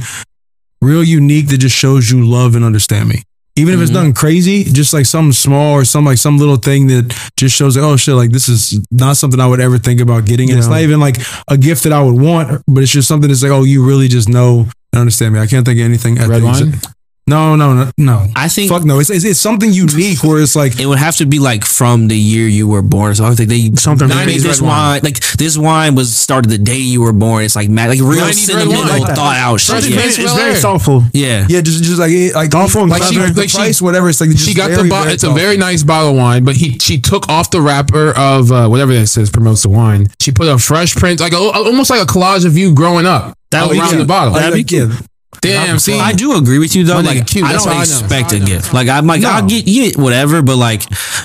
real 0.80 1.04
unique 1.04 1.48
that 1.48 1.58
just 1.58 1.76
shows 1.76 2.10
you 2.10 2.24
love 2.26 2.54
and 2.56 2.64
understand 2.64 3.08
me. 3.08 3.22
Even 3.58 3.74
if 3.74 3.80
it's 3.80 3.90
Mhm. 3.90 3.94
nothing 3.94 4.12
crazy, 4.14 4.64
just 4.64 4.92
like 4.92 5.06
something 5.06 5.32
small 5.32 5.72
or 5.74 5.84
some 5.84 6.04
like 6.04 6.18
some 6.18 6.36
little 6.38 6.56
thing 6.56 6.88
that 6.88 7.14
just 7.38 7.54
shows 7.54 7.76
like, 7.76 7.84
oh 7.84 7.96
shit, 7.96 8.14
like 8.14 8.30
this 8.32 8.48
is 8.48 8.80
not 8.90 9.16
something 9.16 9.40
I 9.40 9.46
would 9.46 9.60
ever 9.60 9.78
think 9.78 10.00
about 10.00 10.24
getting. 10.26 10.50
And 10.50 10.58
it's 10.58 10.68
not 10.68 10.80
even 10.82 11.00
like 11.00 11.16
a 11.48 11.56
gift 11.56 11.84
that 11.84 11.92
I 11.92 12.02
would 12.02 12.20
want, 12.20 12.62
but 12.66 12.82
it's 12.82 12.92
just 12.92 13.08
something 13.08 13.28
that's 13.28 13.42
like, 13.42 13.52
oh, 13.52 13.64
you 13.64 13.84
really 13.84 14.08
just 14.08 14.28
know 14.28 14.68
and 14.92 15.00
understand 15.00 15.34
me. 15.34 15.40
I 15.40 15.46
can't 15.46 15.64
think 15.66 15.78
of 15.78 15.84
anything. 15.84 16.18
at 16.18 16.28
Red 16.28 16.42
the- 16.42 16.46
wine? 16.46 16.80
No, 17.28 17.56
no, 17.56 17.74
no, 17.74 17.90
no. 17.98 18.26
I 18.36 18.48
think 18.48 18.70
Fuck 18.70 18.84
no. 18.84 19.00
It's, 19.00 19.10
it's 19.10 19.24
it's 19.24 19.40
something 19.40 19.72
unique 19.72 20.22
where 20.22 20.40
it's 20.40 20.54
like 20.54 20.78
it 20.80 20.86
would 20.86 20.98
have 20.98 21.16
to 21.16 21.26
be 21.26 21.40
like 21.40 21.64
from 21.64 22.06
the 22.06 22.16
year 22.16 22.46
you 22.46 22.68
were 22.68 22.82
born. 22.82 23.16
So 23.16 23.24
I 23.24 23.34
think 23.34 23.48
they 23.48 23.72
Something 23.74 24.06
they 24.06 24.14
from 24.14 24.26
made 24.26 24.36
90s 24.38 24.42
this 24.44 24.60
red 24.60 24.68
wine. 24.68 24.78
wine. 24.78 25.00
like 25.02 25.18
this 25.36 25.58
wine 25.58 25.94
was 25.96 26.14
started 26.14 26.50
the 26.50 26.58
day 26.58 26.78
you 26.78 27.02
were 27.02 27.12
born. 27.12 27.42
It's 27.42 27.56
like 27.56 27.68
mad, 27.68 27.88
like 27.88 27.98
real 27.98 28.22
90s 28.22 28.26
red 28.26 28.34
sentimental, 28.36 28.74
wine. 28.90 29.00
Like 29.02 29.16
thought 29.16 29.36
out 29.38 29.56
shit. 29.60 29.70
Fresh 29.74 29.88
Yeah. 29.90 29.96
Prince 30.00 30.18
It's 30.20 30.34
very 30.34 30.54
thoughtful. 30.54 31.02
yeah. 31.12 31.46
Yeah, 31.48 31.62
just 31.62 31.82
just 31.82 31.98
like 31.98 32.12
it- 32.12 32.32
like 32.36 32.52
Thoughtful 32.52 32.82
and 32.82 32.90
like 32.92 33.02
she, 33.02 33.16
clever. 33.16 33.32
the 33.32 33.40
Like 33.40 33.50
she- 33.50 33.56
price, 33.58 33.82
whatever. 33.82 34.08
It's 34.08 34.20
like 34.20 34.30
just 34.30 34.46
She 34.46 34.54
got 34.54 34.70
very, 34.70 34.84
the 34.84 34.88
bottle. 34.88 35.04
very 35.06 35.14
It's 35.14 35.24
a 35.24 35.32
very 35.32 35.56
nice 35.56 35.82
bottle 35.82 36.10
of 36.10 36.16
wine, 36.16 36.44
but 36.44 36.54
he 36.54 36.78
she 36.78 37.00
took 37.00 37.28
off 37.28 37.50
the 37.50 37.60
wrapper 37.60 38.12
of 38.16 38.52
uh, 38.52 38.68
whatever 38.68 38.94
that 38.94 39.08
says 39.08 39.30
promotes 39.30 39.62
the 39.64 39.68
wine. 39.70 40.06
She 40.20 40.30
put 40.30 40.46
a 40.46 40.58
fresh 40.58 40.94
print, 40.94 41.18
like 41.18 41.32
a, 41.32 41.38
almost 41.38 41.90
like 41.90 42.02
a 42.02 42.06
collage 42.06 42.46
of 42.46 42.56
you 42.56 42.72
growing 42.72 43.04
up. 43.04 43.36
That 43.50 43.66
would 43.66 43.76
around 43.78 43.90
be 43.90 43.96
the 43.98 44.04
bottle. 44.04 44.34
That'd 44.34 44.52
be 44.54 44.60
Like, 44.60 44.70
yeah. 44.70 44.96
Damn, 45.40 45.78
see, 45.78 45.98
I 45.98 46.12
do 46.12 46.36
agree 46.36 46.58
with 46.58 46.74
you 46.74 46.84
though. 46.84 46.94
My 46.94 47.02
Like 47.02 47.18
nigga 47.18 47.26
cute, 47.28 47.44
I 47.44 47.52
that's 47.52 47.64
don't 47.64 47.76
I 47.76 47.80
expect 47.80 48.30
That's 48.30 48.42
a 48.42 48.46
gift. 48.46 48.72
Like 48.72 48.88
I'm 48.88 49.06
like 49.06 49.20
No. 49.20 49.30
I'll 49.30 49.46
get 49.46 49.66
you 49.66 49.92
whatever, 49.96 50.40
but 50.42 50.56
like 50.56 50.82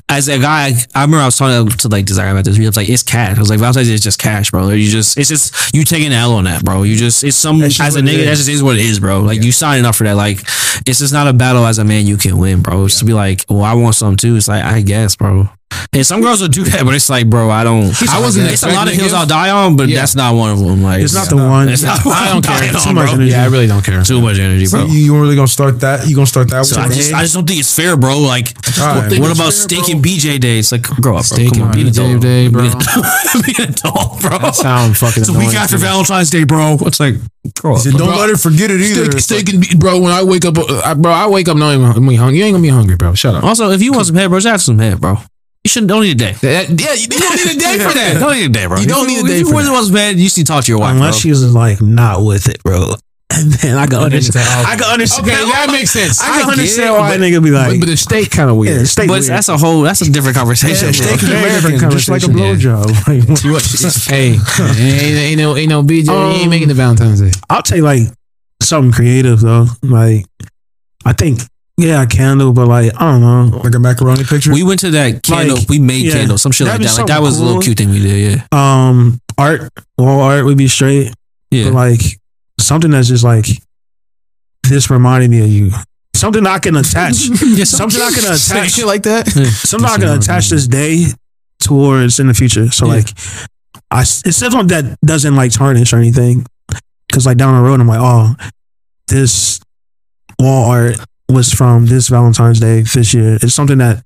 as 0.10 0.28
a 0.28 0.38
guy, 0.38 0.72
I 0.93 1.02
remember 1.02 1.22
I 1.22 1.26
was 1.26 1.38
talking 1.38 1.70
to 1.70 1.88
like 1.88 2.06
Desire 2.06 2.32
about 2.32 2.43
this. 2.43 2.58
He 2.58 2.66
was 2.66 2.76
like, 2.76 2.89
"It's 2.89 3.04
cash." 3.04 3.38
I 3.38 3.39
was 3.39 3.49
like, 3.49 3.60
"Valentine's 3.60 3.88
Day 3.88 3.93
is 3.93 4.02
just 4.04 4.20
cash, 4.20 4.52
bro. 4.52 4.70
You 4.70 4.89
just 4.89 5.18
it's 5.18 5.30
just 5.30 5.74
you 5.74 5.84
taking 5.86 6.08
an 6.08 6.14
L 6.14 6.34
on 6.34 6.43
that, 6.43 6.64
bro. 6.66 6.84
You 6.84 6.95
just 6.97 7.24
it's 7.24 7.38
some 7.38 7.60
just 7.62 7.80
as 7.80 7.95
a 7.95 8.02
nigga 8.02 8.26
that 8.26 8.34
is. 8.34 8.39
just 8.39 8.49
is 8.49 8.62
what 8.64 8.76
it 8.76 8.86
is, 8.86 8.99
bro. 8.99 9.22
Like 9.22 9.41
you 9.43 9.52
signing 9.52 9.86
up 9.86 9.95
for 9.95 10.04
that. 10.04 10.18
Like 10.18 10.39
it's 10.86 10.99
just 10.99 11.14
not 11.14 11.28
a 11.28 11.34
battle 11.34 11.66
as 11.66 11.78
a 11.78 11.86
man 11.86 12.06
you 12.06 12.18
can 12.18 12.38
win, 12.38 12.62
bro. 12.62 12.86
It's 12.86 12.99
to 12.99 13.06
be 13.06 13.14
like, 13.14 13.45
well, 13.49 13.64
I 13.64 13.74
want 13.74 13.95
something 13.95 14.18
too. 14.18 14.36
It's 14.36 14.47
like 14.47 14.64
I 14.64 14.82
guess, 14.82 15.16
bro. 15.16 15.49
And 15.93 16.05
some 16.05 16.22
girls 16.22 16.41
will 16.41 16.47
do 16.47 16.63
that, 16.63 16.86
but 16.86 16.93
it's 16.95 17.09
like, 17.09 17.30
bro, 17.30 17.49
I 17.49 17.63
don't. 17.63 17.84
I 18.09 18.19
wasn't 18.19 18.49
It's 18.51 18.63
a 18.63 18.67
lot 18.67 18.88
of 18.88 18.93
expecting 18.93 18.99
hills. 18.99 19.13
I'll 19.13 19.26
die 19.28 19.49
on, 19.49 19.76
but 19.76 19.89
Yeah. 19.89 19.99
that's 19.99 20.15
not 20.15 20.36
one 20.36 20.51
of 20.51 20.59
them. 20.59 20.82
Like 20.84 21.01
It's 21.01 21.13
not 21.13 21.30
the 21.30 21.36
one. 21.36 21.67
It's 21.69 21.84
not 21.84 21.99
I 22.07 22.30
don't 22.32 22.43
care. 22.45 22.72
Too 22.72 22.89
on, 22.89 22.95
much 22.95 23.05
bro. 23.07 23.13
energy. 23.15 23.32
yeah, 23.32 23.43
I 23.43 23.47
really 23.47 23.67
don't 23.67 23.84
care. 23.84 24.01
Too 24.03 24.22
much 24.22 24.39
energy, 24.39 24.67
bro. 24.69 24.86
you, 24.86 24.99
you 24.99 25.19
really 25.19 25.36
gonna 25.36 25.47
start 25.47 25.80
that? 25.82 26.07
You 26.07 26.15
gonna 26.15 26.26
start 26.28 26.49
that? 26.51 26.65
So 26.65 26.80
I 26.80 26.88
just, 26.88 27.13
I 27.13 27.22
just 27.24 27.34
don't 27.36 27.45
think 27.47 27.59
it's 27.59 27.76
fair, 27.76 27.97
bro. 27.97 28.19
Like, 28.19 28.53
All 28.80 28.88
right. 29.01 29.19
what 29.19 29.34
about 29.36 29.53
steak 29.53 29.89
and 29.89 30.03
BJ 30.03 30.39
days? 30.39 30.72
Like, 30.72 30.84
grow 30.84 31.17
up, 31.17 31.28
bro. 31.28 31.38
Steak 31.38 31.53
Come 31.53 31.63
on, 31.63 31.67
and 31.67 31.76
be 31.76 31.82
an 31.82 31.88
BJ 31.88 32.09
adult. 32.09 32.22
day, 32.22 32.47
bro. 32.47 32.63
Be 32.72 32.72
an, 32.72 33.41
be 33.43 33.63
adult, 33.63 34.22
bro. 34.22 34.38
That 34.39 34.55
sound 34.55 34.97
fucking 34.97 35.22
It's 35.24 35.30
a 35.30 35.38
week 35.38 35.53
after. 35.55 35.78
Valentine's 35.78 36.30
Day, 36.30 36.43
bro. 36.45 36.78
It's 36.82 36.99
like, 36.99 37.15
grow 37.59 37.76
up. 37.76 37.82
Said, 37.82 37.93
don't 37.93 38.07
Bro, 38.07 38.17
let 38.17 38.30
her 38.30 38.38
forget 38.38 38.72
it 38.72 38.82
either. 38.82 39.11
Steak, 39.19 39.47
steak 39.47 39.53
and 39.55 39.61
be- 39.61 39.76
bro, 39.76 39.99
when 39.99 40.11
I 40.11 40.24
wake 40.24 40.45
up, 40.45 40.57
uh, 40.57 40.95
bro, 40.95 41.11
I 41.11 41.28
wake 41.28 41.47
up 41.49 41.57
knowing 41.57 41.84
I'm 41.84 41.91
hungry. 41.93 42.15
You 42.15 42.43
ain't 42.45 42.53
gonna 42.53 42.61
be 42.61 42.69
hungry, 42.69 42.95
bro. 42.95 43.13
Shut 43.15 43.36
up. 43.36 43.43
Also, 43.43 43.69
if 43.72 43.82
you 43.82 43.91
want 43.93 44.07
some 44.07 44.15
head, 44.15 44.30
bro, 44.30 44.38
just 44.39 44.47
have 44.47 44.61
some 44.61 44.80
head, 44.80 44.99
bro. 45.01 45.17
You 45.64 45.70
shouldn't 45.70 45.89
don't 45.89 46.01
need 46.01 46.12
a 46.12 46.16
day. 46.16 46.36
Yeah, 46.41 46.62
you 46.93 47.07
don't 47.07 47.36
need 47.36 47.55
a 47.55 47.59
day 47.59 47.78
for 47.78 47.93
that. 47.93 48.18
don't 48.20 48.34
need 48.34 48.45
a 48.45 48.49
day, 48.49 48.66
bro. 48.66 48.80
You 48.80 48.88
don't 48.88 49.05
need 49.07 49.24
a 49.24 49.28
day 49.28 49.39
If 49.41 49.47
for 49.47 49.49
you 49.49 49.57
really 49.57 49.66
that. 49.66 49.72
want 49.74 49.86
some 49.88 49.95
head, 49.95 50.18
you 50.18 50.28
should 50.30 50.47
talk 50.47 50.64
to 50.66 50.72
your 50.72 50.80
wife, 50.80 50.95
Unless 50.95 51.16
bro. 51.16 51.20
she 51.20 51.30
was 51.30 51.53
like 51.53 51.82
not 51.82 52.24
with 52.26 52.47
it, 52.49 52.62
bro. 52.64 52.95
And 53.34 53.53
then 53.53 53.78
I 53.78 53.88
can 53.88 53.99
understand. 53.99 54.45
I 54.68 54.76
can 54.76 54.84
understand. 54.91 55.26
Okay, 55.26 55.36
that 55.38 55.70
makes 55.72 55.91
sense. 55.91 56.20
I 56.20 56.26
can 56.28 56.39
get 56.47 56.49
understand 56.49 56.89
it, 56.89 56.99
why 56.99 57.07
a 57.14 57.18
but- 57.18 57.24
nigga 57.24 57.41
be 57.41 57.49
like, 57.51 57.80
but 57.80 57.86
the 57.86 57.95
steak 57.95 58.30
kind 58.30 58.49
of 58.49 58.57
weird. 58.57 58.76
yeah, 58.80 58.84
steak 58.84 59.07
but 59.07 59.22
weird. 59.22 59.32
that's 59.32 59.47
a 59.47 59.57
whole, 59.57 59.84
that's 59.84 60.01
a 60.01 60.12
different 60.12 60.36
conversation. 60.36 60.88
Yeah, 60.88 60.91
bro. 60.91 61.16
steak 61.18 61.24
is 61.24 61.30
American, 61.30 61.66
American, 61.76 61.91
just 61.91 62.09
like 62.09 62.24
a 62.24 62.26
conversation. 62.28 62.72
blowjob. 62.72 63.07
Like, 63.07 64.09
hey, 64.09 64.34
ain't, 64.84 65.18
ain't 65.18 65.38
no 65.38 65.55
ain't 65.55 65.70
no 65.70 65.82
BJ. 65.82 66.07
you 66.07 66.14
ain't 66.14 66.43
Um, 66.43 66.49
making 66.49 66.68
the 66.68 66.74
Valentine's 66.74 67.22
Day. 67.22 67.32
I'll 67.49 67.62
take 67.62 67.82
like 67.84 68.01
something 68.62 68.91
creative 68.91 69.39
though. 69.39 69.68
Like 69.82 70.26
I 71.05 71.14
think 71.14 71.39
yeah, 71.82 72.01
a 72.03 72.07
candle, 72.07 72.53
but 72.53 72.67
like 72.67 72.91
I 72.99 73.11
don't 73.11 73.21
know. 73.21 73.57
like 73.63 73.75
a 73.75 73.79
macaroni 73.79 74.23
picture. 74.23 74.53
We 74.53 74.63
went 74.63 74.79
to 74.82 74.91
that 74.91 75.23
candle. 75.23 75.57
Like, 75.57 75.69
we 75.69 75.79
made 75.79 76.05
yeah, 76.05 76.13
candles, 76.13 76.41
some 76.41 76.51
shit 76.51 76.67
like 76.67 76.79
that'd 76.79 76.82
be 76.82 76.88
that. 76.88 76.97
Like 76.97 77.07
that 77.07 77.13
something 77.17 77.23
was 77.23 77.39
a 77.39 77.43
little 77.45 77.61
cute 77.61 77.77
thing 77.77 77.89
we 77.89 77.99
did. 78.01 78.41
Yeah, 78.51 78.88
Um, 78.89 79.19
art, 79.38 79.71
wall 79.97 80.21
art 80.21 80.45
would 80.45 80.57
be 80.57 80.67
straight, 80.67 81.13
yeah. 81.49 81.65
but 81.65 81.73
like 81.73 82.01
something 82.59 82.91
that's 82.91 83.07
just 83.07 83.23
like 83.23 83.45
this 84.63 84.89
reminded 84.89 85.29
me 85.32 85.41
of 85.41 85.47
you. 85.47 85.71
Something 86.15 86.45
I 86.45 86.59
can 86.59 86.75
attach. 86.75 87.13
something 87.65 88.01
I 88.01 88.11
can 88.11 88.25
attach. 88.34 88.71
shit 88.71 88.86
like 88.86 89.03
that. 89.03 89.27
something 89.27 89.89
I 89.89 89.97
can 89.97 90.17
attach 90.19 90.49
this 90.49 90.67
day 90.67 91.05
towards 91.59 92.19
in 92.19 92.27
the 92.27 92.34
future. 92.34 92.69
So 92.71 92.86
Yeah. 92.86 92.93
like, 92.93 93.07
I 93.89 94.01
it's 94.01 94.38
something 94.38 94.67
that 94.67 94.97
doesn't 95.03 95.36
like 95.36 95.51
tarnish 95.51 95.93
or 95.93 95.97
anything. 95.97 96.45
Because 97.07 97.25
like 97.25 97.38
down 97.38 97.55
the 97.55 97.67
road, 97.67 97.79
I'm 97.82 97.88
like, 97.88 97.99
oh, 98.01 98.36
this 99.07 99.59
wall 100.39 100.69
art 100.71 100.97
was 101.34 101.51
from 101.53 101.86
this 101.88 102.07
Valentine's 102.09 102.59
Day 102.59 102.82
this 102.82 103.13
year. 103.13 103.36
It's 103.41 103.53
something 103.53 103.77
that 103.79 104.03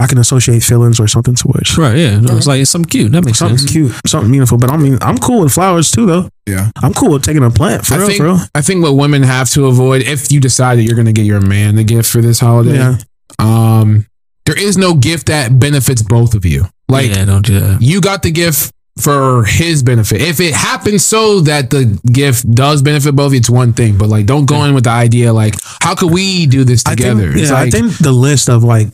I 0.00 0.06
can 0.06 0.18
associate 0.18 0.62
feelings 0.62 1.00
or 1.00 1.08
something 1.08 1.34
towards. 1.34 1.76
Right, 1.76 1.96
yeah. 1.96 2.20
It's 2.22 2.46
like 2.46 2.60
it's 2.60 2.70
something 2.70 2.88
cute. 2.88 3.10
That 3.12 3.24
makes 3.24 3.38
Something 3.38 3.58
sense. 3.58 3.70
cute, 3.72 3.92
something 4.06 4.30
meaningful. 4.30 4.58
But 4.58 4.70
I 4.70 4.76
mean, 4.76 4.98
I'm 5.00 5.18
cool 5.18 5.42
with 5.42 5.52
flowers 5.52 5.90
too, 5.90 6.06
though. 6.06 6.28
Yeah. 6.46 6.70
I'm 6.82 6.94
cool 6.94 7.12
with 7.12 7.24
taking 7.24 7.42
a 7.42 7.50
plant 7.50 7.84
for 7.84 7.94
I 7.94 7.96
real, 7.98 8.06
think 8.06 8.18
for 8.18 8.24
real. 8.24 8.38
I 8.54 8.60
think 8.62 8.82
what 8.82 8.92
women 8.92 9.22
have 9.24 9.50
to 9.50 9.66
avoid 9.66 10.02
if 10.02 10.30
you 10.30 10.40
decide 10.40 10.78
that 10.78 10.82
you're 10.84 10.96
gonna 10.96 11.12
get 11.12 11.26
your 11.26 11.40
man 11.40 11.74
the 11.76 11.84
gift 11.84 12.10
for 12.10 12.20
this 12.20 12.38
holiday, 12.40 12.74
Yeah. 12.76 12.96
um, 13.38 14.06
there 14.46 14.58
is 14.58 14.78
no 14.78 14.94
gift 14.94 15.26
that 15.26 15.58
benefits 15.58 16.02
both 16.02 16.34
of 16.34 16.44
you. 16.46 16.66
Like 16.88 17.10
yeah, 17.10 17.24
don't 17.24 17.44
do 17.44 17.58
that. 17.60 17.82
you 17.82 18.00
got 18.00 18.22
the 18.22 18.30
gift 18.30 18.72
for 19.00 19.44
his 19.44 19.82
benefit. 19.82 20.20
If 20.20 20.40
it 20.40 20.54
happens 20.54 21.04
so 21.06 21.40
that 21.40 21.70
the 21.70 21.98
gift 22.12 22.50
does 22.52 22.82
benefit 22.82 23.14
both, 23.14 23.32
it's 23.32 23.48
one 23.50 23.72
thing. 23.72 23.96
But 23.98 24.08
like, 24.08 24.26
don't 24.26 24.46
go 24.46 24.64
in 24.64 24.74
with 24.74 24.84
the 24.84 24.90
idea 24.90 25.32
like, 25.32 25.54
how 25.80 25.94
could 25.94 26.12
we 26.12 26.46
do 26.46 26.64
this 26.64 26.82
I 26.86 26.94
together? 26.94 27.28
think, 27.32 27.36
It's 27.42 27.50
yeah, 27.50 27.58
I 27.58 27.70
think 27.70 27.96
the 27.98 28.12
list 28.12 28.48
of 28.48 28.64
like 28.64 28.88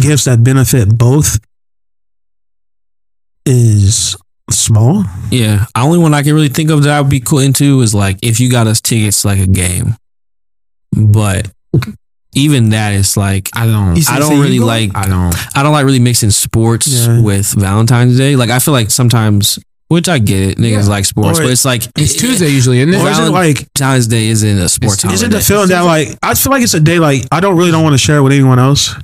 gifts 0.00 0.24
that 0.24 0.42
benefit 0.44 0.88
both 0.96 1.38
is 3.46 4.16
small. 4.50 5.04
Yeah, 5.30 5.66
the 5.74 5.80
only 5.80 5.98
one 5.98 6.14
I 6.14 6.22
can 6.22 6.34
really 6.34 6.48
think 6.48 6.70
of 6.70 6.82
that 6.84 6.92
I 6.96 7.00
would 7.00 7.10
be 7.10 7.20
cool 7.20 7.38
into 7.40 7.80
is 7.80 7.94
like 7.94 8.18
if 8.22 8.40
you 8.40 8.50
got 8.50 8.66
us 8.66 8.80
tickets 8.80 9.22
to 9.22 9.28
like 9.28 9.40
a 9.40 9.46
game, 9.46 9.96
but 10.92 11.50
even 12.34 12.70
that 12.70 12.92
is 12.92 13.16
like 13.16 13.48
I 13.54 13.66
don't. 13.66 13.96
You 13.96 14.02
see- 14.02 14.12
I 14.14 14.18
don't 14.18 14.36
you 14.36 14.42
really 14.42 14.58
go- 14.58 14.66
like 14.66 14.96
I 14.96 15.06
don't. 15.08 15.34
I 15.56 15.62
don't 15.62 15.72
like 15.72 15.84
really 15.84 15.98
mixing 16.00 16.30
sports 16.30 16.86
Yeah. 16.86 17.20
with 17.20 17.46
Valentine's 17.58 18.16
Day. 18.16 18.36
Like 18.36 18.50
I 18.50 18.58
feel 18.58 18.72
like 18.74 18.90
sometimes, 18.90 19.58
which 19.88 20.08
I 20.08 20.18
get 20.18 20.50
it, 20.50 20.58
niggas 20.58 20.88
like 20.88 21.04
sports, 21.06 21.38
Or- 21.38 21.42
but 21.44 21.50
it's 21.50 21.64
like 21.64 21.82
It's 21.96 22.14
Tuesday 22.14 22.48
usually, 22.48 22.80
isn't 22.80 22.94
it? 22.94 23.02
Or 23.02 23.08
is 23.10 23.18
it 23.18 23.30
like 23.30 23.66
Valentine's 23.76 24.06
Day 24.06 24.28
isn't 24.28 24.58
a 24.58 24.68
sports 24.68 24.96
is 24.96 25.04
it 25.04 25.08
holiday. 25.08 25.28
the 25.38 25.40
feeling 25.44 25.68
that 25.70 25.80
like 25.82 26.18
I 26.22 26.34
feel 26.34 26.52
like 26.52 26.62
it's 26.62 26.74
a 26.74 26.80
day 26.80 26.98
like 26.98 27.22
I 27.32 27.40
don't 27.40 27.56
really 27.56 27.70
don't 27.70 27.82
want 27.82 27.94
to 27.94 27.98
share 27.98 28.22
with 28.22 28.32
anyone 28.32 28.58
else. 28.58 28.94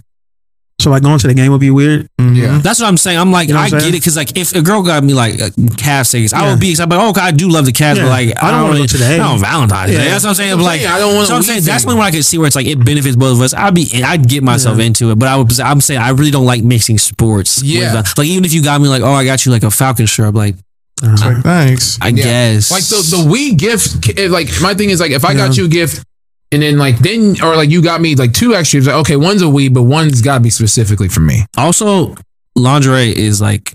So 0.85 0.91
like 0.91 1.03
going 1.03 1.19
to 1.19 1.27
the 1.27 1.33
game 1.33 1.51
would 1.51 1.63
be 1.63 1.71
weird. 1.71 2.09
Yeah. 2.19 2.59
That's 2.63 2.79
what 2.79 2.89
I'm 2.89 2.99
saying. 2.99 3.19
I'm 3.19 3.33
like, 3.33 3.49
You 3.49 3.55
know 3.55 3.61
I 3.61 3.65
I'm 3.65 3.71
get 3.71 3.89
it 3.89 3.93
because 3.93 4.17
like 4.19 4.37
if 4.37 4.55
a 4.55 4.61
girl 4.61 4.83
got 4.83 5.03
me 5.03 5.15
like 5.15 5.41
uh, 5.41 5.49
Cavs 5.81 6.11
tickets, 6.13 6.35
I 6.35 6.51
would 6.51 6.61
be 6.61 6.73
excited. 6.73 6.91
But 6.91 6.99
oh, 7.01 7.09
okay, 7.09 7.23
I 7.23 7.31
do 7.31 7.49
love 7.49 7.65
the 7.65 7.73
Cavs, 7.73 7.97
Yeah. 7.97 8.03
but 8.03 8.09
like 8.11 8.43
I 8.43 8.51
don't 8.51 8.61
wanna 8.65 8.75
really, 8.75 8.81
go 8.83 8.87
to 8.89 8.97
the 8.99 9.05
not 9.09 9.11
game. 9.17 9.23
on 9.23 9.39
Valentine's 9.41 9.91
Day. 9.93 9.97
Yeah. 10.05 10.11
That's 10.11 10.25
what 10.25 10.29
I'm 10.31 10.35
saying. 10.37 10.53
I'm 10.53 10.61
like, 10.61 10.81
saying, 10.81 10.93
I 10.93 10.99
don't 10.99 11.15
want 11.15 11.29
so 11.29 11.33
a 11.33 11.37
I'm 11.39 11.43
saying 11.43 11.57
weekend. 11.57 11.69
that's 11.73 11.87
when 11.87 11.97
where 11.97 12.07
I 12.07 12.11
can 12.11 12.23
see 12.23 12.37
where 12.37 12.47
it's 12.47 12.57
like 12.57 12.67
it 12.67 12.85
benefits 12.85 13.17
both 13.17 13.33
of 13.37 13.41
us. 13.41 13.55
I'd 13.55 13.75
be, 13.75 14.03
I'd 14.05 14.29
get 14.29 14.43
myself 14.43 14.77
Yeah. 14.79 14.85
into 14.85 15.11
it, 15.11 15.19
but 15.19 15.29
I 15.29 15.37
would, 15.37 15.59
I'm 15.59 15.81
saying 15.81 16.01
I 16.01 16.11
really 16.11 16.31
don't 16.31 16.45
like 16.45 16.63
mixing 16.63 16.99
sports. 16.99 17.63
with, 17.63 17.71
Yeah. 17.71 17.95
uh, 17.95 18.03
like 18.19 18.27
even 18.29 18.45
if 18.45 18.53
you 18.53 18.63
got 18.63 18.79
me 18.83 18.89
like, 18.89 19.01
oh, 19.03 19.13
I 19.13 19.25
got 19.25 19.47
you 19.47 19.53
like 19.53 19.63
a 19.63 19.71
Falcon 19.71 20.05
shirt, 20.05 20.27
I'm 20.29 20.35
like, 20.35 20.57
It's 21.03 21.25
like, 21.25 21.39
thanks. 21.43 21.99
I 22.03 22.09
Yeah. 22.09 22.25
guess 22.25 22.71
Like 22.71 22.85
the 22.85 22.97
the 23.17 23.23
Wii 23.33 23.57
gift, 23.57 24.31
like 24.31 24.49
my 24.61 24.75
thing 24.75 24.91
is 24.91 25.01
like 25.01 25.13
if 25.13 25.25
I 25.25 25.33
got 25.33 25.57
you 25.57 25.65
a 25.65 25.69
gift 25.69 26.05
and 26.53 26.63
then 26.63 26.79
like 26.79 26.99
then 26.99 27.37
or 27.43 27.57
like 27.57 27.71
you 27.71 27.83
got 27.83 28.01
me 28.01 28.15
like 28.15 28.33
two 28.33 28.55
extras, 28.55 28.87
like 28.87 28.97
okay, 28.97 29.17
one's 29.17 29.43
a 29.43 29.47
Wii, 29.47 29.73
but 29.73 29.83
one's 29.83 30.23
got 30.23 30.35
to 30.35 30.41
be 30.41 30.51
specifically 30.51 31.09
for 31.09 31.21
me. 31.21 31.45
Also, 31.57 32.15
lingerie 32.57 33.17
is 33.17 33.41
like 33.41 33.75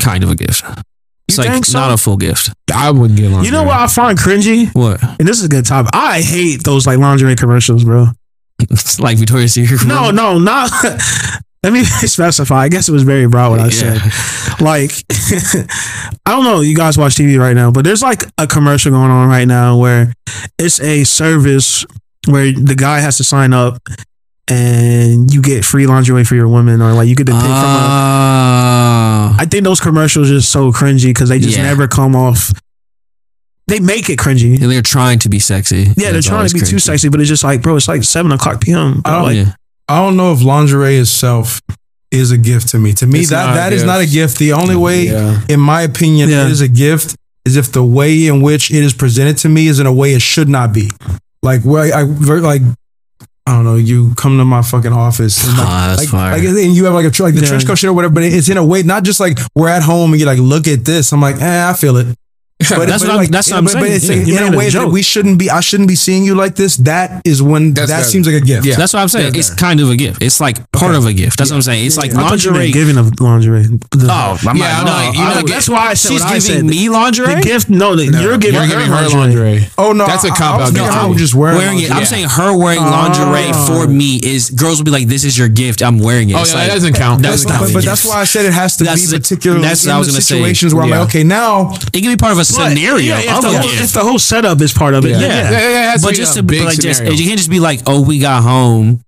kind 0.00 0.22
of 0.24 0.30
a 0.30 0.34
gift. 0.34 0.64
It's 1.28 1.36
You 1.38 1.44
like 1.44 1.64
so? 1.64 1.78
not 1.78 1.92
a 1.92 1.96
full 1.98 2.16
gift. 2.16 2.50
I 2.74 2.90
wouldn't 2.90 3.18
get 3.18 3.30
along. 3.30 3.44
You 3.44 3.50
know 3.50 3.62
what 3.62 3.78
I 3.78 3.86
find 3.86 4.18
cringy? 4.18 4.74
What? 4.74 5.02
And 5.02 5.28
this 5.28 5.38
is 5.38 5.44
a 5.44 5.48
good 5.48 5.66
topic. 5.66 5.90
I 5.94 6.20
hate 6.22 6.64
those 6.64 6.86
like 6.86 6.98
lingerie 6.98 7.36
commercials, 7.36 7.84
bro. 7.84 8.06
It's 8.60 8.98
like 9.06 9.18
Victoria's 9.18 9.52
Secret. 9.54 9.84
No, 9.86 10.10
no, 10.10 10.38
not. 10.38 10.70
Let 11.62 11.72
me 11.72 11.84
specify. 11.84 12.56
I 12.62 12.68
guess 12.68 12.88
it 12.88 12.92
was 12.92 13.02
very 13.02 13.26
broad 13.26 13.50
what 13.50 13.60
I 13.60 13.64
Yeah. 13.64 13.98
said. 13.98 14.60
Like, 14.60 14.92
I 16.26 16.30
don't 16.32 16.44
know. 16.44 16.60
You 16.60 16.76
guys 16.76 16.96
watch 16.98 17.14
TV 17.16 17.38
right 17.38 17.54
now, 17.54 17.70
but 17.70 17.84
there's 17.84 18.02
like 18.02 18.24
a 18.38 18.46
commercial 18.46 18.92
going 18.92 19.10
on 19.10 19.28
right 19.28 19.46
now 19.46 19.76
where 19.76 20.12
it's 20.58 20.80
a 20.80 21.04
service 21.04 21.84
where 22.28 22.52
the 22.52 22.74
guy 22.76 23.00
has 23.00 23.16
to 23.18 23.24
sign 23.24 23.52
up 23.52 23.78
and 24.48 25.32
you 25.32 25.42
get 25.42 25.64
free 25.64 25.86
lingerie 25.86 26.24
for 26.24 26.34
your 26.34 26.48
woman, 26.48 26.80
or 26.80 26.92
like 26.94 27.06
you 27.08 27.14
get 27.14 27.26
to 27.26 27.32
pick 27.32 27.40
from 27.42 27.50
a. 27.50 27.54
Ah. 27.54 29.36
I 29.38 29.44
think 29.44 29.64
those 29.64 29.80
commercials 29.80 30.30
are 30.30 30.34
just 30.34 30.50
so 30.50 30.72
cringy 30.72 31.06
because 31.10 31.28
they 31.28 31.38
just 31.38 31.56
Yeah. 31.56 31.64
never 31.64 31.86
come 31.86 32.16
off. 32.16 32.50
They 33.66 33.80
make 33.80 34.08
it 34.08 34.18
cringy. 34.18 34.60
And 34.62 34.70
they're 34.72 34.80
trying 34.80 35.18
to 35.20 35.28
be 35.28 35.38
sexy. 35.38 35.92
Yeah, 35.96 36.12
they're 36.12 36.22
trying 36.22 36.48
to 36.48 36.54
be 36.54 36.60
too 36.60 36.78
sexy, 36.78 37.10
but 37.10 37.20
it's 37.20 37.28
just 37.28 37.44
like, 37.44 37.60
bro, 37.60 37.76
it's 37.76 37.88
like 37.88 38.02
seven 38.04 38.32
o'clock 38.32 38.62
p.m. 38.62 39.02
I 39.04 39.10
don't- 39.12 39.22
Like, 39.24 39.36
yeah. 39.36 39.52
I 39.88 39.98
don't 40.02 40.16
know 40.16 40.32
if 40.32 40.42
lingerie 40.42 40.96
itself 40.98 41.60
is 42.10 42.30
a 42.30 42.38
gift 42.38 42.68
to 42.70 42.78
me. 42.78 42.92
To 42.94 43.06
me, 43.06 43.20
It's 43.20 43.30
that 43.30 43.54
that 43.54 43.72
is 43.72 43.82
gift. 43.82 43.86
not 43.86 44.00
a 44.00 44.06
gift. 44.06 44.38
The 44.38 44.52
only 44.52 44.76
way, 44.76 45.06
Yeah. 45.08 45.40
in 45.48 45.60
my 45.60 45.82
opinion, 45.82 46.28
Yeah. 46.28 46.46
it 46.46 46.50
is 46.52 46.60
a 46.60 46.68
gift 46.68 47.14
is 47.44 47.56
if 47.56 47.72
the 47.72 47.84
way 47.84 48.26
in 48.26 48.42
which 48.42 48.70
it 48.70 48.82
is 48.84 48.92
presented 48.92 49.38
to 49.38 49.48
me 49.48 49.68
is 49.68 49.78
in 49.80 49.86
a 49.86 49.92
way 49.92 50.12
it 50.14 50.22
should 50.22 50.48
not 50.48 50.72
be. 50.72 50.90
Like 51.42 51.62
where 51.62 51.94
I, 51.94 52.00
I 52.00 52.02
like 52.02 52.62
I 53.46 53.52
don't 53.52 53.64
know, 53.64 53.76
you 53.76 54.12
come 54.16 54.36
to 54.36 54.44
my 54.44 54.60
fucking 54.60 54.92
office 54.92 55.42
and 55.48 55.56
like, 55.56 55.66
Ah, 55.66 55.86
that's 55.88 56.00
like, 56.00 56.08
fire. 56.10 56.32
like, 56.36 56.44
and 56.46 56.74
you 56.76 56.84
have 56.84 56.92
like 56.92 57.06
a 57.06 57.10
tr- 57.10 57.22
like 57.22 57.34
the 57.34 57.40
Yeah. 57.40 57.46
trench 57.48 57.66
coat 57.66 57.78
shit 57.78 57.88
or 57.88 57.94
whatever, 57.94 58.12
but 58.12 58.22
it's 58.24 58.50
in 58.50 58.58
a 58.58 58.64
way 58.64 58.82
not 58.82 59.04
just 59.04 59.20
like 59.20 59.38
we're 59.54 59.70
at 59.70 59.82
home 59.82 60.12
and 60.12 60.20
you're 60.20 60.28
like, 60.28 60.38
look 60.38 60.68
at 60.68 60.84
this. 60.84 61.12
I'm 61.12 61.22
like, 61.22 61.40
eh, 61.40 61.66
I 61.70 61.72
feel 61.72 61.96
it. 61.96 62.08
But 62.68 62.88
That's 62.88 63.04
what 63.04 63.10
I'm- 63.12 63.26
that's 63.26 63.50
what 63.50 63.56
I'm 63.58 63.64
but, 63.66 63.74
But 63.74 63.82
saying. 63.82 63.94
it's 63.94 64.04
Yeah. 64.08 64.14
like, 64.16 64.26
in 64.26 64.34
made 64.34 64.40
a 64.42 64.54
a 64.54 64.58
way 64.58 64.68
that 64.70 64.88
we 64.90 65.02
shouldn't 65.02 65.38
be. 65.38 65.48
I 65.48 65.60
shouldn't 65.60 65.88
be 65.88 65.94
seeing 65.94 66.24
you 66.24 66.34
like 66.34 66.56
this. 66.56 66.76
That 66.78 67.22
is 67.24 67.40
when 67.40 67.72
That's 67.72 67.88
that 67.88 67.98
better. 68.00 68.08
seems 68.10 68.26
like 68.26 68.34
a 68.34 68.40
gift. 68.44 68.66
Yeah. 68.66 68.74
That's 68.74 68.92
what 68.92 68.98
I'm 69.00 69.08
saying. 69.08 69.32
Yeah, 69.34 69.38
It's 69.38 69.48
there. 69.50 69.56
kind 69.58 69.78
of 69.80 69.90
a 69.90 69.96
gift. 69.96 70.20
It's 70.22 70.40
like 70.40 70.58
part 70.72 70.96
of 70.96 71.06
a 71.06 71.12
gift. 71.12 71.38
That's 71.38 71.50
what 71.50 71.56
I'm 71.56 71.62
saying. 71.62 71.86
It's 71.86 71.96
like 71.96 72.10
I 72.10 72.14
thought 72.28 72.42
you 72.44 72.50
lingerie. 72.50 72.72
giving 72.72 72.96
of 72.98 73.20
lingerie. 73.20 73.66
Oh, 74.02 74.38
I'm 74.48 74.56
Yeah, 74.56 74.82
not, 74.82 74.88
I 74.88 75.06
no, 75.06 75.12
you 75.12 75.18
know, 75.28 75.40
know. 75.40 75.46
That's 75.46 75.68
why 75.68 75.86
I 75.90 75.94
said 75.94 76.08
she's 76.10 76.20
what 76.20 76.30
I 76.32 76.38
giving 76.40 76.56
said. 76.56 76.64
me 76.64 76.88
lingerie. 76.88 77.34
The 77.36 77.40
gift, 77.42 77.70
no, 77.70 77.94
the, 77.94 78.06
you're 78.06 78.38
giving, 78.38 78.54
You're 78.54 78.62
her 78.64 78.68
giving 78.68 78.86
her 78.86 79.08
lingerie. 79.08 79.20
lingerie. 79.20 79.66
Oh 79.78 79.92
no, 79.92 80.06
That's 80.06 80.24
a 80.24 80.28
I- 80.28 80.34
I 80.34 80.36
cop 80.36 80.60
out 80.60 80.64
thinking 80.66 80.82
gift. 80.84 80.96
I 80.96 81.06
was 81.06 81.18
just 81.18 81.34
wearing, 81.36 81.58
wearing 81.58 81.78
it. 81.78 81.92
I'm 81.92 82.04
saying 82.06 82.26
her 82.28 82.56
wearing 82.56 82.80
oh. 82.82 82.90
lingerie 82.90 83.52
for 83.68 83.86
me 83.86 84.18
is 84.22 84.50
girls 84.50 84.78
will 84.78 84.84
be 84.84 84.90
like, 84.90 85.06
"This 85.06 85.22
is 85.24 85.38
your 85.38 85.48
gift. 85.48 85.80
I'm 85.80 85.98
wearing 86.00 86.30
it." 86.30 86.34
Oh 86.34 86.38
yeah, 86.44 86.54
like, 86.54 86.66
that 86.68 86.74
doesn't 86.74 86.94
count. 86.94 87.22
that's 87.22 87.44
Doesn't 87.44 87.50
not 87.50 87.60
But, 87.60 87.64
count. 87.66 87.74
but 87.74 87.82
a 87.84 87.86
that's 87.86 88.04
why 88.04 88.20
I 88.20 88.24
said 88.24 88.46
it 88.46 88.52
has 88.52 88.76
to 88.78 88.84
be 88.84 88.90
the- 88.90 89.16
particularly 89.18 89.62
that's 89.62 89.84
in 89.84 89.90
what 89.90 89.94
I 89.94 89.98
was 90.00 90.08
the 90.08 90.12
gonna 90.14 90.22
say. 90.22 90.34
situations 90.34 90.74
where 90.74 90.82
I'm 90.84 90.90
like, 90.90 91.06
okay, 91.08 91.22
now 91.22 91.72
It 91.94 92.00
can 92.02 92.10
be 92.10 92.16
part 92.16 92.32
of 92.32 92.38
a 92.38 92.44
scenario 92.48 92.96
Yeah, 92.96 93.18
if, 93.20 93.40
the 93.42 93.48
whole, 93.48 93.62
gift. 93.62 93.80
if 93.84 93.92
the 93.92 94.00
whole 94.00 94.18
setup 94.18 94.60
is 94.60 94.72
part 94.72 94.94
of 94.94 95.04
it, 95.04 95.10
Yeah. 95.10 95.18
Yeah. 95.20 95.26
yeah. 95.28 95.50
Yeah, 95.50 95.58
yeah, 95.60 95.68
it 95.68 95.90
has 95.92 96.00
to 96.02 96.08
but 96.08 96.14
just 96.14 96.34
to 96.36 96.42
be 96.42 96.58
big 96.58 96.64
like, 96.66 96.78
just 96.80 97.02
you 97.04 97.24
can't 97.26 97.38
just 97.38 97.50
be 97.50 97.60
like, 97.60 97.80
"Oh, 97.86 98.02
we 98.02 98.18
got 98.18 98.42
home." 98.42 99.00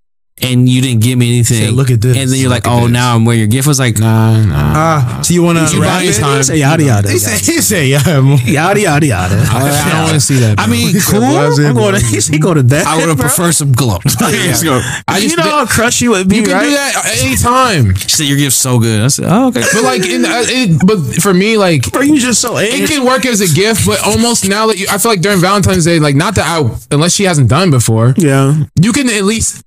And 0.43 0.68
you 0.68 0.80
didn't 0.80 1.03
give 1.03 1.18
me 1.18 1.28
anything. 1.28 1.59
Say, 1.59 1.70
"Look 1.70 1.91
at 1.91 2.01
this. 2.01 2.16
And 2.16 2.30
then 2.30 2.38
you're 2.38 2.49
like, 2.51 2.64
Look 2.64 2.72
at 2.72 2.78
"Oh, 2.78 2.86
this." 2.86 2.93
now 2.93 3.14
I'm 3.14 3.24
wearing 3.24 3.41
your 3.41 3.49
gift." 3.49 3.68
Was 3.68 3.78
like, 3.78 3.99
Nah, 3.99 4.43
nah. 4.45 4.55
ah, 4.74 5.20
so 5.22 5.34
you 5.34 5.43
want 5.43 5.59
to 5.59 5.80
wrap 5.80 6.01
buy 6.01 6.05
it? 6.09 6.14
time. 6.14 6.43
Say 6.43 6.59
yada 6.59 6.82
yada. 6.82 7.11
He 7.11 7.18
said, 7.18 7.38
he 7.41 7.61
said, 7.61 7.86
yeah. 7.86 8.01
Yada 8.47 8.80
yada 8.80 9.07
yada. 9.07 9.34
I, 9.51 9.68
I 9.86 9.91
don't 9.93 10.03
want 10.05 10.14
to 10.14 10.20
see 10.20 10.38
that. 10.41 10.59
I 10.59 10.66
mean, 10.66 10.95
cool. 11.09 11.22
I'm 11.22 11.74
going 11.74 11.95
to, 12.01 12.07
he 12.32 12.38
go 12.38 12.55
to 12.55 12.62
bed. 12.62 12.86
I 12.86 12.97
would 12.99 13.09
have 13.09 13.18
preferred 13.18 13.53
some 13.53 13.72
gloves. 13.72 14.16
Let's 14.20 14.62
go. 14.62 14.80
You 15.18 15.36
know 15.36 15.43
how 15.43 15.66
crush 15.66 16.01
you 16.01 16.11
would 16.12 16.28
be, 16.28 16.36
you 16.36 16.43
can 16.45 16.53
right? 16.53 16.64
do 16.64 16.70
that 16.70 17.18
anytime. 17.22 17.95
She 17.97 18.09
said 18.09 18.26
your 18.26 18.38
gift's 18.38 18.59
so 18.59 18.78
good. 18.78 19.01
I 19.03 19.09
said, 19.09 19.26
"Oh, 19.28 19.49
okay." 19.49 19.61
But 19.72 19.82
like, 19.84 20.07
in, 20.09 20.24
uh, 20.24 20.43
it, 20.47 20.80
but 20.86 20.99
for 21.22 21.34
me, 21.34 21.59
like 21.59 21.91
Bro, 21.93 22.03
you 22.03 22.18
just 22.18 22.41
so 22.41 22.57
it 22.57 22.88
can 22.88 23.05
work 23.05 23.26
as 23.26 23.41
a 23.41 23.55
gift, 23.55 23.86
but 23.86 24.01
almost 24.07 24.49
now 24.49 24.66
that 24.68 24.78
you, 24.78 24.86
I 24.91 24.99
feel 24.99 25.12
like 25.12 25.20
during 25.20 25.38
Valentine's 25.41 25.84
Day, 25.84 25.99
like 26.01 26.14
not 26.16 26.34
that 26.36 26.47
I, 26.47 26.76
unless 26.91 27.14
she 27.14 27.24
hasn't 27.24 27.49
done 27.51 27.70
before, 27.70 28.14
Yeah. 28.16 28.64
you 28.80 28.93
can 28.93 29.09
at 29.11 29.24
least 29.24 29.62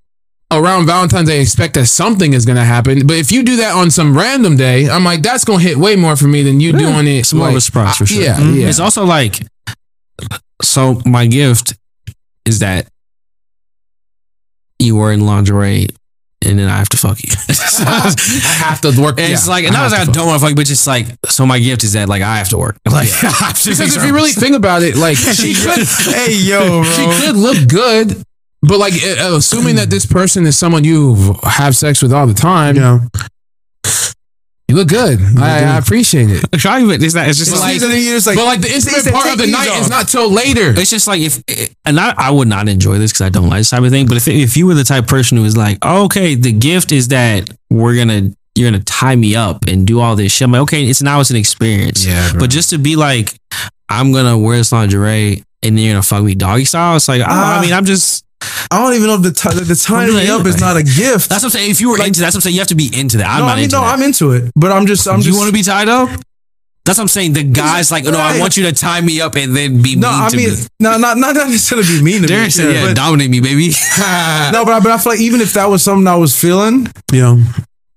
around 0.60 0.86
Valentine's 0.86 1.30
Day 1.30 1.42
expect 1.42 1.74
that 1.76 1.86
something 1.88 2.34
is 2.34 2.46
gonna 2.46 2.66
happen. 2.66 3.06
But 3.08 3.18
if 3.18 3.32
you 3.32 3.44
do 3.44 3.56
that 3.58 3.76
on 3.76 3.90
some 3.92 4.16
random 4.18 4.58
day, 4.58 4.90
I'm 4.90 5.04
like, 5.04 5.22
that's 5.22 5.46
gonna 5.46 5.62
hit 5.64 5.78
way 5.78 5.96
more 5.96 6.16
for 6.16 6.28
me 6.28 6.44
than 6.44 6.60
you 6.60 6.72
doing 6.74 7.08
it. 7.08 7.20
It's 7.20 7.34
more 7.34 7.50
of 7.50 7.56
a 7.56 7.62
surprise 7.62 7.98
for 7.98 8.06
sure. 8.06 8.22
Yeah, 8.22 8.38
Mm-hmm. 8.38 8.60
yeah. 8.62 8.68
It's 8.70 8.80
also 8.80 9.06
like, 9.06 9.40
so 10.62 11.02
my 11.06 11.26
gift 11.28 11.76
is 12.46 12.60
that 12.60 12.88
you 14.80 14.96
were 14.96 15.12
in 15.12 15.26
lingerie 15.26 15.88
and 16.46 16.60
then 16.60 16.68
I 16.68 16.78
have 16.78 16.90
to 16.90 16.98
fuck 16.98 17.24
you. 17.24 17.30
I 17.50 18.14
have 18.58 18.82
to 18.82 18.90
work. 19.02 19.18
And 19.18 19.32
it's 19.32 19.48
yeah, 19.48 19.54
like, 19.54 19.66
I 19.66 19.70
not 19.70 19.76
have 19.78 19.86
as 19.86 19.92
to 19.94 19.98
I 20.02 20.06
fuck. 20.06 20.14
don't 20.16 20.28
want 20.28 20.42
to 20.42 20.48
fuck, 20.48 20.56
but 20.58 20.66
just 20.66 20.86
like, 20.86 21.08
so 21.28 21.46
my 21.46 21.58
gift 21.60 21.86
is 21.86 21.94
that 21.94 22.10
like 22.10 22.22
I 22.22 22.38
have 22.38 22.50
to 22.50 22.58
work. 22.58 22.78
Like, 22.86 23.08
I 23.24 23.30
have 23.30 23.62
to 23.64 23.70
Because 23.70 23.96
be 23.96 24.02
if 24.02 24.06
you 24.06 24.14
really 24.14 24.32
think 24.32 24.56
about 24.56 24.82
it, 24.84 24.98
like 24.98 25.16
she 25.18 25.54
could, 25.54 25.88
hey, 26.14 26.34
yo, 26.36 26.84
she 26.84 27.06
could 27.22 27.36
look 27.38 27.68
good, 27.70 28.22
but 28.64 28.80
like 28.80 28.94
uh, 28.94 29.36
assuming 29.36 29.76
that 29.76 29.90
this 29.90 30.06
person 30.06 30.46
is 30.46 30.58
someone 30.58 30.84
you 30.84 31.36
have 31.44 31.76
sex 31.76 32.02
with 32.02 32.12
all 32.14 32.26
the 32.28 32.34
time, 32.34 32.76
Yeah. 32.76 33.00
you 34.70 34.76
look 34.76 34.88
good. 34.88 35.20
I, 35.38 35.76
I 35.76 35.78
appreciate 35.78 36.30
it. 36.30 36.46
trying, 36.58 36.88
but 36.88 37.02
it's 37.04 37.14
not. 37.14 37.28
It's 37.28 37.38
just 37.38 37.52
It's 37.52 37.60
like, 37.60 37.82
like, 37.82 38.02
you're 38.02 38.16
like, 38.20 38.36
But 38.38 38.46
like 38.46 38.62
the 38.62 38.74
intimate 38.74 39.04
They- 39.04 39.12
they 39.12 39.12
part 39.12 39.32
of 39.32 39.38
the 39.38 39.48
night 39.48 39.70
these 39.70 39.82
is 39.82 39.90
not 39.90 40.08
till 40.08 40.32
later. 40.32 40.74
it's 40.78 40.90
just 40.90 41.08
like 41.08 41.22
if, 41.22 41.44
and 41.86 42.00
I, 42.00 42.14
I 42.18 42.32
would 42.32 42.48
not 42.48 42.68
enjoy 42.70 42.98
this 42.98 43.12
because 43.12 43.22
I 43.22 43.30
don't 43.30 43.50
like 43.50 43.60
this 43.60 43.70
type 43.70 43.84
of 43.84 43.92
thing. 43.92 44.08
But 44.08 44.18
if 44.18 44.28
if 44.28 44.58
you 44.58 44.66
were 44.66 44.74
the 44.74 44.84
type 44.86 45.04
of 45.04 45.10
person 45.10 45.38
who 45.38 45.44
was 45.44 45.58
like, 45.58 45.78
oh, 45.82 46.06
okay, 46.06 46.36
the 46.36 46.52
gift 46.54 46.92
is 46.92 47.10
that 47.10 47.50
we're 47.70 47.96
gonna 47.98 48.32
you're 48.56 48.72
gonna 48.72 48.84
tie 48.84 49.16
me 49.16 49.36
up 49.36 49.66
and 49.68 49.86
do 49.86 50.00
all 50.00 50.16
this 50.16 50.32
shit. 50.32 50.46
I'm 50.46 50.52
like, 50.54 50.62
okay, 50.62 50.86
it's 50.86 51.02
now 51.02 51.20
it's 51.20 51.30
an 51.32 51.36
experience. 51.36 52.06
Yeah, 52.06 52.32
bro. 52.32 52.40
But 52.42 52.50
just 52.50 52.70
to 52.70 52.78
be 52.78 52.96
like, 52.96 53.34
I'm 53.90 54.12
gonna 54.14 54.38
wear 54.40 54.58
this 54.58 54.72
lingerie 54.72 55.44
and 55.62 55.78
then 55.78 55.84
you're 55.84 55.94
gonna 55.94 56.04
fuck 56.04 56.24
me 56.24 56.36
doggy 56.36 56.66
style. 56.66 56.96
It's 56.96 57.08
like, 57.08 57.22
oh, 57.22 57.26
Ah. 57.28 57.60
I 57.60 57.62
mean, 57.62 57.74
I'm 57.74 57.86
just 57.86 58.24
I 58.72 58.80
don't 58.82 58.94
even 58.96 59.08
know 59.08 59.16
if 59.16 59.22
the 59.24 59.32
t- 59.32 59.64
the 59.64 59.76
tying 59.76 60.14
Well, 60.14 60.24
me 60.24 60.30
up 60.30 60.46
is 60.46 60.60
not 60.60 60.78
a 60.78 60.84
gift. 61.02 61.30
that's 61.30 61.44
what 61.44 61.46
I'm 61.46 61.50
saying. 61.52 61.72
If 61.72 61.82
you 61.82 61.90
were 61.92 61.98
into 62.04 62.20
that, 62.20 62.26
that's 62.28 62.36
what 62.36 62.40
I'm 62.40 62.42
saying. 62.42 62.56
You 62.56 62.62
have 62.62 62.68
to 62.70 62.76
be 62.76 62.90
into 62.94 63.18
that. 63.18 63.30
I'm 63.30 63.40
no, 63.40 63.46
not 63.46 63.52
I 63.54 63.56
mean, 63.56 63.64
into 63.66 63.76
no, 63.76 63.82
that. 63.82 63.94
I'm 63.94 64.02
into 64.04 64.32
it, 64.32 64.52
but 64.56 64.72
I'm 64.72 64.86
just, 64.86 65.08
I'm 65.08 65.18
you 65.20 65.24
just. 65.26 65.38
want 65.38 65.48
to 65.50 65.54
be 65.54 65.64
tied 65.64 65.90
up? 65.90 66.10
That's 66.86 66.98
what 66.98 67.04
I'm 67.04 67.08
saying. 67.08 67.32
The 67.32 67.44
guy's 67.44 67.92
like, 67.92 68.04
no, 68.04 68.12
I 68.18 68.38
want 68.42 68.58
you 68.58 68.64
to 68.66 68.74
tie 68.74 69.00
me 69.00 69.22
up 69.22 69.36
and 69.38 69.56
then 69.56 69.82
be 69.82 69.96
No, 69.96 70.12
mean 70.12 70.22
I 70.22 70.30
to 70.30 70.36
mean, 70.38 70.50
me. 70.50 70.56
no, 70.82 70.98
not 70.98 71.18
not 71.18 71.34
necessarily 71.36 71.88
be 71.88 72.04
mean 72.04 72.22
to 72.24 72.28
me. 72.28 72.28
Darren 72.28 72.52
said, 72.52 72.74
yeah, 72.76 72.88
but- 72.88 72.96
dominate 72.98 73.30
me, 73.30 73.40
baby. 73.40 73.68
no, 74.52 74.64
but 74.66 74.74
I, 74.74 74.80
but 74.82 74.92
I 74.92 74.98
feel 74.98 75.14
like 75.14 75.22
even 75.22 75.40
if 75.40 75.54
that 75.54 75.66
was 75.68 75.82
something 75.82 76.06
I 76.08 76.16
was 76.18 76.38
feeling, 76.40 76.88
Yeah. 77.14 77.38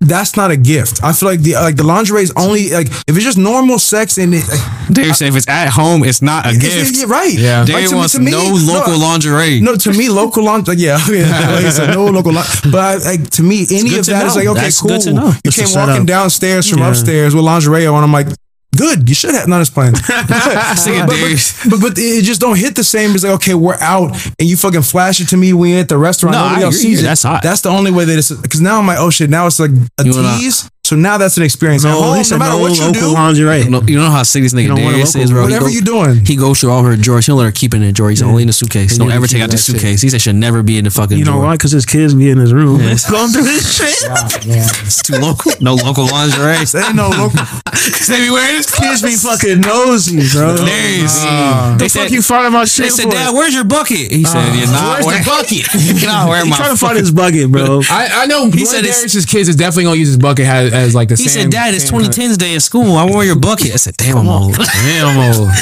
That's 0.01 0.37
not 0.37 0.51
a 0.51 0.57
gift. 0.57 1.03
I 1.03 1.13
feel 1.13 1.29
like 1.29 1.41
the 1.41 1.55
like 1.55 1.77
the 1.77 1.83
lingerie 1.85 2.23
is 2.23 2.33
only 2.37 2.71
like 2.71 2.89
if 2.89 3.17
it's 3.17 3.25
just 3.25 3.39
normal 3.39 3.79
sex 3.79 4.19
and 4.19 4.35
it, 4.35 4.45
Darren 4.93 5.15
said, 5.15 5.29
if 5.29 5.37
it's 5.37 5.49
at 5.49 5.69
home, 5.71 6.05
it's 6.05 6.21
not 6.23 6.47
a 6.47 6.51
it's- 6.51 6.63
gift. 6.63 6.97
yeah, 6.97 7.07
right? 7.09 7.33
Yeah. 7.33 7.61
Like, 7.61 7.69
Darren 7.69 7.89
to 7.89 7.93
me- 7.93 7.99
wants 7.99 8.19
me- 8.19 8.31
no 8.31 8.45
local 8.73 8.99
lingerie. 8.99 9.61
No, 9.61 9.75
to 9.75 9.93
me, 9.93 10.09
local 10.09 10.45
lingerie. 10.45 10.77
Yeah, 10.77 10.99
yeah. 11.11 11.51
Like, 11.63 11.73
so 11.73 11.87
no 11.91 12.05
local. 12.07 12.33
Lin- 12.33 12.45
but 12.71 13.05
like 13.05 13.31
to 13.31 13.43
me, 13.43 13.67
any 13.71 13.99
of 13.99 14.05
to 14.05 14.11
that 14.13 14.27
is 14.27 14.35
know. 14.37 14.41
like 14.43 14.49
okay, 14.49 14.61
That's 14.61 14.81
cool. 14.81 14.91
good 14.91 15.01
to 15.03 15.13
know. 15.15 15.29
You 15.29 15.35
It's 15.47 15.57
a 15.57 15.61
came 15.61 15.67
setup. 15.69 15.89
walking 15.89 16.07
downstairs 16.07 16.69
from 16.69 16.81
Yeah. 16.81 16.89
upstairs 16.91 17.35
with 17.35 17.45
lingerie 17.45 17.87
on. 17.87 18.05
I'm 18.05 18.13
like, 18.13 18.29
good. 18.77 19.09
You 19.09 19.15
should 19.15 19.35
have. 19.35 19.49
Not 19.49 19.61
as 19.61 19.71
planned. 19.71 19.97
Nigga, 19.97 21.07
but, 21.07 21.71
but, 21.71 21.71
but, 21.71 21.81
but 21.89 21.99
it 21.99 22.25
just 22.25 22.41
don't 22.41 22.59
hit 22.59 22.75
the 22.77 22.85
same 22.85 23.15
as 23.15 23.25
like 23.25 23.33
okay, 23.35 23.55
we're 23.55 23.75
out 23.81 24.11
and 24.39 24.49
you 24.49 24.57
fucking 24.57 24.83
flash 24.83 25.21
it 25.21 25.29
to 25.31 25.37
me 25.37 25.53
when 25.53 25.71
you're 25.71 25.81
at 25.81 25.89
the 25.89 25.99
restaurant. 25.99 26.35
No, 26.35 26.43
nobody 26.45 26.63
I 26.63 26.65
else 26.67 26.77
agree. 26.81 26.91
sees 26.91 27.01
it. 27.01 27.05
That's 27.05 27.23
hot. 27.23 27.43
That's 27.43 27.61
the 27.63 27.71
only 27.71 27.91
way 27.91 28.05
that 28.05 28.19
it's 28.19 28.31
because 28.31 28.61
now 28.61 28.79
I'm 28.79 28.87
like, 28.87 28.99
oh 28.99 29.11
shit, 29.11 29.31
now 29.31 29.47
it's 29.47 29.59
like 29.61 29.71
a 29.99 30.05
You 30.05 30.13
wanna- 30.15 30.39
tease. 30.39 30.71
So 30.87 30.95
now 30.97 31.19
that's 31.19 31.37
an 31.37 31.43
experience. 31.43 31.85
At 31.85 31.91
No, 31.91 32.03
home, 32.03 32.23
he 32.23 32.31
no 32.31 32.39
matter 32.39 32.53
no 32.57 32.59
what 32.63 32.73
you 32.79 32.85
local 32.87 33.01
do, 33.01 33.13
lingerie. 33.13 33.65
No, 33.69 33.83
you 33.83 33.99
know 33.99 34.09
how 34.11 34.23
sick 34.23 34.43
this 34.45 34.55
nigga 34.55 34.69
don't 34.69 34.83
want 34.83 34.95
Darius 34.95 35.17
is, 35.17 35.31
bro. 35.33 35.43
Whatever 35.43 35.65
go- 35.67 35.71
you 35.73 35.81
doing. 35.83 36.25
He 36.25 36.37
goes 36.37 36.61
through 36.61 36.71
all 36.71 36.85
her 36.85 36.97
drawers. 36.97 37.27
He 37.27 37.31
don't 37.31 37.39
let 37.39 37.47
her 37.47 37.53
keep 37.53 37.75
it 37.75 37.79
in 37.79 37.83
the 37.83 37.93
drawer. 37.93 38.11
He's 38.11 38.23
only 38.23 38.43
in 38.43 38.47
the 38.47 38.53
suitcase. 38.53 38.97
Don't 38.97 39.11
ever 39.11 39.27
take 39.27 39.43
out 39.43 39.51
the 39.51 39.57
that 39.57 39.63
shit. 39.63 39.75
suitcase. 39.77 40.01
He 40.03 40.09
said 40.09 40.21
should 40.23 40.37
never 40.37 40.63
be 40.63 40.79
in 40.79 40.85
the 40.85 40.91
fucking 40.91 41.19
You 41.19 41.25
know 41.25 41.33
drawer. 41.33 41.45
why? 41.47 41.55
Because 41.55 41.73
his 41.73 41.85
kids 41.87 42.15
be 42.15 42.31
in 42.31 42.39
his 42.39 42.55
room. 42.55 42.81
Yeah. 42.81 42.95
Going 43.11 43.31
through 43.31 43.45
his 43.45 43.67
shit. 43.67 43.99
yeah 44.47 44.63
It's 44.87 45.03
too 45.03 45.17
local. 45.19 45.53
No 45.61 45.75
local 45.75 46.07
lingerie. 46.07 46.65
There 46.71 46.87
ain't 46.87 46.95
no 46.95 47.09
local. 47.11 47.43
they 48.09 48.21
be 48.21 48.31
wearing 48.31 48.57
his 48.57 48.71
Kids 48.71 49.03
be 49.03 49.17
fucking 49.17 49.61
nosy, 49.63 50.23
bro. 50.33 50.57
Darius. 50.57 51.19
The 51.23 51.77
They 51.79 51.89
fuck 51.89 51.91
said, 51.91 52.11
you 52.13 52.23
finding 52.23 52.53
my 52.53 52.65
shit. 52.65 52.85
they 52.85 52.89
shit 52.91 52.97
said, 52.97 53.05
for? 53.07 53.11
Dad, 53.11 53.35
where's 53.35 53.55
your 53.55 53.65
bucket? 53.65 54.13
He 54.13 54.23
said, 54.25 54.55
You're 54.55 54.67
not 54.71 55.03
Where's 55.03 55.07
wearing 55.07 55.23
the 55.25 55.31
bucket? 55.31 55.75
You're 56.01 56.07
not 56.11 56.29
wearing 56.29 56.45
He 56.47 56.51
my 56.51 56.57
trying 56.57 56.71
to 56.75 56.79
find 56.79 56.97
his 56.97 57.11
bucket, 57.11 57.51
bro. 57.51 57.81
I, 57.91 58.23
I 58.23 58.27
know 58.27 58.51
he 58.51 58.65
said 58.65 58.85
said 58.85 58.93
Darius's 58.93 59.25
kids 59.27 59.49
is 59.49 59.57
definitely 59.57 59.85
gonna 59.85 59.97
use 59.97 60.09
his 60.09 60.19
bucket 60.19 60.45
as, 60.77 60.89
as 60.89 60.95
like 60.95 61.09
the 61.09 61.17
He 61.17 61.29
sand- 61.29 61.43
said, 61.45 61.51
Dad, 61.53 61.75
it's 61.75 61.89
sand- 61.89 62.05
2010's 62.05 62.37
day 62.39 62.55
at 62.55 62.63
school. 62.63 62.97
I 62.97 63.05
want 63.05 63.27
your 63.27 63.39
bucket. 63.39 63.73
I 63.73 63.77
said, 63.77 63.97
Damn, 63.97 64.19
I'm 64.19 64.29
old. 64.29 64.55
Damn, 64.85 65.17
old. 65.39 65.49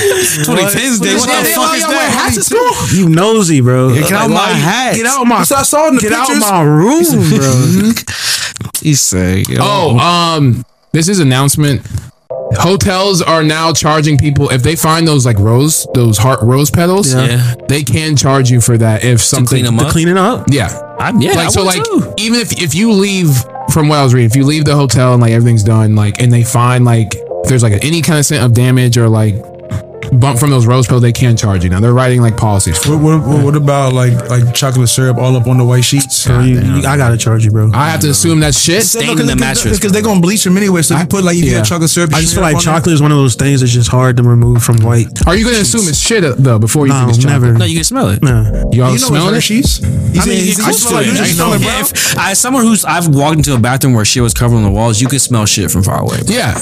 2010's 0.45 1.01
day. 1.01 1.15
What 1.15 1.29
the 1.29 1.51
fuck 1.55 1.75
is 1.77 2.49
that? 2.49 2.93
You 2.95 3.09
nosy, 3.09 3.61
bro. 3.61 3.95
Get 3.95 4.13
out 4.13 4.23
Like, 4.23 4.31
my 4.31 4.35
why- 4.35 4.53
hat. 4.53 4.95
Get 4.97 5.07
out 5.07 5.25
my. 5.25 5.43
So 5.45 5.57
I 5.57 5.63
saw 5.63 5.89
in 5.89 5.97
the 5.97 6.01
Get 6.01 6.13
out 6.13 6.29
my 6.39 6.63
room, 6.63 7.05
bro. 7.39 8.71
He 8.81 8.95
said, 8.95 9.49
yo. 9.49 9.59
Oh, 9.61 9.99
um, 9.99 10.65
this 10.93 11.09
is 11.09 11.19
announcement. 11.21 11.87
Hotels 12.57 13.21
are 13.23 13.43
now 13.43 13.73
charging 13.73 14.17
people 14.17 14.51
if 14.51 14.63
they 14.63 14.77
find 14.77 15.09
those 15.09 15.27
like 15.27 15.39
rose, 15.39 15.87
those 15.95 16.19
heart 16.19 16.41
rose 16.43 16.71
petals. 16.71 17.13
Yeah. 17.13 17.55
they 17.69 17.83
can 17.83 18.17
charge 18.17 18.51
you 18.51 18.61
for 18.61 18.77
that 18.79 19.03
if 19.03 19.21
something. 19.21 19.47
clean 19.47 19.67
'em 19.67 19.79
to 19.79 19.87
up? 19.87 19.93
clean 19.93 20.09
it 20.09 20.17
up. 20.17 20.45
Yeah, 20.49 20.67
I, 21.01 21.13
yeah, 21.19 21.33
I 21.33 21.35
like 21.35 21.51
so, 21.51 21.65
like 21.65 21.83
too. 21.83 22.13
even 22.19 22.39
if 22.41 22.53
if 22.63 22.75
you 22.75 22.93
leave 22.93 23.31
from 23.73 23.89
what 23.89 23.99
I 23.99 24.05
was 24.05 24.15
reading, 24.15 24.31
if 24.31 24.37
you 24.37 24.45
leave 24.45 24.65
the 24.65 24.75
hotel 24.75 25.13
and 25.13 25.23
like 25.23 25.33
everything's 25.33 25.65
done, 25.65 25.95
like 25.95 26.21
and 26.21 26.33
they 26.33 26.45
find 26.45 26.85
like 26.85 27.15
there's 27.45 27.63
like 27.63 27.85
any 27.85 28.03
kind 28.03 28.19
of 28.19 28.27
scent 28.27 28.45
of 28.45 28.53
damage 28.55 28.97
or 28.97 29.09
like 29.09 29.35
bump 30.19 30.39
from 30.39 30.51
those 30.51 30.67
rose 30.67 30.87
petals, 30.87 31.03
they 31.03 31.13
can't 31.13 31.39
charge 31.39 31.65
you. 31.65 31.71
Now 31.71 31.81
they're 31.81 31.93
writing 31.95 32.21
like 32.21 32.37
policies. 32.37 32.85
What, 32.87 33.01
what, 33.01 33.45
what 33.45 33.57
about 33.57 33.93
like 33.93 34.29
like 34.29 34.55
chocolate 34.55 34.89
syrup 34.89 35.17
all 35.19 35.37
up 35.37 35.47
on 35.47 35.59
the 35.59 35.65
white 35.65 35.85
sheets? 35.85 36.17
So 36.17 36.41
you, 36.41 36.61
you- 36.61 36.87
I 36.87 36.97
gotta 36.97 37.17
charge 37.17 37.45
you, 37.45 37.51
bro. 37.51 37.71
I 37.75 37.91
have 37.91 38.01
to 38.01 38.11
assume 38.11 38.41
that 38.41 38.55
shit. 38.55 38.83
Stain 38.85 39.19
in 39.19 39.27
the 39.27 39.37
mattress. 39.37 39.79
because 39.79 39.93
they're 39.93 40.03
gonna 40.03 40.21
bleach 40.21 40.45
them 40.45 40.57
anyway. 40.57 40.83
So 40.83 40.95
if 40.95 41.01
you 41.03 41.07
put 41.07 41.25
like 41.25 41.37
if 41.37 41.45
you 41.45 41.51
yeah. 41.53 41.59
got 41.59 41.67
chocolate 41.67 41.91
syrup, 41.91 42.13
I 42.15 42.21
just 42.21 42.35
feel 42.35 42.43
like 42.43 42.59
chocolate 42.61 42.95
is 42.95 43.03
one 43.03 43.13
of 43.13 43.19
those 43.19 43.35
things 43.35 43.61
that's 43.61 43.73
just 43.73 43.91
hard 43.91 44.17
to 44.19 44.23
remove 44.23 44.63
from 44.63 44.79
white. 44.79 45.27
Are 45.27 45.35
you 45.37 45.45
going 45.45 45.57
to 45.57 45.63
assume 45.63 45.89
it's 45.89 45.99
shit 45.99 46.25
uh, 46.25 46.35
though 46.39 46.59
before 46.59 46.87
you 46.87 46.93
No, 46.93 47.01
think 47.01 47.11
it's 47.11 47.19
chocolate? 47.19 47.43
never. 47.43 47.59
No, 47.59 47.65
you 47.65 47.75
can 47.77 47.85
smell 47.85 48.09
it. 48.09 48.23
Nah. 48.23 48.45
Y'all 48.45 48.73
You 48.73 48.83
know 48.83 48.97
smelling 48.97 49.35
it's 49.37 49.51
it? 49.51 49.85
Hershey's. 49.85 49.85
I 49.85 50.27
mean, 50.27 50.45
he's 50.45 50.61
I 50.61 50.71
smell 50.73 51.01
it. 51.01 51.07
you 51.07 51.13
just 51.15 51.35
smell 51.37 51.53
it, 51.55 51.61
bro. 51.63 51.71
if, 51.81 52.19
as 52.19 52.39
someone 52.39 52.65
who's 52.65 52.85
I've 52.85 53.09
walked 53.09 53.37
into 53.39 53.55
a 53.55 53.59
bathroom 53.61 53.95
where 53.95 54.05
shit 54.05 54.23
was 54.23 54.35
covered 54.35 54.57
on 54.57 54.63
the 54.63 54.71
walls, 54.71 55.01
you 55.01 55.09
can 55.09 55.19
smell 55.19 55.47
shit 55.47 55.71
from 55.71 55.83
far 55.83 56.01
away. 56.01 56.19
Yeah, 56.27 56.55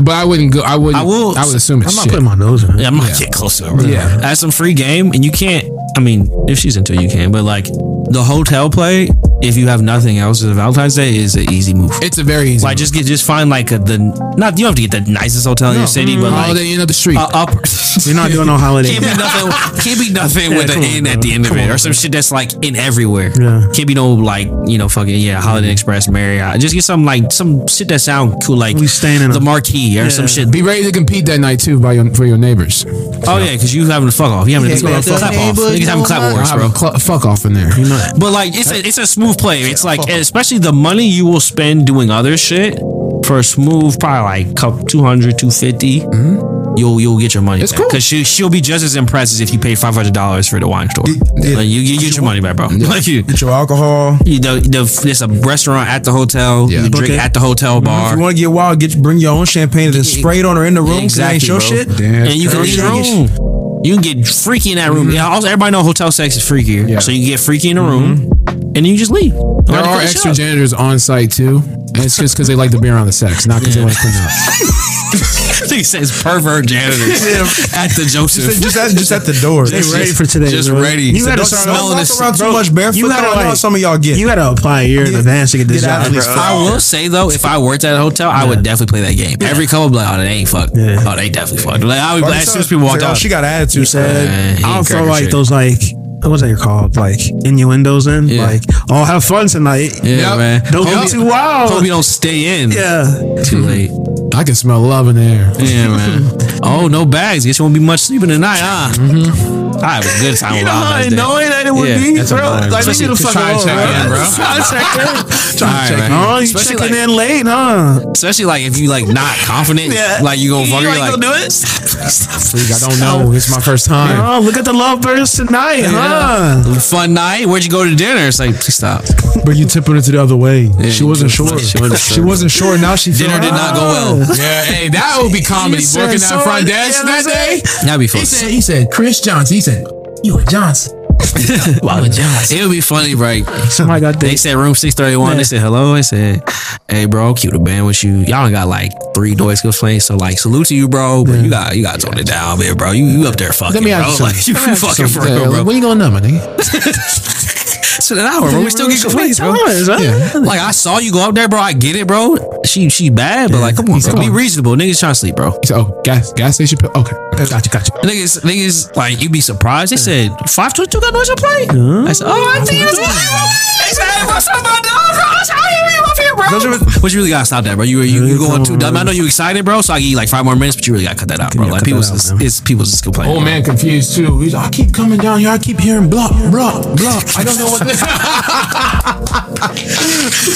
but 0.00 0.12
I 0.14 0.24
wouldn't 0.24 0.52
go. 0.52 0.60
I 0.62 0.76
would. 0.76 0.94
I 0.94 1.02
will- 1.02 1.36
I 1.36 1.44
would 1.44 1.54
assume 1.56 1.82
it's 1.82 1.92
shit. 1.92 1.98
I'm 2.00 2.06
not 2.06 2.10
putting 2.10 2.24
my 2.24 2.34
nose 2.34 2.64
in 2.64 2.78
it. 2.78 2.82
Yeah, 2.98 3.12
I'm 3.12 3.18
get 3.18 3.32
close 3.32 3.58
to 3.58 3.66
it. 3.68 3.76
Bro. 3.76 3.84
Yeah. 3.86 4.16
that's 4.18 4.40
some 4.40 4.50
free 4.50 4.74
game, 4.74 5.12
and 5.12 5.24
you 5.24 5.30
can't. 5.30 5.68
I 5.96 6.00
mean, 6.00 6.28
if 6.48 6.58
she's 6.58 6.76
into 6.76 6.92
it, 6.92 7.00
you 7.00 7.08
can. 7.08 7.32
But 7.32 7.44
like 7.44 7.64
the 7.64 8.22
hotel 8.24 8.68
play, 8.70 9.08
if 9.42 9.56
you 9.56 9.66
have 9.68 9.82
nothing 9.82 10.18
else, 10.18 10.40
the 10.40 10.52
Valentine's 10.54 10.94
Day 10.94 11.16
is 11.16 11.34
an 11.36 11.50
easy 11.50 11.74
move. 11.74 11.90
It's 12.02 12.18
a 12.18 12.24
very 12.24 12.50
easy. 12.50 12.64
like 12.64 12.76
just 12.76 12.92
get 12.94 13.06
just 13.06 13.26
find 13.26 13.48
like 13.50 13.70
a, 13.72 13.78
the 13.78 13.98
not 14.36 14.58
you 14.58 14.64
don't 14.64 14.70
have 14.70 14.74
to 14.76 14.82
get 14.88 14.90
the 15.06 15.10
nicest 15.10 15.46
hotel 15.46 15.72
in 15.72 15.78
your 15.78 15.86
city, 15.86 16.16
but 16.16 16.32
like 16.32 16.46
holiday 16.46 16.72
inn 16.72 16.80
of 16.80 16.88
the 16.88 16.94
street. 16.94 17.16
uh, 17.16 17.28
upper. 17.32 17.60
You're 18.04 18.14
not 18.14 18.30
doing 18.30 18.46
no 18.46 18.58
holiday. 18.58 18.90
Can't 18.90 19.00
be 19.00 19.16
nothing. 19.16 19.80
Can't 19.82 19.98
be 20.00 20.12
nothing 20.20 20.50
with 20.54 20.68
an 20.68 20.74
come 20.74 20.82
inn 20.84 21.06
at 21.06 21.22
the 21.22 21.32
end 21.32 21.46
of 21.46 21.52
it, 21.56 21.62
on, 21.64 21.70
or 21.70 21.78
some 21.78 21.94
shit 21.94 22.12
that's 22.12 22.30
like 22.30 22.52
in 22.62 22.76
everywhere. 22.76 23.32
Yeah. 23.40 23.66
Can't 23.74 23.88
be 23.88 23.94
no 23.94 24.12
like 24.12 24.48
you 24.66 24.76
know 24.76 24.88
fucking 24.90 25.18
yeah 25.18 25.40
Holiday 25.40 25.72
Express, 25.72 26.06
Marriott. 26.10 26.60
Just 26.60 26.74
get 26.74 26.84
some 26.84 27.04
like 27.06 27.32
some 27.32 27.66
shit 27.68 27.88
that 27.88 28.00
sound 28.00 28.42
cool, 28.44 28.58
like 28.58 28.76
We 28.76 28.86
staying 28.86 29.22
in 29.22 29.30
the 29.30 29.38
a- 29.38 29.40
Marquis 29.40 29.98
or 29.98 30.10
some 30.10 30.26
shit. 30.26 30.50
Be 30.52 30.60
ready 30.62 30.82
to 30.84 30.92
compete 30.92 31.24
that 31.26 31.40
night 31.40 31.60
too 31.60 31.80
by 31.80 31.94
your, 31.94 32.12
for 32.14 32.26
your 32.26 32.36
neighbors. 32.38 32.75
Oh 32.84 33.38
yeah, 33.38 33.52
because 33.52 33.74
you 33.74 33.86
having 33.86 34.08
a 34.08 34.12
fuck 34.12 34.30
off. 34.30 34.48
You 34.48 34.54
having 34.54 34.70
a 34.70 34.74
Yeah, 34.74 34.80
clap 34.80 35.06
yeah, 35.06 35.14
off. 35.14 35.34
yeah, 35.34 35.52
Niggas 35.52 35.86
having 35.86 36.04
clap 36.04 36.20
I'll 36.22 36.34
wars, 36.34 36.50
have 36.50 36.58
bro. 36.60 36.70
cl- 36.70 36.98
fuck 36.98 37.24
off 37.24 37.44
in 37.44 37.52
there. 37.54 37.78
You 37.78 37.88
know. 37.88 38.08
But 38.18 38.32
like 38.32 38.52
it's 38.54 38.70
a 38.70 38.78
it's 38.78 38.98
a 38.98 39.06
smooth 39.06 39.38
play. 39.38 39.60
It's 39.62 39.84
like 39.84 40.00
especially 40.08 40.58
the 40.58 40.72
money 40.72 41.06
you 41.06 41.26
will 41.26 41.40
spend 41.40 41.86
doing 41.86 42.10
other 42.10 42.36
shit 42.36 42.78
for 43.24 43.38
a 43.38 43.44
smooth 43.44 43.98
probably 43.98 44.44
like 44.46 44.56
couple 44.56 44.84
200 44.84 45.38
250 45.38 46.00
mm-hmm. 46.00 46.55
You'll 46.76 47.00
you'll 47.00 47.18
get 47.18 47.32
your 47.34 47.42
money 47.42 47.62
It's 47.62 47.72
back 47.72 47.80
cool. 47.80 47.88
because 47.88 48.04
she 48.04 48.22
she'll 48.24 48.50
be 48.50 48.60
just 48.60 48.84
as 48.84 48.96
impressed 48.96 49.32
as 49.32 49.40
if 49.40 49.52
you 49.52 49.58
paid 49.58 49.78
five 49.78 49.94
hundred 49.94 50.12
dollars 50.12 50.46
for 50.48 50.60
the 50.60 50.68
wine 50.68 50.88
store. 50.90 51.04
yeah. 51.08 51.56
Like 51.56 51.66
you, 51.68 51.80
you 51.80 51.98
get 51.98 52.14
your 52.16 52.24
money 52.24 52.40
back, 52.40 52.56
bro. 52.56 52.66
Like 52.68 53.06
you, 53.06 53.22
Get 53.22 53.40
your 53.40 53.50
alcohol. 53.50 54.18
you 54.26 54.40
know, 54.40 54.58
the, 54.60 55.00
there's 55.02 55.22
a 55.22 55.28
restaurant 55.28 55.88
at 55.88 56.04
the 56.04 56.12
hotel. 56.12 56.70
Yeah. 56.70 56.82
You 56.84 56.90
drink 56.90 57.04
Okay. 57.12 57.18
at 57.18 57.32
the 57.34 57.40
hotel 57.40 57.80
mm-hmm. 57.80 57.86
If 57.86 57.90
bar. 57.90 58.14
you 58.16 58.20
want 58.22 58.36
to 58.36 58.40
get 58.42 58.46
wild, 58.50 58.80
get 58.80 59.00
bring 59.02 59.18
your 59.18 59.32
own 59.32 59.46
champagne 59.46 59.86
and 59.86 59.94
then 59.94 60.04
spray 60.04 60.38
it 60.40 60.44
on 60.44 60.56
her 60.56 60.64
in 60.66 60.74
the 60.74 60.82
room. 60.82 61.02
'cause 61.02 61.18
it 61.18 61.22
ain't 61.22 61.34
Exactly, 61.42 61.48
your 61.48 61.58
bro. 61.58 61.66
shit. 61.68 61.96
Damn, 61.96 62.26
and 62.26 62.34
you 62.36 62.48
can 62.50 62.58
crazy. 62.58 62.80
leave 62.82 63.30
your 63.30 63.36
room. 63.38 63.82
You 63.84 63.94
can 63.94 64.02
get 64.02 64.26
freaky 64.26 64.70
in 64.72 64.76
that 64.78 64.90
room. 64.92 65.06
Mm-hmm. 65.06 65.16
Yeah, 65.16 65.28
also 65.28 65.46
everybody 65.46 65.70
know 65.72 65.82
hotel 65.82 66.10
sex 66.10 66.36
is 66.36 66.42
freakier. 66.42 66.88
Yeah. 66.88 66.98
So 66.98 67.10
you 67.12 67.20
can 67.20 67.28
get 67.28 67.40
freaky 67.40 67.70
in 67.70 67.76
the 67.76 67.82
room, 67.82 68.16
mm-hmm. 68.18 68.58
and 68.60 68.76
then 68.76 68.84
you 68.86 68.96
just 68.96 69.10
leave. 69.12 69.32
There 69.66 69.78
are 69.80 70.00
extra 70.00 70.32
janitors 70.34 70.72
on 70.72 70.98
site 70.98 71.30
too. 71.30 71.62
And 71.96 72.04
it's 72.04 72.16
just 72.16 72.34
because 72.36 72.48
they 72.48 72.54
like 72.54 72.70
to 72.72 72.80
be 72.80 72.88
around 72.88 73.06
the 73.06 73.12
sex, 73.12 73.46
not 73.46 73.60
because 73.60 73.74
they 73.74 73.82
want 73.82 73.94
to 73.94 74.00
clean 74.00 74.14
up. 74.14 74.30
he 75.72 75.82
says 75.82 76.12
pervert 76.22 76.66
janitors 76.66 77.24
at 77.72 77.88
the 77.96 78.04
Joseph. 78.04 78.44
Just 78.60 78.76
at, 78.76 78.90
just 78.90 79.12
at 79.12 79.24
the 79.24 79.32
door. 79.40 79.66
They 79.66 79.80
ready 79.92 80.12
for 80.12 80.24
today. 80.26 80.48
just 80.48 80.68
bro. 80.68 80.80
ready. 80.80 81.04
You 81.04 81.20
So 81.20 81.26
gotta 81.26 81.36
don't 81.38 81.46
start 81.46 81.62
smell 81.64 81.96
this- 81.96 82.10
walk 82.12 82.20
around 82.20 82.32
too 82.34 82.44
bro, 82.44 82.52
much 82.52 82.74
barefoot. 82.74 82.98
you 82.98 83.08
though. 83.08 83.14
gotta, 83.14 83.28
I 83.28 83.42
know 83.42 83.48
like- 83.50 83.56
some 83.56 83.74
of 83.74 83.80
y'all 83.80 83.98
get. 83.98 84.18
You 84.18 84.26
gotta 84.26 84.50
apply 84.50 84.82
a 84.82 84.86
year 84.86 85.06
in 85.06 85.14
advance 85.14 85.52
to 85.52 85.58
get 85.58 85.68
this 85.68 85.82
job, 85.82 86.06
of 86.06 86.12
this 86.12 86.26
bro. 86.26 86.34
fuck. 86.34 86.44
I 86.44 86.54
will 86.54 86.80
say 86.80 87.08
though, 87.08 87.30
if 87.30 87.44
I 87.44 87.58
worked 87.58 87.84
at 87.84 87.94
a 87.94 87.98
hotel, 87.98 88.30
I 88.30 88.44
would 88.44 88.62
definitely 88.62 89.00
play 89.00 89.08
that 89.08 89.16
game. 89.16 89.36
Every 89.40 89.66
couple 89.66 89.88
be 89.90 89.96
like, 89.96 90.12
oh, 90.12 90.18
they 90.18 90.28
ain't 90.28 90.48
fucked. 90.48 90.76
Yeah. 90.76 91.00
Oh, 91.00 91.16
they 91.16 91.30
definitely 91.30 91.64
fucked. 91.64 91.84
Like, 91.84 92.00
I 92.00 92.14
would 92.14 92.20
be 92.22 92.26
glad 92.28 92.42
as 92.42 92.52
soon 92.52 92.60
as 92.60 92.66
like, 92.66 92.70
people 92.70 92.86
walked 92.86 93.02
oh, 93.02 93.06
out. 93.08 93.16
She 93.16 93.28
got 93.28 93.44
attitude. 93.44 93.88
Said 93.88 94.28
I 94.58 94.60
don't 94.60 94.76
ain't 94.78 94.86
feel 94.86 95.04
cracking 95.04 95.08
like 95.24 95.30
those 95.30 95.50
like 95.50 95.80
what's 96.22 96.42
that 96.42 96.56
called? 96.58 96.96
Like 96.96 97.20
innuendos 97.44 98.06
in. 98.06 98.28
Yeah. 98.28 98.46
Like, 98.46 98.62
oh, 98.90 99.04
have 99.04 99.24
fun 99.24 99.46
tonight. 99.48 99.92
yeah, 100.02 100.16
Yep. 100.16 100.38
man. 100.38 100.62
Don't 100.72 100.86
Hope 100.88 101.04
you- 101.04 101.10
too 101.10 101.24
wild. 101.26 101.70
Hope 101.70 101.82
you 101.82 101.88
don't 101.88 102.02
stay 102.02 102.62
in. 102.62 102.70
Yeah. 102.72 103.04
Too 103.44 103.58
late. 103.62 103.90
I 104.36 104.44
can 104.44 104.54
smell 104.54 104.80
love 104.80 105.08
in 105.08 105.16
the 105.16 105.22
air. 105.22 105.52
Yeah, 105.58 105.88
man. 105.88 106.32
Oh, 106.62 106.88
no 106.88 107.04
bags. 107.06 107.44
Guess 107.44 107.58
you 107.58 107.64
won't 107.64 107.74
be 107.74 107.80
much 107.80 108.00
sleeping 108.00 108.28
tonight, 108.30 108.58
huh? 108.58 108.90
Mm-hmm. 108.96 109.76
I 109.84 110.00
have 110.00 110.04
a 110.08 110.14
good 110.24 110.36
time 110.38 110.54
You 110.56 110.64
with 110.64 110.64
know 110.66 110.72
how 110.72 110.80
Valentine's 110.98 111.14
Day. 111.14 111.20
annoying 111.20 111.50
that 111.52 111.66
it 111.66 111.74
would 111.74 111.88
Yeah, 111.88 111.98
be, 112.00 112.16
that's 112.16 112.32
bro. 112.32 112.40
annoying, 112.40 112.70
Like, 112.72 112.84
bro. 112.84 112.92
leave 112.92 113.00
me 113.00 113.06
the 113.06 113.12
Just 113.12 113.22
fuck 113.22 113.32
try 113.36 113.50
and 113.52 113.60
check 113.60 113.76
bro. 113.76 113.92
in, 113.92 114.06
bro. 114.08 114.18
Try 114.40 114.56
to 114.56 114.64
check 114.66 114.88
in. 114.96 115.06
All 115.06 115.68
right, 115.68 115.88
Check 115.88 115.98
man. 116.00 116.12
on. 116.16 116.36
You 116.40 116.42
Especially 116.48 116.76
checking 116.80 116.96
like- 116.96 117.08
in 117.08 117.16
late, 117.16 117.46
huh? 117.46 118.00
Especially 118.16 118.44
like 118.46 118.62
if 118.64 118.78
you 118.80 118.88
like 118.88 119.06
not 119.06 119.36
confident, 119.44 119.92
Yeah. 119.92 120.20
like 120.24 120.38
you 120.40 120.48
gonna 120.50 120.66
fuck 120.66 120.80
her, 120.82 120.90
You 120.90 120.98
like 120.98 121.12
ain't 121.12 121.20
gonna 121.22 121.38
do 121.38 121.44
it? 121.44 121.52
Freak, 121.52 122.72
I 122.72 122.78
don't 122.88 122.98
know. 123.00 123.32
It's 123.36 123.50
my 123.52 123.60
first 123.60 123.84
time. 123.86 124.16
Oh, 124.18 124.40
look 124.40 124.56
at 124.56 124.64
the 124.64 124.72
lovebirds 124.72 125.36
tonight, 125.36 125.84
huh? 125.84 126.64
fun 126.80 127.12
night. 127.14 127.46
Where'd 127.46 127.62
you 127.64 127.70
go 127.70 127.84
to 127.84 127.94
dinner? 127.94 128.26
It's 128.26 128.40
like 128.40 128.54
please 128.56 128.74
stop. 128.74 129.04
But 129.44 129.56
you 129.56 129.66
tipping 129.66 129.96
it 129.96 130.02
to 130.08 130.12
the 130.12 130.22
other 130.22 130.36
way. 130.36 130.72
she 130.90 131.04
wasn't 131.04 131.30
sure. 131.30 131.46
She 131.60 131.78
wasn't 131.78 132.00
She 132.00 132.14
sure. 132.14 132.26
wasn't 132.26 132.50
sure. 132.50 132.78
Now 132.78 132.96
she 132.96 133.12
Dinner 133.12 133.38
did 133.40 133.52
not 133.52 133.74
go 133.76 133.82
well. 133.86 134.25
Yeah, 134.36 134.64
hey, 134.64 134.88
that 134.88 135.18
would 135.22 135.32
be 135.32 135.42
comedy. 135.42 135.82
You 135.82 135.86
said 135.86 136.04
Working 136.06 136.18
so, 136.18 136.36
that 136.36 136.44
front 136.44 136.66
desk 136.66 137.02
that 137.04 137.24
day. 137.24 137.60
That'd 137.86 138.00
be 138.00 138.06
fun. 138.06 138.20
He 138.20 138.26
said, 138.26 138.50
he 138.50 138.60
said, 138.60 138.90
Chris 138.90 139.20
Johnson. 139.20 139.54
He 139.54 139.60
said, 139.60 139.86
you 140.22 140.38
and 140.38 140.48
Johnson. 140.50 140.96
Why 141.80 142.06
Johnson? 142.08 142.58
It 142.58 142.62
would 142.62 142.72
be 142.72 142.80
funny, 142.80 143.14
right? 143.14 143.44
Somebody 143.70 144.00
got 144.00 144.20
They 144.20 144.36
said 144.36 144.54
room 144.56 144.74
six 144.74 144.94
thirty 144.94 145.16
one. 145.16 145.36
They 145.36 145.44
said 145.44 145.60
hello. 145.60 145.94
I 145.94 146.02
said, 146.02 146.42
hey, 146.88 147.06
bro, 147.06 147.34
keep 147.34 147.52
the 147.52 147.58
band 147.58 147.86
with 147.86 148.04
you. 148.04 148.18
Y'all 148.18 148.44
done 148.44 148.52
got 148.52 148.68
like 148.68 148.92
three 149.14 149.34
Deutsch 149.34 149.62
playing, 149.62 150.00
so 150.00 150.16
like 150.16 150.38
salute 150.38 150.66
to 150.68 150.74
you, 150.76 150.88
bro. 150.88 151.24
But 151.24 151.42
you 151.42 151.50
got 151.50 151.76
you 151.76 151.82
got 151.82 152.00
to 152.00 152.06
tone 152.06 152.18
it 152.18 152.26
down, 152.26 152.58
man, 152.58 152.76
bro. 152.76 152.92
You 152.92 153.06
you 153.06 153.26
up 153.26 153.36
there 153.36 153.52
fucking, 153.52 153.74
Let 153.74 153.82
me 153.82 153.90
bro. 153.90 154.00
ask 154.00 154.18
you 154.18 154.24
Like 154.24 154.34
you 154.34 154.54
something. 154.54 154.88
Let 154.88 154.98
you 154.98 155.06
fucking 155.08 155.08
for 155.08 155.20
real, 155.26 155.50
bro. 155.50 155.64
When 155.64 155.76
you 155.76 155.82
going 155.82 156.00
up, 156.02 156.12
my 156.12 156.20
nigga? 156.20 157.65
It's 157.96 158.10
an 158.10 158.18
hour, 158.18 158.50
bro. 158.50 158.60
We 158.62 158.70
still 158.70 158.88
get 158.88 159.00
complaints, 159.00 159.38
bro. 159.38 159.54
Yeah. 159.54 160.32
Like 160.34 160.60
I 160.60 160.70
saw 160.70 160.98
you 160.98 161.12
go 161.12 161.28
up 161.28 161.34
there, 161.34 161.48
bro. 161.48 161.58
I 161.58 161.72
get 161.72 161.96
it, 161.96 162.06
bro. 162.06 162.36
She 162.64 162.88
she 162.90 163.10
bad, 163.10 163.50
but 163.52 163.60
like, 163.60 163.76
come 163.76 163.88
on, 163.90 164.00
bro. 164.00 164.14
Be 164.20 164.28
reasonable. 164.30 164.72
Niggas 164.76 165.00
trying 165.00 165.12
to 165.12 165.14
sleep, 165.14 165.36
bro. 165.36 165.50
He 165.62 165.66
said, 165.66 165.78
oh, 165.78 166.00
gas, 166.04 166.32
gas 166.32 166.54
station. 166.56 166.78
pill? 166.78 166.90
Okay, 166.94 167.16
gotcha, 167.36 167.70
gotcha. 167.70 167.92
Niggas, 168.04 168.42
niggas, 168.44 168.94
like 168.96 169.20
you'd 169.20 169.32
be 169.32 169.40
surprised. 169.40 169.92
They 169.92 169.96
said 169.96 170.30
five 170.48 170.74
twenty 170.74 170.90
two 170.90 171.00
got 171.00 171.12
noise 171.12 171.28
to 171.28 171.36
play. 171.36 171.66
I 172.08 172.12
said, 172.12 172.26
oh, 172.28 172.52
I 172.54 172.64
think 172.64 172.82
it's. 172.84 172.96
They 172.96 173.92
said, 173.94 174.26
what's 174.26 174.48
up, 174.48 174.62
my 174.62 174.78
dog, 174.82 175.14
bro? 175.14 175.24
I 175.26 175.42
said, 175.44 175.56
"Hey, 175.56 175.96
you 175.96 176.05
up 176.18 176.24
here, 176.24 176.34
bro?" 176.34 176.78
But 177.00 177.12
you 177.12 177.18
really 177.18 177.30
gotta 177.30 177.46
stop 177.46 177.64
that, 177.64 177.76
bro. 177.76 177.84
You 177.84 178.00
you, 178.02 178.24
you 178.24 178.38
going 178.38 178.64
too 178.64 178.76
dumb. 178.76 178.96
I 178.96 179.02
know 179.02 179.12
you 179.12 179.26
excited, 179.26 179.64
bro. 179.64 179.80
So 179.82 179.94
I 179.94 180.00
give 180.00 180.08
you 180.08 180.16
like 180.16 180.28
five 180.28 180.44
more 180.44 180.56
minutes, 180.56 180.76
but 180.76 180.86
you 180.86 180.92
really 180.92 181.04
gotta 181.04 181.18
cut 181.18 181.28
that 181.28 181.40
out, 181.40 181.54
bro. 181.54 181.66
Like 181.66 181.80
cut 181.80 181.84
people, 181.84 181.98
out, 182.00 182.12
just, 182.12 182.32
man. 182.32 182.42
it's 182.42 182.60
people 182.60 182.84
just 182.84 183.02
complaining. 183.02 183.34
Old 183.34 183.44
bro. 183.44 183.52
man 183.52 183.62
confused 183.62 184.14
too. 184.16 184.40
He's 184.40 184.54
like, 184.54 184.66
I 184.66 184.70
keep 184.70 184.92
coming 184.92 185.18
down 185.18 185.40
here. 185.40 185.50
I 185.50 185.58
keep 185.58 185.78
hearing 185.80 186.08
blah, 186.08 186.28
blah, 186.50 186.82
blah. 186.82 187.22
I 187.36 187.44
don't 187.44 187.58
know 187.58 187.70
what 187.70 187.84
this 187.86 188.00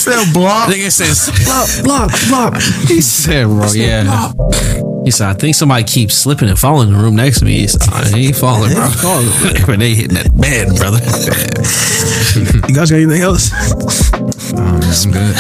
Said 0.01 0.33
block. 0.33 0.69
Nigga 0.71 0.91
says, 0.91 1.31
Block, 1.45 1.69
block. 1.85 2.11
Block. 2.29 2.63
He 2.89 3.01
said, 3.01 3.47
bro, 3.47 3.71
yeah. 3.73 4.33
He 5.05 5.11
said, 5.11 5.29
I 5.29 5.35
think 5.35 5.55
somebody 5.55 5.85
keeps 5.85 6.15
slipping 6.15 6.49
and 6.49 6.59
falling 6.59 6.89
in 6.89 6.95
the 6.95 7.01
room 7.01 7.17
next 7.17 7.39
to 7.41 7.45
me. 7.45 7.61
He 7.61 7.69
said, 7.69 7.83
I 7.91 8.11
ain't 8.15 8.37
falling, 8.37 8.73
bro. 8.73 8.91
but 9.67 9.79
they 9.79 9.95
hitting 9.95 10.15
that 10.15 10.31
bed, 10.39 10.77
brother. 10.77 11.01
You 12.69 12.75
guys 12.75 12.91
got 12.91 12.97
anything 12.97 13.23
else? 13.23 14.10
I'm 14.57 14.81
good. 15.13 15.37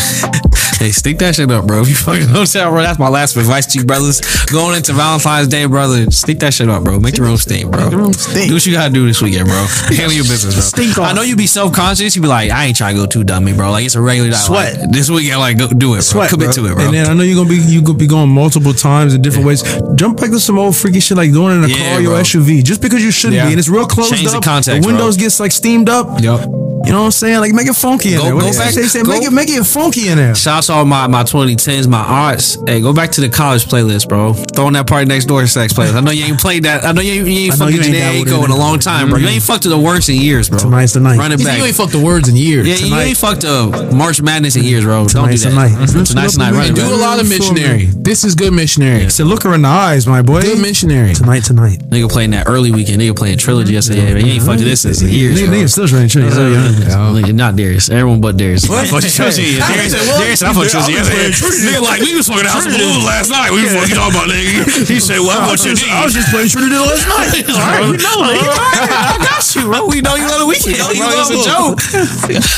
Hey, 0.80 0.92
stick 0.92 1.18
that 1.18 1.34
shit 1.34 1.50
up, 1.50 1.66
bro. 1.66 1.82
If 1.82 1.88
you 1.90 1.94
fucking 1.94 2.32
don't 2.32 2.50
tell, 2.50 2.70
bro, 2.70 2.80
that's 2.82 2.98
my 2.98 3.08
last 3.10 3.36
advice 3.36 3.66
to 3.66 3.78
you, 3.78 3.84
brothers. 3.84 4.20
Going 4.46 4.76
into 4.78 4.94
Valentine's 4.94 5.48
Day, 5.48 5.66
brother, 5.66 6.10
stick 6.10 6.38
that 6.38 6.54
shit 6.54 6.70
up, 6.70 6.84
bro. 6.84 6.98
Make 6.98 7.18
your 7.18 7.26
own 7.26 7.36
stink, 7.36 7.70
bro. 7.70 7.90
your 7.90 8.00
own 8.00 8.14
stink. 8.14 8.48
Do 8.48 8.54
what 8.54 8.64
you 8.64 8.72
gotta 8.72 8.90
do 8.92 9.06
this 9.06 9.20
weekend, 9.20 9.46
bro. 9.48 9.56
Handle 9.88 10.12
your 10.12 10.24
business, 10.24 10.54
bro. 10.54 10.62
Stink 10.62 10.96
off. 10.98 11.10
I 11.10 11.12
know 11.12 11.20
you'd 11.20 11.36
be 11.36 11.46
self 11.46 11.74
conscious. 11.74 12.16
You'd 12.16 12.22
be 12.22 12.28
like, 12.28 12.50
I 12.50 12.64
ain't 12.66 12.76
trying 12.78 12.94
to 12.96 13.02
go 13.02 13.06
too 13.06 13.24
dummy, 13.24 13.52
bro. 13.52 13.70
Like 13.72 13.84
it's 13.84 13.94
a 13.94 14.00
regular 14.00 14.30
night. 14.30 14.36
Sweat. 14.38 14.78
Like, 14.80 14.90
this 14.90 15.10
weekend, 15.10 15.38
like 15.40 15.58
go 15.58 15.68
do 15.68 15.90
it, 15.92 15.96
bro. 15.96 16.00
Sweat, 16.00 16.30
Commit 16.30 16.54
bro. 16.54 16.64
to 16.64 16.72
it, 16.72 16.74
bro. 16.76 16.84
And 16.86 16.94
then 16.94 17.06
I 17.10 17.12
know 17.12 17.24
you're 17.24 17.36
gonna 17.36 17.50
be 17.50 17.60
you 17.62 17.82
gonna 17.82 17.98
be 17.98 18.06
going 18.06 18.30
multiple 18.30 18.72
times 18.72 19.12
in 19.12 19.20
different 19.20 19.46
ways. 19.46 19.62
Jump 19.96 20.18
back 20.18 20.30
to 20.30 20.40
some 20.40 20.58
old 20.58 20.74
freaky 20.76 21.00
shit 21.00 21.18
like 21.18 21.30
going 21.30 21.58
in 21.58 21.64
a 21.64 21.68
Yeah, 21.68 21.90
car, 21.92 22.00
your 22.00 22.12
bro. 22.12 22.22
SUV. 22.22 22.64
Just 22.64 22.80
because 22.80 23.02
you 23.04 23.10
shouldn't 23.10 23.36
Yeah. 23.36 23.44
be, 23.46 23.50
and 23.52 23.58
it's 23.58 23.68
real 23.68 23.84
closed 23.86 24.14
Change 24.14 24.30
the 24.30 24.38
up. 24.38 24.44
context, 24.44 24.86
windows 24.86 25.18
gets 25.18 25.40
like 25.40 25.52
steamed 25.52 25.90
up. 25.90 26.22
Yup. 26.22 26.40
You 26.84 26.92
know 26.92 27.00
what 27.00 27.04
I'm 27.06 27.10
saying? 27.10 27.40
Like 27.40 27.52
make 27.52 27.68
it 27.68 27.76
funky 27.76 28.14
in 28.14 28.18
Go- 28.18 28.24
there. 28.24 28.34
What 28.34 28.40
go 28.44 28.52
they 28.52 28.58
back- 28.58 28.72
say, 28.72 28.82
say, 28.82 29.02
go- 29.02 29.10
make 29.10 29.22
it 29.22 29.32
make 29.32 29.48
it 29.50 29.64
funky 29.64 30.08
in 30.08 30.16
there. 30.16 30.34
Shout 30.34 30.58
out 30.58 30.62
to 30.64 30.72
all 30.72 30.84
my, 30.84 31.06
my 31.06 31.24
2010s, 31.24 31.86
my 31.86 32.00
arts. 32.00 32.56
Hey, 32.66 32.80
go 32.80 32.92
back 32.92 33.10
to 33.12 33.20
the 33.20 33.28
college 33.28 33.66
playlist, 33.66 34.08
bro. 34.08 34.32
Throwing 34.32 34.72
that 34.74 34.86
party 34.86 35.06
next 35.06 35.26
door 35.26 35.46
sex 35.46 35.72
playlist. 35.72 35.94
I 35.94 36.00
know 36.00 36.10
you 36.10 36.24
ain't 36.24 36.40
played 36.40 36.64
that. 36.64 36.84
I 36.84 36.92
know 36.92 37.02
you, 37.02 37.24
you 37.24 37.46
ain't 37.46 37.54
I 37.54 37.56
know 37.56 37.70
fucking 37.70 37.92
you 37.92 37.96
ain't 37.98 38.26
Jhené 38.26 38.32
Aiko 38.32 38.38
in 38.38 38.44
in 38.46 38.50
a 38.50 38.56
long 38.56 38.78
time, 38.78 39.10
bro. 39.10 39.18
You 39.18 39.26
mm-hmm. 39.26 39.34
ain't 39.34 39.42
fucked 39.42 39.64
to 39.64 39.68
the 39.68 39.78
worst 39.78 40.08
in 40.08 40.16
years, 40.16 40.48
bro. 40.48 40.58
Tonight's 40.58 40.94
the 40.94 41.00
night. 41.00 41.18
Run 41.18 41.32
it 41.32 41.40
You 41.40 41.48
ain't 41.48 41.76
fucked 41.76 41.92
the 41.92 42.00
words 42.00 42.28
in 42.28 42.36
years. 42.36 42.66
Yeah, 42.66 42.86
you 42.86 42.94
ain't 42.94 43.16
fucked 43.16 43.44
up 43.44 43.92
March 43.92 44.22
Madness 44.22 44.56
in 44.56 44.64
years, 44.64 44.84
bro. 44.84 45.06
Don't 45.06 45.30
do 45.30 45.36
Tonight's 45.36 45.44
that. 45.44 45.50
the 45.50 45.56
night. 45.56 45.72
Mhm. 45.72 46.08
Tonight's 46.08 46.36
the 46.36 46.38
night. 46.38 46.52
Run 46.54 46.74
do 46.74 46.94
a 46.94 46.96
lot 46.96 47.20
of 47.20 47.28
missionary. 47.28 47.86
This 47.92 48.24
is 48.24 48.34
good 48.34 48.52
missionary. 48.52 49.10
So 49.10 49.24
look 49.24 49.42
her 49.42 49.54
in 49.54 49.62
the 49.62 49.68
eyes, 49.68 50.06
my 50.06 50.22
boy. 50.22 50.42
Good 50.42 50.60
missionary. 50.60 51.14
Tonight, 51.14 51.44
tonight. 51.44 51.78
Nigga 51.90 52.10
playing 52.10 52.30
that 52.30 52.48
early 52.48 52.70
Weeknd. 52.72 52.96
Nigga 52.96 53.16
playing 53.16 53.38
Trilogy 53.38 53.74
yesterday. 53.74 54.08
Yeah, 54.08 54.14
man. 54.14 54.26
You 54.26 54.32
ain't 54.32 54.42
fucked 54.42 54.60
this 54.60 54.84
in 54.84 55.08
years, 55.08 55.38
Nigga, 55.38 55.48
nigga 55.48 55.70
still 55.70 55.88
trying 55.88 56.08
to 56.08 56.20
chill. 56.20 56.30
So 56.30 56.48
young. 56.48 56.69
Nigga, 56.70 57.34
Not 57.34 57.56
Darius. 57.56 57.90
Everyone 57.90 58.20
but 58.20 58.36
Darius. 58.36 58.68
I 58.70 58.86
fucked 58.86 59.04
with 59.04 59.14
Trilogy. 59.14 59.58
Darius, 59.58 59.92
Darius, 59.92 60.42
I 60.42 60.52
fucked 60.54 60.70
with 60.70 61.60
Nigga, 61.66 61.82
like, 61.82 62.00
we 62.00 62.14
was 62.14 62.28
fucking 62.28 62.46
House 62.46 62.66
of 62.66 62.72
Balloons 62.72 63.04
last 63.04 63.30
night. 63.30 63.50
We 63.50 63.62
was 63.66 63.74
fucking 63.74 63.96
talking 63.96 64.14
about, 64.14 64.28
nigga. 64.30 64.86
He 64.86 65.00
said, 65.00 65.18
well, 65.18 65.34
I 65.34 65.50
fucked 65.50 65.66
your 65.66 65.74
I 65.90 66.04
was 66.04 66.14
just 66.14 66.30
playing 66.30 66.48
Trinity 66.48 66.78
last 66.78 67.06
night. 67.10 67.42
All 67.50 67.58
right, 67.58 67.84
we 67.90 67.96
know, 67.98 68.16
nigga. 68.22 68.52
I 68.54 69.18
got 69.18 69.42
you, 69.54 69.62
bro. 69.66 69.86
We 69.90 70.00
know 70.00 70.14
you 70.14 70.26
love 70.30 70.46
the 70.46 70.48
Weeknd. 70.48 70.78
Bro. 70.78 71.10
It's 71.10 71.30
a 71.34 71.40
joke. 71.42 71.78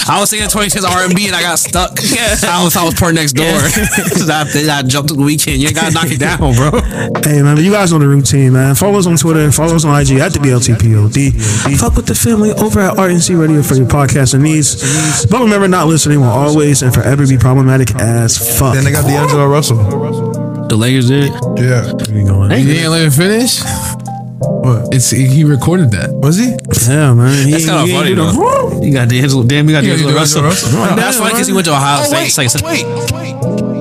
I 0.09 0.21
was 0.21 0.31
singing 0.31 0.49
2010's 0.49 0.85
R&B 0.85 1.27
and 1.27 1.37
I 1.37 1.43
got 1.43 1.59
stuck. 1.59 1.97
I 2.45 2.61
was, 2.65 2.77
I 2.77 2.85
was 2.85 2.95
part 2.95 3.15
next 3.15 3.33
door. 3.33 3.47
I, 3.49 4.45
I 4.45 4.83
jumped 4.83 5.09
to 5.09 5.17
the 5.17 5.25
Weeknd. 5.25 5.59
You 5.59 5.69
ain't 5.69 5.77
got 5.77 5.89
to 5.89 5.95
knock 5.95 6.11
it 6.13 6.21
down, 6.21 6.53
bro. 6.53 6.81
Hey 7.25 7.41
man, 7.41 7.57
you 7.57 7.73
guys 7.73 7.93
know 7.93 7.99
the 7.99 8.09
routine, 8.09 8.53
man. 8.53 8.75
Follow 8.75 8.99
us 8.99 9.07
on 9.07 9.17
Twitter, 9.17 9.41
and 9.41 9.55
follow 9.55 9.75
us 9.75 9.85
on 9.85 9.99
IG 9.99 10.21
at 10.21 10.33
the 10.33 10.39
BLTPOD. 10.39 11.79
Fuck 11.79 11.97
with 11.97 12.07
the 12.07 12.15
family 12.15 12.53
over 12.53 12.81
at 12.81 12.97
RNC 12.97 13.41
Radio 13.41 13.63
for 13.63 13.75
your 13.75 13.87
podcast 13.87 14.02
and 14.35 14.43
needs. 14.43 15.27
But 15.27 15.41
remember, 15.41 15.69
not 15.69 15.87
listening 15.87 16.21
will 16.21 16.27
always 16.29 16.83
and 16.83 16.93
forever 16.93 17.27
be 17.27 17.37
problematic 17.39 17.95
as 17.97 18.59
fuck. 18.59 18.75
Then 18.75 18.85
they 18.85 18.93
got 18.93 19.05
D'Angelo 19.07 19.47
Russell. 19.47 19.77
The 20.69 20.77
Lakers 20.77 21.09
did. 21.09 21.33
Yeah. 21.59 21.87
You 21.87 22.65
didn't 22.67 22.91
let 22.91 23.07
it 23.07 23.11
finish? 23.13 23.61
What? 24.45 24.93
It's 24.95 25.11
he 25.11 25.45
recorded 25.45 25.91
that. 25.93 26.11
Was 26.13 26.37
he? 26.39 26.51
Yeah, 26.91 27.15
man. 27.15 27.47
He, 27.47 27.53
That's 27.53 27.67
kind 27.67 27.89
of 27.89 27.95
funny, 27.97 28.11
do 28.11 28.17
though. 28.17 28.81
You 28.83 28.93
got 28.93 29.09
D'Angelo. 29.09 29.45
Damn, 29.45 29.69
you 29.69 29.75
got 29.75 29.85
You 29.85 29.91
D'Angelo 29.91 30.15
D'Angelo 30.15 30.49
Russell. 30.49 30.71
Russell. 30.73 30.97
That's 30.97 31.19
funny 31.19 31.31
because 31.33 31.47
he 31.49 31.53
went 31.53 31.67
to 31.67 31.73
Ohio 31.73 32.01
Oh 32.01 32.05
State. 32.05 32.37
wait, 32.39 32.47
It's 32.47 32.63
like- 32.63 32.65
oh, 32.65 32.67
wait, 32.67 32.85
oh, 32.87 33.63
wait. 33.67 33.72